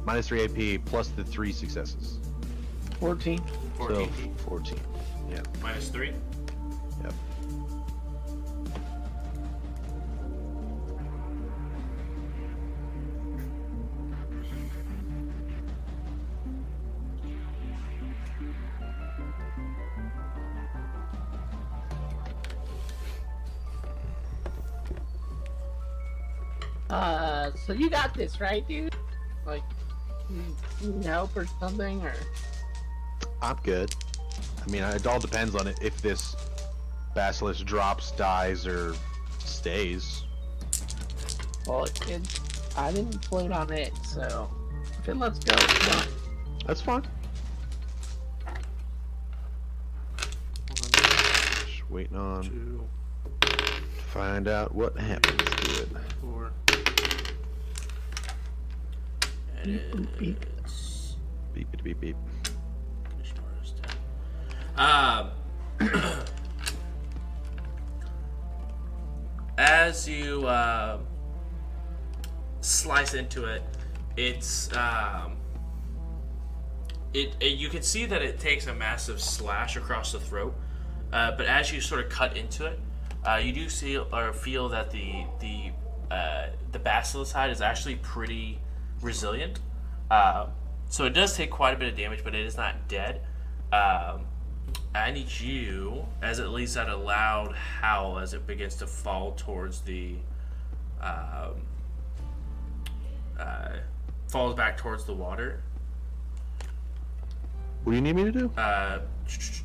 minus 0.04 0.28
3 0.28 0.44
AP 0.44 0.84
plus 0.84 1.08
the 1.08 1.24
three 1.24 1.52
successes. 1.52 2.18
14. 2.98 3.40
14. 3.76 3.96
So, 3.96 4.44
14. 4.44 4.78
Yeah. 5.30 5.42
Minus 5.62 5.88
3? 5.88 6.12
Uh, 26.90 27.52
so 27.66 27.72
you 27.72 27.88
got 27.88 28.12
this, 28.14 28.40
right, 28.40 28.66
dude? 28.66 28.94
Like, 29.46 29.62
you 30.28 30.42
need 30.82 31.04
help 31.04 31.36
or 31.36 31.46
something, 31.60 32.02
or 32.02 32.12
I'm 33.40 33.56
good. 33.62 33.94
I 34.66 34.70
mean, 34.70 34.82
it 34.82 35.06
all 35.06 35.20
depends 35.20 35.54
on 35.54 35.66
it 35.66 35.78
if 35.80 36.00
this 36.02 36.36
basilisk 37.14 37.64
drops, 37.64 38.10
dies, 38.12 38.66
or 38.66 38.94
stays. 39.38 40.24
well, 41.66 41.84
it, 41.84 42.10
it, 42.10 42.40
I 42.76 42.92
didn't 42.92 43.24
float 43.24 43.52
on 43.52 43.72
it, 43.72 43.92
so 44.04 44.50
if 44.98 45.08
it 45.08 45.16
lets 45.16 45.38
go, 45.40 45.54
it's 45.56 45.88
done. 45.88 46.08
That's 46.66 46.80
fine. 46.80 47.02
Just 51.66 51.90
waiting 51.90 52.16
on 52.16 52.42
Two, 52.44 52.84
to 53.40 53.56
find 54.12 54.48
out 54.48 54.74
what 54.74 54.98
happens 54.98 55.42
to 55.42 55.82
it. 55.82 55.88
four. 56.20 56.50
And 59.62 60.08
it's 60.20 61.16
Beep 61.52 61.70
beep 61.72 61.82
beep 61.82 62.00
beep. 62.00 62.16
Ishtar's 63.22 63.74
down. 64.76 65.30
Um, 65.80 65.90
as 69.58 70.08
you 70.08 70.46
uh, 70.46 70.98
slice 72.60 73.14
into 73.14 73.46
it, 73.46 73.62
it's 74.16 74.74
um, 74.76 75.36
it, 77.12 77.34
it. 77.40 77.58
You 77.58 77.68
can 77.68 77.82
see 77.82 78.06
that 78.06 78.22
it 78.22 78.38
takes 78.38 78.66
a 78.68 78.74
massive 78.74 79.20
slash 79.20 79.76
across 79.76 80.12
the 80.12 80.20
throat, 80.20 80.54
uh, 81.12 81.32
but 81.36 81.46
as 81.46 81.72
you 81.72 81.80
sort 81.80 82.04
of 82.04 82.10
cut 82.10 82.36
into 82.36 82.64
it, 82.66 82.78
uh, 83.26 83.40
you 83.42 83.52
do 83.52 83.68
see 83.68 83.98
or 83.98 84.32
feel 84.32 84.68
that 84.68 84.90
the 84.90 85.24
the 85.40 85.72
uh, 86.14 86.46
the 86.70 86.78
basilisk 86.78 87.32
side 87.32 87.50
is 87.50 87.60
actually 87.60 87.96
pretty 87.96 88.60
resilient. 89.00 89.60
Uh, 90.10 90.46
so 90.88 91.04
it 91.04 91.10
does 91.10 91.36
take 91.36 91.50
quite 91.50 91.74
a 91.74 91.76
bit 91.76 91.88
of 91.88 91.96
damage, 91.96 92.24
but 92.24 92.34
it 92.34 92.44
is 92.44 92.56
not 92.56 92.88
dead. 92.88 93.20
Um, 93.72 94.26
I 94.94 95.12
need 95.12 95.30
you, 95.30 96.04
as 96.22 96.40
it 96.40 96.48
leaves 96.48 96.76
out 96.76 96.88
a 96.88 96.96
loud 96.96 97.54
howl 97.54 98.18
as 98.18 98.34
it 98.34 98.46
begins 98.46 98.74
to 98.76 98.86
fall 98.86 99.32
towards 99.32 99.80
the. 99.80 100.16
Um, 101.00 101.62
uh, 103.38 103.76
falls 104.28 104.54
back 104.54 104.76
towards 104.76 105.04
the 105.04 105.14
water. 105.14 105.62
What 107.84 107.92
do 107.92 107.96
you 107.96 108.02
need 108.02 108.16
me 108.16 108.24
to 108.24 108.32
do? 108.32 108.52
Uh, 108.56 108.98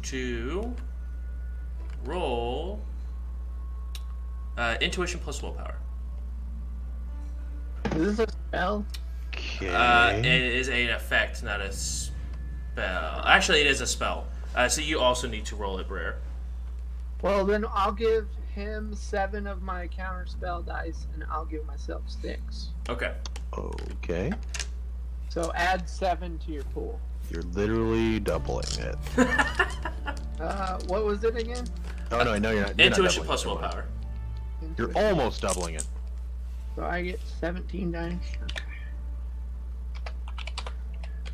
to 0.03 0.73
roll 2.05 2.79
uh, 4.57 4.77
intuition 4.79 5.19
plus 5.19 5.41
willpower. 5.41 5.75
Is 7.95 8.17
this 8.17 8.29
a 8.29 8.31
spell? 8.31 8.85
Okay. 9.57 9.69
Uh, 9.69 10.17
it 10.17 10.25
is 10.25 10.69
an 10.69 10.89
effect, 10.89 11.43
not 11.43 11.61
a 11.61 11.71
spell. 11.71 13.23
Actually, 13.25 13.61
it 13.61 13.67
is 13.67 13.81
a 13.81 13.87
spell. 13.87 14.27
Uh, 14.55 14.69
so 14.69 14.81
you 14.81 14.99
also 14.99 15.27
need 15.27 15.45
to 15.45 15.55
roll 15.55 15.77
it, 15.79 15.87
Brer. 15.87 16.17
Well, 17.21 17.45
then 17.45 17.65
I'll 17.73 17.91
give 17.91 18.27
him 18.53 18.95
seven 18.95 19.47
of 19.47 19.61
my 19.61 19.87
counter 19.87 20.25
spell 20.27 20.61
dice, 20.61 21.07
and 21.13 21.23
I'll 21.29 21.45
give 21.45 21.65
myself 21.65 22.03
six. 22.07 22.69
Okay. 22.89 23.13
okay. 23.57 24.31
So 25.29 25.51
add 25.55 25.89
seven 25.89 26.39
to 26.39 26.51
your 26.51 26.63
pool. 26.65 26.99
You're 27.29 27.43
literally 27.43 28.19
doubling 28.19 28.65
it. 28.79 28.97
Uh, 30.39 30.77
what 30.87 31.05
was 31.05 31.23
it 31.23 31.37
again? 31.37 31.65
Oh 32.11 32.21
no, 32.21 32.37
no, 32.37 32.51
you're 32.51 32.61
not. 32.61 32.77
You're 32.77 32.89
not 32.89 32.97
Intuition 32.97 33.23
doubling 33.23 33.25
plus 33.25 33.45
willpower. 33.45 33.85
You're 34.77 34.91
almost 34.93 35.41
doubling 35.41 35.75
it. 35.75 35.85
So 36.75 36.83
I 36.83 37.03
get 37.03 37.21
17 37.39 37.91
dice. 37.93 38.13
Okay. 38.43 38.64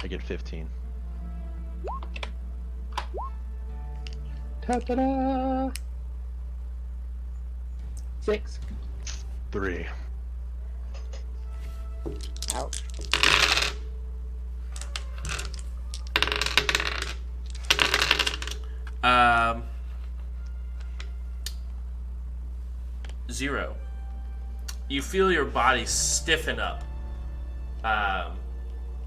I 0.03 0.07
get 0.07 0.21
15. 0.23 0.67
Ta-da! 4.61 5.71
Six. 8.21 8.59
Three. 9.51 9.85
Ouch. 12.55 12.81
Um, 19.03 19.63
zero. 23.31 23.75
You 24.89 25.01
feel 25.01 25.31
your 25.31 25.45
body 25.45 25.85
stiffen 25.85 26.59
up 26.59 26.83
um, 27.83 28.37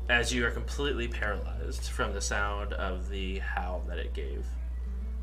as 0.08 0.32
you 0.32 0.44
are 0.46 0.50
completely 0.50 1.08
paralyzed 1.08 1.84
from 1.84 2.12
the 2.12 2.20
sound 2.20 2.72
of 2.74 3.08
the 3.08 3.38
howl 3.38 3.82
that 3.88 3.98
it 3.98 4.12
gave. 4.12 4.44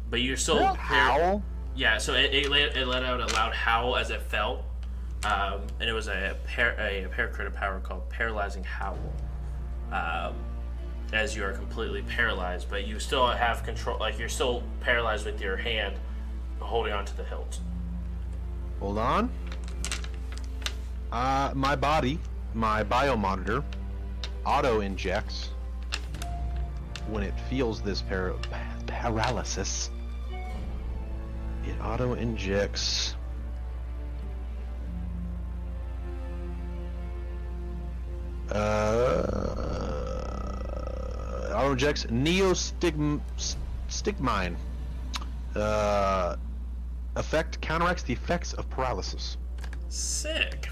But 0.10 0.22
you're 0.22 0.38
still 0.38 0.60
par- 0.60 0.76
Howl? 0.76 1.44
Yeah, 1.76 1.98
so 1.98 2.14
it, 2.14 2.34
it, 2.34 2.49
let, 2.49 2.76
it 2.76 2.88
let 2.88 3.03
out 3.03 3.22
a 3.22 3.34
loud 3.34 3.53
howl 3.53 3.95
as 3.95 4.10
it 4.10 4.22
fell, 4.22 4.66
um, 5.24 5.62
and 5.80 5.90
it 5.90 5.94
was 5.94 6.08
a 6.08 6.36
par- 6.53 6.76
a, 6.78 7.03
a 7.03 7.10
paracrit 7.10 7.53
power 7.53 7.80
called 7.80 8.10
Paralyzing 8.10 8.64
Howl. 8.64 8.99
Um, 9.91 10.36
as 11.14 11.36
you 11.36 11.44
are 11.44 11.52
completely 11.52 12.02
paralyzed, 12.03 12.70
but 12.70 12.88
you 12.88 12.99
still 12.99 13.28
have 13.28 13.64
control. 13.64 13.99
Like 13.99 14.18
you're 14.18 14.30
still 14.30 14.64
paralyzed 14.80 15.26
with 15.26 15.41
your 15.41 15.58
hand 15.58 15.95
holding 16.60 16.94
onto 16.94 17.16
the 17.16 17.24
hilt. 17.24 17.60
Hold 18.80 18.98
on. 18.98 19.30
Uh, 21.12 21.52
my 21.53 21.76
body, 21.76 22.18
my 22.53 22.84
biomonitor, 22.84 23.64
auto 24.45 24.81
injects 24.81 25.49
when 27.07 27.23
it 27.23 27.34
feels 27.49 27.81
this 27.81 28.01
para- 28.01 28.35
paralysis. 28.88 29.89
It 31.65 31.80
auto 31.81 32.13
injects. 32.13 33.15
Uh, 38.49 38.57
auto 41.53 41.72
injects 41.72 42.05
neostigm 42.05 43.22
stigmine. 43.88 44.57
Uh, 45.55 46.35
effect 47.15 47.61
counteracts 47.61 48.03
the 48.03 48.13
effects 48.13 48.53
of 48.53 48.69
paralysis. 48.69 49.38
Sick. 49.89 50.69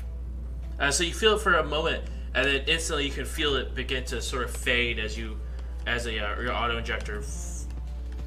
Uh, 0.79 0.89
so 0.89 1.03
you 1.03 1.13
feel 1.13 1.37
for 1.37 1.55
a 1.55 1.63
moment, 1.65 2.05
and 2.35 2.45
then 2.45 2.63
instantly 2.67 3.05
you 3.05 3.11
can 3.11 3.25
feel 3.25 3.55
it 3.55 3.75
begin 3.75 4.03
to 4.05 4.21
sort 4.21 4.43
of 4.43 4.51
fade 4.51 4.99
as 4.99 5.17
you, 5.17 5.39
as 5.87 6.05
a 6.05 6.19
uh, 6.19 6.39
your 6.39 6.53
auto 6.53 6.77
injector 6.77 7.19
f- 7.19 7.65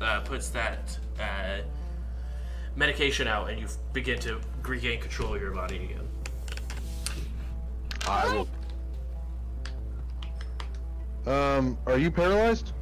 uh, 0.01 0.20
puts 0.20 0.49
that 0.51 0.99
uh, 1.20 1.59
medication 2.77 3.27
out, 3.29 3.49
and 3.51 3.59
you 3.59 3.66
f- 3.66 3.77
begin 3.93 4.19
to 4.20 4.41
regain 4.62 5.01
control 5.01 5.35
of 5.35 5.41
your 5.41 5.53
body 5.53 5.77
again. 5.77 6.09
I 8.07 8.35
will. 8.35 8.49
Um, 11.33 11.79
are 11.87 11.99
you 11.99 12.11
paralyzed? 12.11 12.73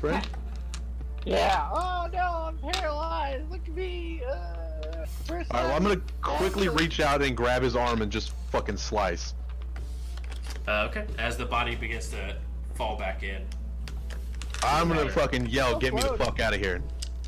Fred? 0.00 0.26
Yeah. 1.24 1.68
Oh 1.72 2.08
no, 2.12 2.48
I'm 2.48 2.72
paralyzed. 2.72 3.48
Look 3.50 3.60
at 3.68 3.74
me. 3.74 4.22
Uh, 4.24 5.06
first 5.24 5.48
Alright, 5.52 5.68
well, 5.68 5.76
I'm 5.76 5.82
gonna 5.84 6.00
quickly 6.22 6.68
reach 6.68 6.98
out 6.98 7.22
and 7.22 7.36
grab 7.36 7.62
his 7.62 7.76
arm 7.76 8.02
and 8.02 8.10
just 8.10 8.32
fucking 8.50 8.76
slice. 8.76 9.34
Uh, 10.66 10.88
okay. 10.90 11.06
As 11.18 11.36
the 11.36 11.46
body 11.46 11.74
begins 11.74 12.08
to 12.10 12.36
fall 12.74 12.96
back 12.96 13.22
in. 13.22 13.42
I'm 14.62 14.88
gonna 14.88 15.00
Matter. 15.02 15.12
fucking 15.12 15.46
yell, 15.46 15.68
Still 15.68 15.78
get 15.80 15.94
me 15.94 16.02
the 16.02 16.16
fuck 16.16 16.38
out 16.40 16.54
of 16.54 16.60
here. 16.60 16.80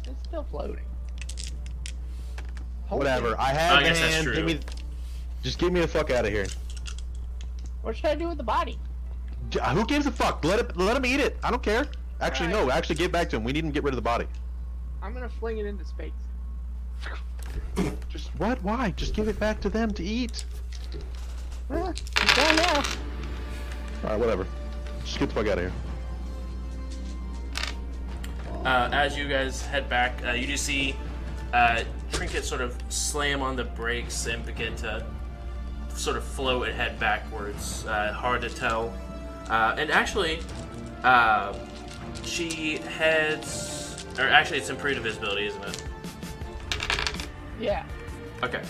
It's 0.07 0.23
still 0.29 0.45
floating. 0.51 0.79
Hold 2.87 3.01
Whatever, 3.01 3.33
it. 3.33 3.39
I 3.39 3.53
have 3.53 3.79
I 3.79 3.83
the 3.83 3.89
guess 3.89 4.01
that's 4.01 4.15
hand, 4.15 4.25
true. 4.27 4.35
give 4.37 4.47
me, 4.47 4.61
just 5.43 5.59
get 5.59 5.73
me 5.73 5.81
the 5.81 5.89
fuck 5.89 6.11
out 6.11 6.25
of 6.25 6.31
here. 6.33 6.47
What 7.83 7.97
should 7.97 8.07
I 8.07 8.15
do 8.15 8.29
with 8.29 8.37
the 8.39 8.45
body? 8.45 8.79
Who 9.73 9.85
gives 9.87 10.07
a 10.07 10.13
fuck? 10.13 10.45
Let 10.45 10.61
it, 10.61 10.77
let 10.77 10.97
him 10.97 11.05
eat 11.05 11.21
it. 11.21 11.37
I 11.43 11.51
don't 11.51 11.63
care. 11.63 11.87
Actually, 12.21 12.49
no. 12.51 12.71
Actually, 12.71 12.97
get 12.97 13.11
back 13.13 13.29
to 13.31 13.37
him. 13.37 13.45
We 13.45 13.53
need 13.53 13.65
him 13.65 13.71
to 13.71 13.75
get 13.75 13.83
rid 13.85 13.93
of 13.93 13.97
the 13.97 14.03
body. 14.03 14.27
I'm 15.03 15.13
gonna 15.13 15.29
fling 15.29 15.59
it 15.59 15.67
into 15.67 15.85
space. 15.85 16.13
Just 18.09 18.29
what? 18.39 18.63
Why? 18.63 18.93
Just 18.93 19.15
give 19.15 19.29
it 19.29 19.39
back 19.39 19.61
to 19.63 19.69
them 19.69 19.93
to 19.93 20.03
eat. 20.05 20.45
Huh? 21.71 21.93
It's 21.95 22.35
gone 22.35 22.57
now. 22.57 22.83
All 24.05 24.11
right, 24.11 24.21
whatever. 24.21 24.47
Just 25.03 25.19
get 25.19 25.31
the 25.31 25.35
fuck 25.35 25.47
out 25.47 25.59
of 25.59 25.65
here. 25.65 25.73
Uh, 28.65 28.91
as 28.93 29.17
you 29.17 29.27
guys 29.29 29.65
head 29.65 29.89
back, 29.89 30.23
uh, 30.27 30.33
you 30.33 30.47
do 30.47 30.59
see 30.59 30.95
uh, 31.55 31.85
Trinket 32.13 32.45
sort 32.45 32.61
of 32.61 32.77
slam 32.91 33.41
on 33.41 33.57
the 33.57 33.65
brakes 33.65 34.27
and 34.27 34.45
begin 34.45 34.77
to 34.77 35.07
sort 35.89 36.19
of 36.19 36.25
float 36.25 36.69
and 36.69 36.77
head 36.77 37.01
backwards. 37.01 37.87
Uh, 37.87 38.13
hard 38.13 38.43
to 38.43 38.51
tell. 38.51 38.93
Uh, 39.49 39.75
and 39.79 39.91
actually, 39.91 40.41
uh, 41.03 41.55
she 42.23 42.77
heads. 42.79 44.05
Or 44.19 44.29
actually, 44.29 44.59
it's 44.59 44.69
improved 44.69 45.01
visibility, 45.01 45.47
isn't 45.47 45.65
it? 45.65 45.83
Yeah. 47.59 47.85
Okay. 48.43 48.63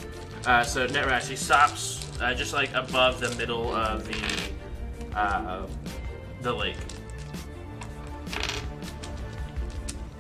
Uh, 0.47 0.63
so 0.63 0.87
Netrash, 0.87 1.29
she 1.29 1.37
stops 1.37 2.07
uh, 2.21 2.35
just 2.35 2.53
like 2.53 2.73
above 2.75 3.19
the 3.19 3.35
middle 3.37 3.75
of 3.75 4.07
the 4.07 4.54
uh, 5.15 5.67
the 6.43 6.53
lake. 6.53 6.77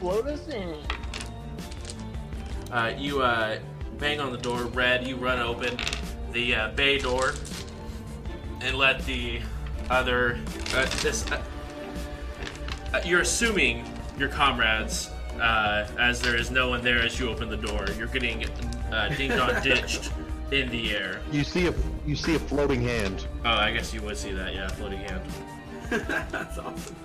Float 0.00 0.26
us 0.26 0.48
in. 0.48 0.76
Uh, 2.70 2.92
you 2.96 3.22
uh, 3.22 3.58
bang 3.98 4.20
on 4.20 4.32
the 4.32 4.38
door, 4.38 4.64
Red. 4.64 5.06
You 5.06 5.16
run 5.16 5.38
open 5.38 5.78
the 6.32 6.54
uh, 6.54 6.68
bay 6.70 6.98
door 6.98 7.34
and 8.60 8.76
let 8.76 9.04
the 9.06 9.40
other. 9.90 10.38
Uh, 10.74 10.86
this. 11.02 11.30
Uh, 11.30 11.42
uh, 12.92 13.00
you're 13.04 13.20
assuming 13.20 13.84
your 14.18 14.28
comrades, 14.28 15.10
uh, 15.40 15.86
as 15.98 16.20
there 16.20 16.36
is 16.36 16.50
no 16.50 16.68
one 16.68 16.82
there 16.82 17.00
as 17.00 17.18
you 17.18 17.28
open 17.28 17.48
the 17.48 17.56
door. 17.56 17.86
You're 17.98 18.06
getting 18.06 18.44
uh, 18.92 19.08
ding 19.16 19.30
dong 19.30 19.60
ditched 19.62 20.10
in 20.54 20.68
the 20.70 20.96
air. 20.96 21.20
You 21.32 21.42
see 21.42 21.66
a 21.66 21.74
you 22.06 22.14
see 22.14 22.36
a 22.36 22.38
floating 22.38 22.80
hand. 22.80 23.26
Oh, 23.44 23.50
I 23.50 23.72
guess 23.72 23.92
you 23.92 24.00
would 24.02 24.16
see 24.16 24.32
that, 24.32 24.54
yeah, 24.54 24.68
floating 24.68 25.00
hand. 25.00 25.22
That's 26.30 26.58
awesome. 26.58 26.96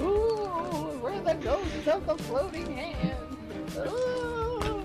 Ooh, 0.00 0.98
we're 1.02 1.20
the 1.20 1.34
ghosts 1.34 1.88
of 1.88 2.06
the 2.06 2.16
floating 2.24 2.74
hand. 2.74 3.16
Ooh. 3.86 4.82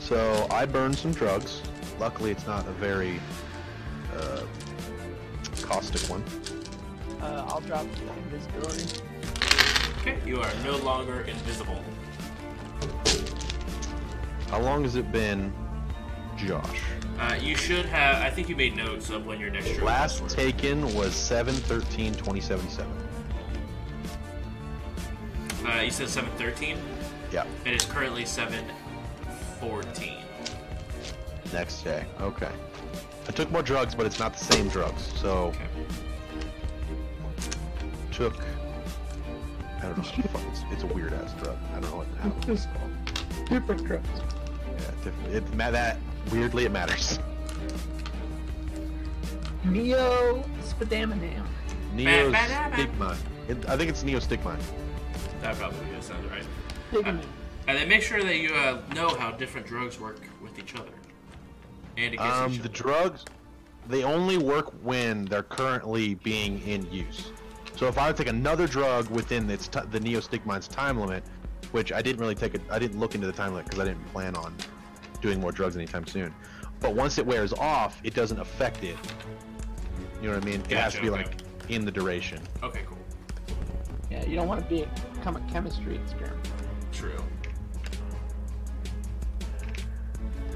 So 0.00 0.46
I 0.50 0.66
burned 0.66 0.98
some 0.98 1.12
drugs. 1.12 1.62
Luckily, 1.98 2.30
it's 2.30 2.46
not 2.46 2.66
a 2.66 2.72
very 2.72 3.20
uh, 4.16 4.42
caustic 5.62 6.02
one. 6.10 6.24
Uh, 7.20 7.46
I'll 7.48 7.60
drop 7.60 7.86
invisibility. 8.24 9.02
Okay, 10.00 10.18
you 10.26 10.40
are 10.40 10.52
no 10.62 10.76
longer 10.78 11.22
invisible. 11.22 11.82
How 14.50 14.60
long 14.60 14.82
has 14.84 14.96
it 14.96 15.10
been 15.12 15.52
Josh. 16.36 16.80
Uh, 17.18 17.38
you 17.40 17.56
should 17.56 17.86
have. 17.86 18.22
I 18.22 18.28
think 18.28 18.48
you 18.50 18.56
made 18.56 18.76
notes 18.76 19.08
of 19.08 19.24
when 19.24 19.40
your 19.40 19.50
next 19.50 19.70
drug 19.72 19.82
Last 19.84 20.28
taken 20.28 20.94
was 20.94 21.14
7 21.14 21.54
13 21.54 22.12
2077. 22.14 22.92
Uh, 25.66 25.80
you 25.80 25.90
said 25.90 26.08
seven 26.08 26.30
thirteen. 26.36 26.78
Yeah, 27.32 27.44
It 27.64 27.72
is 27.74 27.84
currently 27.86 28.24
seven 28.24 28.64
fourteen. 29.58 30.18
next 31.52 31.82
day. 31.82 32.04
Okay. 32.20 32.50
I 33.28 33.32
took 33.32 33.50
more 33.50 33.62
drugs, 33.62 33.92
but 33.94 34.06
it's 34.06 34.20
not 34.20 34.34
the 34.36 34.44
same 34.44 34.68
drugs. 34.68 35.02
So, 35.20 35.46
Okay. 35.48 35.66
took. 38.12 38.36
I 39.78 39.82
don't 39.82 39.98
know. 39.98 40.04
the 40.04 40.48
It's, 40.50 40.62
it's 40.70 40.82
a 40.84 40.86
weird 40.86 41.12
ass 41.14 41.32
drug. 41.42 41.56
I 41.74 41.80
don't 41.80 41.90
know 41.90 41.96
what 41.96 42.06
how 42.20 42.52
it's 42.52 42.66
called. 42.66 43.25
Different 43.44 43.84
drugs. 43.84 44.08
Yeah, 44.78 44.90
different. 45.04 45.34
It, 45.34 45.54
ma- 45.54 45.70
that 45.70 45.98
weirdly 46.32 46.64
it 46.64 46.72
matters. 46.72 47.18
Neo 49.64 50.44
Spadaminam. 50.62 51.46
Neostigma. 51.94 53.16
It, 53.48 53.68
I 53.68 53.76
think 53.76 53.90
it's 53.90 54.02
neostigma. 54.02 54.58
That 55.42 55.56
probably 55.56 55.78
sounds 56.00 56.26
right. 56.30 56.44
Pigment. 56.90 57.22
And 57.68 57.76
then 57.78 57.88
make 57.88 58.02
sure 58.02 58.22
that 58.22 58.36
you 58.38 58.54
uh, 58.54 58.80
know 58.94 59.08
how 59.08 59.32
different 59.32 59.66
drugs 59.66 59.98
work 59.98 60.20
with 60.42 60.58
each 60.58 60.74
other 60.74 60.90
and 61.96 62.14
against 62.14 62.36
Um, 62.36 62.52
each 62.52 62.62
the 62.62 62.68
drugs, 62.68 63.24
they 63.88 64.04
only 64.04 64.38
work 64.38 64.72
when 64.82 65.24
they're 65.24 65.42
currently 65.42 66.14
being 66.14 66.60
in 66.66 66.90
use. 66.92 67.30
So 67.76 67.88
if 67.88 67.98
I 67.98 68.12
take 68.12 68.28
another 68.28 68.66
drug 68.66 69.10
within 69.10 69.50
its 69.50 69.68
t- 69.68 69.80
the 69.90 70.00
neostigmine's 70.00 70.68
time 70.68 70.98
limit, 70.98 71.24
which 71.76 71.92
I 71.92 72.00
didn't 72.00 72.22
really 72.22 72.34
take 72.34 72.54
it, 72.54 72.62
I 72.70 72.78
didn't 72.78 72.98
look 72.98 73.14
into 73.14 73.26
the 73.26 73.34
time 73.34 73.52
limit 73.52 73.66
because 73.66 73.80
I 73.80 73.84
didn't 73.84 74.06
plan 74.06 74.34
on 74.34 74.56
doing 75.20 75.38
more 75.38 75.52
drugs 75.52 75.76
anytime 75.76 76.06
soon. 76.06 76.34
But 76.80 76.94
once 76.94 77.18
it 77.18 77.26
wears 77.26 77.52
off, 77.52 78.00
it 78.02 78.14
doesn't 78.14 78.40
affect 78.40 78.82
it. 78.82 78.96
You 80.22 80.28
know 80.28 80.36
what 80.36 80.42
I 80.42 80.46
mean? 80.46 80.62
It 80.70 80.78
has 80.78 80.94
to 80.94 81.02
be 81.02 81.10
okay. 81.10 81.24
like 81.24 81.42
in 81.68 81.84
the 81.84 81.90
duration. 81.90 82.40
okay, 82.62 82.80
cool. 82.86 82.96
Yeah, 84.10 84.24
you 84.24 84.36
don't 84.36 84.48
want 84.48 84.62
to 84.62 84.74
be 84.74 84.86
become 85.12 85.36
a 85.36 85.40
chemistry 85.52 85.96
experiment 85.96 86.48
True. 86.92 87.22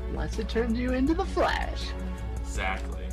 unless 0.09 0.39
it 0.39 0.49
turns 0.49 0.79
you 0.79 0.95
into 0.95 1.13
the 1.13 1.25
Flash. 1.25 1.89
Exactly. 2.41 3.09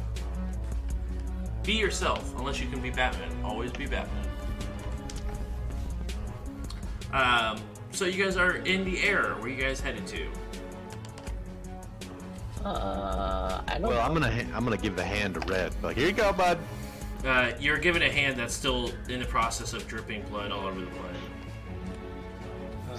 Be 1.64 1.74
yourself, 1.74 2.34
unless 2.38 2.62
you 2.62 2.70
can 2.70 2.80
be 2.80 2.90
Batman. 2.90 3.44
Always 3.44 3.72
be 3.72 3.86
Batman. 3.86 4.30
Um, 7.12 7.60
so 7.91 8.05
you 8.05 8.23
guys 8.23 8.38
are 8.38 8.57
in 8.57 8.85
the 8.85 9.01
air. 9.03 9.35
Where 9.35 9.49
you 9.49 9.61
guys 9.61 9.80
headed 9.80 10.05
to? 10.07 10.27
Uh, 12.64 13.61
I 13.68 13.77
don't. 13.80 13.89
Well, 13.89 14.01
I'm 14.01 14.14
gonna 14.14 14.45
I'm 14.53 14.64
gonna 14.64 14.77
give 14.77 14.95
the 14.95 15.03
hand 15.03 15.35
to 15.35 15.39
Red. 15.41 15.73
Like 15.81 15.97
here 15.97 16.07
you 16.07 16.14
go, 16.14 16.34
bud. 16.34 16.59
Uh, 17.26 17.51
you're 17.59 17.77
given 17.77 18.01
a 18.01 18.11
hand 18.11 18.38
that's 18.38 18.53
still 18.53 18.91
in 19.09 19.19
the 19.19 19.26
process 19.26 19.73
of 19.73 19.88
dripping 19.88 20.22
blood 20.23 20.51
all 20.51 20.68
over 20.68 20.80
the 20.80 20.88
place. 20.88 21.18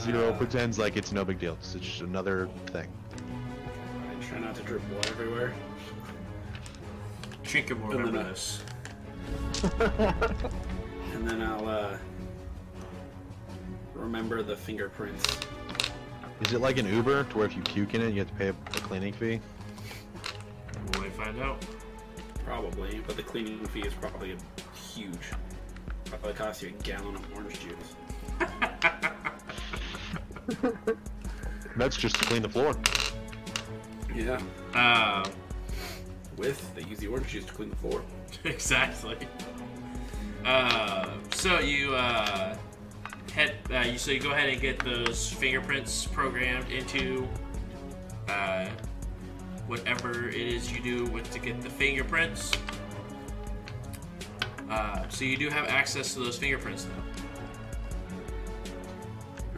Zero 0.00 0.32
pretends 0.32 0.78
like 0.78 0.96
it's 0.96 1.12
no 1.12 1.24
big 1.24 1.38
deal. 1.38 1.56
It's 1.60 1.74
just 1.74 2.00
another 2.00 2.48
thing. 2.66 2.88
I 4.10 4.24
try 4.24 4.38
not 4.38 4.54
to 4.56 4.62
drip 4.62 4.82
blood 4.88 5.06
everywhere. 5.08 5.52
Drink 7.42 7.68
your 7.68 7.78
more 7.78 7.92
And 7.92 8.00
then, 8.00 8.06
remember 8.06 8.28
uh, 8.28 8.32
this. 8.32 8.62
And 11.14 11.26
then 11.26 11.42
I'll 11.42 11.68
uh, 11.68 11.98
remember 13.98 14.42
the 14.42 14.56
fingerprints. 14.56 15.38
Is 16.40 16.52
it 16.52 16.60
like 16.60 16.78
an 16.78 16.86
Uber 16.86 17.24
to 17.24 17.36
where 17.36 17.46
if 17.46 17.56
you 17.56 17.62
puke 17.62 17.94
in 17.94 18.00
it, 18.00 18.12
you 18.12 18.20
have 18.20 18.28
to 18.28 18.34
pay 18.34 18.48
a, 18.48 18.50
a 18.50 18.80
cleaning 18.80 19.12
fee? 19.12 19.40
We'll 20.94 21.02
wait 21.02 21.12
and 21.12 21.14
find 21.14 21.40
out. 21.42 21.64
Probably, 22.44 23.02
but 23.06 23.16
the 23.16 23.22
cleaning 23.22 23.66
fee 23.66 23.80
is 23.80 23.92
probably 23.94 24.36
huge. 24.94 25.18
Probably 26.06 26.32
cost 26.32 26.62
you 26.62 26.68
a 26.68 26.82
gallon 26.82 27.16
of 27.16 27.34
orange 27.34 27.58
juice. 27.60 27.96
That's 31.76 31.96
just 31.96 32.16
to 32.16 32.24
clean 32.24 32.42
the 32.42 32.48
floor. 32.48 32.74
Yeah. 34.14 34.40
Um, 34.74 35.30
With 36.36 36.74
they 36.74 36.82
use 36.84 36.98
the 36.98 37.08
orange 37.08 37.28
juice 37.28 37.44
to 37.44 37.52
clean 37.52 37.70
the 37.70 37.76
floor. 37.76 38.02
exactly. 38.44 39.18
Uh, 40.44 41.10
so 41.34 41.58
you 41.58 41.94
uh, 41.94 42.56
head. 43.32 43.56
Uh, 43.70 43.80
you 43.80 43.98
so 43.98 44.10
you 44.10 44.20
go 44.20 44.32
ahead 44.32 44.48
and 44.48 44.60
get 44.60 44.78
those 44.80 45.32
fingerprints 45.32 46.06
programmed 46.06 46.70
into 46.70 47.28
uh, 48.28 48.68
whatever 49.66 50.28
it 50.28 50.34
is 50.34 50.72
you 50.72 50.80
do 50.82 51.06
with 51.06 51.30
to 51.32 51.38
get 51.38 51.60
the 51.60 51.70
fingerprints. 51.70 52.52
Uh, 54.70 55.08
so 55.08 55.24
you 55.24 55.36
do 55.36 55.48
have 55.48 55.66
access 55.68 56.12
to 56.14 56.20
those 56.20 56.36
fingerprints 56.36 56.86
now. 56.86 57.04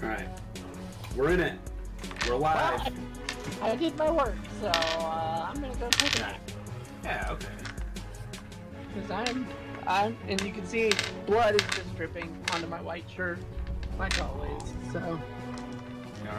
All 0.02 0.08
right, 0.08 0.28
we're 1.16 1.30
in 1.30 1.40
it. 1.40 1.58
We're 2.26 2.32
Well, 2.32 2.40
live. 2.40 2.92
I, 3.60 3.70
I 3.70 3.76
did 3.76 3.96
my 3.98 4.10
work, 4.10 4.36
so 4.60 4.68
uh, 4.68 5.48
I'm 5.48 5.60
gonna 5.60 5.74
go 5.76 5.88
take 5.90 6.16
a 6.16 6.20
nap. 6.20 6.50
Yeah. 7.04 7.28
Okay. 7.30 7.48
Because 8.94 9.10
I'm, 9.10 9.46
I'm, 9.86 10.16
and 10.28 10.40
you 10.42 10.52
can 10.52 10.66
see 10.66 10.90
blood 11.26 11.54
is 11.54 11.62
just 11.74 11.94
dripping 11.96 12.36
onto 12.52 12.66
my 12.66 12.80
white 12.80 13.04
shirt, 13.14 13.38
like 14.00 14.22
always. 14.22 14.62
So, 14.92 15.20
You 16.24 16.30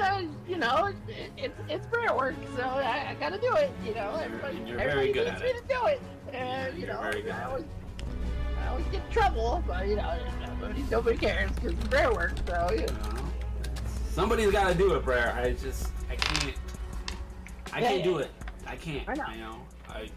uh, 0.02 0.22
you 0.46 0.58
know, 0.58 0.86
it, 0.86 0.96
it, 1.08 1.30
it's 1.36 1.58
it's 1.68 1.86
prayer 1.86 2.14
work, 2.14 2.34
so 2.56 2.62
I, 2.62 3.08
I 3.10 3.16
gotta 3.18 3.38
do 3.38 3.54
it. 3.54 3.70
You 3.84 3.94
know, 3.94 4.20
everybody, 4.22 4.58
you're 4.66 4.76
very 4.76 5.08
everybody 5.10 5.30
needs 5.30 5.42
me 5.42 5.48
it. 5.48 5.68
to 5.68 5.74
do 5.74 5.86
it. 5.86 6.00
And 6.34 6.74
you 6.78 6.86
You're 6.86 6.94
know, 6.94 7.00
I 7.00 7.44
always, 7.44 7.64
I 8.60 8.68
always 8.68 8.84
get 8.86 9.02
in 9.06 9.10
trouble, 9.10 9.64
but 9.66 9.88
you 9.88 9.96
know, 9.96 10.18
nobody, 10.46 10.84
nobody 10.90 11.16
cares 11.16 11.50
because 11.52 11.72
it's 11.72 11.88
prayer 11.88 12.12
work. 12.12 12.34
So, 12.46 12.70
you 12.72 12.86
know. 12.86 13.30
Somebody's 14.12 14.50
got 14.50 14.68
to 14.72 14.74
do 14.76 14.94
it, 14.94 15.04
Brer. 15.04 15.32
I 15.34 15.52
just, 15.54 15.90
I 16.10 16.16
can't. 16.16 16.54
I 17.72 17.80
Yeah, 17.80 17.88
can't 17.88 17.98
yeah. 17.98 18.04
do 18.04 18.18
it. 18.18 18.30
I 18.66 18.76
can't. 18.76 19.08
I 19.08 19.14
know. 19.14 19.24
You 19.34 19.40
know. 19.40 19.56
I. 19.88 20.08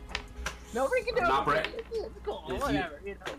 Nobody 0.74 1.04
can 1.04 1.16
do 1.16 1.22
I'm 1.22 1.26
it. 1.28 1.30
not 1.30 1.46
Brett. 1.46 1.68
It's, 1.78 1.88
it's 1.98 2.10
cool, 2.26 2.44
you- 2.50 2.56
whatever, 2.56 3.00
you, 3.06 3.16
know. 3.16 3.34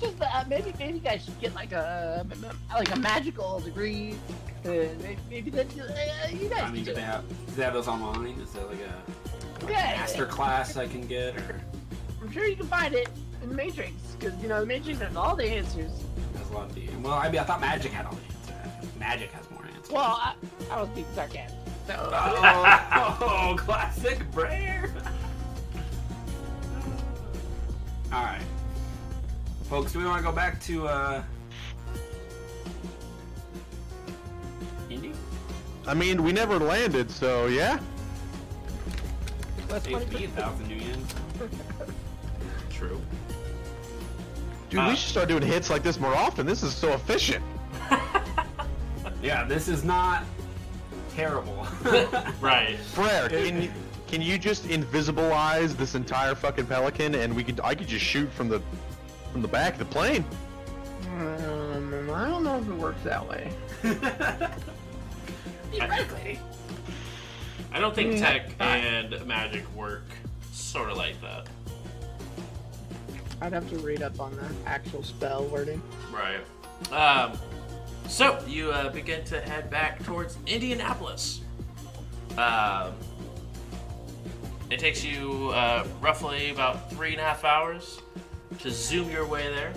Just 0.00 0.20
uh, 0.20 0.44
maybe 0.48 0.72
maybe 0.78 0.94
you 0.94 1.00
guys 1.00 1.24
should 1.24 1.40
get 1.40 1.54
like 1.54 1.72
a 1.72 2.26
like 2.72 2.92
a 2.94 2.98
magical 2.98 3.60
degree. 3.60 4.14
Uh, 4.64 4.68
maybe, 5.02 5.18
maybe 5.30 5.58
uh, 5.58 5.64
you 6.30 6.48
guys 6.48 6.62
I 6.62 6.70
mean, 6.70 6.84
do 6.84 6.94
they 6.94 7.00
have, 7.02 7.22
do 7.28 7.34
they 7.54 7.62
have 7.64 7.74
those 7.74 7.86
online? 7.86 8.40
Is 8.40 8.50
there 8.52 8.64
like 8.64 8.78
a 8.80 9.66
Yeah, 9.70 9.96
master 9.98 10.24
class 10.26 10.76
I 10.76 10.86
can 10.88 11.06
get, 11.06 11.36
or 11.36 11.60
I'm 12.22 12.32
sure 12.32 12.46
you 12.46 12.56
can 12.56 12.66
find 12.66 12.94
it 12.94 13.08
in 13.42 13.50
the 13.50 13.54
Matrix 13.54 13.92
because 14.18 14.34
you 14.42 14.48
know 14.48 14.60
the 14.60 14.66
Matrix 14.66 15.00
has 15.00 15.14
all 15.16 15.36
the 15.36 15.44
answers. 15.44 15.92
has 16.38 16.50
a 16.50 16.52
lot 16.54 16.70
of 16.70 16.74
the? 16.74 16.88
Well, 17.02 17.12
I 17.12 17.30
mean, 17.30 17.40
I 17.40 17.44
thought 17.44 17.60
Magic 17.60 17.92
had 17.92 18.06
all 18.06 18.14
the 18.14 18.52
answers. 18.52 18.98
Magic 18.98 19.30
has 19.32 19.50
more 19.50 19.64
answers. 19.66 19.90
Well, 19.92 20.18
I, 20.20 20.34
I 20.70 20.80
was 20.80 20.88
being 20.90 21.06
sarcastic. 21.14 21.58
So, 21.86 21.94
Oh, 22.12 23.54
classic 23.58 24.18
Brer. 24.30 24.90
All 28.12 28.22
right, 28.22 28.40
folks. 29.64 29.92
Do 29.92 29.98
we 29.98 30.04
want 30.04 30.18
to 30.18 30.24
go 30.24 30.32
back 30.34 30.60
to 30.62 30.86
uh, 30.88 31.22
Indy? 34.90 35.12
I 35.86 35.94
mean, 35.94 36.22
we 36.22 36.32
never 36.32 36.58
landed, 36.58 37.10
so 37.10 37.46
yeah. 37.46 37.78
that's 39.68 39.84
Save 39.84 40.02
funny. 40.10 40.24
a 40.24 40.28
thousand 40.28 40.68
new 40.68 40.76
yen. 40.76 41.04
True. 42.70 43.00
Dude, 44.70 44.80
Uh, 44.80 44.88
we 44.88 44.96
should 44.96 45.08
start 45.10 45.28
doing 45.28 45.42
hits 45.42 45.70
like 45.70 45.82
this 45.82 45.98
more 46.00 46.14
often. 46.14 46.46
This 46.46 46.62
is 46.62 46.74
so 46.74 46.92
efficient. 46.92 47.44
Yeah, 49.22 49.44
this 49.44 49.68
is 49.68 49.84
not 49.84 50.22
terrible. 51.14 51.66
Right. 52.42 52.76
Frere, 52.92 53.30
can 53.30 53.62
you, 53.62 53.72
can 54.06 54.20
you 54.20 54.36
just 54.36 54.64
invisibilize 54.64 55.74
this 55.78 55.94
entire 55.94 56.34
fucking 56.34 56.66
pelican, 56.66 57.14
and 57.14 57.34
we 57.34 57.42
could 57.42 57.58
I 57.64 57.74
could 57.74 57.86
just 57.88 58.04
shoot 58.04 58.30
from 58.30 58.50
the 58.50 58.60
from 59.34 59.42
the 59.42 59.48
back 59.48 59.72
of 59.72 59.78
the 59.80 59.84
plane. 59.86 60.24
Um, 61.18 62.08
I 62.14 62.28
don't 62.28 62.44
know 62.44 62.56
if 62.60 62.68
it 62.68 62.74
works 62.74 63.02
that 63.02 63.28
way. 63.28 63.50
Theoretically. 65.72 66.38
I 67.72 67.80
don't 67.80 67.92
think 67.96 68.12
Mm, 68.14 68.18
tech 68.20 68.50
and 68.60 69.26
magic 69.26 69.64
work 69.74 70.04
sort 70.52 70.88
of 70.88 70.96
like 70.96 71.20
that. 71.20 71.48
I'd 73.40 73.52
have 73.52 73.68
to 73.70 73.78
read 73.78 74.04
up 74.04 74.20
on 74.20 74.36
the 74.36 74.46
actual 74.66 75.02
spell 75.02 75.46
wording. 75.46 75.82
Right. 76.12 76.38
Um, 76.92 77.36
so 78.08 78.38
you 78.46 78.70
uh, 78.70 78.90
begin 78.90 79.24
to 79.24 79.40
head 79.40 79.68
back 79.68 80.00
towards 80.04 80.38
Indianapolis. 80.46 81.40
Um, 82.38 82.92
it 84.70 84.78
takes 84.78 85.04
you 85.04 85.48
uh, 85.48 85.84
roughly 86.00 86.50
about 86.50 86.88
three 86.92 87.10
and 87.10 87.20
a 87.20 87.24
half 87.24 87.42
hours 87.42 88.00
to 88.60 88.70
zoom 88.70 89.10
your 89.10 89.26
way 89.26 89.52
there. 89.52 89.72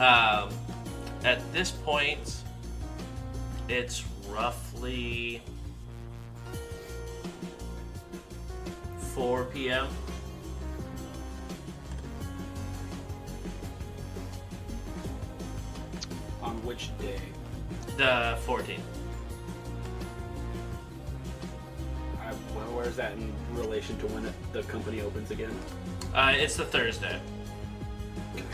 Um, 0.00 0.50
at 1.24 1.40
this 1.52 1.70
point, 1.70 2.42
it's 3.68 4.04
roughly 4.28 5.42
4 9.14 9.44
p.m. 9.44 9.86
On 16.42 16.54
which 16.66 16.90
day? 16.98 17.20
The 17.96 18.36
14th. 18.46 18.93
I, 22.54 22.58
well, 22.58 22.76
where's 22.76 22.96
that 22.96 23.12
in 23.12 23.32
relation 23.52 23.98
to 23.98 24.06
when 24.08 24.24
it, 24.26 24.32
the 24.52 24.62
company 24.64 25.00
opens 25.00 25.30
again? 25.30 25.54
Uh, 26.14 26.32
it's 26.36 26.56
the 26.56 26.64
Thursday. 26.64 27.20
Okay. 28.34 28.44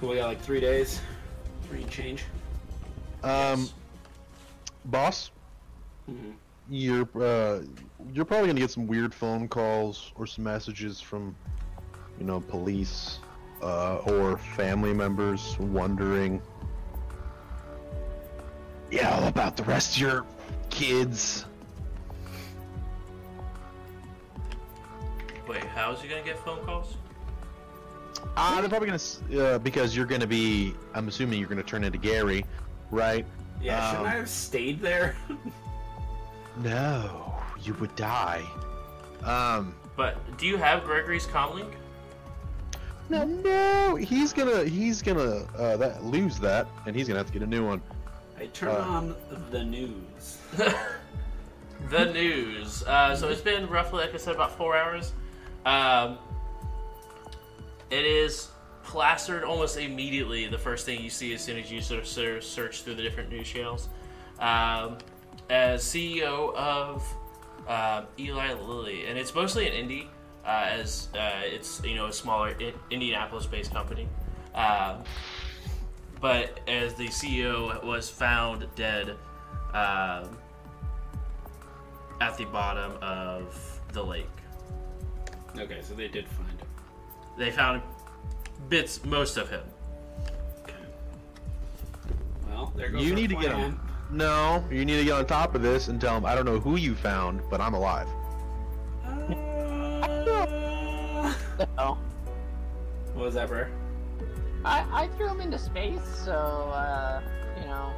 So 0.00 0.08
we 0.08 0.16
got 0.16 0.26
like 0.28 0.40
three 0.40 0.60
days. 0.60 1.00
Three 1.68 1.82
and 1.82 1.90
change. 1.90 2.24
Um, 3.22 3.60
Yes. 3.60 3.74
boss, 4.86 5.30
Mhm. 6.10 6.34
you're 6.70 7.08
uh, 7.20 7.62
you're 8.12 8.24
probably 8.24 8.46
gonna 8.46 8.60
get 8.60 8.70
some 8.70 8.86
weird 8.86 9.12
phone 9.12 9.48
calls 9.48 10.12
or 10.14 10.26
some 10.26 10.44
messages 10.44 11.00
from, 11.00 11.34
you 12.18 12.24
know, 12.24 12.40
police 12.40 13.18
uh, 13.60 13.96
or 14.06 14.38
family 14.38 14.94
members 14.94 15.56
wondering, 15.58 16.40
yeah, 18.90 19.10
all 19.16 19.26
about 19.26 19.56
the 19.56 19.64
rest 19.64 19.96
of 19.96 20.00
your 20.00 20.24
kids. 20.78 21.44
Wait, 25.48 25.64
how 25.64 25.92
is 25.92 26.00
he 26.00 26.08
gonna 26.08 26.22
get 26.22 26.38
phone 26.44 26.64
calls? 26.64 26.94
Uh, 28.36 28.60
they're 28.60 28.68
probably 28.70 28.86
gonna 28.88 29.42
uh, 29.42 29.58
because 29.58 29.96
you're 29.96 30.06
gonna 30.06 30.26
be. 30.26 30.74
I'm 30.94 31.08
assuming 31.08 31.40
you're 31.40 31.48
gonna 31.48 31.62
turn 31.64 31.82
into 31.82 31.98
Gary, 31.98 32.44
right? 32.92 33.26
Yeah, 33.60 33.90
shouldn't 33.90 34.06
Um, 34.06 34.12
I 34.12 34.16
have 34.16 34.28
stayed 34.28 34.80
there? 34.80 35.16
No, 36.60 37.36
you 37.62 37.72
would 37.74 37.94
die. 37.94 38.42
Um. 39.22 39.76
But 39.96 40.16
do 40.38 40.46
you 40.46 40.56
have 40.56 40.82
Gregory's 40.82 41.24
comlink? 41.24 41.70
No, 43.08 43.24
no, 43.24 43.94
he's 43.94 44.32
gonna 44.32 44.64
he's 44.64 45.00
gonna 45.00 45.46
uh, 45.56 45.76
that 45.76 46.02
lose 46.04 46.40
that, 46.40 46.66
and 46.84 46.96
he's 46.96 47.06
gonna 47.06 47.18
have 47.20 47.28
to 47.28 47.32
get 47.32 47.42
a 47.42 47.46
new 47.46 47.64
one. 47.64 47.80
I 48.38 48.46
turn 48.46 48.68
Uh. 48.70 48.80
on 48.80 49.16
the 49.50 49.64
news. 49.64 50.38
the 51.90 52.04
news. 52.12 52.82
Uh, 52.84 53.14
so 53.16 53.28
it's 53.28 53.40
been 53.40 53.68
roughly, 53.68 54.00
like 54.00 54.14
I 54.14 54.16
said, 54.18 54.34
about 54.34 54.56
four 54.56 54.76
hours. 54.76 55.12
Um, 55.66 56.18
it 57.90 58.04
is 58.04 58.48
plastered 58.84 59.44
almost 59.44 59.76
immediately. 59.78 60.46
The 60.46 60.58
first 60.58 60.86
thing 60.86 61.00
you 61.00 61.10
see 61.10 61.32
as 61.34 61.40
soon 61.42 61.58
as 61.58 61.70
you 61.70 61.80
sort 61.80 62.00
of 62.00 62.06
ser- 62.06 62.40
search 62.40 62.82
through 62.82 62.94
the 62.94 63.02
different 63.02 63.30
news 63.30 63.48
channels. 63.48 63.88
Um, 64.38 64.98
as 65.50 65.82
CEO 65.82 66.54
of 66.54 67.02
uh, 67.66 68.02
Eli 68.18 68.52
Lilly, 68.54 69.06
and 69.06 69.18
it's 69.18 69.34
mostly 69.34 69.66
an 69.68 69.72
indie, 69.88 70.06
uh, 70.46 70.68
as 70.70 71.08
uh, 71.18 71.40
it's 71.44 71.82
you 71.82 71.94
know 71.96 72.06
a 72.06 72.12
smaller 72.12 72.54
I- 72.60 72.72
Indianapolis-based 72.90 73.72
company. 73.72 74.08
Um, 74.54 75.02
but 76.20 76.60
as 76.68 76.94
the 76.94 77.08
CEO 77.08 77.82
was 77.84 78.08
found 78.10 78.66
dead 78.74 79.10
um, 79.74 80.36
at 82.20 82.36
the 82.36 82.44
bottom 82.46 82.92
of 83.02 83.80
the 83.92 84.02
lake. 84.02 84.26
Okay, 85.58 85.80
so 85.82 85.94
they 85.94 86.08
did 86.08 86.26
find 86.28 86.48
him. 86.50 86.66
They 87.36 87.50
found 87.50 87.82
bits, 88.68 89.04
most 89.04 89.36
of 89.36 89.48
him. 89.48 89.62
Okay. 90.64 90.74
Well, 92.48 92.72
there 92.76 92.90
goes 92.90 93.02
You 93.04 93.10
our 93.10 93.16
need 93.16 93.28
to 93.30 93.36
get 93.36 93.52
plan. 93.52 93.60
him. 93.70 93.80
No, 94.10 94.64
you 94.70 94.84
need 94.84 94.98
to 94.98 95.04
get 95.04 95.12
on 95.12 95.26
top 95.26 95.54
of 95.54 95.62
this 95.62 95.88
and 95.88 96.00
tell 96.00 96.16
him 96.16 96.24
I 96.24 96.34
don't 96.34 96.46
know 96.46 96.58
who 96.58 96.76
you 96.76 96.94
found, 96.94 97.40
but 97.50 97.60
I'm 97.60 97.74
alive. 97.74 98.08
Uh, 99.04 101.34
No. 101.76 101.98
what 103.14 103.24
was 103.26 103.34
that, 103.34 103.48
bro? 103.48 103.66
I, 104.64 104.84
I 105.04 105.08
threw 105.16 105.28
him 105.28 105.40
into 105.40 105.58
space, 105.58 106.02
so, 106.24 106.32
uh, 106.32 107.22
you 107.60 107.66
know. 107.66 107.92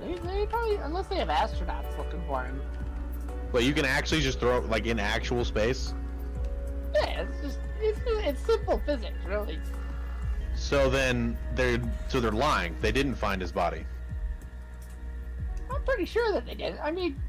They, 0.00 0.14
they 0.14 0.46
probably, 0.46 0.76
unless 0.76 1.06
they 1.08 1.16
have 1.16 1.28
astronauts 1.28 1.96
looking 1.98 2.22
for 2.26 2.44
him. 2.44 2.60
But 3.52 3.64
you 3.64 3.72
can 3.72 3.84
actually 3.84 4.20
just 4.20 4.40
throw 4.40 4.58
it 4.58 4.68
like 4.68 4.86
in 4.86 4.98
actual 4.98 5.44
space. 5.44 5.94
Yeah, 6.94 7.22
it's 7.22 7.42
just, 7.42 7.58
it's, 7.80 8.00
it's 8.06 8.40
simple 8.40 8.80
physics, 8.84 9.18
really. 9.26 9.58
So 10.54 10.90
then 10.90 11.38
they're 11.54 11.80
so 12.08 12.20
they're 12.20 12.32
lying. 12.32 12.74
They 12.80 12.90
didn't 12.90 13.14
find 13.14 13.40
his 13.40 13.52
body. 13.52 13.84
I'm 15.70 15.82
pretty 15.82 16.04
sure 16.04 16.32
that 16.32 16.46
they 16.46 16.54
did. 16.54 16.78
I 16.78 16.90
mean, 16.90 17.20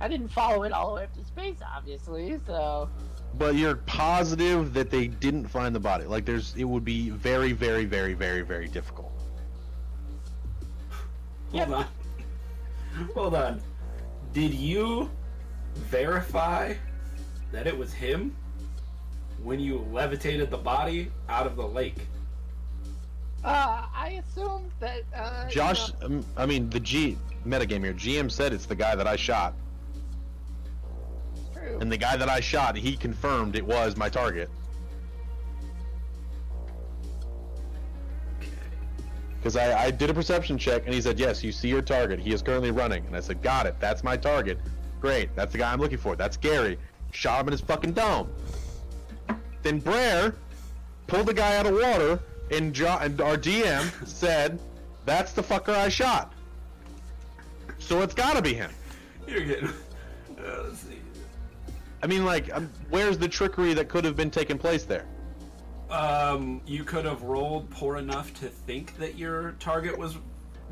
I 0.00 0.08
didn't 0.08 0.28
follow 0.28 0.62
it 0.62 0.72
all 0.72 0.90
the 0.90 0.94
way 0.96 1.04
up 1.04 1.14
to 1.14 1.24
space, 1.24 1.58
obviously, 1.76 2.38
so. 2.46 2.88
But 3.36 3.56
you're 3.56 3.76
positive 3.76 4.74
that 4.74 4.90
they 4.90 5.08
didn't 5.08 5.48
find 5.48 5.74
the 5.74 5.80
body. 5.80 6.04
Like 6.04 6.24
there's 6.24 6.54
it 6.56 6.64
would 6.64 6.84
be 6.84 7.10
very, 7.10 7.52
very, 7.52 7.84
very, 7.84 8.14
very, 8.14 8.42
very 8.42 8.68
difficult. 8.68 9.10
Hold 11.52 11.72
on. 11.72 11.86
Hold 13.14 13.34
on. 13.34 13.60
Did 14.32 14.54
you 14.54 15.10
verify 15.74 16.74
that 17.52 17.66
it 17.66 17.76
was 17.76 17.92
him 17.92 18.34
when 19.42 19.58
you 19.60 19.78
levitated 19.92 20.50
the 20.50 20.56
body 20.56 21.10
out 21.28 21.46
of 21.46 21.56
the 21.56 21.66
lake? 21.66 22.06
Uh, 23.44 23.84
I 23.94 24.22
assumed 24.26 24.70
that, 24.80 25.02
uh. 25.14 25.44
you 25.48 25.54
Josh, 25.54 25.92
know- 26.00 26.06
um, 26.06 26.26
I 26.36 26.46
mean 26.46 26.70
the 26.70 26.80
G 26.80 27.18
metagame 27.46 27.84
here. 27.84 27.92
GM 27.94 28.30
said 28.30 28.52
it's 28.52 28.66
the 28.66 28.74
guy 28.74 28.94
that 28.96 29.06
I 29.06 29.16
shot, 29.16 29.54
True. 31.64 31.78
and 31.80 31.90
the 31.90 31.96
guy 31.96 32.16
that 32.16 32.28
I 32.28 32.40
shot, 32.40 32.76
he 32.76 32.96
confirmed 32.96 33.56
it 33.56 33.64
was 33.64 33.96
my 33.96 34.08
target. 34.08 34.50
Because 39.38 39.56
I, 39.56 39.84
I 39.84 39.90
did 39.90 40.08
a 40.10 40.14
perception 40.14 40.56
check, 40.56 40.84
and 40.86 40.94
he 40.94 41.00
said, 41.00 41.18
"Yes, 41.18 41.44
you 41.44 41.52
see 41.52 41.68
your 41.68 41.82
target. 41.82 42.18
He 42.18 42.32
is 42.32 42.40
currently 42.42 42.70
running." 42.70 43.04
And 43.06 43.14
I 43.16 43.20
said, 43.20 43.42
"Got 43.42 43.66
it. 43.66 43.76
That's 43.78 44.02
my 44.02 44.16
target. 44.16 44.58
Great. 45.00 45.34
That's 45.36 45.52
the 45.52 45.58
guy 45.58 45.72
I'm 45.72 45.80
looking 45.80 45.98
for. 45.98 46.16
That's 46.16 46.36
Gary." 46.36 46.78
Shot 47.12 47.40
him 47.42 47.48
in 47.48 47.52
his 47.52 47.60
fucking 47.60 47.92
dome. 47.92 48.28
Then 49.62 49.78
Brer 49.78 50.34
pulled 51.06 51.26
the 51.26 51.34
guy 51.34 51.56
out 51.56 51.66
of 51.66 51.74
water, 51.74 52.18
and, 52.50 52.74
jo- 52.74 52.98
and 53.00 53.20
our 53.20 53.36
DM 53.36 54.06
said, 54.06 54.58
"That's 55.04 55.32
the 55.32 55.42
fucker 55.42 55.74
I 55.74 55.88
shot." 55.90 56.32
So 57.78 58.00
it's 58.00 58.14
got 58.14 58.34
to 58.36 58.42
be 58.42 58.54
him. 58.54 58.70
You're 59.28 59.44
getting. 59.44 59.68
Uh, 59.68 60.64
let's 60.64 60.80
see. 60.80 60.93
I 62.04 62.06
mean, 62.06 62.26
like, 62.26 62.54
um, 62.54 62.70
where's 62.90 63.16
the 63.16 63.26
trickery 63.26 63.72
that 63.72 63.88
could 63.88 64.04
have 64.04 64.14
been 64.14 64.30
taking 64.30 64.58
place 64.58 64.84
there? 64.84 65.06
Um, 65.90 66.60
you 66.66 66.84
could 66.84 67.06
have 67.06 67.22
rolled 67.22 67.70
poor 67.70 67.96
enough 67.96 68.38
to 68.40 68.48
think 68.48 68.94
that 68.98 69.16
your 69.16 69.52
target 69.52 69.96
was 69.96 70.18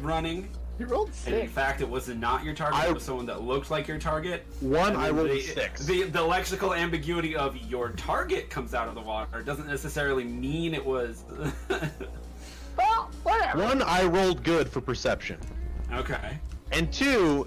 running, 0.00 0.50
You 0.78 0.84
rolled 0.84 1.14
six. 1.14 1.26
and 1.28 1.36
in 1.36 1.48
fact, 1.48 1.80
it 1.80 1.88
was 1.88 2.06
not 2.08 2.44
your 2.44 2.52
target. 2.52 2.78
I- 2.80 2.88
it 2.88 2.92
was 2.94 3.02
someone 3.02 3.24
that 3.26 3.40
looked 3.40 3.70
like 3.70 3.88
your 3.88 3.98
target. 3.98 4.44
One, 4.60 4.94
I 4.94 5.08
rolled 5.08 5.30
the, 5.30 5.40
six. 5.40 5.86
The, 5.86 6.02
the 6.02 6.18
lexical 6.18 6.76
ambiguity 6.76 7.34
of 7.34 7.56
your 7.56 7.92
target 7.92 8.50
comes 8.50 8.74
out 8.74 8.88
of 8.88 8.94
the 8.94 9.00
water 9.00 9.40
doesn't 9.42 9.66
necessarily 9.66 10.24
mean 10.24 10.74
it 10.74 10.84
was. 10.84 11.24
Well, 12.76 13.10
whatever. 13.22 13.62
One, 13.62 13.82
I 13.82 14.04
rolled 14.04 14.42
good 14.42 14.66
for 14.66 14.80
perception. 14.80 15.38
okay. 15.92 16.38
And 16.72 16.90
two, 16.90 17.46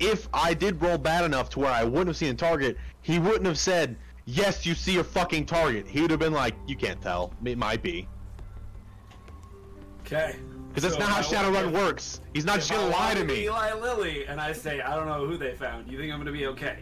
if 0.00 0.26
I 0.32 0.54
did 0.54 0.80
roll 0.80 0.96
bad 0.96 1.24
enough 1.26 1.50
to 1.50 1.58
where 1.60 1.70
I 1.70 1.84
wouldn't 1.84 2.06
have 2.08 2.16
seen 2.16 2.30
a 2.30 2.34
target, 2.34 2.78
he 3.08 3.18
wouldn't 3.18 3.46
have 3.46 3.58
said, 3.58 3.96
"Yes, 4.26 4.66
you 4.66 4.74
see 4.74 4.98
a 4.98 5.04
fucking 5.04 5.46
target." 5.46 5.88
He 5.88 6.02
would 6.02 6.10
have 6.10 6.20
been 6.20 6.34
like, 6.34 6.54
"You 6.66 6.76
can't 6.76 7.00
tell. 7.00 7.32
It 7.42 7.56
might 7.56 7.82
be." 7.82 8.06
Okay. 10.02 10.36
Because 10.68 10.82
that's 10.82 10.94
So 10.94 11.00
not 11.00 11.08
how 11.08 11.16
I 11.16 11.48
will- 11.48 11.54
Shadowrun 11.70 11.72
works. 11.72 12.20
He's 12.34 12.44
not 12.44 12.56
just 12.56 12.70
gonna 12.70 12.82
I 12.94 13.08
lie 13.08 13.14
to 13.14 13.24
me. 13.24 13.44
Eli 13.44 13.72
Lilly, 13.72 14.26
and 14.26 14.38
I 14.38 14.52
say 14.52 14.82
I 14.82 14.94
don't 14.94 15.06
know 15.06 15.26
who 15.26 15.38
they 15.38 15.54
found. 15.54 15.90
You 15.90 15.98
think 15.98 16.12
I'm 16.12 16.18
gonna 16.18 16.32
be 16.32 16.46
okay? 16.48 16.80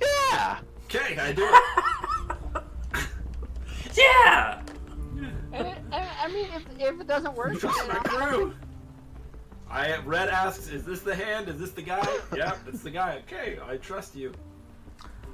Yeah. 0.00 0.60
Okay, 0.86 1.18
I 1.18 1.32
do 1.32 1.46
it. 1.46 2.62
Yeah! 3.94 4.62
And 5.52 5.66
it, 5.66 5.78
and, 5.92 5.94
I 6.22 6.28
mean, 6.28 6.46
if, 6.54 6.64
if 6.78 7.00
it 7.00 7.06
doesn't 7.08 7.34
work, 7.34 7.58
Trust 7.58 7.78
then 7.78 7.88
my 7.88 7.94
I'll- 7.96 8.28
crew. 8.28 8.54
I 9.68 9.96
Red 9.98 10.28
asks, 10.28 10.68
"Is 10.68 10.84
this 10.84 11.00
the 11.00 11.14
hand? 11.14 11.48
Is 11.48 11.58
this 11.58 11.72
the 11.72 11.82
guy?" 11.82 12.06
yep, 12.36 12.58
it's 12.68 12.82
the 12.82 12.90
guy. 12.90 13.20
Okay, 13.26 13.58
I 13.66 13.76
trust 13.76 14.14
you. 14.14 14.32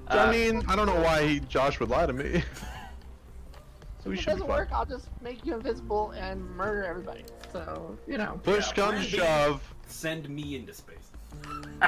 Uh, 0.09 0.19
I 0.19 0.31
mean, 0.31 0.63
I 0.69 0.77
don't 0.77 0.87
know 0.87 1.01
why 1.01 1.27
he, 1.27 1.41
Josh 1.41 1.81
would 1.81 1.89
lie 1.89 2.07
to 2.07 2.13
me. 2.13 2.43
so 4.03 4.11
we 4.11 4.15
if 4.15 4.19
it 4.21 4.23
should 4.23 4.31
doesn't 4.31 4.49
work, 4.49 4.69
I'll 4.73 4.85
just 4.85 5.09
make 5.23 5.45
you 5.47 5.55
invisible 5.55 6.11
and 6.13 6.45
murder 6.57 6.85
everybody. 6.85 7.25
So, 7.53 7.97
you 8.07 8.19
know. 8.19 8.41
Push 8.43 8.69
Yeah, 8.69 8.75
comes 8.75 9.07
shove. 9.07 9.75
Send 9.87 10.29
me 10.29 10.57
into 10.57 10.75
space. 10.75 11.11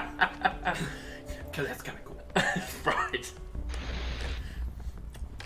Cause 1.52 1.66
that's 1.66 1.82
kind 1.82 1.98
of 1.98 2.04
cool. 2.04 2.22
right. 2.84 3.32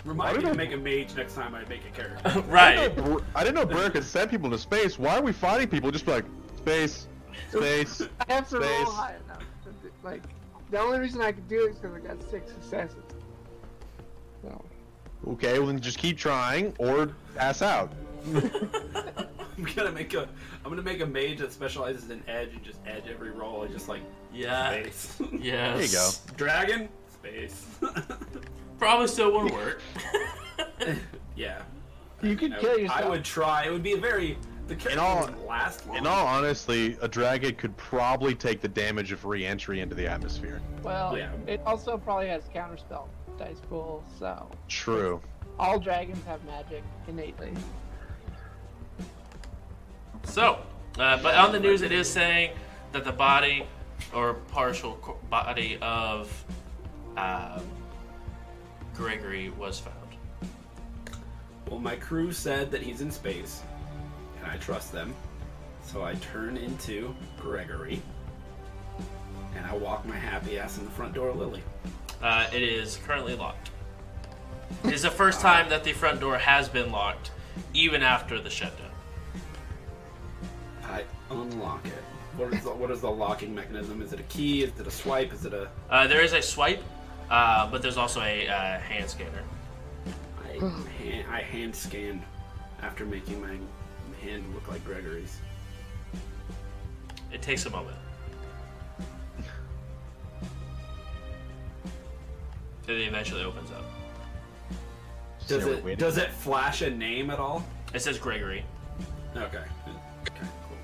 Remind 0.03 0.37
me 0.37 0.43
don't 0.43 0.51
to 0.53 0.57
make 0.57 0.71
a 0.73 0.77
mage 0.77 1.15
next 1.15 1.35
time 1.35 1.53
I 1.53 1.63
make 1.65 1.81
a 1.85 1.95
character. 1.95 2.21
I 2.25 2.39
right. 2.41 2.75
didn't 2.95 3.05
know, 3.05 3.21
I 3.35 3.43
didn't 3.43 3.55
know 3.55 3.65
Brer 3.65 3.89
could 3.89 4.03
send 4.03 4.31
people 4.31 4.45
into 4.47 4.57
space. 4.57 4.97
Why 4.97 5.17
are 5.17 5.21
we 5.21 5.31
fighting 5.31 5.67
people? 5.67 5.91
Just 5.91 6.07
like, 6.07 6.25
space, 6.57 7.07
space. 7.49 8.01
I 8.27 8.33
have 8.33 8.49
to 8.49 8.59
roll 8.59 8.67
Space. 8.67 8.87
high 8.95 9.15
enough. 9.25 9.43
to 9.63 9.69
do- 9.83 9.91
Like, 10.03 10.23
the 10.71 10.79
only 10.79 10.99
reason 10.99 11.21
I 11.21 11.31
could 11.31 11.47
do 11.47 11.65
it 11.67 11.71
is 11.71 11.75
because 11.79 11.95
I 11.95 11.99
got 11.99 12.29
six 12.29 12.51
successes. 12.51 13.03
So, 14.41 14.65
Okay, 15.27 15.59
well 15.59 15.67
then 15.67 15.79
just 15.79 15.99
keep 15.99 16.17
trying 16.17 16.73
or 16.79 17.11
pass 17.35 17.61
out. 17.61 17.93
I'm 18.33 19.63
gonna 19.75 19.91
make 19.91 20.13
a 20.15 20.21
I'm 20.63 20.71
gonna 20.71 20.81
make 20.81 21.01
a 21.01 21.05
mage 21.05 21.39
that 21.39 21.51
specializes 21.51 22.09
in 22.09 22.23
edge 22.27 22.53
and 22.53 22.63
just 22.63 22.79
edge 22.87 23.03
every 23.09 23.31
roll 23.31 23.63
and 23.63 23.71
just 23.73 23.87
like 23.87 24.01
Yeah. 24.33 24.71
space. 24.71 25.19
Yes. 25.39 25.77
There 25.77 25.85
you 25.85 25.91
go. 25.91 26.09
Dragon, 26.37 26.89
space. 27.13 27.65
Probably 28.79 29.07
still 29.07 29.31
won't 29.31 29.53
work. 29.53 29.81
yeah. 31.35 31.61
you 32.23 32.35
could 32.35 32.53
I, 32.53 32.59
kill 32.59 32.79
yourself. 32.79 33.01
I 33.01 33.09
would 33.09 33.23
try. 33.23 33.65
It 33.65 33.71
would 33.71 33.83
be 33.83 33.93
a 33.93 33.97
very 33.97 34.37
the 34.67 34.75
character 34.75 35.01
all- 35.01 35.29
last 35.47 35.85
long. 35.87 35.97
In 35.97 36.07
all 36.07 36.25
honestly, 36.25 36.97
a 37.01 37.07
dragon 37.07 37.55
could 37.55 37.75
probably 37.77 38.33
take 38.35 38.61
the 38.61 38.67
damage 38.67 39.11
of 39.11 39.25
re-entry 39.25 39.81
into 39.81 39.95
the 39.95 40.07
atmosphere. 40.07 40.61
Well, 40.83 41.17
Yeah. 41.17 41.31
it 41.47 41.61
also 41.65 41.97
probably 41.97 42.27
has 42.29 42.43
counterspell 42.53 43.07
dice 43.37 43.59
pool, 43.69 44.03
so 44.19 44.47
True. 44.67 45.21
all 45.59 45.79
dragons 45.79 46.23
have 46.25 46.43
magic 46.45 46.83
innately. 47.07 47.53
So, 50.23 50.59
uh, 50.99 51.21
but 51.21 51.35
on 51.35 51.51
the 51.51 51.59
news, 51.59 51.81
it 51.81 51.91
is 51.91 52.09
saying 52.09 52.51
that 52.91 53.03
the 53.03 53.11
body 53.11 53.65
or 54.13 54.35
partial 54.35 55.19
body 55.29 55.77
of 55.81 56.45
um, 57.17 57.61
Gregory 58.93 59.49
was 59.49 59.79
found. 59.79 59.97
Well, 61.69 61.79
my 61.79 61.95
crew 61.95 62.31
said 62.31 62.69
that 62.71 62.81
he's 62.81 63.01
in 63.01 63.11
space, 63.11 63.63
and 64.41 64.51
I 64.51 64.57
trust 64.57 64.91
them. 64.91 65.13
So 65.83 66.03
I 66.03 66.15
turn 66.15 66.57
into 66.57 67.15
Gregory, 67.39 68.01
and 69.55 69.65
I 69.65 69.75
walk 69.75 70.05
my 70.05 70.15
happy 70.15 70.57
ass 70.59 70.77
in 70.77 70.85
the 70.85 70.91
front 70.91 71.13
door 71.13 71.29
of 71.29 71.37
Lilly. 71.37 71.63
Uh, 72.21 72.47
it 72.53 72.61
is 72.61 72.97
currently 73.05 73.35
locked. 73.35 73.71
It 74.85 74.93
is 74.93 75.01
the 75.01 75.11
first 75.11 75.41
time 75.41 75.69
that 75.69 75.83
the 75.83 75.91
front 75.93 76.19
door 76.19 76.37
has 76.37 76.69
been 76.69 76.91
locked, 76.91 77.31
even 77.73 78.03
after 78.03 78.39
the 78.39 78.49
shutdown. 78.49 78.91
I 80.83 81.03
unlock 81.29 81.85
it. 81.85 82.03
What 82.37 82.53
is 82.53 82.63
the, 82.63 82.69
what 82.69 82.91
is 82.91 83.01
the 83.01 83.11
locking 83.11 83.53
mechanism? 83.53 84.01
Is 84.01 84.13
it 84.13 84.19
a 84.19 84.23
key? 84.23 84.63
Is 84.63 84.79
it 84.79 84.87
a 84.87 84.91
swipe? 84.91 85.33
Is 85.33 85.45
it 85.45 85.53
a? 85.53 85.69
Uh, 85.89 86.07
there 86.07 86.21
is 86.21 86.33
a 86.33 86.41
swipe, 86.41 86.81
uh, 87.29 87.69
but 87.69 87.81
there's 87.81 87.97
also 87.97 88.21
a 88.21 88.47
uh, 88.47 88.79
hand 88.79 89.09
scanner. 89.09 89.43
I 90.39 90.53
hand, 91.01 91.25
I 91.29 91.41
hand 91.41 91.75
scan 91.75 92.23
after 92.81 93.05
making 93.05 93.41
my 93.41 93.57
hand 94.21 94.43
look 94.53 94.67
like 94.69 94.83
Gregory's. 94.85 95.37
It 97.31 97.41
takes 97.41 97.65
a 97.65 97.69
moment. 97.69 97.97
And 102.87 102.97
it 102.97 103.07
eventually 103.07 103.43
opens 103.43 103.71
up. 103.71 103.83
Does 105.47 105.63
So 105.63 105.71
it 105.71 105.97
does 105.97 106.17
it 106.17 106.31
flash 106.31 106.81
a 106.81 106.89
name 106.89 107.29
at 107.29 107.39
all? 107.39 107.65
It 107.93 108.01
says 108.01 108.17
Gregory. 108.17 108.63
Okay. 109.35 109.57
Okay. 109.57 109.65
Cool. 110.35 110.77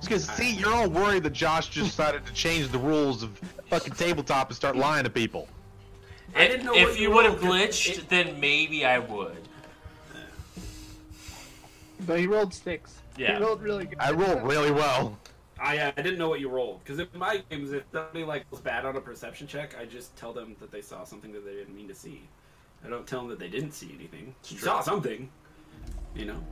Because 0.00 0.26
see, 0.28 0.52
you're 0.52 0.72
all 0.72 0.88
worried 0.88 1.22
that 1.24 1.32
Josh 1.32 1.68
just 1.68 1.90
decided 1.90 2.26
to 2.26 2.32
change 2.32 2.68
the 2.68 2.78
rules 2.78 3.22
of 3.22 3.38
fucking 3.68 3.94
tabletop 3.94 4.48
and 4.48 4.56
start 4.56 4.76
lying 4.76 5.04
to 5.04 5.10
people. 5.10 5.48
I 6.34 6.46
didn't 6.46 6.66
know 6.66 6.74
if 6.74 6.88
what 6.90 6.96
you 6.98 7.08
you 7.08 7.14
would 7.14 7.24
have 7.24 7.40
glitched, 7.40 7.98
it- 7.98 8.08
then 8.08 8.38
maybe 8.38 8.84
I 8.84 8.98
would. 8.98 9.48
But 12.06 12.18
he 12.18 12.26
rolled 12.26 12.54
six. 12.54 13.00
Yeah. 13.16 13.36
He 13.36 13.42
rolled 13.42 13.62
really 13.62 13.86
good. 13.86 13.98
I 13.98 14.12
rolled 14.12 14.42
really 14.42 14.70
well. 14.70 15.18
I, 15.60 15.78
uh, 15.78 15.92
I 15.96 16.02
didn't 16.02 16.18
know 16.18 16.28
what 16.28 16.40
you 16.40 16.48
rolled 16.48 16.82
because 16.82 16.98
in 16.98 17.08
my 17.14 17.42
games, 17.50 17.72
if 17.72 17.84
somebody 17.92 18.24
like 18.24 18.50
was 18.50 18.60
bad 18.60 18.86
on 18.86 18.96
a 18.96 19.00
perception 19.00 19.46
check, 19.46 19.76
I 19.78 19.84
just 19.84 20.16
tell 20.16 20.32
them 20.32 20.56
that 20.60 20.72
they 20.72 20.80
saw 20.80 21.04
something 21.04 21.32
that 21.32 21.44
they 21.44 21.52
didn't 21.52 21.76
mean 21.76 21.88
to 21.88 21.94
see. 21.94 22.22
I 22.84 22.88
don't 22.88 23.06
tell 23.06 23.20
them 23.20 23.28
that 23.28 23.38
they 23.38 23.48
didn't 23.48 23.72
see 23.72 23.92
anything. 23.94 24.34
You 24.48 24.56
true. 24.56 24.66
saw 24.66 24.80
something, 24.80 25.28
you 26.14 26.24
know. 26.24 26.42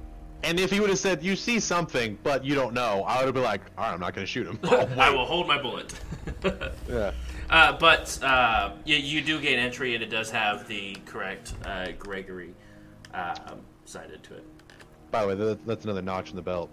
And 0.43 0.61
if 0.61 0.71
he 0.71 0.79
would 0.79 0.91
have 0.91 0.99
said, 0.99 1.23
"You 1.23 1.35
see 1.35 1.59
something, 1.59 2.19
but 2.23 2.45
you 2.45 2.55
don't 2.55 2.75
know," 2.75 3.03
I 3.07 3.19
would 3.19 3.27
have 3.27 3.35
been 3.35 3.43
like, 3.43 3.63
"All 3.77 3.85
right, 3.85 3.95
I'm 3.95 4.01
not 4.01 4.15
gonna 4.15 4.27
shoot 4.27 4.47
him." 4.47 4.59
I 4.99 5.11
will 5.11 5.25
hold 5.25 5.49
my 5.49 5.61
bullet. 5.61 5.93
yeah. 6.89 7.13
uh, 7.51 7.73
but 7.79 8.23
uh, 8.23 8.73
you, 8.85 8.97
you 8.97 9.23
do 9.23 9.41
gain 9.41 9.59
entry, 9.59 9.95
and 9.95 10.05
it 10.05 10.11
does 10.11 10.31
have 10.31 10.69
the 10.69 10.97
correct 11.07 11.55
uh, 11.65 11.89
Gregory 11.99 12.55
um, 13.15 13.61
cited 13.85 14.23
to 14.25 14.35
it. 14.35 14.45
By 15.11 15.25
the 15.25 15.29
way, 15.45 15.57
that's 15.67 15.85
another 15.85 16.03
notch 16.03 16.31
in 16.31 16.37
the 16.37 16.43
belt. 16.43 16.71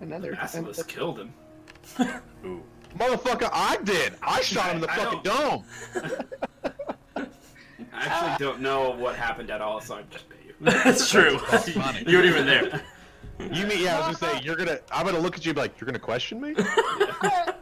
Another. 0.00 0.32
Basilisk 0.34 0.88
killed 0.88 1.18
him. 1.18 1.32
Ooh. 2.44 2.62
Motherfucker, 2.96 3.48
I 3.52 3.76
did. 3.84 4.14
I 4.22 4.40
shot 4.40 4.70
him 4.70 4.76
in 4.76 4.80
the 4.82 4.90
I 4.90 4.96
fucking 4.96 5.20
don't- 5.22 5.64
dome. 5.94 6.74
I 7.92 8.04
actually 8.06 8.44
don't 8.46 8.60
know 8.60 8.90
what 8.90 9.14
happened 9.16 9.50
at 9.50 9.60
all, 9.60 9.80
so 9.80 9.96
I'm 9.96 10.06
just 10.10 10.28
pay 10.28 10.36
you. 10.46 10.54
That's 10.60 11.10
true. 11.10 11.38
funny. 11.38 12.04
you 12.06 12.16
weren't 12.16 12.28
even 12.28 12.46
there. 12.46 12.82
You 13.52 13.66
mean? 13.66 13.82
Yeah, 13.82 13.98
I 14.00 14.08
was 14.08 14.16
gonna 14.18 14.38
say 14.38 14.44
you're 14.44 14.56
gonna. 14.56 14.78
I'm 14.92 15.04
gonna 15.04 15.18
look 15.18 15.36
at 15.36 15.44
you 15.44 15.50
and 15.50 15.56
be 15.56 15.60
like, 15.62 15.80
"You're 15.80 15.86
gonna 15.86 15.98
question 15.98 16.40
me?" 16.40 16.54
I 16.56 17.52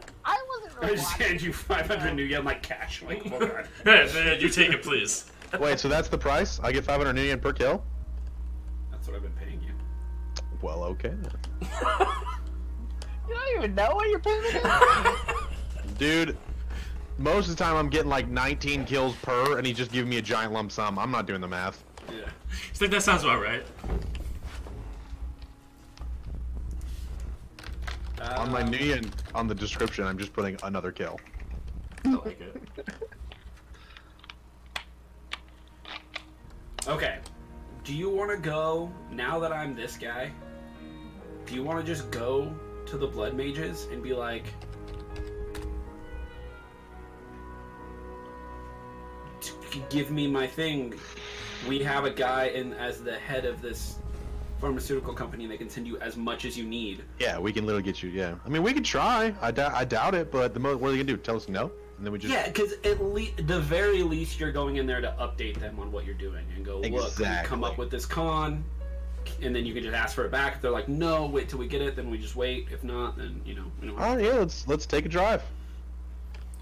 wasn't 0.47 0.79
Really 0.81 0.93
I 0.93 0.95
just 0.95 1.11
watching. 1.11 1.27
hand 1.27 1.41
you 1.41 1.51
500 1.53 2.13
new 2.13 2.23
yen 2.23 2.43
like 2.45 2.61
cash. 2.63 3.01
Like, 3.01 3.21
oh 3.31 3.63
god. 3.85 4.41
you 4.41 4.49
take 4.49 4.71
it, 4.71 4.81
please. 4.83 5.25
Wait, 5.59 5.79
so 5.79 5.87
that's 5.87 6.07
the 6.09 6.17
price? 6.17 6.59
I 6.61 6.71
get 6.71 6.83
500 6.83 7.13
new 7.13 7.37
per 7.37 7.53
kill? 7.53 7.83
That's 8.91 9.07
what 9.07 9.15
I've 9.15 9.23
been 9.23 9.31
paying 9.33 9.61
you. 9.63 9.73
Well, 10.61 10.83
okay. 10.83 11.09
then. 11.09 11.67
You 13.29 13.35
don't 13.35 13.57
even 13.59 13.75
know 13.75 13.93
what 13.93 14.09
you're 14.09 14.19
paying 14.19 14.41
me. 14.41 14.59
Dude, 15.99 16.35
most 17.19 17.47
of 17.47 17.55
the 17.55 17.63
time 17.63 17.75
I'm 17.75 17.87
getting 17.87 18.09
like 18.09 18.27
19 18.27 18.85
kills 18.85 19.15
per, 19.17 19.57
and 19.59 19.67
he's 19.67 19.77
just 19.77 19.91
giving 19.91 20.09
me 20.09 20.17
a 20.17 20.21
giant 20.21 20.51
lump 20.51 20.71
sum. 20.71 20.97
I'm 20.97 21.11
not 21.11 21.27
doing 21.27 21.39
the 21.39 21.47
math. 21.47 21.83
Yeah. 22.11 22.23
I 22.25 22.73
think 22.75 22.91
that 22.91 23.03
sounds 23.03 23.23
about 23.23 23.39
right. 23.39 23.63
On 28.37 28.51
my 28.51 28.61
Um, 28.61 28.71
new 28.71 28.77
yen, 28.77 29.11
on 29.35 29.47
the 29.47 29.53
description, 29.55 30.05
I'm 30.05 30.17
just 30.17 30.33
putting 30.33 30.57
another 30.63 30.91
kill. 30.91 31.19
I 32.05 32.09
like 32.09 32.41
it. 32.41 32.87
Okay. 36.89 37.19
Do 37.83 37.93
you 37.93 38.09
want 38.09 38.31
to 38.31 38.37
go 38.37 38.91
now 39.11 39.37
that 39.39 39.51
I'm 39.51 39.75
this 39.75 39.95
guy? 39.95 40.31
Do 41.45 41.53
you 41.53 41.63
want 41.63 41.79
to 41.79 41.85
just 41.85 42.09
go 42.09 42.51
to 42.87 42.97
the 42.97 43.05
blood 43.05 43.35
mages 43.35 43.87
and 43.91 44.01
be 44.01 44.13
like, 44.13 44.45
"Give 49.91 50.09
me 50.09 50.27
my 50.27 50.47
thing. 50.47 50.95
We 51.67 51.83
have 51.83 52.05
a 52.05 52.09
guy 52.09 52.45
in 52.45 52.73
as 52.73 53.03
the 53.03 53.17
head 53.19 53.45
of 53.45 53.61
this 53.61 53.99
pharmaceutical 54.59 55.13
company. 55.13 55.43
and 55.43 55.53
They 55.53 55.57
can 55.57 55.69
send 55.69 55.85
you 55.85 55.99
as 55.99 56.17
much 56.17 56.43
as 56.43 56.57
you 56.57 56.63
need." 56.65 57.03
Yeah, 57.19 57.37
we 57.37 57.53
can 57.53 57.67
literally 57.67 57.83
get 57.83 58.01
you. 58.01 58.09
Yeah, 58.09 58.33
I 58.43 58.49
mean, 58.49 58.63
we 58.63 58.73
could 58.73 58.85
try. 58.85 59.35
I, 59.41 59.51
doubt 59.51 59.73
I 59.75 59.85
doubt 59.85 60.15
it, 60.15 60.31
but 60.31 60.55
the 60.55 60.59
mo- 60.59 60.75
what 60.75 60.89
are 60.89 60.91
they 60.93 60.97
gonna 60.97 61.03
do? 61.03 61.17
Tell 61.17 61.35
us 61.35 61.47
no, 61.47 61.71
and 61.99 62.05
then 62.05 62.13
we 62.13 62.19
just 62.19 62.33
Yeah, 62.33 62.47
because 62.47 62.73
at 62.85 63.03
least 63.03 63.45
the 63.45 63.59
very 63.59 64.03
least 64.03 64.39
you're 64.39 64.53
going 64.53 64.77
in 64.77 64.87
there 64.87 65.01
to 65.01 65.13
update 65.19 65.59
them 65.59 65.77
on 65.79 65.91
what 65.91 66.05
you're 66.05 66.15
doing 66.15 66.45
and 66.55 66.65
go, 66.65 66.79
look, 66.79 67.19
we 67.19 67.25
come 67.43 67.65
up 67.65 67.77
with 67.77 67.91
this 67.91 68.05
con, 68.05 68.63
and 69.41 69.53
then 69.53 69.65
you 69.65 69.73
can 69.73 69.83
just 69.83 69.93
ask 69.93 70.15
for 70.15 70.23
it 70.23 70.31
back. 70.31 70.55
If 70.55 70.61
they're 70.61 70.71
like, 70.71 70.87
no, 70.87 71.25
wait 71.25 71.49
till 71.49 71.59
we 71.59 71.67
get 71.67 71.81
it, 71.81 71.97
then 71.97 72.09
we 72.09 72.17
just 72.17 72.37
wait. 72.37 72.67
If 72.71 72.85
not, 72.85 73.17
then 73.17 73.41
you 73.43 73.53
know, 73.53 73.65
we 73.81 73.87
don't 73.89 73.99
All 73.99 74.15
right, 74.15 74.23
yeah, 74.25 74.35
let's 74.35 74.65
let's 74.65 74.85
take 74.85 75.05
a 75.05 75.09
drive. 75.09 75.43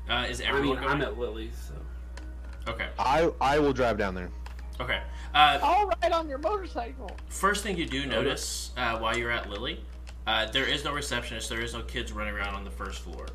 Uh, 0.09 0.26
is 0.27 0.41
I 0.41 0.45
mean, 0.45 0.55
everyone 0.55 0.77
I'm 0.80 1.01
at 1.03 1.19
Lilly's, 1.19 1.69
so 1.69 2.72
Okay. 2.72 2.88
I 2.97 3.31
I 3.39 3.59
will 3.59 3.73
drive 3.73 3.99
down 3.99 4.15
there. 4.15 4.31
Okay. 4.80 5.01
Uh, 5.35 5.59
All 5.61 5.85
right 5.85 6.11
on 6.11 6.27
your 6.27 6.39
motorcycle. 6.39 7.11
first 7.30 7.61
thing 7.64 7.77
you 7.77 7.85
do 7.85 8.07
notice 8.07 8.72
uh, 8.76 8.97
while 8.97 9.15
you're 9.15 9.31
at 9.31 9.49
Lily, 9.49 9.84
uh, 10.26 10.49
there 10.49 10.65
is 10.65 10.84
no 10.84 10.93
receptionist. 10.93 11.47
There 11.47 11.61
is 11.61 11.73
no 11.76 11.84
kids 11.84 12.11
running 12.11 12.34
around 12.34 12.55
on 12.55 12.64
the 12.64 12.72
first 12.72 13.01
floor. 13.01 13.27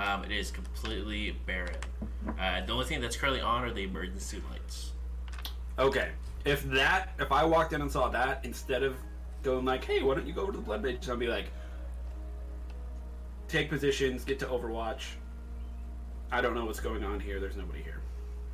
Um, 0.00 0.24
it 0.24 0.32
is 0.32 0.50
completely 0.50 1.32
barren. 1.46 1.76
Uh, 2.38 2.64
the 2.64 2.72
only 2.72 2.86
thing 2.86 3.00
that's 3.00 3.16
currently 3.16 3.40
on 3.42 3.64
are 3.64 3.72
the 3.72 3.82
emergency 3.84 4.42
lights. 4.50 4.92
okay. 5.78 6.10
If 6.46 6.62
that, 6.70 7.10
if 7.18 7.32
I 7.32 7.44
walked 7.44 7.74
in 7.74 7.82
and 7.82 7.92
saw 7.92 8.08
that, 8.08 8.40
instead 8.44 8.82
of 8.82 8.96
going 9.42 9.66
like, 9.66 9.84
hey, 9.84 10.02
why 10.02 10.14
don't 10.14 10.26
you 10.26 10.32
go 10.32 10.40
over 10.42 10.52
to 10.52 10.58
the 10.58 10.64
blood 10.64 10.82
mage? 10.82 11.06
I'd 11.06 11.18
be 11.18 11.26
like, 11.28 11.50
take 13.46 13.68
positions, 13.68 14.24
get 14.24 14.38
to 14.38 14.46
Overwatch. 14.46 15.02
I 16.32 16.40
don't 16.40 16.54
know 16.54 16.64
what's 16.64 16.80
going 16.80 17.04
on 17.04 17.20
here. 17.20 17.40
There's 17.40 17.56
nobody 17.56 17.82
here. 17.82 18.00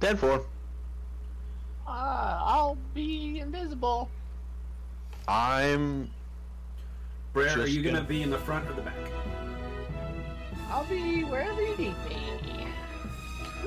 Ten 0.00 0.16
four. 0.16 0.44
Uh, 1.86 2.38
I'll 2.40 2.78
be 2.92 3.38
invisible. 3.38 4.10
I'm 5.28 6.10
Brer, 7.32 7.60
are 7.60 7.66
you 7.68 7.82
gonna 7.82 7.98
gonna- 7.98 8.08
be 8.08 8.22
in 8.22 8.30
the 8.30 8.38
front 8.38 8.68
or 8.68 8.72
the 8.72 8.82
back? 8.82 8.94
I'll 10.70 10.84
be 10.84 11.22
wherever 11.24 11.60
you 11.62 11.76
need 11.76 11.94
me. 12.04 12.66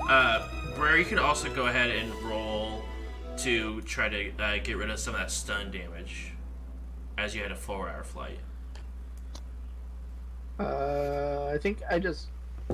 Uh, 0.10 0.48
Brer, 0.76 0.98
you 0.98 1.06
can 1.06 1.20
also 1.20 1.54
go 1.54 1.68
ahead 1.68 1.90
and 1.92 2.14
roll 2.24 2.84
to 3.38 3.82
try 3.82 4.10
to 4.10 4.32
uh, 4.40 4.58
get 4.64 4.78
rid 4.78 4.90
of 4.90 5.00
some 5.00 5.14
of 5.14 5.20
that 5.20 5.32
stun 5.32 5.72
damage 5.72 6.34
as 7.18 7.36
you 7.36 7.42
had 7.42 7.52
a 7.52 7.56
four-hour 7.56 8.04
flight. 8.04 8.40
Uh, 10.60 11.50
I 11.54 11.58
think 11.58 11.80
I 11.90 12.00
just 12.00 12.28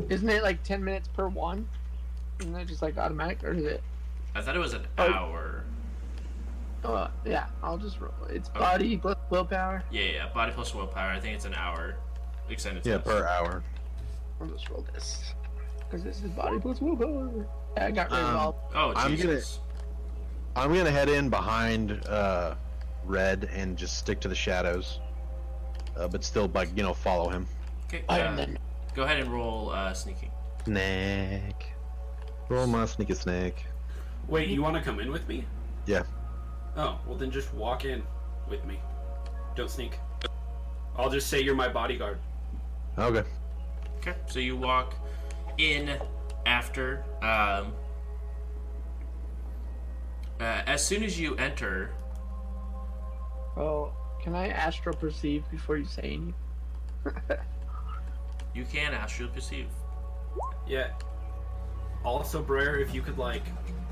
isn't 0.09 0.27
it 0.29 0.41
like 0.43 0.63
ten 0.63 0.83
minutes 0.83 1.07
per 1.09 1.27
one? 1.27 1.67
Isn't 2.39 2.53
that 2.53 2.67
just 2.67 2.81
like 2.81 2.97
automatic, 2.97 3.43
or 3.43 3.53
is 3.53 3.63
it? 3.63 3.83
I 4.33 4.41
thought 4.41 4.55
it 4.55 4.59
was 4.59 4.73
an 4.73 4.85
Oh. 4.97 5.03
hour. 5.13 5.63
Uh, 6.83 7.07
yeah, 7.25 7.45
I'll 7.63 7.77
just 7.77 7.99
roll. 7.99 8.11
It's 8.29 8.49
Okay. 8.49 8.59
body 8.59 8.97
plus 8.97 9.17
willpower. 9.29 9.83
Yeah, 9.91 10.03
yeah, 10.03 10.27
body 10.33 10.51
plus 10.51 10.73
willpower. 10.75 11.11
I 11.11 11.19
think 11.19 11.35
it's 11.35 11.45
an 11.45 11.53
hour 11.53 11.95
extended. 12.49 12.85
Yeah, 12.85 12.95
test. 12.95 13.05
per 13.05 13.27
hour. 13.27 13.63
I'll 14.41 14.47
just 14.47 14.69
roll 14.69 14.85
this 14.93 15.33
because 15.79 16.03
this 16.03 16.21
is 16.23 16.31
body 16.31 16.59
plus 16.59 16.81
willpower. 16.81 17.47
Yeah, 17.77 17.85
I 17.85 17.91
got 17.91 18.11
rid 18.11 18.19
of 18.19 18.25
Um, 18.29 18.35
all. 18.35 18.71
Oh, 18.75 18.87
I'm 18.95 19.15
gonna- 19.15 19.35
Jesus. 19.35 19.59
I'm 20.55 20.73
gonna 20.73 20.91
head 20.91 21.09
in 21.09 21.29
behind 21.29 21.91
uh, 22.07 22.55
Red 23.05 23.49
and 23.53 23.77
just 23.77 23.97
stick 23.97 24.19
to 24.21 24.27
the 24.27 24.35
shadows, 24.35 24.99
uh, 25.97 26.07
but 26.07 26.23
still, 26.23 26.49
like 26.53 26.69
you 26.75 26.83
know, 26.83 26.93
follow 26.93 27.29
him. 27.29 27.47
Okay, 27.87 28.03
uh, 28.09 28.45
go 28.93 29.03
ahead 29.03 29.19
and 29.19 29.31
roll 29.31 29.69
uh, 29.71 29.93
sneaking. 29.93 30.31
Snack. 30.63 31.65
Roll 32.49 32.67
my 32.67 32.85
sneaky 32.85 33.13
snake. 33.13 33.65
Wait, 34.27 34.49
you 34.49 34.61
want 34.61 34.75
to 34.75 34.81
come 34.81 34.99
in 34.99 35.11
with 35.11 35.27
me? 35.27 35.45
Yeah. 35.85 36.03
Oh, 36.77 36.99
well 37.05 37.15
then 37.17 37.29
just 37.31 37.53
walk 37.53 37.85
in 37.85 38.03
with 38.49 38.65
me. 38.65 38.79
Don't 39.55 39.69
sneak. 39.69 39.99
I'll 40.97 41.09
just 41.09 41.27
say 41.27 41.41
you're 41.41 41.55
my 41.55 41.67
bodyguard. 41.67 42.17
Okay. 42.97 43.27
Okay, 44.07 44.17
so 44.27 44.39
you 44.39 44.55
walk 44.55 44.93
in 45.57 45.97
after. 46.45 47.03
Um, 47.23 47.73
uh, 50.39 50.61
as 50.67 50.85
soon 50.85 51.01
as 51.01 51.19
you 51.19 51.35
enter, 51.37 51.89
Oh, 53.57 53.93
can 54.21 54.35
I 54.35 54.49
astral 54.49 54.95
perceive 54.95 55.49
before 55.49 55.77
you 55.77 55.85
say 55.85 56.01
anything? 56.03 56.33
you 58.53 58.65
can 58.65 58.93
astral 58.93 59.29
perceive. 59.29 59.69
Yeah. 60.67 60.89
Also, 62.03 62.43
Brer, 62.43 62.79
if 62.79 62.93
you 62.93 63.01
could 63.01 63.17
like, 63.17 63.43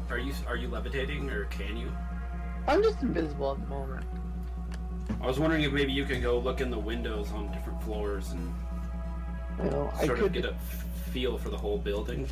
are 0.10 0.19
you 0.19 0.34
are 0.48 0.57
you 0.57 0.68
levitating 0.68 1.30
or 1.30 1.45
can 1.45 1.76
you? 1.76 1.91
I'm 2.68 2.84
just 2.84 3.02
invisible 3.02 3.53
at 3.53 3.61
the 3.61 3.68
moment. 3.68 4.06
I 5.22 5.26
was 5.26 5.40
wondering 5.40 5.64
if 5.64 5.72
maybe 5.72 5.91
you 5.91 6.06
could 6.06 6.22
go 6.22 6.38
look 6.38 6.61
in 6.61 6.69
the 6.69 6.77
windows 6.77 7.31
on 7.31 7.52
different 7.52 7.81
floors 7.81 8.31
and 8.31 8.53
You 9.60 9.70
know, 9.70 9.92
I 9.96 10.06
sort 10.06 10.20
of 10.20 10.24
could, 10.26 10.34
get 10.34 10.46
a 10.46 10.56
feel 11.12 11.38
for 11.38 11.50
the 11.50 11.58
whole 11.58 11.78
building. 11.78 12.28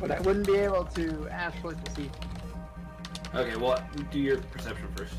but 0.00 0.10
I 0.10 0.20
wouldn't 0.20 0.46
be 0.46 0.56
able 0.56 0.84
to 0.84 1.28
actually 1.30 1.76
see. 1.94 2.10
Okay, 3.34 3.56
well, 3.56 3.82
do 4.10 4.18
your 4.18 4.38
perception 4.38 4.88
first. 4.96 5.14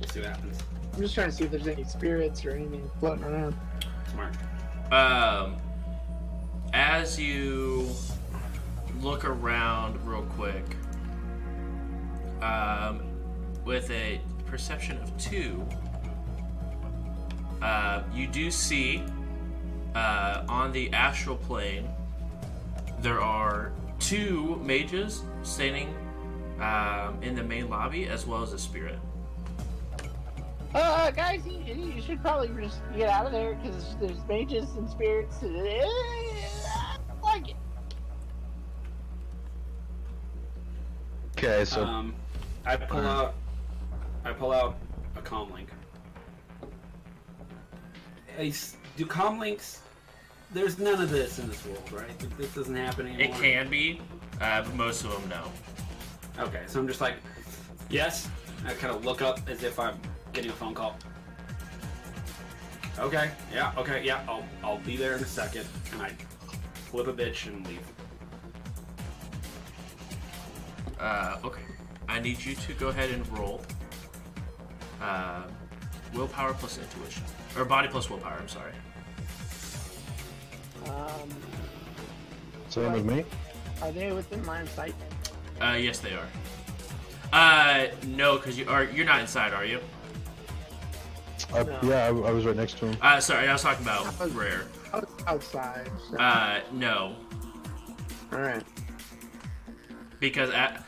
We'll 0.00 0.08
see 0.08 0.20
what 0.20 0.30
happens. 0.30 0.58
I'm 0.94 1.00
just 1.00 1.14
trying 1.14 1.30
to 1.30 1.34
see 1.34 1.44
if 1.44 1.50
there's 1.50 1.68
any 1.68 1.84
spirits 1.84 2.44
or 2.44 2.50
anything 2.50 2.90
floating 2.98 3.24
around. 3.24 3.54
Smart. 4.10 4.34
Um, 4.90 5.56
as 6.72 7.20
you 7.20 7.88
look 9.00 9.24
around 9.24 10.04
real 10.04 10.22
quick, 10.22 10.64
um, 12.42 13.02
with 13.64 13.90
a 13.90 14.20
perception 14.46 14.98
of 14.98 15.16
two, 15.16 15.64
uh, 17.62 18.02
you 18.12 18.26
do 18.26 18.50
see 18.50 19.04
uh, 19.94 20.44
on 20.48 20.72
the 20.72 20.92
astral 20.92 21.36
plane 21.36 21.88
there 23.00 23.20
are 23.20 23.72
two 23.98 24.56
mages 24.62 25.22
standing 25.42 25.94
um, 26.60 27.22
in 27.22 27.34
the 27.34 27.42
main 27.42 27.68
lobby 27.70 28.06
as 28.06 28.26
well 28.26 28.42
as 28.42 28.52
a 28.52 28.58
spirit. 28.58 28.98
Uh, 30.74 31.10
guys, 31.10 31.40
you, 31.46 31.74
you 31.74 32.00
should 32.02 32.20
probably 32.22 32.48
just 32.62 32.80
get 32.96 33.08
out 33.08 33.26
of 33.26 33.32
there 33.32 33.54
because 33.54 33.96
there's 34.00 34.24
mages 34.28 34.70
and 34.76 34.88
spirits. 34.88 35.38
I 35.42 36.96
don't 37.08 37.22
like 37.22 37.48
it. 37.48 37.56
Okay, 41.36 41.64
so 41.64 41.82
um, 41.84 42.14
I 42.66 42.76
pull 42.76 43.00
out, 43.00 43.34
I 44.24 44.32
pull 44.32 44.52
out 44.52 44.76
a 45.16 45.22
comm 45.22 45.52
link. 45.52 45.70
Hey, 48.36 48.50
s- 48.50 48.76
do 49.00 49.06
comm 49.06 49.38
links? 49.38 49.80
There's 50.52 50.78
none 50.78 51.00
of 51.00 51.10
this 51.10 51.38
in 51.38 51.48
this 51.48 51.64
world, 51.64 51.90
right? 51.90 52.36
This 52.36 52.54
doesn't 52.54 52.76
happen 52.76 53.06
anymore. 53.06 53.34
It 53.34 53.40
can 53.40 53.70
be, 53.70 54.00
uh, 54.40 54.62
but 54.62 54.74
most 54.74 55.04
of 55.04 55.12
them 55.12 55.28
no. 55.30 56.42
Okay, 56.44 56.64
so 56.66 56.80
I'm 56.80 56.86
just 56.86 57.00
like, 57.00 57.14
yes. 57.88 58.28
I 58.66 58.74
kind 58.74 58.94
of 58.94 59.04
look 59.04 59.22
up 59.22 59.40
as 59.48 59.62
if 59.62 59.78
I'm 59.78 59.98
getting 60.34 60.50
a 60.50 60.54
phone 60.54 60.74
call. 60.74 60.98
Okay, 62.98 63.30
yeah, 63.54 63.72
okay, 63.78 64.02
yeah. 64.04 64.22
I'll 64.28 64.44
I'll 64.62 64.80
be 64.80 64.98
there 64.98 65.16
in 65.16 65.22
a 65.22 65.26
second, 65.26 65.66
and 65.92 66.02
I 66.02 66.10
flip 66.90 67.06
a 67.06 67.12
bitch 67.12 67.46
and 67.46 67.66
leave. 67.66 67.86
Uh, 70.98 71.38
okay. 71.42 71.62
I 72.06 72.20
need 72.20 72.44
you 72.44 72.54
to 72.54 72.74
go 72.74 72.88
ahead 72.88 73.10
and 73.10 73.26
roll. 73.38 73.62
Uh, 75.00 75.44
willpower 76.12 76.52
plus 76.52 76.78
intuition. 76.78 77.22
Or 77.56 77.64
body 77.64 77.88
plus 77.88 78.10
willpower, 78.10 78.36
I'm 78.38 78.48
sorry. 78.48 78.72
Um, 80.86 81.28
same 82.68 82.92
with 82.92 83.04
me. 83.04 83.24
are 83.82 83.92
they 83.92 84.12
within 84.12 84.44
line 84.46 84.62
of 84.62 84.70
sight? 84.70 84.94
Uh, 85.60 85.76
yes, 85.78 85.98
they 85.98 86.12
are. 86.14 86.26
Uh, 87.32 87.86
no, 88.06 88.36
because 88.36 88.58
you 88.58 88.66
are 88.68 88.84
you're 88.84 89.06
not 89.06 89.20
inside, 89.20 89.52
are 89.52 89.64
you? 89.64 89.80
Uh, 91.52 91.62
No. 91.64 91.78
Yeah, 91.82 92.04
I, 92.04 92.08
I 92.08 92.30
was 92.32 92.44
right 92.46 92.56
next 92.56 92.78
to 92.78 92.86
him. 92.86 92.96
Uh, 93.00 93.20
sorry, 93.20 93.48
I 93.48 93.52
was 93.52 93.62
talking 93.62 93.82
about 93.84 94.06
rare. 94.34 94.64
Out- 94.92 95.08
Outside. 95.26 95.88
So. 96.10 96.16
Uh, 96.18 96.60
no, 96.72 97.14
All 98.32 98.40
right. 98.40 98.62
because 100.18 100.50
at 100.50 100.84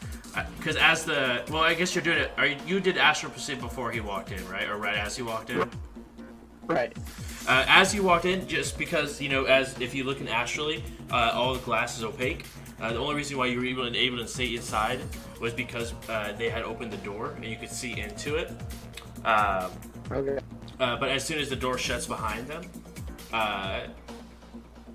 because 0.59 0.77
as 0.77 1.05
the 1.05 1.43
well, 1.51 1.63
I 1.63 1.75
guess 1.75 1.95
you're 1.95 2.03
doing 2.05 2.19
it. 2.19 2.33
Are 2.37 2.47
you, 2.47 2.57
you 2.67 2.81
did 2.81 2.97
astral 2.97 3.31
perceive 3.33 3.61
before 3.61 3.91
he 3.93 4.01
walked 4.01 4.33
in, 4.33 4.47
right? 4.49 4.69
Or 4.69 4.77
right 4.79 4.97
as 4.97 5.17
he 5.17 5.23
walked 5.23 5.51
in? 5.51 5.69
Right. 6.67 6.97
Uh, 7.49 7.65
as 7.69 7.95
you 7.95 8.03
walked 8.03 8.25
in, 8.25 8.47
just 8.47 8.79
because 8.79 9.21
you 9.21 9.29
know, 9.29 9.45
as 9.45 9.79
if 9.81 9.95
you 9.95 10.05
look 10.05 10.21
in 10.21 10.29
astrally, 10.29 10.83
uh, 11.11 11.33
all 11.35 11.55
the 11.55 11.61
glass 11.61 11.99
is 11.99 12.05
opaque. 12.05 12.45
Uh, 12.81 12.93
the 12.93 12.99
only 12.99 13.15
reason 13.15 13.37
why 13.39 13.47
you 13.47 13.59
were 13.59 13.65
able, 13.65 13.97
able 13.97 14.19
to 14.19 14.27
stay 14.29 14.55
inside 14.55 15.01
was 15.41 15.53
because 15.53 15.95
uh, 16.09 16.33
they 16.39 16.49
had 16.49 16.63
opened 16.63 16.93
the 16.93 16.97
door 16.99 17.33
and 17.37 17.45
you 17.45 17.57
could 17.57 17.71
see 17.71 17.99
into 18.01 18.37
it. 18.37 18.51
Um, 19.25 19.71
Okay. 20.11 20.39
uh, 20.81 20.97
but 20.97 21.09
as 21.11 21.25
soon 21.25 21.39
as 21.39 21.49
the 21.49 21.57
door 21.57 21.79
shuts 21.79 22.07
behind 22.07 22.47
them, 22.49 22.65
uh, 23.33 23.83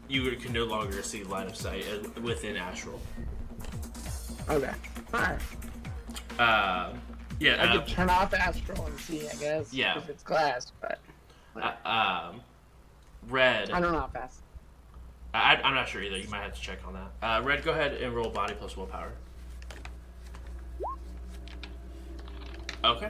you 0.10 0.30
can 0.36 0.54
no 0.54 0.66
longer 0.66 1.02
see 1.02 1.24
line 1.24 1.48
of 1.48 1.56
sight 1.56 1.86
within 2.22 2.56
astral. 2.56 3.00
Okay. 4.50 4.72
Right. 5.12 5.38
Um 6.40 7.02
yeah. 7.40 7.58
I 7.72 7.78
could 7.78 7.88
turn 7.88 8.10
off 8.10 8.34
astral 8.34 8.86
and 8.86 9.00
see, 9.00 9.28
I 9.28 9.36
guess. 9.36 9.74
Yeah. 9.74 9.98
If 9.98 10.10
it's 10.10 10.24
glass, 10.24 10.72
but 10.82 11.00
uh, 11.62 12.30
um, 12.30 12.42
red. 13.30 13.72
I 13.72 13.80
don't 13.80 13.92
know 13.92 14.00
how 14.00 14.08
fast. 14.08 14.40
I, 15.34 15.56
I'm 15.58 15.76
not 15.76 15.88
sure 15.88 16.02
either. 16.02 16.18
You 16.18 16.30
might 16.30 16.42
have 16.42 16.54
to 16.56 16.62
check 16.62 16.80
on 16.88 16.94
that. 16.94 17.12
Uh, 17.22 17.42
Red, 17.44 17.64
go 17.64 17.72
ahead 17.72 17.94
and 17.94 18.16
roll 18.16 18.30
body 18.30 18.56
plus 18.58 18.76
willpower. 18.76 19.12
Okay. 22.84 23.10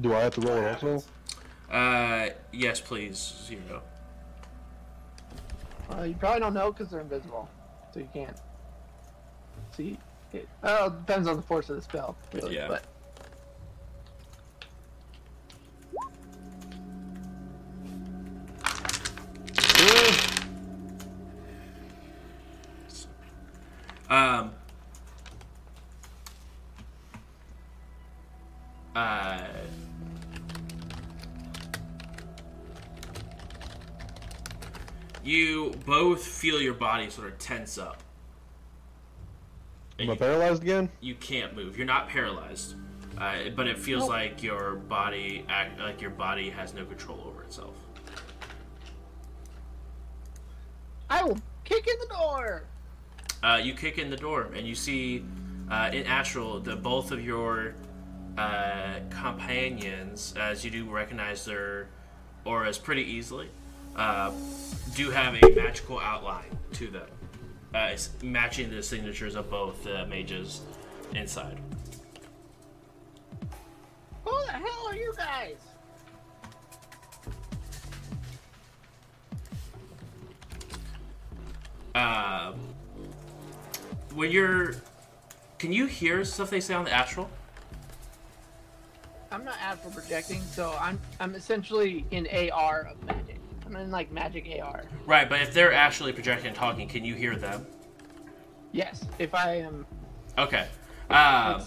Do 0.00 0.14
I 0.14 0.20
have 0.20 0.34
to 0.34 0.40
roll 0.42 0.58
it 0.58 0.84
also? 0.84 1.02
Uh, 1.70 2.28
yes, 2.52 2.80
please. 2.80 3.34
Zero. 3.46 3.82
Well, 5.88 6.06
you 6.06 6.14
probably 6.14 6.40
don't 6.40 6.54
know 6.54 6.70
because 6.70 6.90
they're 6.90 7.00
invisible, 7.00 7.48
so 7.92 8.00
you 8.00 8.08
can't 8.12 8.36
see. 9.76 9.98
It. 10.32 10.48
Oh, 10.62 10.86
it 10.86 11.06
depends 11.06 11.26
on 11.26 11.34
the 11.36 11.42
force 11.42 11.70
of 11.70 11.76
the 11.76 11.82
spell, 11.82 12.16
really. 12.32 12.54
Yeah. 12.54 12.68
But 12.68 12.84
Um. 24.08 24.50
Uh. 28.96 29.38
You 35.22 35.72
both 35.84 36.24
feel 36.24 36.60
your 36.60 36.74
body 36.74 37.10
sort 37.10 37.28
of 37.28 37.38
tense 37.38 37.76
up. 37.78 38.02
And 39.98 40.08
Am 40.08 40.10
I 40.10 40.12
you- 40.14 40.18
paralyzed 40.18 40.62
again? 40.62 40.88
you 41.00 41.14
can't 41.14 41.54
move. 41.54 41.76
You're 41.76 41.86
not 41.86 42.08
paralyzed, 42.08 42.74
uh, 43.18 43.50
but 43.54 43.66
it 43.66 43.78
feels 43.78 44.08
like 44.08 44.42
your 44.42 44.76
body 44.76 45.44
act 45.48 45.78
like 45.78 46.00
your 46.00 46.10
body 46.10 46.48
has 46.50 46.72
no 46.72 46.84
control 46.86 47.22
over 47.26 47.42
itself. 47.42 47.76
I 51.10 51.24
will 51.24 51.38
kick 51.64 51.88
in 51.88 51.98
the 51.98 52.06
door. 52.06 52.62
Uh, 53.42 53.60
you 53.60 53.74
kick 53.74 53.98
in 53.98 54.10
the 54.10 54.16
door 54.16 54.48
and 54.54 54.66
you 54.66 54.76
see 54.76 55.24
uh, 55.70 55.90
in 55.92 56.06
Astral 56.06 56.60
the 56.60 56.76
both 56.76 57.10
of 57.10 57.24
your 57.24 57.74
uh, 58.38 59.00
companions, 59.10 60.34
as 60.38 60.64
you 60.64 60.70
do 60.70 60.88
recognize 60.88 61.44
their 61.44 61.88
auras 62.44 62.78
pretty 62.78 63.02
easily, 63.02 63.48
uh, 63.96 64.30
do 64.94 65.10
have 65.10 65.34
a 65.34 65.54
magical 65.54 65.98
outline 65.98 66.56
to 66.72 66.86
them, 66.86 67.08
uh, 67.74 67.88
it's 67.92 68.10
matching 68.22 68.70
the 68.70 68.82
signatures 68.82 69.34
of 69.34 69.50
both 69.50 69.84
uh, 69.86 70.06
mages 70.06 70.60
inside. 71.14 71.58
Who 74.24 74.30
the 74.46 74.52
hell 74.52 74.86
are 74.88 74.96
you 74.96 75.12
guys? 75.16 75.56
Uh, 81.94 82.52
when 84.14 84.30
you're, 84.30 84.74
can 85.58 85.72
you 85.72 85.86
hear 85.86 86.24
stuff 86.24 86.50
they 86.50 86.60
say 86.60 86.74
on 86.74 86.84
the 86.84 86.92
Astral? 86.92 87.30
I'm 89.32 89.44
not 89.44 89.56
astral 89.60 89.92
projecting, 89.92 90.42
so 90.42 90.76
I'm 90.80 90.98
I'm 91.20 91.36
essentially 91.36 92.04
in 92.10 92.26
AR 92.52 92.88
of 92.90 93.04
magic. 93.04 93.38
I'm 93.64 93.76
in 93.76 93.90
like 93.92 94.10
magic 94.10 94.50
AR. 94.60 94.82
Right, 95.06 95.28
but 95.28 95.40
if 95.40 95.54
they're 95.54 95.72
actually 95.72 96.12
projecting 96.12 96.48
and 96.48 96.56
talking, 96.56 96.88
can 96.88 97.04
you 97.04 97.14
hear 97.14 97.36
them? 97.36 97.64
Yes, 98.72 99.04
if 99.20 99.32
I 99.34 99.58
am. 99.58 99.86
Okay. 100.36 100.66
Um, 101.10 101.62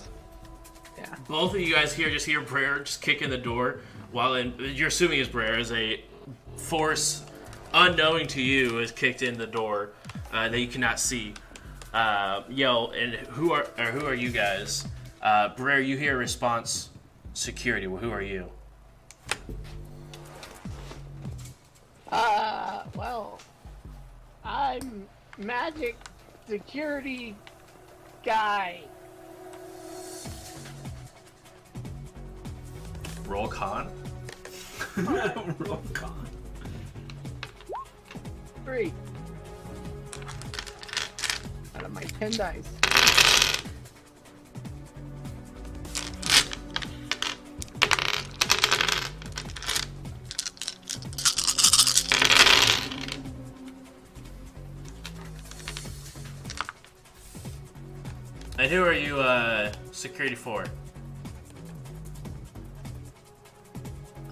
yeah. 0.98 1.16
both 1.28 1.54
of 1.54 1.62
you 1.62 1.74
guys 1.74 1.94
here 1.94 2.10
just 2.10 2.26
hear 2.26 2.41
Brer 2.41 2.80
just 2.80 3.02
kick 3.02 3.22
in 3.22 3.30
the 3.30 3.38
door 3.38 3.80
while 4.12 4.36
in, 4.36 4.54
you're 4.60 4.88
assuming 4.88 5.20
is 5.20 5.28
Brer 5.28 5.58
is 5.58 5.72
a 5.72 6.04
force 6.56 7.26
unknowing 7.74 8.28
to 8.28 8.41
you 8.41 8.80
is 8.80 8.91
kicked 8.91 9.22
in 9.22 9.38
the 9.38 9.48
door 9.48 9.91
uh, 10.31 10.49
that 10.49 10.60
you 10.60 10.68
cannot 10.68 10.99
see. 10.99 11.34
Uh, 11.94 12.41
yell 12.49 12.91
and 12.91 13.14
who 13.14 13.52
are 13.53 13.68
or 13.77 13.85
who 13.85 14.06
are 14.06 14.15
you 14.15 14.30
guys? 14.30 14.88
Uh, 15.22 15.49
Brer, 15.49 15.80
you 15.80 15.95
hear 15.98 16.15
a 16.15 16.18
response. 16.18 16.90
Security. 17.34 17.88
Well, 17.88 18.02
who 18.02 18.11
are 18.11 18.22
you? 18.22 18.49
Uh, 22.11 22.84
well, 22.95 23.40
I'm 24.44 25.07
magic 25.38 25.95
security 26.48 27.35
guy. 28.23 28.81
Roll 33.27 33.48
con. 33.48 33.90
Roll 34.98 35.81
con. 35.94 36.27
Three. 38.65 38.94
Out 41.76 41.84
of 41.84 41.91
my 41.91 42.04
ten 42.04 42.32
dice. 42.32 42.70
And 58.60 58.72
who 58.72 58.84
are 58.84 58.94
you? 58.94 59.20
Uh, 59.20 59.74
security 59.91 60.36
for? 60.36 60.64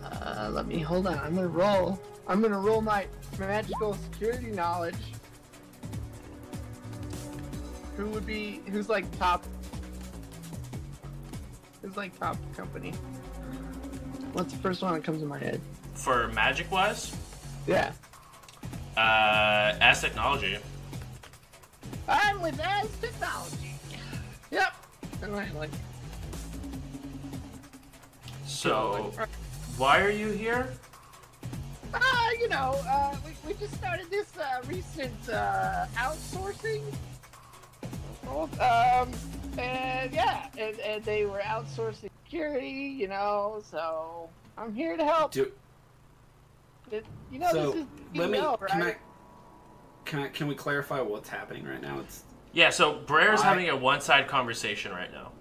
Uh, 0.02 0.50
let 0.54 0.68
me 0.68 0.80
hold 0.80 1.08
on. 1.08 1.18
I'm 1.20 1.36
gonna 1.36 1.48
roll. 1.48 2.00
I'm 2.28 2.42
gonna 2.42 2.60
roll 2.60 2.82
my 2.82 3.08
magical 3.38 3.96
security 3.96 4.52
knowledge. 4.52 4.96
Who 7.98 8.06
would 8.08 8.26
be? 8.26 8.62
Who's 8.68 8.90
like 8.90 9.06
top? 9.18 9.44
Who's 11.82 11.98
like 11.98 12.18
top 12.18 12.38
company? 12.56 12.92
What's 14.34 14.54
the 14.54 14.60
first 14.60 14.82
one 14.82 14.94
that 14.94 15.04
comes 15.04 15.22
to 15.22 15.28
my 15.28 15.40
head? 15.40 15.60
For 15.94 16.30
magic 16.30 16.72
wise, 16.72 17.16
Yeah, 17.68 17.92
uh, 18.98 19.74
Aztechnology. 19.82 20.60
I'm 22.08 22.42
with 22.42 22.58
Aztechnology. 22.58 23.74
Yep. 24.52 24.74
And 25.22 25.36
I 25.36 25.52
like. 25.52 25.70
So, 28.46 29.12
why 29.78 30.00
are 30.02 30.10
you 30.10 30.30
here? 30.30 30.72
Uh, 31.94 32.00
you 32.40 32.48
know, 32.48 32.80
uh, 32.88 33.16
we, 33.26 33.32
we 33.48 33.54
just 33.60 33.74
started 33.76 34.10
this 34.10 34.32
uh, 34.38 34.62
recent 34.68 35.30
uh, 35.30 35.86
outsourcing. 35.96 36.82
Um, 38.28 39.12
and 39.58 40.14
yeah, 40.14 40.48
and, 40.58 40.80
and 40.80 41.04
they 41.04 41.26
were 41.26 41.40
outsourcing 41.40 42.10
security, 42.26 42.70
you 42.98 43.08
know, 43.08 43.62
so 43.70 44.30
I'm 44.58 44.74
here 44.74 44.96
to 44.98 45.04
help. 45.04 45.32
Do, 45.32 45.52
It, 46.92 47.06
you 47.32 47.40
know, 47.40 47.52
so 47.52 47.72
this 47.72 47.82
is 47.82 47.88
let 48.16 48.30
me. 48.30 48.38
know, 48.40 48.58
Can 48.68 48.82
I? 48.84 48.96
Can 50.06 50.20
I? 50.20 50.28
Can 50.30 50.48
we 50.48 50.56
clarify 50.56 51.02
what's 51.02 51.30
happening 51.30 51.66
right 51.66 51.82
now? 51.82 52.00
It's 52.00 52.24
Yeah, 52.54 52.70
so 52.70 53.00
Brer's 53.06 53.42
I- 53.42 53.46
having 53.46 53.70
a 53.70 53.76
one-side 53.76 54.28
conversation 54.28 54.92
right 54.92 55.12
now. 55.12 55.32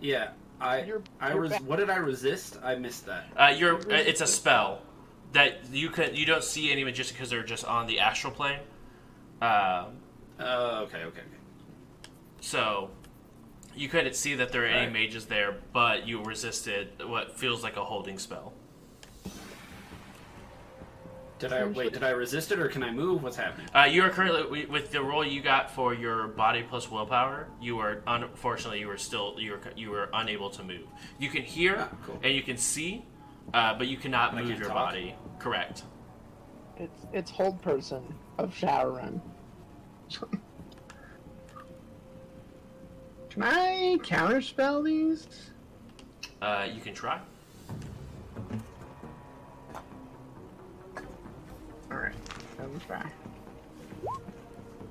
yeah. 0.00 0.30
I 0.60 0.82
You're- 0.82 1.02
I 1.20 1.32
you're 1.32 1.40
res- 1.42 1.50
back. 1.50 1.60
what 1.62 1.76
did 1.80 1.90
I 1.90 1.96
resist? 1.96 2.58
I 2.62 2.76
missed 2.76 3.06
that. 3.06 3.24
Uh, 3.36 3.52
you're 3.56 3.74
uh, 3.76 3.82
it's 3.96 4.20
a 4.20 4.26
spell 4.26 4.82
that 5.32 5.66
you 5.72 5.90
can 5.90 6.14
you 6.14 6.24
don't 6.24 6.44
see 6.44 6.70
any 6.70 6.90
just 6.92 7.12
because 7.12 7.28
they're 7.28 7.42
just 7.42 7.64
on 7.64 7.86
the 7.88 7.98
astral 7.98 8.32
plane. 8.32 8.60
Um, 9.42 9.96
Uh, 10.38 10.84
okay, 10.84 10.98
okay, 10.98 11.20
okay. 11.20 11.20
So 12.44 12.90
you 13.74 13.88
couldn't 13.88 14.14
see 14.14 14.34
that 14.34 14.52
there 14.52 14.62
are 14.64 14.66
any 14.66 14.84
Right. 14.86 14.92
mages 14.92 15.26
there, 15.26 15.56
but 15.72 16.06
you 16.06 16.22
resisted 16.22 17.02
what 17.08 17.36
feels 17.38 17.62
like 17.62 17.76
a 17.76 17.84
holding 17.84 18.18
spell. 18.18 18.52
Did 21.38 21.52
I 21.52 21.64
wait? 21.64 21.92
Did 21.92 22.04
I 22.04 22.10
resist 22.10 22.52
it 22.52 22.58
or 22.60 22.68
can 22.68 22.82
I 22.82 22.90
move? 22.92 23.22
What's 23.22 23.36
happening? 23.36 23.66
Uh, 23.74 23.84
you 23.84 24.02
are 24.02 24.10
currently 24.10 24.66
with 24.66 24.92
the 24.92 25.02
roll 25.02 25.24
you 25.24 25.40
got 25.42 25.70
for 25.70 25.92
your 25.92 26.28
body 26.28 26.62
plus 26.62 26.90
willpower. 26.90 27.48
You 27.60 27.78
are 27.80 28.02
unfortunately 28.06 28.78
you 28.80 28.86
were 28.88 28.96
still 28.98 29.34
you 29.38 29.52
were 29.52 29.60
you 29.76 29.90
were 29.90 30.08
unable 30.12 30.48
to 30.50 30.62
move. 30.62 30.86
You 31.18 31.28
can 31.30 31.42
hear 31.42 31.76
Ah, 31.90 31.96
cool. 32.06 32.20
and 32.22 32.34
you 32.34 32.42
can 32.42 32.56
see, 32.56 33.04
uh, 33.52 33.74
but 33.76 33.88
you 33.88 33.96
cannot 33.96 34.34
But 34.34 34.44
move 34.44 34.58
your 34.58 34.68
talk? 34.68 34.74
body. 34.90 35.14
Correct. 35.38 35.82
It's 36.76 37.06
it's 37.12 37.30
hold 37.30 37.60
person 37.62 38.14
of 38.38 38.54
Shadowrun. 38.54 39.20
Can 43.34 43.42
I 43.42 43.98
counterspell 44.02 44.84
these? 44.84 45.26
Uh, 46.40 46.68
you 46.72 46.80
can 46.80 46.94
try. 46.94 47.18
Alright, 51.90 52.14
let 52.60 52.72
me 52.72 52.78
try. 52.86 53.04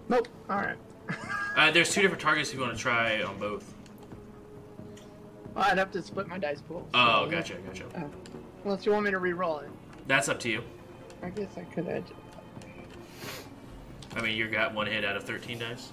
Nope, 0.10 0.28
alright. 0.49 0.78
Uh, 1.56 1.70
there's 1.70 1.94
two 1.94 2.02
different 2.02 2.20
targets 2.20 2.49
if 2.49 2.56
you 2.56 2.61
want 2.61 2.76
to 2.76 2.82
try 2.82 3.22
on 3.22 3.38
both. 3.38 3.76
Well, 5.53 5.65
I'd 5.65 5.78
have 5.78 5.91
to 5.91 6.02
split 6.02 6.28
my 6.28 6.40
dice 6.40 6.61
pool. 6.61 6.90
Oh, 6.95 7.30
gotcha, 7.30 7.53
gotcha. 7.57 7.86
Uh, 7.95 8.07
unless 8.65 8.88
you 8.88 8.91
want 8.91 9.06
me 9.06 9.11
to 9.11 9.20
re-roll 9.20 9.60
it. 9.60 9.70
That's 10.07 10.30
up 10.30 10.40
to 10.40 10.49
you. 10.49 10.64
I 11.22 11.30
guess 11.30 11.56
I 11.56 11.61
could 11.65 11.88
edge. 11.88 12.07
I 14.15 14.22
mean, 14.22 14.36
you 14.36 14.48
got 14.48 14.74
one 14.74 14.88
hit 14.88 15.06
out 15.06 15.15
of 15.15 15.26
13 15.26 15.60
dice. 15.60 15.91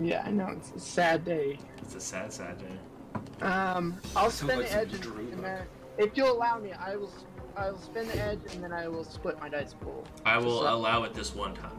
Yeah, 0.00 0.22
I 0.26 0.30
know, 0.30 0.48
it's 0.48 0.72
a 0.72 0.80
sad 0.80 1.24
day. 1.24 1.58
It's 1.78 1.94
a 1.94 2.00
sad, 2.00 2.32
sad 2.32 2.58
day. 2.58 3.44
Um, 3.46 3.98
I'll 4.16 4.30
Sounds 4.30 4.34
spin 4.34 4.58
the 4.60 4.72
edge 4.72 4.92
and, 4.94 5.04
and 5.04 5.44
then, 5.44 5.62
if 5.98 6.16
you'll 6.16 6.32
allow 6.32 6.58
me, 6.58 6.72
I 6.72 6.96
will, 6.96 7.12
I 7.56 7.70
will 7.70 7.78
spin 7.78 8.08
the 8.08 8.20
edge 8.20 8.40
and 8.52 8.62
then 8.62 8.72
I 8.72 8.88
will 8.88 9.04
split 9.04 9.38
my 9.38 9.48
dice 9.48 9.74
pool. 9.74 10.04
I 10.24 10.38
will 10.38 10.60
So- 10.60 10.74
allow 10.74 11.04
it 11.04 11.14
this 11.14 11.34
one 11.34 11.54
time. 11.54 11.78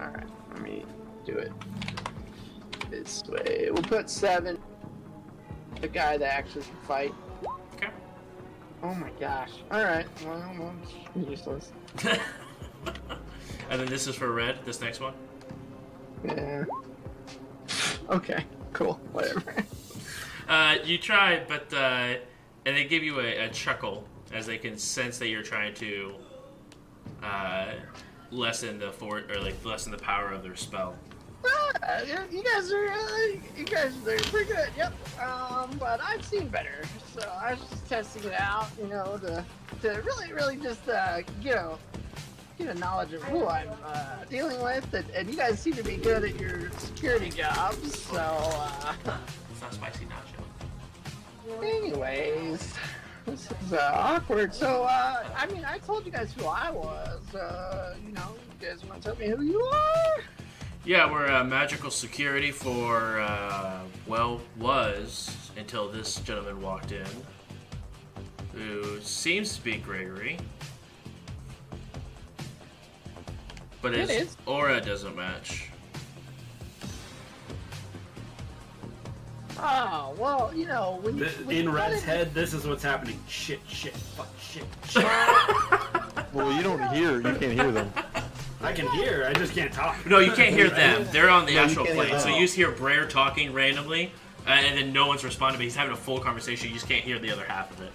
Alright, 0.00 0.28
let 0.52 0.62
me 0.62 0.84
do 1.26 1.32
it 1.32 1.52
this 2.90 3.22
way. 3.28 3.68
We'll 3.72 3.82
put 3.82 4.10
seven. 4.10 4.58
The 5.80 5.88
guy 5.88 6.16
that 6.16 6.34
actually 6.34 6.62
can 6.62 6.76
fight. 6.86 7.14
Okay. 7.74 7.88
Oh 8.82 8.94
my 8.94 9.10
gosh. 9.18 9.50
Alright, 9.72 10.06
well, 10.24 10.54
well, 10.58 10.74
it's 11.14 11.28
useless. 11.30 11.72
and 13.70 13.80
then 13.80 13.86
this 13.86 14.06
is 14.06 14.14
for 14.14 14.32
red, 14.32 14.58
this 14.64 14.80
next 14.80 15.00
one. 15.00 15.14
Yeah. 16.24 16.64
Okay, 18.10 18.44
cool, 18.72 18.94
whatever. 19.12 19.54
Uh, 20.48 20.78
you 20.84 20.98
try, 20.98 21.40
but 21.46 21.72
uh, 21.72 22.14
and 22.66 22.76
they 22.76 22.82
give 22.84 23.04
you 23.04 23.20
a, 23.20 23.44
a 23.44 23.48
chuckle 23.50 24.04
as 24.32 24.46
they 24.46 24.58
can 24.58 24.76
sense 24.76 25.16
that 25.18 25.28
you're 25.28 25.44
trying 25.44 25.72
to 25.74 26.14
uh, 27.22 27.66
lessen 28.32 28.80
the 28.80 28.90
for 28.90 29.22
or 29.30 29.40
like 29.40 29.64
lessen 29.64 29.92
the 29.92 29.98
power 29.98 30.32
of 30.32 30.42
their 30.42 30.56
spell. 30.56 30.96
Ah, 31.46 32.00
you 32.02 32.38
you 32.38 32.42
guys 32.42 32.72
are, 32.72 32.88
uh, 32.88 33.26
you 33.56 33.64
guys 33.64 33.96
are 34.08 34.16
pretty 34.30 34.52
good, 34.52 34.70
yep. 34.76 34.92
Um, 35.22 35.70
but 35.78 36.00
I've 36.02 36.24
seen 36.24 36.48
better, 36.48 36.82
so 37.16 37.20
I 37.40 37.52
was 37.52 37.60
just 37.70 37.88
testing 37.88 38.24
it 38.24 38.34
out, 38.34 38.66
you 38.76 38.88
know, 38.88 39.18
to, 39.22 39.44
to 39.82 40.02
really, 40.02 40.32
really 40.32 40.56
just, 40.56 40.88
uh, 40.88 41.20
you 41.40 41.54
know, 41.54 41.78
a 42.68 42.74
knowledge 42.74 43.12
of 43.12 43.22
who 43.24 43.46
I'm 43.46 43.68
uh, 43.84 44.24
dealing 44.28 44.62
with, 44.62 44.92
and, 44.94 45.08
and 45.10 45.28
you 45.30 45.36
guys 45.36 45.58
seem 45.60 45.74
to 45.74 45.82
be 45.82 45.96
good 45.96 46.24
at 46.24 46.38
your 46.40 46.70
security 46.78 47.30
jobs. 47.30 47.98
So, 48.02 48.16
uh, 48.18 48.94
It's 49.52 49.60
not 49.60 49.74
spicy 49.74 50.06
nacho. 50.06 51.62
anyways, 51.62 52.74
this 53.26 53.48
is 53.66 53.72
uh, 53.72 53.90
awkward. 53.94 54.54
So, 54.54 54.84
uh, 54.84 55.24
I 55.36 55.46
mean, 55.46 55.64
I 55.64 55.78
told 55.78 56.04
you 56.06 56.12
guys 56.12 56.32
who 56.32 56.46
I 56.46 56.70
was. 56.70 57.34
Uh, 57.34 57.94
you 58.04 58.12
know, 58.12 58.34
you 58.60 58.68
guys 58.68 58.84
want 58.84 59.02
to 59.02 59.08
tell 59.08 59.16
me 59.18 59.28
who 59.28 59.42
you 59.42 59.60
are? 59.62 60.22
Yeah, 60.84 61.10
we're 61.10 61.30
uh, 61.30 61.44
magical 61.44 61.90
security 61.90 62.50
for, 62.50 63.20
uh, 63.20 63.80
well, 64.06 64.40
was 64.58 65.36
until 65.58 65.88
this 65.90 66.16
gentleman 66.16 66.62
walked 66.62 66.92
in, 66.92 67.04
who 68.54 68.98
seems 69.00 69.56
to 69.56 69.62
be 69.62 69.76
Gregory. 69.76 70.38
But 73.82 73.94
It 73.94 74.08
his 74.08 74.10
is. 74.10 74.36
aura 74.46 74.80
doesn't 74.80 75.16
match. 75.16 75.68
Oh, 79.62 80.14
well, 80.18 80.50
you 80.54 80.66
know, 80.66 80.98
when 81.02 81.18
you. 81.18 81.24
Th- 81.24 81.36
when 81.46 81.56
In 81.56 81.64
you 81.64 81.70
Red's 81.70 81.94
into- 81.96 82.06
head, 82.06 82.34
this 82.34 82.54
is 82.54 82.66
what's 82.66 82.82
happening. 82.82 83.20
Shit, 83.28 83.60
shit, 83.68 83.94
fuck, 83.94 84.28
shit, 84.40 84.64
shit. 84.88 85.04
Well, 86.32 86.52
you 86.52 86.62
don't 86.62 86.80
hear. 86.94 87.16
You 87.16 87.22
can't 87.22 87.52
hear 87.52 87.72
them. 87.72 87.92
I 88.62 88.72
can 88.72 88.86
hear, 88.90 89.24
I 89.28 89.32
just 89.32 89.52
can't 89.52 89.72
talk. 89.72 90.04
No, 90.06 90.20
you 90.20 90.30
can't 90.30 90.54
hear 90.54 90.70
them. 90.70 91.04
They're 91.12 91.28
on 91.28 91.44
the 91.44 91.54
No, 91.54 91.60
you 91.62 91.66
astral 91.66 91.86
plane. 91.86 92.20
So 92.20 92.28
you 92.28 92.40
just 92.42 92.54
hear 92.54 92.70
Brer 92.70 93.06
talking 93.06 93.52
randomly, 93.52 94.12
uh, 94.46 94.50
and 94.50 94.78
then 94.78 94.92
no 94.92 95.08
one's 95.08 95.24
responding, 95.24 95.58
but 95.58 95.64
he's 95.64 95.74
having 95.74 95.92
a 95.92 95.96
full 95.96 96.20
conversation. 96.20 96.68
You 96.68 96.74
just 96.74 96.88
can't 96.88 97.02
hear 97.02 97.18
the 97.18 97.32
other 97.32 97.44
half 97.44 97.70
of 97.72 97.80
it. 97.82 97.90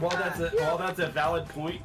Well, 0.00 0.10
that's 0.10 0.38
a, 0.38 0.50
while 0.62 0.78
that's 0.78 1.00
a 1.00 1.08
valid 1.08 1.48
point, 1.48 1.80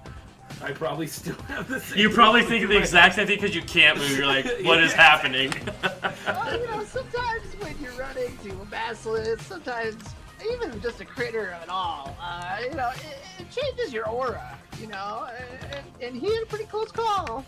I 0.61 0.71
probably 0.71 1.07
still 1.07 1.35
have 1.47 1.67
the 1.67 1.79
same. 1.79 1.99
You 1.99 2.09
probably 2.09 2.43
think 2.43 2.63
of 2.63 2.69
the 2.69 2.75
my 2.75 2.81
exact 2.81 3.15
same 3.15 3.27
thing 3.27 3.37
because 3.37 3.55
you 3.55 3.61
can't 3.61 3.97
move. 3.97 4.17
You're 4.17 4.25
like, 4.25 4.45
what 4.63 4.81
is 4.81 4.91
happening? 4.91 5.53
Well, 6.25 6.59
you 6.59 6.65
know, 6.67 6.83
sometimes 6.83 7.43
when 7.59 7.75
you 7.81 7.89
run 7.99 8.17
into 8.17 8.59
a 8.61 8.65
basilisk, 8.65 9.43
sometimes 9.47 9.95
even 10.51 10.79
just 10.81 10.99
a 11.01 11.05
critter 11.05 11.49
at 11.61 11.69
all, 11.69 12.15
uh, 12.19 12.57
you 12.63 12.73
know, 12.75 12.89
it, 12.95 13.17
it 13.39 13.51
changes 13.51 13.93
your 13.93 14.07
aura, 14.07 14.57
you 14.81 14.87
know, 14.87 15.27
and, 15.71 15.85
and 16.01 16.15
he 16.15 16.33
had 16.33 16.43
a 16.43 16.45
pretty 16.47 16.65
close 16.65 16.91
call. 16.91 17.45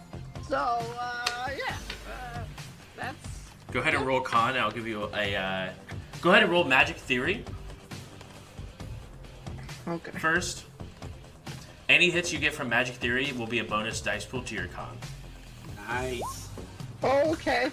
So, 0.48 0.56
uh, 0.58 1.50
yeah, 1.50 1.76
uh, 2.12 2.40
that's. 2.96 3.28
Go 3.72 3.80
ahead 3.80 3.94
and 3.96 4.06
roll 4.06 4.22
con. 4.22 4.56
I'll 4.58 4.72
give 4.72 4.88
you 4.88 5.04
a. 5.14 5.36
Uh, 5.36 5.70
go 6.22 6.32
ahead 6.32 6.44
and 6.44 6.52
roll 6.52 6.64
magic 6.64 6.98
theory 6.98 7.44
Okay. 9.88 10.12
first. 10.20 10.66
Any 11.90 12.12
hits 12.12 12.32
you 12.32 12.38
get 12.38 12.54
from 12.54 12.70
magic 12.70 12.96
theory 12.96 13.34
will 13.36 13.48
be 13.48 13.60
a 13.60 13.64
bonus 13.64 14.00
dice 14.00 14.24
pool 14.24 14.44
to 14.44 14.54
your 14.54 14.68
con. 14.68 14.96
Nice. 15.88 16.48
Oh, 17.02 17.32
okay. 17.32 17.72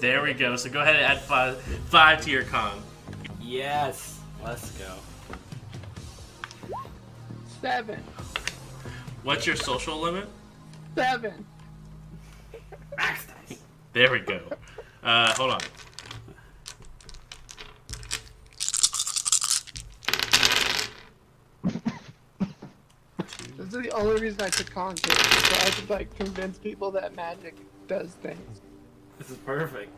There 0.00 0.22
we 0.22 0.34
go. 0.34 0.54
So 0.54 0.70
go 0.70 0.80
ahead 0.80 0.94
and 0.94 1.04
add 1.04 1.20
five, 1.20 1.60
five 1.88 2.20
to 2.22 2.30
your 2.30 2.44
con. 2.44 2.80
Yes. 3.40 4.20
Let's 4.44 4.70
go. 4.78 4.94
Seven. 7.60 8.00
What's 9.24 9.46
your 9.46 9.56
social 9.56 9.98
limit? 9.98 10.28
Seven. 10.94 11.44
Max 12.96 13.26
dice. 13.26 13.58
There 13.92 14.12
we 14.12 14.20
go. 14.20 14.40
Uh, 15.02 15.34
hold 15.34 15.50
on. 15.50 15.60
This 23.70 23.86
is 23.86 23.92
the 23.92 23.96
only 23.96 24.20
reason 24.20 24.40
I 24.42 24.48
took 24.48 24.68
content, 24.68 25.16
so 25.16 25.66
I 25.66 25.70
could, 25.70 25.90
like, 25.90 26.16
convince 26.16 26.58
people 26.58 26.90
that 26.90 27.14
magic 27.14 27.54
does 27.86 28.08
things. 28.14 28.60
This 29.16 29.30
is 29.30 29.36
perfect. 29.36 29.92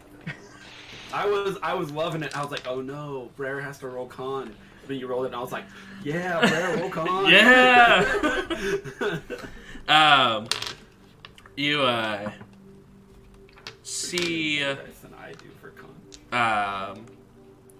I 1.11 1.25
was 1.25 1.57
I 1.63 1.73
was 1.73 1.91
loving 1.91 2.23
it. 2.23 2.37
I 2.37 2.43
was 2.43 2.51
like, 2.51 2.67
oh 2.67 2.83
no, 2.83 3.31
Brer 3.35 3.61
has 3.63 3.79
to 3.79 3.89
roll 3.89 4.07
con. 4.07 4.55
Then 4.87 4.99
you 4.99 5.07
rolled 5.07 5.25
it, 5.25 5.29
and 5.29 5.37
I 5.37 5.41
was 5.41 5.53
like, 5.53 5.65
yeah, 6.05 6.39
Brer, 6.47 6.77
roll 6.81 6.91
con. 6.91 7.31
Yeah. 7.31 9.19
Um, 9.89 10.49
you 11.57 11.81
uh, 11.83 12.31
see 13.83 14.63
uh, 14.63 14.77
than 15.03 15.13
I 15.15 15.33
do 15.33 15.47
for 15.61 15.71
con. 15.71 16.95
um, 16.95 17.07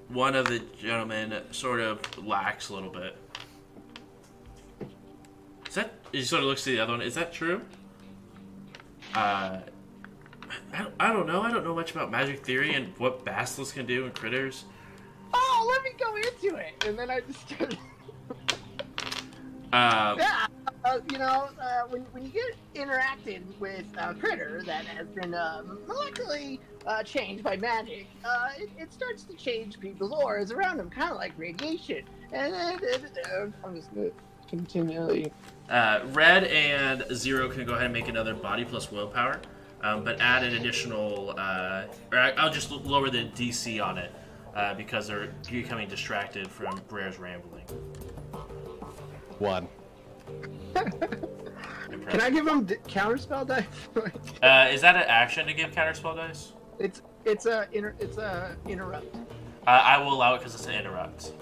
one 0.09 0.35
of 0.35 0.47
the 0.47 0.61
gentlemen 0.81 1.33
sort 1.53 1.81
of 1.81 2.01
lacks 2.27 2.71
a 2.71 2.75
little 2.75 2.91
bit. 2.91 3.17
Is 5.73 5.77
that? 5.77 5.95
He 6.13 6.23
sort 6.23 6.43
of 6.43 6.51
looks 6.51 6.65
to 6.65 6.71
the 6.71 6.81
other 6.81 6.93
one. 6.93 7.01
Is 7.01 7.15
that 7.15 7.33
true? 7.33 7.63
Uh, 9.15 9.61
I 10.71 10.79
don't, 10.83 10.95
I 11.01 11.11
don't 11.11 11.27
know. 11.27 11.41
I 11.41 11.51
don't 11.51 11.65
know 11.65 11.75
much 11.75 11.93
about 11.93 12.11
magic 12.11 12.45
theory 12.45 12.75
and 12.75 12.93
what 12.99 13.25
basilisks 13.25 13.73
can 13.73 13.87
do 13.87 14.05
and 14.05 14.15
critters. 14.15 14.67
Oh, 15.33 15.67
let 15.67 15.83
me 15.83 15.99
go 15.99 16.15
into 16.15 16.57
it! 16.57 16.85
And 16.87 16.99
then 16.99 17.09
I 17.09 17.21
just 17.21 17.49
started. 17.49 17.79
Um, 19.73 20.19
Yeah, 20.19 20.47
uh, 20.85 20.99
you 21.11 21.17
know, 21.17 21.49
uh, 21.59 21.85
when, 21.89 22.03
when 22.13 22.27
you 22.27 22.33
get 22.33 22.55
interacted 22.75 23.41
with 23.59 23.87
a 23.97 24.13
critter 24.13 24.63
that 24.67 24.85
has 24.85 25.07
been 25.09 25.33
uh, 25.33 25.63
molecularly 25.87 26.59
uh, 26.87 27.03
changed 27.03 27.43
by 27.43 27.57
magic, 27.57 28.09
uh, 28.27 28.51
it, 28.59 28.69
it 28.77 28.93
starts 28.93 29.23
to 29.23 29.33
change 29.37 29.81
people's 29.81 30.13
auras 30.13 30.53
around 30.53 30.77
them, 30.77 30.91
kind 30.91 31.11
of 31.11 31.17
like 31.17 31.33
radiation. 31.39 32.05
And 32.31 32.53
then 32.53 32.79
uh, 33.25 33.47
I'm 33.65 33.75
just 33.75 33.95
gonna 33.95 34.11
continually. 34.51 35.33
Uh, 35.69 36.01
Red 36.13 36.45
and 36.45 37.05
Zero 37.15 37.49
can 37.49 37.65
go 37.65 37.73
ahead 37.73 37.85
and 37.85 37.93
make 37.95 38.09
another 38.09 38.35
body 38.35 38.65
plus 38.65 38.91
willpower, 38.93 39.41
um, 39.83 40.05
but 40.05 40.21
add 40.21 40.43
an 40.45 40.55
additional, 40.55 41.35
uh, 41.39 41.85
or 42.13 42.19
I- 42.19 42.33
I'll 42.33 42.51
just 42.53 42.71
lower 42.71 43.09
the 43.11 43.25
DC 43.25 43.81
on 43.81 43.97
it 43.99 44.13
uh, 44.55 44.75
because 44.75 45.07
they're 45.09 45.29
becoming 45.51 45.89
distracted 45.89 46.49
from 46.51 46.81
Brer's 46.89 47.19
rambling. 47.19 47.65
One. 49.39 49.67
Can 50.75 52.21
I 52.21 52.31
give 52.31 52.47
him 52.47 52.65
d- 52.65 52.77
counterspell 52.89 53.47
dice? 53.47 53.65
Uh, 54.43 54.69
is 54.71 54.81
that 54.81 54.97
an 54.97 55.05
action 55.07 55.47
to 55.47 55.53
give 55.55 55.71
counterspell 55.71 56.17
dice? 56.17 56.53
it's 56.79 57.01
it's 57.25 57.47
a 57.47 57.67
inter- 57.73 57.95
it's 58.01 58.17
a 58.19 58.57
interrupt. 58.67 59.15
Uh, 59.67 59.71
I 59.71 59.99
will 59.99 60.13
allow 60.13 60.35
it 60.35 60.39
because 60.39 60.55
it's 60.55 60.67
an 60.67 60.75
interrupt. 60.75 61.33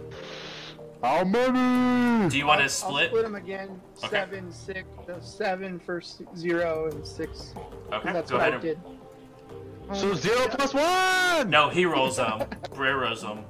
How 1.02 1.24
many? 1.24 2.28
Do 2.28 2.36
you 2.36 2.46
want 2.46 2.58
to 2.58 2.64
I'll 2.64 2.68
split? 2.68 3.08
split 3.08 3.22
them 3.22 3.34
again. 3.34 3.80
Okay. 3.98 4.08
Seven, 4.08 4.52
six, 4.52 4.84
so 5.06 5.18
seven 5.20 5.78
for 5.78 6.02
zero 6.36 6.90
and 6.90 7.06
six. 7.06 7.54
Okay, 7.92 8.12
That's 8.12 8.30
go 8.30 8.36
what 8.36 8.48
ahead. 8.48 8.60
I 8.60 8.62
did. 8.62 8.80
So 9.94 10.14
zero 10.14 10.46
plus 10.48 10.74
one. 10.74 11.50
No, 11.50 11.68
he 11.70 11.84
rolls 11.86 12.18
um, 12.18 12.40
them. 12.40 12.48
Brer 12.74 12.98
rolls 12.98 13.22
them. 13.22 13.38
Um. 13.38 13.44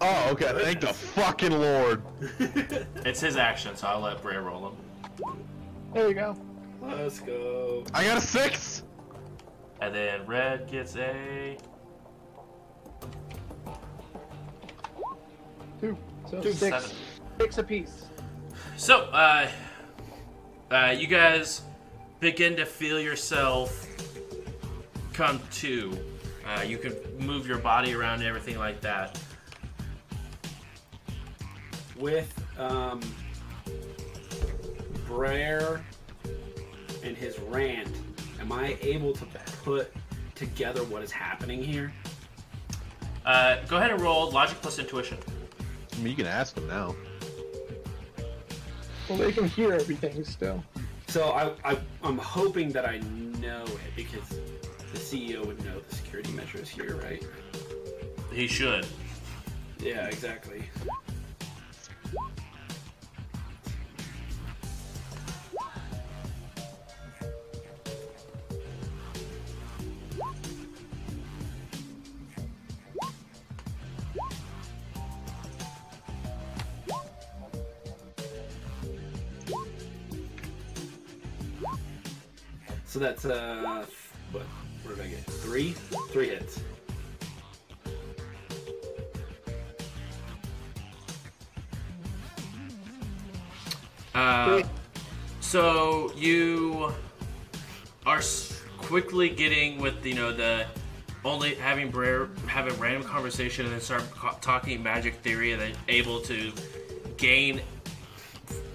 Oh, 0.00 0.28
okay. 0.30 0.52
Thank 0.62 0.80
the 0.80 0.88
fucking 0.92 1.52
lord. 1.52 2.02
It's 3.04 3.20
his 3.20 3.36
action, 3.36 3.76
so 3.76 3.86
I'll 3.86 4.00
let 4.00 4.20
Bray 4.20 4.36
roll 4.36 4.60
them. 4.60 5.36
There 5.94 6.08
you 6.08 6.14
go. 6.14 6.36
Let's 6.82 7.20
go. 7.20 7.84
I 7.94 8.04
got 8.04 8.18
a 8.18 8.20
six. 8.20 8.82
And 9.80 9.94
then 9.94 10.26
Red 10.26 10.68
gets 10.70 10.96
a. 10.96 11.56
Two. 15.80 15.96
So 16.30 16.40
Two, 16.42 16.52
six. 16.52 16.84
seven. 16.84 16.96
Six 17.40 17.58
apiece. 17.58 18.06
So, 18.76 19.02
uh, 19.12 19.48
uh, 20.70 20.94
you 20.96 21.06
guys 21.06 21.62
begin 22.20 22.56
to 22.56 22.66
feel 22.66 23.00
yourself 23.00 23.86
come 25.12 25.40
to. 25.52 25.96
Uh, 26.46 26.62
you 26.62 26.78
can 26.78 26.94
move 27.18 27.46
your 27.46 27.58
body 27.58 27.94
around 27.94 28.20
and 28.20 28.28
everything 28.28 28.58
like 28.58 28.80
that. 28.80 29.18
With 31.96 32.32
um, 32.58 33.00
Brer 35.06 35.82
and 37.02 37.16
his 37.16 37.38
rant, 37.38 37.88
am 38.40 38.52
I 38.52 38.76
able 38.82 39.12
to 39.14 39.24
put 39.64 39.92
together 40.34 40.82
what 40.84 41.02
is 41.02 41.10
happening 41.10 41.62
here? 41.62 41.92
Uh, 43.24 43.56
go 43.68 43.76
ahead 43.76 43.90
and 43.90 44.00
roll 44.00 44.30
logic 44.30 44.58
plus 44.60 44.78
intuition. 44.78 45.18
I 45.96 45.98
mean, 46.00 46.08
you 46.08 46.16
can 46.16 46.26
ask 46.26 46.54
them 46.54 46.68
now. 46.68 46.94
Well, 49.08 49.18
they 49.18 49.32
can 49.32 49.48
hear 49.48 49.72
everything 49.72 50.24
still. 50.24 50.62
So 51.08 51.30
I, 51.30 51.52
I 51.64 51.78
I'm 52.02 52.18
hoping 52.18 52.70
that 52.72 52.84
I 52.84 52.98
know 53.40 53.64
it 53.64 53.94
because 53.94 54.28
the 54.92 54.98
CEO 54.98 55.46
would 55.46 55.64
know 55.64 55.80
the 55.80 55.94
security 55.94 56.32
measures 56.32 56.68
here, 56.68 56.96
right? 56.96 57.24
He 58.32 58.46
should. 58.46 58.86
Yeah, 59.78 60.06
exactly. 60.08 60.68
So 82.96 83.00
that's 83.00 83.26
uh, 83.26 83.84
what? 84.32 84.42
What 84.82 84.96
did 84.96 85.04
I 85.04 85.08
get? 85.08 85.24
Three, 85.24 85.72
three 86.12 86.30
hits. 86.30 86.62
Uh, 94.14 94.62
so 95.40 96.10
you 96.16 96.90
are 98.06 98.22
quickly 98.78 99.28
getting 99.28 99.78
with 99.78 100.06
you 100.06 100.14
know 100.14 100.32
the 100.32 100.64
only 101.22 101.54
having 101.56 101.92
have 102.46 102.66
a 102.66 102.74
random 102.80 103.02
conversation 103.02 103.66
and 103.66 103.74
then 103.74 103.80
start 103.82 104.04
talking 104.40 104.82
magic 104.82 105.16
theory 105.16 105.52
and 105.52 105.60
then 105.60 105.72
able 105.88 106.18
to 106.20 106.50
gain 107.18 107.60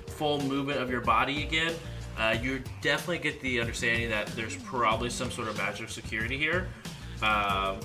full 0.05 0.39
movement 0.43 0.79
of 0.79 0.91
your 0.91 1.01
body 1.01 1.41
again. 1.41 1.73
Uh, 2.17 2.35
you 2.41 2.61
definitely 2.81 3.19
get 3.19 3.41
the 3.41 3.59
understanding 3.59 4.09
that 4.09 4.27
there's 4.27 4.55
probably 4.57 5.09
some 5.09 5.31
sort 5.31 5.47
of 5.47 5.57
magic 5.57 5.89
security 5.89 6.37
here. 6.37 6.67
Um, 7.21 7.79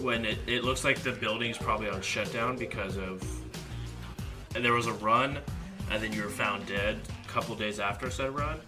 when 0.00 0.24
it, 0.24 0.38
it 0.46 0.64
looks 0.64 0.84
like 0.84 0.98
the 1.00 1.12
building's 1.12 1.58
probably 1.58 1.88
on 1.88 2.02
shutdown 2.02 2.56
because 2.56 2.96
of 2.96 3.22
and 4.54 4.64
there 4.64 4.72
was 4.72 4.86
a 4.86 4.92
run, 4.94 5.38
and 5.90 6.02
then 6.02 6.12
you 6.12 6.22
were 6.22 6.28
found 6.28 6.66
dead 6.66 7.00
a 7.24 7.28
couple 7.28 7.54
days 7.54 7.80
after 7.80 8.10
said 8.10 8.34
run. 8.34 8.60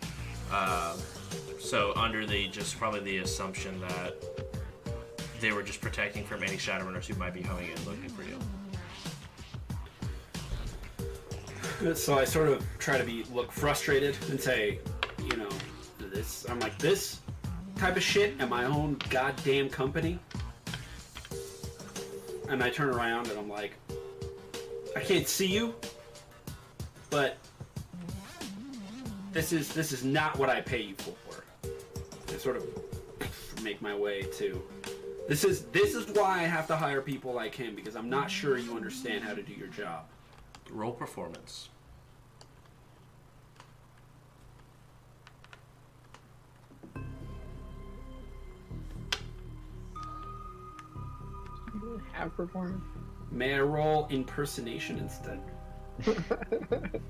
Um, 0.52 0.98
so 1.60 1.93
under 1.97 2.27
the 2.27 2.48
just 2.48 2.78
probably 2.78 3.01
the 3.01 3.18
assumption 3.18 3.81
that 3.81 4.14
they 5.40 5.52
were 5.52 5.62
just 5.62 5.81
protecting 5.81 6.24
from 6.24 6.43
any 6.43 6.56
Shadowrunners 6.56 7.06
who 7.06 7.14
might 7.14 7.35
be 7.35 7.43
coming 7.43 7.68
in 7.68 7.85
looking 7.85 8.09
for 8.09 8.23
you. 8.23 8.39
So 11.94 12.18
I 12.18 12.24
sort 12.24 12.48
of 12.48 12.64
try 12.78 12.98
to 12.98 13.04
be 13.04 13.24
look 13.32 13.52
frustrated 13.52 14.16
and 14.30 14.40
say, 14.40 14.78
you 15.22 15.36
know, 15.36 15.48
this. 15.98 16.46
I'm 16.48 16.58
like 16.60 16.76
this 16.78 17.20
type 17.76 17.96
of 17.96 18.02
shit 18.02 18.40
at 18.40 18.48
my 18.48 18.64
own 18.64 18.96
goddamn 19.10 19.68
company. 19.68 20.18
And 22.48 22.62
I 22.62 22.70
turn 22.70 22.88
around 22.88 23.28
and 23.28 23.38
I'm 23.38 23.48
like, 23.48 23.74
I 24.96 25.00
can't 25.00 25.28
see 25.28 25.46
you, 25.46 25.74
but 27.10 27.36
this 29.32 29.52
is 29.52 29.74
this 29.74 29.92
is 29.92 30.04
not 30.04 30.38
what 30.38 30.48
I 30.48 30.60
pay 30.62 30.80
you 30.80 30.94
for. 30.94 31.44
I 32.32 32.38
sort 32.38 32.56
of 32.56 32.64
make 33.62 33.82
my 33.82 33.94
way 33.94 34.22
to. 34.22 34.62
This 35.28 35.44
is 35.44 35.62
this 35.66 35.94
is 35.94 36.06
why 36.16 36.40
I 36.40 36.44
have 36.44 36.66
to 36.68 36.76
hire 36.76 37.02
people 37.02 37.32
like 37.32 37.54
him 37.54 37.74
because 37.74 37.96
I'm 37.96 38.08
not 38.08 38.30
sure 38.30 38.56
you 38.56 38.76
understand 38.76 39.24
how 39.24 39.34
to 39.34 39.42
do 39.42 39.52
your 39.52 39.68
job. 39.68 40.04
Roll 40.70 40.93
performance. 40.93 41.70
Have 52.12 52.34
performance. 52.36 52.82
May 53.30 53.55
I 53.55 53.60
roll 53.60 54.06
impersonation 54.10 54.98
instead? 54.98 55.40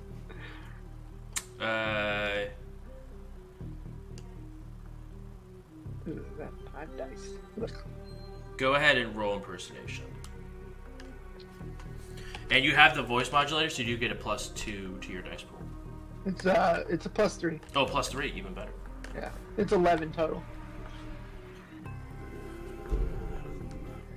Uh, 1.59 2.45
Ooh, 6.07 6.25
that 6.39 6.51
five 6.73 6.89
dice. 6.99 7.31
Go 8.59 8.75
ahead 8.75 8.99
and 8.99 9.17
roll 9.17 9.37
impersonation. 9.37 10.05
And 12.51 12.65
you 12.65 12.75
have 12.75 12.95
the 12.95 13.03
voice 13.03 13.31
modulator, 13.33 13.69
so 13.71 13.83
you 13.83 13.89
do 13.95 13.97
get 13.99 14.13
a 14.13 14.15
plus 14.15 14.49
two 14.51 14.99
to 15.01 15.13
your 15.13 15.23
dice 15.23 15.43
pool. 15.43 15.59
It's 16.27 16.47
uh, 16.47 16.85
it's 16.89 17.07
a 17.07 17.09
plus 17.09 17.37
three. 17.37 17.61
Oh, 17.75 17.85
plus 17.85 18.09
three, 18.09 18.33
even 18.37 18.55
better. 18.55 18.73
Yeah, 19.15 19.31
it's 19.57 19.73
eleven 19.73 20.13
total. 20.13 20.43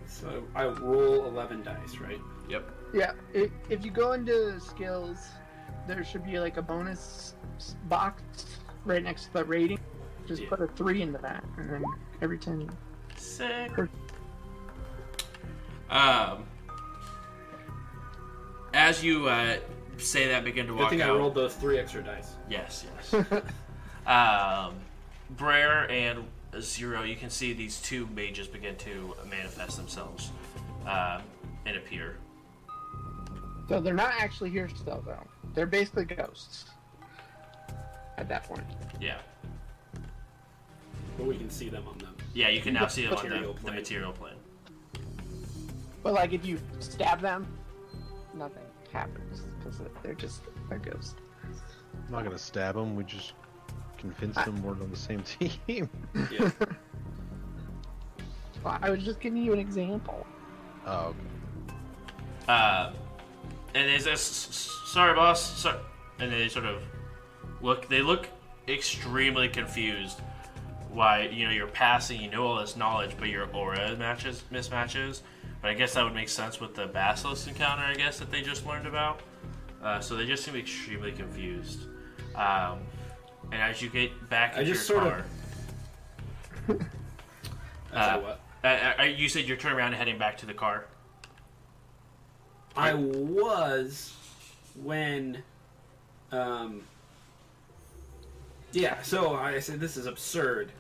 So 0.06 0.44
I 0.54 0.66
roll 0.66 1.26
11 1.28 1.64
dice, 1.64 1.98
right? 2.00 2.20
Yep. 2.50 2.70
Yeah, 2.94 3.12
if, 3.34 3.52
if 3.70 3.86
you 3.86 3.92
go 3.92 4.12
into 4.12 4.60
skills, 4.60 5.18
there 5.88 6.04
should 6.04 6.26
be 6.26 6.40
like 6.40 6.58
a 6.58 6.62
bonus 6.62 7.36
box 7.88 8.22
right 8.84 9.02
next 9.02 9.26
to 9.26 9.34
the 9.34 9.46
rating. 9.46 9.80
Just 10.28 10.42
Yeah. 10.42 10.50
put 10.50 10.62
a 10.62 10.68
three 10.68 11.02
into 11.04 11.20
that, 11.20 11.44
and 11.58 11.70
then 11.70 11.84
every 12.22 12.38
time. 12.38 12.62
you- 12.62 12.70
Sick. 13.16 13.72
Per- 13.72 13.90
Um, 15.90 16.46
as 18.74 19.04
you 19.04 19.28
uh, 19.28 19.58
say 19.98 20.28
that, 20.30 20.44
begin 20.44 20.68
to 20.68 20.74
walk. 20.74 20.90
Good 20.90 21.00
walk 21.00 21.08
thing 21.08 21.16
I 21.16 21.18
rolled 21.18 21.36
those 21.36 21.56
three 21.56 21.78
extra 21.78 22.04
dice. 22.04 22.36
Yes, 22.50 22.86
yes. 23.12 23.14
um, 24.08 24.76
Brer 25.32 25.90
and 25.90 26.26
Zero, 26.60 27.04
you 27.04 27.16
can 27.16 27.30
see 27.30 27.54
these 27.54 27.80
two 27.82 28.08
mages 28.08 28.48
begin 28.48 28.76
to 28.78 29.16
manifest 29.30 29.78
themselves 29.78 30.32
um, 30.88 31.22
and 31.66 31.78
appear. 31.78 32.18
So 33.68 33.80
they're 33.80 33.94
not 33.94 34.14
actually 34.18 34.50
here 34.50 34.68
still, 34.68 35.04
though. 35.06 35.28
They're 35.54 35.68
basically 35.68 36.06
ghosts 36.06 36.66
at 38.18 38.28
that 38.30 38.44
point. 38.46 38.64
Yeah. 39.00 39.20
But 41.18 41.28
we 41.28 41.38
can 41.38 41.50
see 41.50 41.70
them 41.70 41.84
on 41.88 41.98
them. 42.00 42.16
Yeah, 42.34 42.50
you 42.50 42.62
can 42.62 42.74
now 42.74 42.88
see 42.88 43.06
them 43.06 43.14
on 43.14 43.30
the, 43.30 43.56
the 43.64 43.72
material 43.72 44.12
plane. 44.12 44.34
But 46.02 46.14
like, 46.14 46.34
if 46.34 46.46
you 46.46 46.60
stab 46.80 47.22
them, 47.22 47.46
nothing 48.40 48.64
happens 48.92 49.42
because 49.60 49.82
they're 50.02 50.14
just 50.16 50.42
a 50.72 50.78
ghost. 50.78 51.18
I'm 51.44 52.12
not 52.12 52.24
gonna 52.24 52.38
stab 52.38 52.76
them. 52.76 52.96
We 52.96 53.04
just 53.04 53.34
convince 53.98 54.36
them 54.36 54.64
we're 54.64 54.72
on 54.72 54.90
the 54.90 54.98
same 54.98 55.22
team. 55.68 55.90
Yeah. 56.32 56.50
Well, 58.62 58.78
I 58.82 58.90
was 58.90 59.04
just 59.06 59.22
giving 59.22 59.42
you 59.42 59.54
an 59.54 59.60
example. 59.60 60.28
oh, 60.86 61.14
okay. 61.14 61.18
Uh, 62.50 62.92
and 63.74 63.88
they 63.90 64.00
says, 64.00 64.20
"Sorry, 64.22 65.14
boss." 65.14 65.42
Sorry. 65.62 65.80
And 66.20 66.30
they 66.30 66.50
sort 66.50 66.66
of 66.66 66.82
look. 67.62 67.88
They 67.88 68.02
look 68.02 68.28
extremely 68.68 69.48
confused. 69.48 70.20
Why 70.92 71.30
you 71.32 71.46
know 71.46 71.52
you're 71.52 71.68
passing, 71.68 72.20
you 72.20 72.30
know 72.30 72.46
all 72.48 72.60
this 72.60 72.76
knowledge, 72.76 73.16
but 73.18 73.30
your 73.30 73.48
aura 73.56 73.96
matches 73.96 74.44
mismatches. 74.52 75.22
But 75.62 75.72
I 75.72 75.74
guess 75.74 75.94
that 75.96 76.04
would 76.04 76.14
make 76.16 76.30
sense 76.30 76.60
with 76.60 76.74
the 76.76 76.88
basilisk 76.88 77.48
encounter. 77.48 77.84
I 77.84 77.94
guess 77.96 78.20
that 78.20 78.32
they 78.32 78.42
just 78.42 78.66
learned 78.66 78.88
about. 78.88 79.20
Uh, 79.84 80.00
so 80.00 80.16
they 80.16 80.26
just 80.26 80.44
seem 80.44 80.56
extremely 80.56 81.12
confused. 81.12 81.82
Um, 82.36 82.80
and 83.52 83.62
as 83.62 83.82
you 83.82 83.90
get 83.90 84.30
back 84.30 84.56
I 84.56 84.62
into 84.62 84.74
just 84.74 84.90
your 84.90 85.02
sort 85.02 85.14
car, 85.14 85.26
of- 86.78 86.82
Uh, 87.94 88.20
what? 88.20 88.40
uh, 88.64 88.94
uh, 89.00 89.04
you 89.04 89.28
said 89.28 89.46
you're 89.46 89.58
turning 89.58 89.78
around 89.78 89.88
and 89.88 89.96
heading 89.96 90.18
back 90.20 90.38
to 90.38 90.46
the 90.46 90.54
car. 90.54 90.86
I 92.76 92.94
was 92.94 94.14
when, 94.82 95.44
um, 96.32 96.84
yeah. 98.72 99.02
So 99.02 99.34
I 99.36 99.60
said 99.60 99.80
this 99.80 99.98
is 99.98 100.06
absurd. 100.06 100.72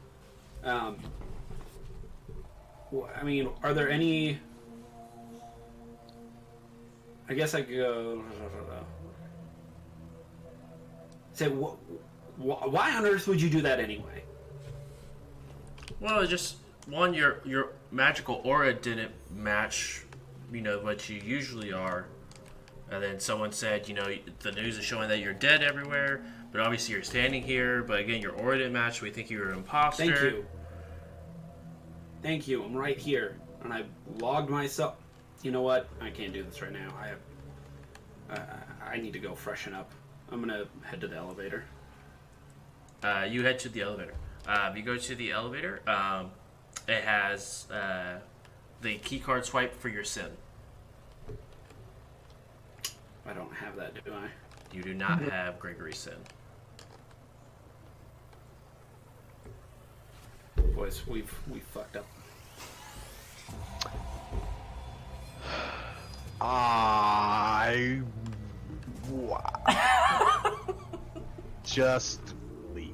Um, 0.64 0.98
I 3.20 3.24
mean, 3.24 3.50
are 3.64 3.74
there 3.74 3.90
any? 3.90 4.40
I 7.30 7.34
guess 7.36 7.54
I 7.54 7.62
go. 7.62 8.24
Say, 11.34 11.48
wh- 11.48 11.76
wh- 12.38 12.74
why 12.74 12.96
on 12.96 13.06
earth 13.06 13.28
would 13.28 13.42
you 13.42 13.50
do 13.50 13.62
that 13.62 13.80
anyway? 13.80 14.24
Well, 16.00 16.26
just 16.26 16.58
one, 16.88 17.14
your 17.14 17.42
your 17.46 17.70
magical 17.92 18.42
aura 18.44 18.74
didn't 18.74 19.12
match, 19.32 20.04
you 20.52 20.62
know, 20.62 20.80
what 20.80 21.08
you 21.08 21.22
usually 21.24 21.72
are. 21.72 22.08
And 22.92 23.04
then 23.04 23.20
someone 23.20 23.52
said, 23.52 23.88
you 23.88 23.94
know, 23.94 24.08
the 24.40 24.52
news 24.52 24.80
is 24.80 24.84
showing 24.84 25.08
that 25.10 25.20
you're 25.20 25.34
dead 25.34 25.62
everywhere, 25.62 26.24
but 26.52 26.62
obviously 26.62 26.96
you're 26.96 27.04
standing 27.04 27.44
here. 27.44 27.84
But 27.84 28.00
again, 28.00 28.20
your 28.22 28.32
aura 28.32 28.58
didn't 28.58 28.74
match. 28.74 29.04
We 29.04 29.12
think 29.12 29.30
you 29.30 29.38
were 29.38 29.50
an 29.52 29.60
imposter. 29.60 30.04
Thank 30.06 30.20
you. 30.22 30.46
Thank 32.24 32.48
you. 32.48 32.64
I'm 32.64 32.76
right 32.76 32.98
here, 32.98 33.38
and 33.64 33.72
I 33.72 33.84
logged 34.20 34.50
myself. 34.50 34.96
You 35.42 35.52
know 35.52 35.62
what? 35.62 35.88
I 36.02 36.10
can't 36.10 36.34
do 36.34 36.44
this 36.44 36.62
right 36.62 36.72
now. 36.72 36.94
I 37.00 37.08
have. 37.08 37.20
I, 38.82 38.94
I 38.96 38.98
need 38.98 39.14
to 39.14 39.20
go 39.20 39.36
freshen 39.36 39.74
up. 39.74 39.92
I'm 40.32 40.42
gonna 40.42 40.66
head 40.84 41.02
to 41.02 41.08
the 41.08 41.16
elevator. 41.16 41.64
Uh, 43.02 43.26
you 43.30 43.44
head 43.44 43.60
to 43.60 43.70
the 43.70 43.82
elevator. 43.82 44.14
Um, 44.48 44.76
you 44.76 44.84
go 44.84 44.98
to 44.98 45.16
the 45.16 45.32
elevator. 45.32 45.82
Um, 45.88 46.32
it 46.88 47.04
has 47.04 47.68
uh, 47.72 48.20
the 48.82 48.98
key 48.98 49.20
card 49.20 49.46
swipe 49.46 49.80
for 49.80 49.90
your 49.90 50.04
SIN. 50.04 50.32
I 53.26 53.34
don't 53.34 53.54
have 53.54 53.76
that, 53.78 54.04
do 54.04 54.14
I? 54.14 54.30
You 54.76 54.84
do 54.84 54.94
not 54.94 55.22
have 55.22 55.60
Gregory's 55.60 55.98
SIN. 55.98 56.16
Boys, 60.76 61.06
we've 61.08 61.34
we 61.50 61.60
fucked 61.60 61.96
up. 61.96 62.06
I 66.42 68.02
just 71.64 72.22
leave. 72.74 72.94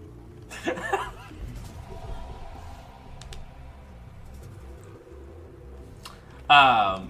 um, 6.49 7.09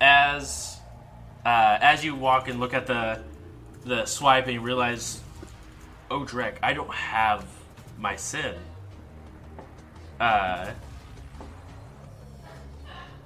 as 0.00 0.78
uh, 1.44 1.78
as 1.80 2.04
you 2.04 2.14
walk 2.14 2.48
and 2.48 2.60
look 2.60 2.74
at 2.74 2.86
the 2.86 3.22
the 3.84 4.04
swipe 4.04 4.44
and 4.44 4.54
you 4.54 4.60
realize, 4.60 5.20
oh 6.10 6.20
Drek, 6.20 6.56
I 6.62 6.74
don't 6.74 6.92
have 6.92 7.46
my 7.98 8.16
SIN. 8.16 8.54
Uh, 10.18 10.70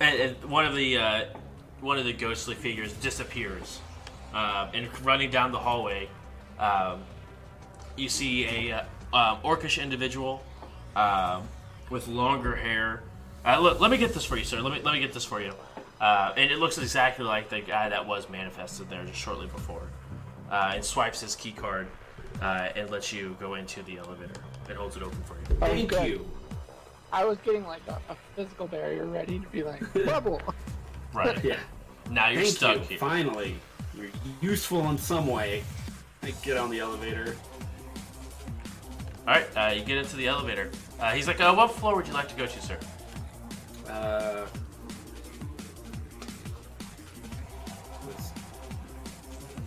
and, 0.01 0.21
and 0.21 0.45
one 0.45 0.65
of 0.65 0.75
the 0.77 0.99
uh, 0.99 1.25
one 1.85 1.99
of 1.99 2.07
the 2.07 2.13
ghostly 2.13 2.55
figures 2.55 2.95
disappears, 2.95 3.81
uh, 4.33 4.71
and 4.73 4.89
running 5.05 5.31
down 5.31 5.53
the 5.53 5.59
hallway, 5.59 6.09
um, 6.59 7.03
you 7.97 8.09
see 8.09 8.47
a 8.47 8.73
uh, 8.73 8.85
um, 9.13 9.39
orcish 9.43 9.81
individual 9.81 10.43
um, 10.97 11.47
with 11.91 12.09
longer 12.09 12.57
hair. 12.57 13.03
Uh, 13.45 13.61
look, 13.61 13.79
let 13.81 13.91
me 13.91 13.99
get 13.99 14.15
this 14.15 14.25
for 14.25 14.37
you, 14.37 14.45
sir. 14.45 14.61
Let 14.61 14.73
me 14.73 14.81
let 14.83 14.95
me 14.95 15.01
get 15.01 15.13
this 15.13 15.25
for 15.25 15.43
you. 15.43 15.53
Uh, 16.01 16.33
and 16.37 16.51
it 16.51 16.59
looks 16.59 16.79
exactly 16.79 17.25
like 17.25 17.51
the 17.51 17.61
guy 17.61 17.91
that 17.91 18.05
was 18.05 18.29
manifested 18.31 18.89
there 18.89 19.05
just 19.05 19.19
shortly 19.19 19.47
before. 19.47 19.83
Uh, 20.51 20.73
and 20.75 20.85
swipes 20.85 21.21
his 21.21 21.37
key 21.37 21.53
card 21.53 21.87
uh, 22.41 22.69
and 22.75 22.91
lets 22.91 23.13
you 23.13 23.37
go 23.39 23.55
into 23.55 23.83
the 23.83 23.99
elevator. 23.99 24.33
It 24.69 24.77
holds 24.77 24.97
it 24.97 25.03
open 25.03 25.23
for 25.25 25.35
you. 25.35 25.59
Thank 25.61 25.91
good. 25.91 26.09
you. 26.09 26.31
I 27.13 27.25
was 27.25 27.39
getting 27.45 27.65
like 27.67 27.83
a, 27.89 28.01
a 28.09 28.17
physical 28.35 28.67
barrier 28.67 29.07
ready 29.07 29.39
to 29.39 29.47
be 29.49 29.63
like 29.63 29.81
bubble. 30.07 30.41
Right. 31.15 31.43
Yeah. 31.45 31.59
Now 32.11 32.29
you're 32.29 32.43
Thank 32.43 32.57
stuck 32.57 32.77
you. 32.81 32.85
here. 32.85 32.99
Finally, 32.99 33.57
you're 33.97 34.09
useful 34.43 34.89
in 34.91 34.99
some 34.99 35.27
way. 35.27 35.63
I 36.23 36.33
get 36.43 36.57
on 36.57 36.71
the 36.71 36.81
elevator. 36.81 37.37
All 39.27 39.35
right, 39.35 39.47
uh, 39.57 39.73
you 39.75 39.85
get 39.85 39.97
into 39.99 40.17
the 40.17 40.27
elevator. 40.27 40.71
Uh, 41.01 41.13
he's 41.13 41.27
like, 41.27 41.41
uh, 41.41 41.55
"What 41.55 41.73
floor 41.73 41.97
would 41.97 42.07
you 42.07 42.13
like 42.13 42.29
to 42.29 42.35
go 42.35 42.47
to, 42.47 42.61
sir?" 42.61 42.79
Uh, 43.89 44.47
was- 48.07 48.33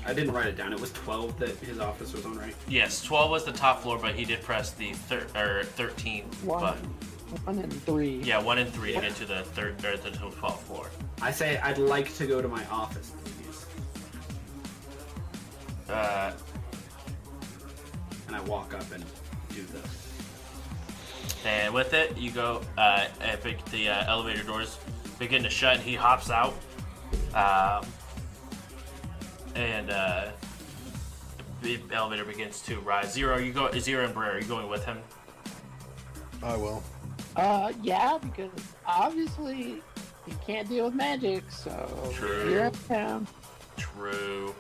I 0.06 0.14
didn't 0.14 0.32
write 0.34 0.46
it 0.48 0.58
down. 0.58 0.74
It 0.74 0.80
was 0.80 0.92
12 0.92 1.40
that 1.40 1.56
his 1.58 1.80
office 1.80 2.14
was 2.14 2.26
on, 2.26 2.38
right? 2.38 2.56
Yes, 2.68 3.02
twelve 3.02 3.32
was 3.32 3.46
the 3.46 3.52
top 3.52 3.82
floor, 3.82 3.98
but 3.98 4.14
he 4.16 4.26
did 4.26 4.44
press 4.44 4.72
the 4.72 4.94
thir- 4.94 5.28
or 5.36 5.64
thirteen 5.64 6.26
One, 6.44 6.60
button. 6.62 6.96
One 7.44 7.60
and 7.60 7.74
three. 7.84 8.22
Yeah, 8.24 8.42
one 8.42 8.58
and 8.58 8.72
three 8.74 8.94
to 8.94 9.02
get 9.02 9.16
to 9.16 9.26
the 9.26 9.44
third 9.44 9.84
or 9.84 9.98
the 9.98 10.12
twelfth 10.12 10.64
floor. 10.68 10.90
I 11.22 11.32
say 11.32 11.58
I'd 11.58 11.78
like 11.78 12.14
to 12.16 12.28
go 12.28 12.42
to 12.42 12.48
my 12.48 12.66
office, 12.68 13.12
please. 13.24 13.66
Uh, 15.90 16.32
And 18.28 18.36
I 18.36 18.42
walk 18.42 18.74
up 18.74 18.90
and 18.92 19.04
do 19.56 19.64
this. 19.64 20.08
and 21.46 21.74
with 21.74 21.94
it, 21.94 22.18
you 22.18 22.32
go. 22.32 22.62
Uh, 22.78 23.08
and 23.22 23.42
big- 23.42 23.64
the 23.66 23.90
uh, 23.90 24.06
elevator 24.08 24.44
doors 24.44 24.78
begin 25.18 25.44
to 25.44 25.50
shut, 25.50 25.76
and 25.78 25.84
he 25.84 25.96
hops 25.96 26.30
out. 26.30 26.54
Um, 27.34 27.86
and 29.56 29.90
uh, 29.90 30.30
the 31.62 31.80
elevator 31.92 32.26
begins 32.26 32.62
to 32.64 32.80
rise. 32.82 33.14
Zero, 33.14 33.38
you 33.38 33.54
go. 33.54 33.72
Zero 33.80 34.06
and 34.06 34.14
Brer, 34.14 34.32
are 34.34 34.40
you 34.40 34.46
going 34.48 34.68
with 34.70 34.84
him? 34.86 34.98
I 36.44 36.56
will. 36.58 36.84
Uh, 37.38 37.72
yeah, 37.84 38.18
because 38.18 38.50
obviously 38.86 39.82
you 40.26 40.36
can't 40.46 40.68
deal 40.68 40.86
with 40.86 40.96
magic, 40.96 41.50
so 41.52 42.12
True. 42.14 42.50
you're 42.50 42.66
up 42.66 42.88
town. 42.88 43.28
True. 43.78 44.56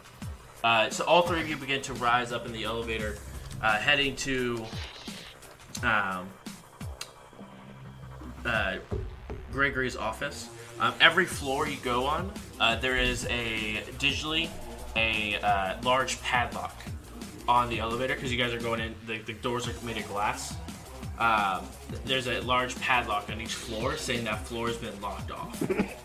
Uh, 0.63 0.89
so 0.89 1.03
all 1.05 1.23
three 1.23 1.41
of 1.41 1.49
you 1.49 1.57
begin 1.57 1.81
to 1.81 1.93
rise 1.93 2.31
up 2.31 2.45
in 2.45 2.53
the 2.53 2.63
elevator, 2.63 3.17
uh, 3.63 3.77
heading 3.77 4.15
to 4.17 4.63
um, 5.81 6.29
uh, 8.45 8.77
Gregory's 9.51 9.95
office. 9.95 10.47
Um, 10.79 10.93
every 11.01 11.25
floor 11.25 11.67
you 11.67 11.77
go 11.83 12.05
on, 12.05 12.31
uh, 12.59 12.75
there 12.75 12.95
is 12.95 13.25
a 13.25 13.81
digitally 13.97 14.49
a 14.95 15.35
uh, 15.41 15.77
large 15.83 16.21
padlock 16.21 16.75
on 17.47 17.69
the 17.69 17.79
elevator 17.79 18.15
because 18.15 18.31
you 18.31 18.37
guys 18.37 18.53
are 18.53 18.59
going 18.59 18.81
in. 18.81 18.95
The, 19.07 19.19
the 19.19 19.33
doors 19.33 19.67
are 19.67 19.73
made 19.85 19.97
of 19.97 20.07
glass. 20.07 20.55
Um, 21.19 21.65
there's 22.05 22.27
a 22.27 22.39
large 22.41 22.79
padlock 22.79 23.29
on 23.31 23.41
each 23.41 23.53
floor 23.53 23.97
saying 23.97 24.25
that 24.25 24.45
floor 24.45 24.67
has 24.67 24.77
been 24.77 24.99
locked 25.01 25.31
off. 25.31 25.63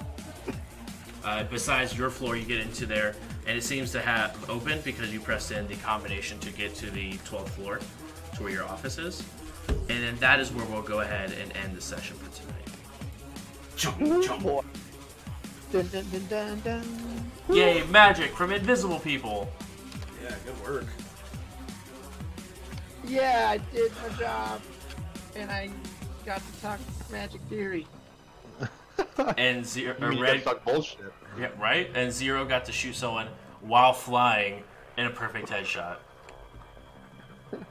Uh, 1.25 1.45
besides 1.45 1.97
your 1.97 2.11
floor, 2.11 2.37
you 2.37 2.45
get 2.45 2.59
into 2.59 2.85
there, 2.85 3.15
and 3.47 3.57
it 3.57 3.63
seems 3.63 3.93
to 3.93 4.01
have 4.01 4.37
opened 4.51 4.83
because 4.83 5.13
you 5.13 5.21
pressed 5.21 5.53
in 5.53 5.67
the 5.69 5.77
combination 5.77 6.37
to 6.41 6.51
get 6.51 6.75
to 6.75 6.91
the 6.91 7.13
12th 7.19 7.49
floor, 7.51 7.79
to 8.35 8.43
where 8.43 8.51
your 8.51 8.65
office 8.65 8.99
is. 8.99 9.23
And 9.69 10.03
then 10.03 10.17
that 10.17 10.41
is 10.41 10.51
where 10.51 10.67
we'll 10.67 10.83
go 10.83 11.01
ahead 11.01 11.33
and 11.41 11.57
end 11.57 11.77
the 11.77 11.81
session 11.81 12.17
for 12.17 12.41
tonight. 12.41 12.63
Chomp, 13.77 14.25
chomp. 14.25 14.43
Boy. 14.43 14.63
Dun, 15.71 15.87
dun, 15.93 16.05
dun, 16.11 16.27
dun, 16.29 16.61
dun. 16.65 17.31
Yay, 17.57 17.85
magic 17.85 18.33
from 18.33 18.53
invisible 18.53 18.99
people! 18.99 19.49
Yeah, 20.23 20.35
good 20.45 20.69
work. 20.69 20.87
Yeah, 23.05 23.47
I 23.51 23.59
did 23.73 23.93
my 24.03 24.17
job, 24.19 24.61
and 25.37 25.51
I 25.51 25.71
got 26.25 26.39
to 26.41 26.61
talk 26.61 26.81
magic 27.11 27.41
theory. 27.49 27.87
And 29.37 29.65
zero, 29.67 29.95
You 30.01 30.09
mean 30.11 30.21
red, 30.21 30.45
gotta 30.45 30.57
talk 30.57 30.65
bullshit. 30.65 31.13
yeah, 31.39 31.49
right? 31.59 31.91
And 31.95 32.13
zero 32.13 32.45
got 32.45 32.65
to 32.67 32.73
shoot 32.73 32.95
someone 32.95 33.27
while 33.61 33.93
flying 33.93 34.63
in 34.97 35.07
a 35.07 35.11
perfect 35.11 35.49
headshot. 35.49 35.97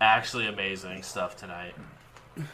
Actually, 0.00 0.46
amazing 0.46 1.02
stuff 1.02 1.36
tonight. 1.36 1.74
Um, 2.36 2.46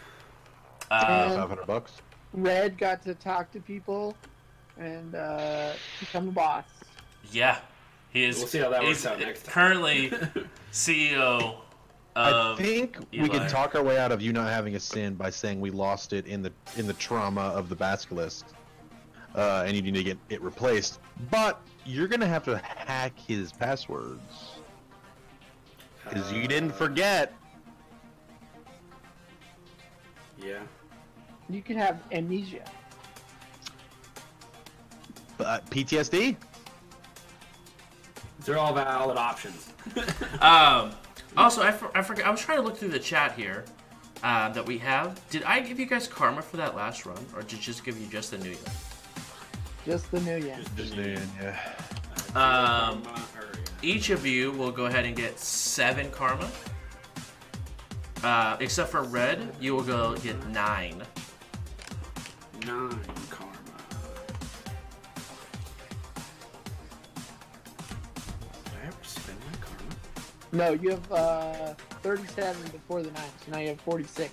And- 0.90 1.34
Five 1.34 1.48
hundred 1.48 1.66
bucks. 1.66 1.92
Red 2.32 2.76
got 2.76 3.02
to 3.02 3.14
talk 3.14 3.50
to 3.52 3.60
people 3.60 4.16
and 4.78 5.14
uh, 5.14 5.72
become 6.00 6.28
a 6.28 6.32
boss. 6.32 6.64
yeah, 7.32 7.58
he 8.10 8.24
is. 8.24 8.38
We'll 8.38 8.46
see 8.48 8.58
how 8.58 8.68
that 8.70 8.82
works 8.82 9.06
out 9.06 9.18
next 9.20 9.44
time. 9.44 9.52
Currently 9.52 10.10
CEO 10.72 11.56
I 12.16 12.30
of 12.32 12.58
think 12.58 12.98
we 13.12 13.18
Eli. 13.18 13.28
can 13.28 13.48
talk 13.48 13.74
our 13.74 13.82
way 13.82 13.98
out 13.98 14.10
of 14.10 14.22
you 14.22 14.32
not 14.32 14.48
having 14.48 14.74
a 14.74 14.80
SIN 14.80 15.14
by 15.14 15.28
saying 15.28 15.60
we 15.60 15.70
lost 15.70 16.12
it 16.14 16.26
in 16.26 16.42
the 16.42 16.52
in 16.76 16.86
the 16.86 16.94
trauma 16.94 17.42
of 17.42 17.68
the 17.68 17.76
basilisk, 17.76 18.46
uh, 19.34 19.64
and 19.66 19.76
you 19.76 19.82
need 19.82 19.94
to 19.94 20.02
get 20.02 20.18
it 20.30 20.40
replaced. 20.40 20.98
But 21.30 21.60
you're 21.84 22.08
gonna 22.08 22.26
have 22.26 22.42
to 22.44 22.56
hack 22.58 23.12
his 23.18 23.52
passwords 23.52 24.22
because 26.04 26.32
you 26.32 26.48
didn't 26.48 26.72
forget. 26.72 27.34
Yeah. 30.38 30.60
You 31.50 31.62
could 31.62 31.76
have 31.76 32.00
amnesia. 32.12 32.64
Uh, 35.38 35.60
PTSD. 35.70 36.36
They're 38.40 38.58
all 38.58 38.74
valid 38.74 39.18
options. 39.18 39.72
Um, 40.40 40.92
also, 41.36 41.62
I, 41.62 41.72
for, 41.72 41.96
I 41.96 42.02
forgot. 42.02 42.26
I 42.26 42.30
was 42.30 42.40
trying 42.40 42.58
to 42.58 42.64
look 42.64 42.76
through 42.76 42.88
the 42.88 42.98
chat 42.98 43.32
here 43.32 43.64
uh, 44.22 44.48
that 44.50 44.64
we 44.66 44.78
have. 44.78 45.20
Did 45.30 45.42
I 45.44 45.60
give 45.60 45.78
you 45.78 45.86
guys 45.86 46.06
karma 46.08 46.42
for 46.42 46.56
that 46.56 46.74
last 46.74 47.06
run, 47.06 47.24
or 47.34 47.42
did 47.42 47.60
just 47.60 47.84
give 47.84 48.00
you 48.00 48.06
just 48.06 48.30
the 48.30 48.38
new 48.38 48.50
year? 48.50 48.58
Just 49.84 50.10
the 50.10 50.20
new 50.20 50.38
year. 50.38 50.56
Just 50.56 50.76
Just 50.76 50.90
the 50.90 50.96
new- 50.96 51.14
doing, 51.14 51.30
yeah. 51.40 51.58
Um, 52.34 53.02
or, 53.36 53.42
yeah. 53.42 53.62
Each 53.82 54.10
of 54.10 54.26
you 54.26 54.52
will 54.52 54.72
go 54.72 54.86
ahead 54.86 55.04
and 55.04 55.14
get 55.16 55.38
seven 55.38 56.10
karma. 56.10 56.50
Uh, 58.24 58.56
except 58.60 58.90
for 58.90 59.02
red, 59.02 59.54
you 59.60 59.74
will 59.74 59.82
go 59.84 60.16
get 60.16 60.44
nine. 60.48 61.02
Nine 62.66 62.98
No, 70.56 70.72
you 70.72 70.88
have 70.88 71.12
uh, 71.12 71.74
37 72.00 72.62
before 72.72 73.02
the 73.02 73.10
9, 73.10 73.22
so 73.44 73.52
now 73.52 73.58
you 73.58 73.68
have 73.68 73.80
46. 73.82 74.32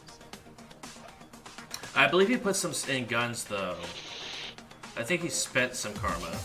I 1.97 2.07
believe 2.07 2.29
he 2.29 2.37
put 2.37 2.55
some 2.55 2.71
in 2.87 3.07
guns 3.07 3.43
though. 3.43 3.75
I 4.95 5.03
think 5.03 5.21
he 5.21 5.27
spent 5.27 5.75
some 5.75 5.93
karma 5.95 6.37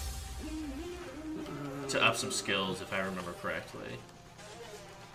to 1.91 2.05
up 2.05 2.17
some 2.17 2.33
skills, 2.33 2.83
if 2.83 2.93
I 2.93 2.99
remember 2.99 3.33
correctly. 3.41 3.87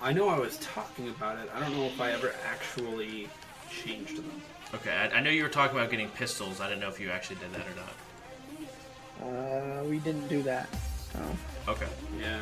I 0.01 0.14
know 0.14 0.30
I 0.30 0.40
was 0.40 0.56
talking 0.59 1.09
about 1.09 1.40
it. 1.40 1.51
I 1.53 1.59
don't 1.59 1.75
know 1.75 1.83
if 1.83 2.00
I 2.00 2.11
ever 2.11 2.33
actually 2.50 3.27
changed 3.69 4.16
them. 4.16 4.42
Okay, 4.74 4.92
I, 4.92 5.17
I 5.17 5.19
know 5.19 5.30
you 5.30 5.43
were 5.43 5.50
talking 5.50 5.77
about 5.77 5.92
getting 5.92 6.08
pistols. 6.09 6.61
I 6.61 6.69
didn't 6.69 6.80
know 6.80 6.90
if 6.90 7.01
you 7.01 7.11
actually 7.11 7.35
did 7.38 7.51
that 7.51 7.67
or 7.67 9.27
not. 9.27 9.80
Uh, 9.82 9.83
we 9.83 10.00
didn't 10.00 10.30
do 10.30 10.42
that. 10.43 10.69
So. 11.11 11.19
Okay. 11.67 11.88
Yeah. 12.17 12.40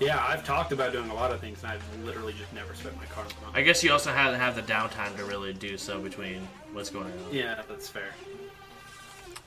Yeah, 0.00 0.24
I've 0.26 0.44
talked 0.44 0.72
about 0.72 0.92
doing 0.92 1.10
a 1.10 1.14
lot 1.14 1.30
of 1.30 1.40
things, 1.40 1.62
and 1.62 1.72
I've 1.72 2.04
literally 2.04 2.32
just 2.32 2.52
never 2.54 2.74
spent 2.74 2.96
my 2.96 3.04
karma. 3.04 3.30
on 3.46 3.54
I 3.54 3.60
guess 3.60 3.84
you 3.84 3.92
also 3.92 4.10
have 4.10 4.32
to 4.32 4.38
have 4.38 4.56
the 4.56 4.62
downtime 4.62 5.14
to 5.18 5.24
really 5.24 5.52
do 5.52 5.76
so 5.76 6.00
between 6.00 6.48
what's 6.72 6.88
going 6.88 7.12
on. 7.12 7.32
Yeah, 7.32 7.60
that's 7.68 7.86
fair. 7.86 8.14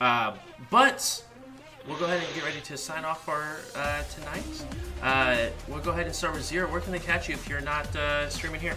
Uh, 0.00 0.36
but 0.70 1.24
we'll 1.88 1.98
go 1.98 2.04
ahead 2.04 2.22
and 2.22 2.34
get 2.34 2.44
ready 2.44 2.60
to 2.60 2.76
sign 2.76 3.04
off 3.04 3.24
for 3.24 3.58
uh, 3.74 4.04
tonight. 4.14 4.64
Uh, 5.02 5.50
we'll 5.66 5.80
go 5.80 5.90
ahead 5.90 6.06
and 6.06 6.14
start 6.14 6.34
with 6.34 6.44
Zero. 6.44 6.70
Where 6.70 6.80
can 6.80 6.92
they 6.92 7.00
catch 7.00 7.28
you 7.28 7.34
if 7.34 7.48
you're 7.48 7.60
not 7.60 7.94
uh, 7.96 8.30
streaming 8.30 8.60
here? 8.60 8.76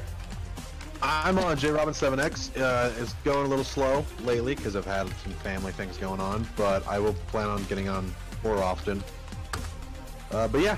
I'm 1.03 1.37
on 1.37 1.57
JRobin7X. 1.57 2.59
Uh, 2.59 2.91
it's 2.99 3.13
going 3.23 3.45
a 3.45 3.49
little 3.49 3.63
slow 3.63 4.03
lately 4.23 4.55
because 4.55 4.75
I've 4.75 4.85
had 4.85 5.07
some 5.19 5.31
family 5.33 5.71
things 5.71 5.95
going 5.97 6.19
on, 6.19 6.47
but 6.55 6.87
I 6.87 6.97
will 6.97 7.13
plan 7.27 7.49
on 7.49 7.63
getting 7.65 7.87
on 7.87 8.11
more 8.43 8.63
often. 8.63 9.03
Uh, 10.31 10.47
but 10.47 10.61
yeah, 10.61 10.77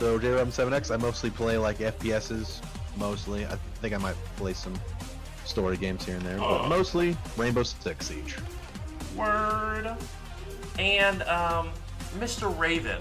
so 0.00 0.18
JRobin7X. 0.18 0.90
I 0.92 0.96
mostly 0.96 1.30
play 1.30 1.56
like 1.58 1.78
FPSs. 1.78 2.60
Mostly, 2.96 3.46
I 3.46 3.54
think 3.80 3.94
I 3.94 3.98
might 3.98 4.16
play 4.36 4.52
some 4.54 4.74
story 5.44 5.76
games 5.76 6.04
here 6.04 6.16
and 6.16 6.24
there, 6.24 6.38
but 6.38 6.62
Oh. 6.64 6.68
mostly 6.68 7.16
Rainbow 7.36 7.62
Six 7.62 8.06
Siege. 8.06 8.36
Word. 9.14 9.94
And 10.78 11.22
um, 11.24 11.70
Mr. 12.18 12.56
Raven, 12.58 13.00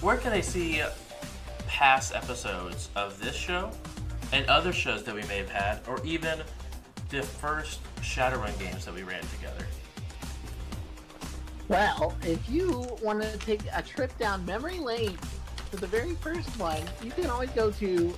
where 0.00 0.16
can 0.16 0.32
I 0.32 0.40
see 0.40 0.82
past 1.68 2.14
episodes 2.14 2.88
of 2.96 3.18
this 3.20 3.36
show 3.36 3.70
and 4.32 4.44
other 4.46 4.72
shows 4.72 5.04
that 5.04 5.14
we 5.14 5.22
may 5.22 5.38
have 5.38 5.50
had, 5.50 5.80
or 5.86 6.04
even 6.04 6.40
the 7.10 7.22
first 7.22 7.80
Shadowrun 8.00 8.58
games 8.58 8.84
that 8.86 8.94
we 8.94 9.02
ran 9.04 9.22
together? 9.36 9.64
Well, 11.68 12.14
if 12.22 12.48
you 12.48 12.96
want 13.02 13.22
to 13.22 13.36
take 13.38 13.62
a 13.74 13.82
trip 13.82 14.16
down 14.18 14.44
memory 14.44 14.78
lane 14.78 15.16
for 15.70 15.76
the 15.76 15.86
very 15.86 16.14
first 16.16 16.48
one, 16.58 16.82
you 17.02 17.10
can 17.10 17.26
always 17.30 17.50
go 17.50 17.70
to 17.70 18.14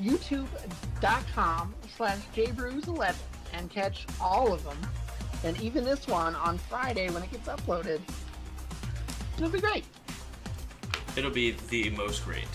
youtube.com 0.00 1.74
slash 1.96 2.18
jbrews11 2.34 3.14
and 3.52 3.70
catch 3.70 4.06
all 4.20 4.52
of 4.52 4.64
them. 4.64 4.78
And 5.44 5.60
even 5.60 5.84
this 5.84 6.06
one 6.06 6.34
on 6.34 6.58
Friday 6.58 7.10
when 7.10 7.22
it 7.22 7.30
gets 7.30 7.48
uploaded. 7.48 8.00
It'll 9.36 9.50
be 9.50 9.60
great. 9.60 9.84
It'll 11.16 11.30
be 11.30 11.52
the 11.68 11.90
most 11.90 12.24
great. 12.24 12.48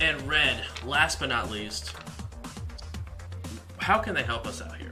And 0.00 0.20
Red, 0.22 0.64
last 0.84 1.20
but 1.20 1.28
not 1.28 1.50
least, 1.50 1.94
how 3.78 3.98
can 3.98 4.14
they 4.14 4.22
help 4.22 4.46
us 4.46 4.60
out 4.60 4.76
here? 4.76 4.83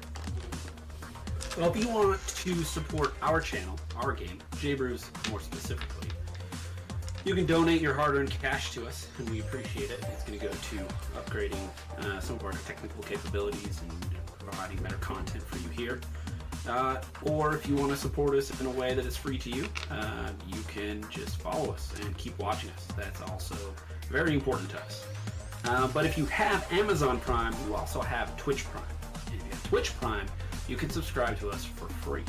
Well, 1.58 1.68
if 1.68 1.76
you 1.76 1.88
want 1.90 2.18
to 2.26 2.64
support 2.64 3.12
our 3.20 3.38
channel, 3.38 3.78
our 3.96 4.12
game, 4.12 4.38
JBrews 4.56 5.30
more 5.30 5.38
specifically, 5.38 6.08
you 7.26 7.34
can 7.34 7.44
donate 7.44 7.82
your 7.82 7.92
hard-earned 7.92 8.30
cash 8.30 8.70
to 8.72 8.86
us, 8.86 9.08
and 9.18 9.28
we 9.28 9.40
appreciate 9.40 9.90
it. 9.90 10.02
It's 10.12 10.24
going 10.24 10.38
to 10.38 10.46
go 10.46 10.50
to 10.50 10.76
upgrading 11.20 11.68
uh, 11.98 12.20
some 12.20 12.36
of 12.36 12.44
our 12.46 12.52
technical 12.52 13.02
capabilities 13.02 13.82
and 13.82 14.14
providing 14.38 14.78
better 14.78 14.96
content 14.96 15.44
for 15.44 15.58
you 15.58 15.68
here. 15.68 16.00
Uh, 16.66 17.02
or 17.24 17.54
if 17.54 17.68
you 17.68 17.76
want 17.76 17.90
to 17.90 17.98
support 17.98 18.34
us 18.34 18.58
in 18.58 18.66
a 18.66 18.70
way 18.70 18.94
that 18.94 19.04
is 19.04 19.16
free 19.16 19.36
to 19.36 19.50
you, 19.50 19.68
uh, 19.90 20.30
you 20.48 20.60
can 20.68 21.04
just 21.10 21.38
follow 21.42 21.72
us 21.72 21.92
and 22.00 22.16
keep 22.16 22.36
watching 22.38 22.70
us. 22.70 22.86
That's 22.96 23.20
also 23.20 23.56
very 24.08 24.32
important 24.32 24.70
to 24.70 24.80
us. 24.80 25.06
Uh, 25.66 25.86
but 25.88 26.06
if 26.06 26.16
you 26.16 26.24
have 26.26 26.66
Amazon 26.72 27.20
Prime, 27.20 27.54
you 27.66 27.74
also 27.74 28.00
have 28.00 28.34
Twitch 28.38 28.64
Prime. 28.64 28.84
And 29.26 29.34
if 29.34 29.44
you 29.44 29.50
have 29.50 29.64
Twitch 29.64 29.94
Prime, 30.00 30.26
you 30.68 30.76
can 30.76 30.90
subscribe 30.90 31.38
to 31.40 31.50
us 31.50 31.64
for 31.64 31.86
free. 31.86 32.24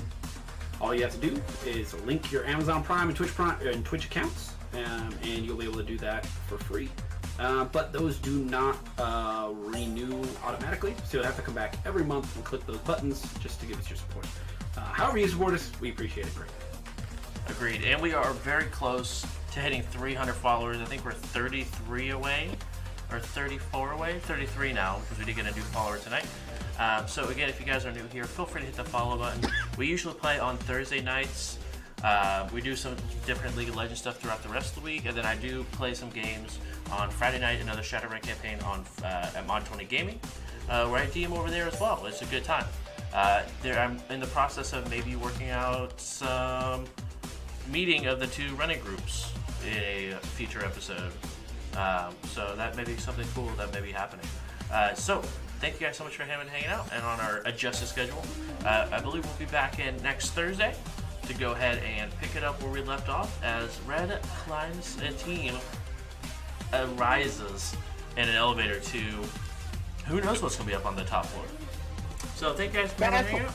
All 0.82 0.94
you 0.94 1.04
have 1.04 1.14
to 1.20 1.30
do 1.30 1.42
is 1.66 1.94
link 2.06 2.32
your 2.32 2.46
Amazon 2.46 2.84
Prime 2.84 3.08
and 3.08 3.16
Twitch 3.16 3.34
Prime 3.34 3.56
and 3.66 3.86
Twitch 3.86 4.06
accounts, 4.06 4.54
um, 4.74 5.14
and 5.24 5.46
you'll 5.46 5.58
be 5.58 5.66
able 5.66 5.78
to 5.78 5.84
do 5.84 5.98
that 6.00 6.26
for 6.26 6.58
free. 6.58 6.90
Uh, 7.40 7.66
but 7.66 7.92
those 7.92 8.18
do 8.18 8.44
not 8.44 8.78
uh, 8.98 9.50
renew 9.54 10.24
automatically, 10.44 10.94
so 11.06 11.18
you'll 11.18 11.26
have 11.26 11.36
to 11.36 11.42
come 11.42 11.56
back 11.56 11.76
every 11.86 12.04
month 12.04 12.36
and 12.36 12.46
click 12.46 12.66
those 12.66 12.78
buttons 12.80 13.34
just 13.40 13.60
to 13.60 13.66
give 13.66 13.80
us 13.80 13.90
your 13.90 13.98
support. 13.98 14.26
Uh, 14.78 14.82
however 14.82 15.18
you 15.18 15.28
support 15.28 15.54
us, 15.54 15.72
we 15.80 15.90
appreciate 15.90 16.28
it 16.28 16.36
greatly. 16.36 16.56
Agreed. 17.50 17.84
And 17.84 18.02
we 18.02 18.14
are 18.14 18.32
very 18.34 18.66
close 18.66 19.26
to 19.52 19.60
hitting 19.60 19.82
300 19.82 20.34
followers. 20.34 20.78
I 20.78 20.86
think 20.86 21.04
we're 21.04 21.12
33 21.12 22.12
away, 22.12 22.50
or 23.12 23.20
34 23.20 23.92
away. 23.92 24.20
33 24.20 24.74
now, 24.74 25.00
because 25.02 25.20
we 25.20 25.26
did 25.26 25.36
get 25.36 25.52
a 25.52 25.56
new 25.56 25.62
follower 25.62 25.98
tonight. 25.98 26.26
Um, 26.80 27.08
so 27.08 27.28
again, 27.30 27.50
if 27.50 27.60
you 27.60 27.66
guys 27.66 27.86
are 27.86 27.92
new 27.92 28.08
here, 28.12 28.26
feel 28.26 28.46
free 28.46 28.62
to 28.62 28.68
hit 28.68 28.76
the 28.76 28.84
follow 28.84 29.18
button. 29.18 29.42
We 29.78 29.88
usually 29.88 30.16
play 30.16 30.40
on 30.40 30.58
Thursday 30.58 31.02
nights. 31.02 31.60
Uh, 32.04 32.50
we 32.54 32.62
do 32.62 32.76
some 32.76 32.96
different 33.26 33.56
League 33.56 33.70
of 33.70 33.76
Legends 33.76 34.02
stuff 34.02 34.20
throughout 34.20 34.44
the 34.44 34.50
rest 34.50 34.76
of 34.76 34.84
the 34.84 34.86
week, 34.86 35.06
and 35.06 35.16
then 35.16 35.26
I 35.26 35.36
do 35.36 35.64
play 35.72 35.94
some 35.94 36.10
games 36.10 36.60
on 36.92 37.10
Friday 37.10 37.40
night, 37.40 37.62
another 37.62 37.82
Shadowrun 37.82 38.22
campaign 38.22 38.60
on 38.66 38.84
uh, 39.04 39.32
at 39.36 39.48
Mod 39.48 39.66
20 39.66 39.86
Gaming, 39.86 40.20
uh, 40.70 40.88
where 40.88 41.02
I 41.02 41.06
DM 41.08 41.32
over 41.32 41.50
there 41.50 41.66
as 41.66 41.80
well. 41.80 42.06
It's 42.06 42.22
a 42.22 42.26
good 42.26 42.44
time. 42.44 42.66
Uh, 43.14 43.44
there, 43.62 43.80
I'm 43.80 44.02
in 44.10 44.20
the 44.20 44.28
process 44.28 44.74
of 44.74 44.90
maybe 44.90 45.16
working 45.16 45.50
out 45.50 46.00
some 46.02 46.86
meeting 47.72 48.08
of 48.08 48.20
the 48.20 48.28
two 48.28 48.54
running 48.56 48.82
groups 48.82 49.32
in 49.66 49.78
a 49.78 50.16
future 50.36 50.66
episode. 50.66 51.12
Um, 51.78 52.14
so 52.28 52.54
that 52.58 52.76
may 52.76 52.84
be 52.84 52.98
something 52.98 53.28
cool 53.34 53.50
that 53.58 53.74
may 53.74 53.82
be 53.82 53.92
happening. 53.92 54.26
Uh, 54.72 54.94
so 54.94 55.22
thank 55.64 55.80
you 55.80 55.88
guys 55.88 55.96
so 55.96 56.04
much 56.04 56.18
for 56.18 56.24
having 56.24 56.46
hanging 56.46 56.68
out 56.68 56.86
and 56.92 57.02
on 57.06 57.22
our 57.22 57.42
adjusted 57.46 57.86
schedule. 57.86 58.22
Uh, 58.66 58.86
I 58.92 59.00
believe 59.00 59.24
we'll 59.24 59.38
be 59.40 59.46
back 59.46 59.80
in 59.80 59.96
next 60.04 60.32
Thursday 60.32 60.76
to 61.26 61.34
go 61.36 61.54
ahead 61.54 61.82
and 61.98 62.12
pick 62.20 62.36
it 62.36 62.44
up 62.44 62.62
where 62.62 62.70
we 62.70 62.82
left 62.82 63.08
off 63.08 63.42
as 63.42 63.80
Red 63.88 64.22
climbs 64.40 64.98
a 65.02 65.14
team 65.14 65.56
uh, 66.74 66.86
rises 66.98 67.78
in 68.18 68.28
an 68.28 68.36
elevator 68.36 68.82
to 68.82 69.00
who 70.06 70.20
knows 70.20 70.42
what's 70.42 70.58
going 70.58 70.70
to 70.70 70.72
be 70.72 70.76
up 70.76 70.86
on 70.86 70.98
the 70.98 71.06
top 71.06 71.28
floor. 71.28 71.46
So 72.36 72.54
thank 72.54 72.74
you 72.74 72.82
guys 72.82 72.92
for 72.92 73.06
coming 73.06 73.24
hanging 73.24 73.48
out. 73.48 73.54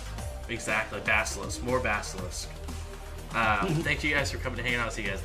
Exactly, 0.48 1.00
Basilisk, 1.04 1.62
more 1.62 1.78
Basilisk. 1.78 2.48
Um, 3.34 3.68
thank 3.84 4.02
you 4.02 4.14
guys 4.14 4.30
for 4.30 4.38
coming 4.38 4.56
to 4.56 4.62
hang 4.62 4.76
out. 4.76 4.94
See 4.94 5.02
you 5.02 5.08
guys. 5.08 5.16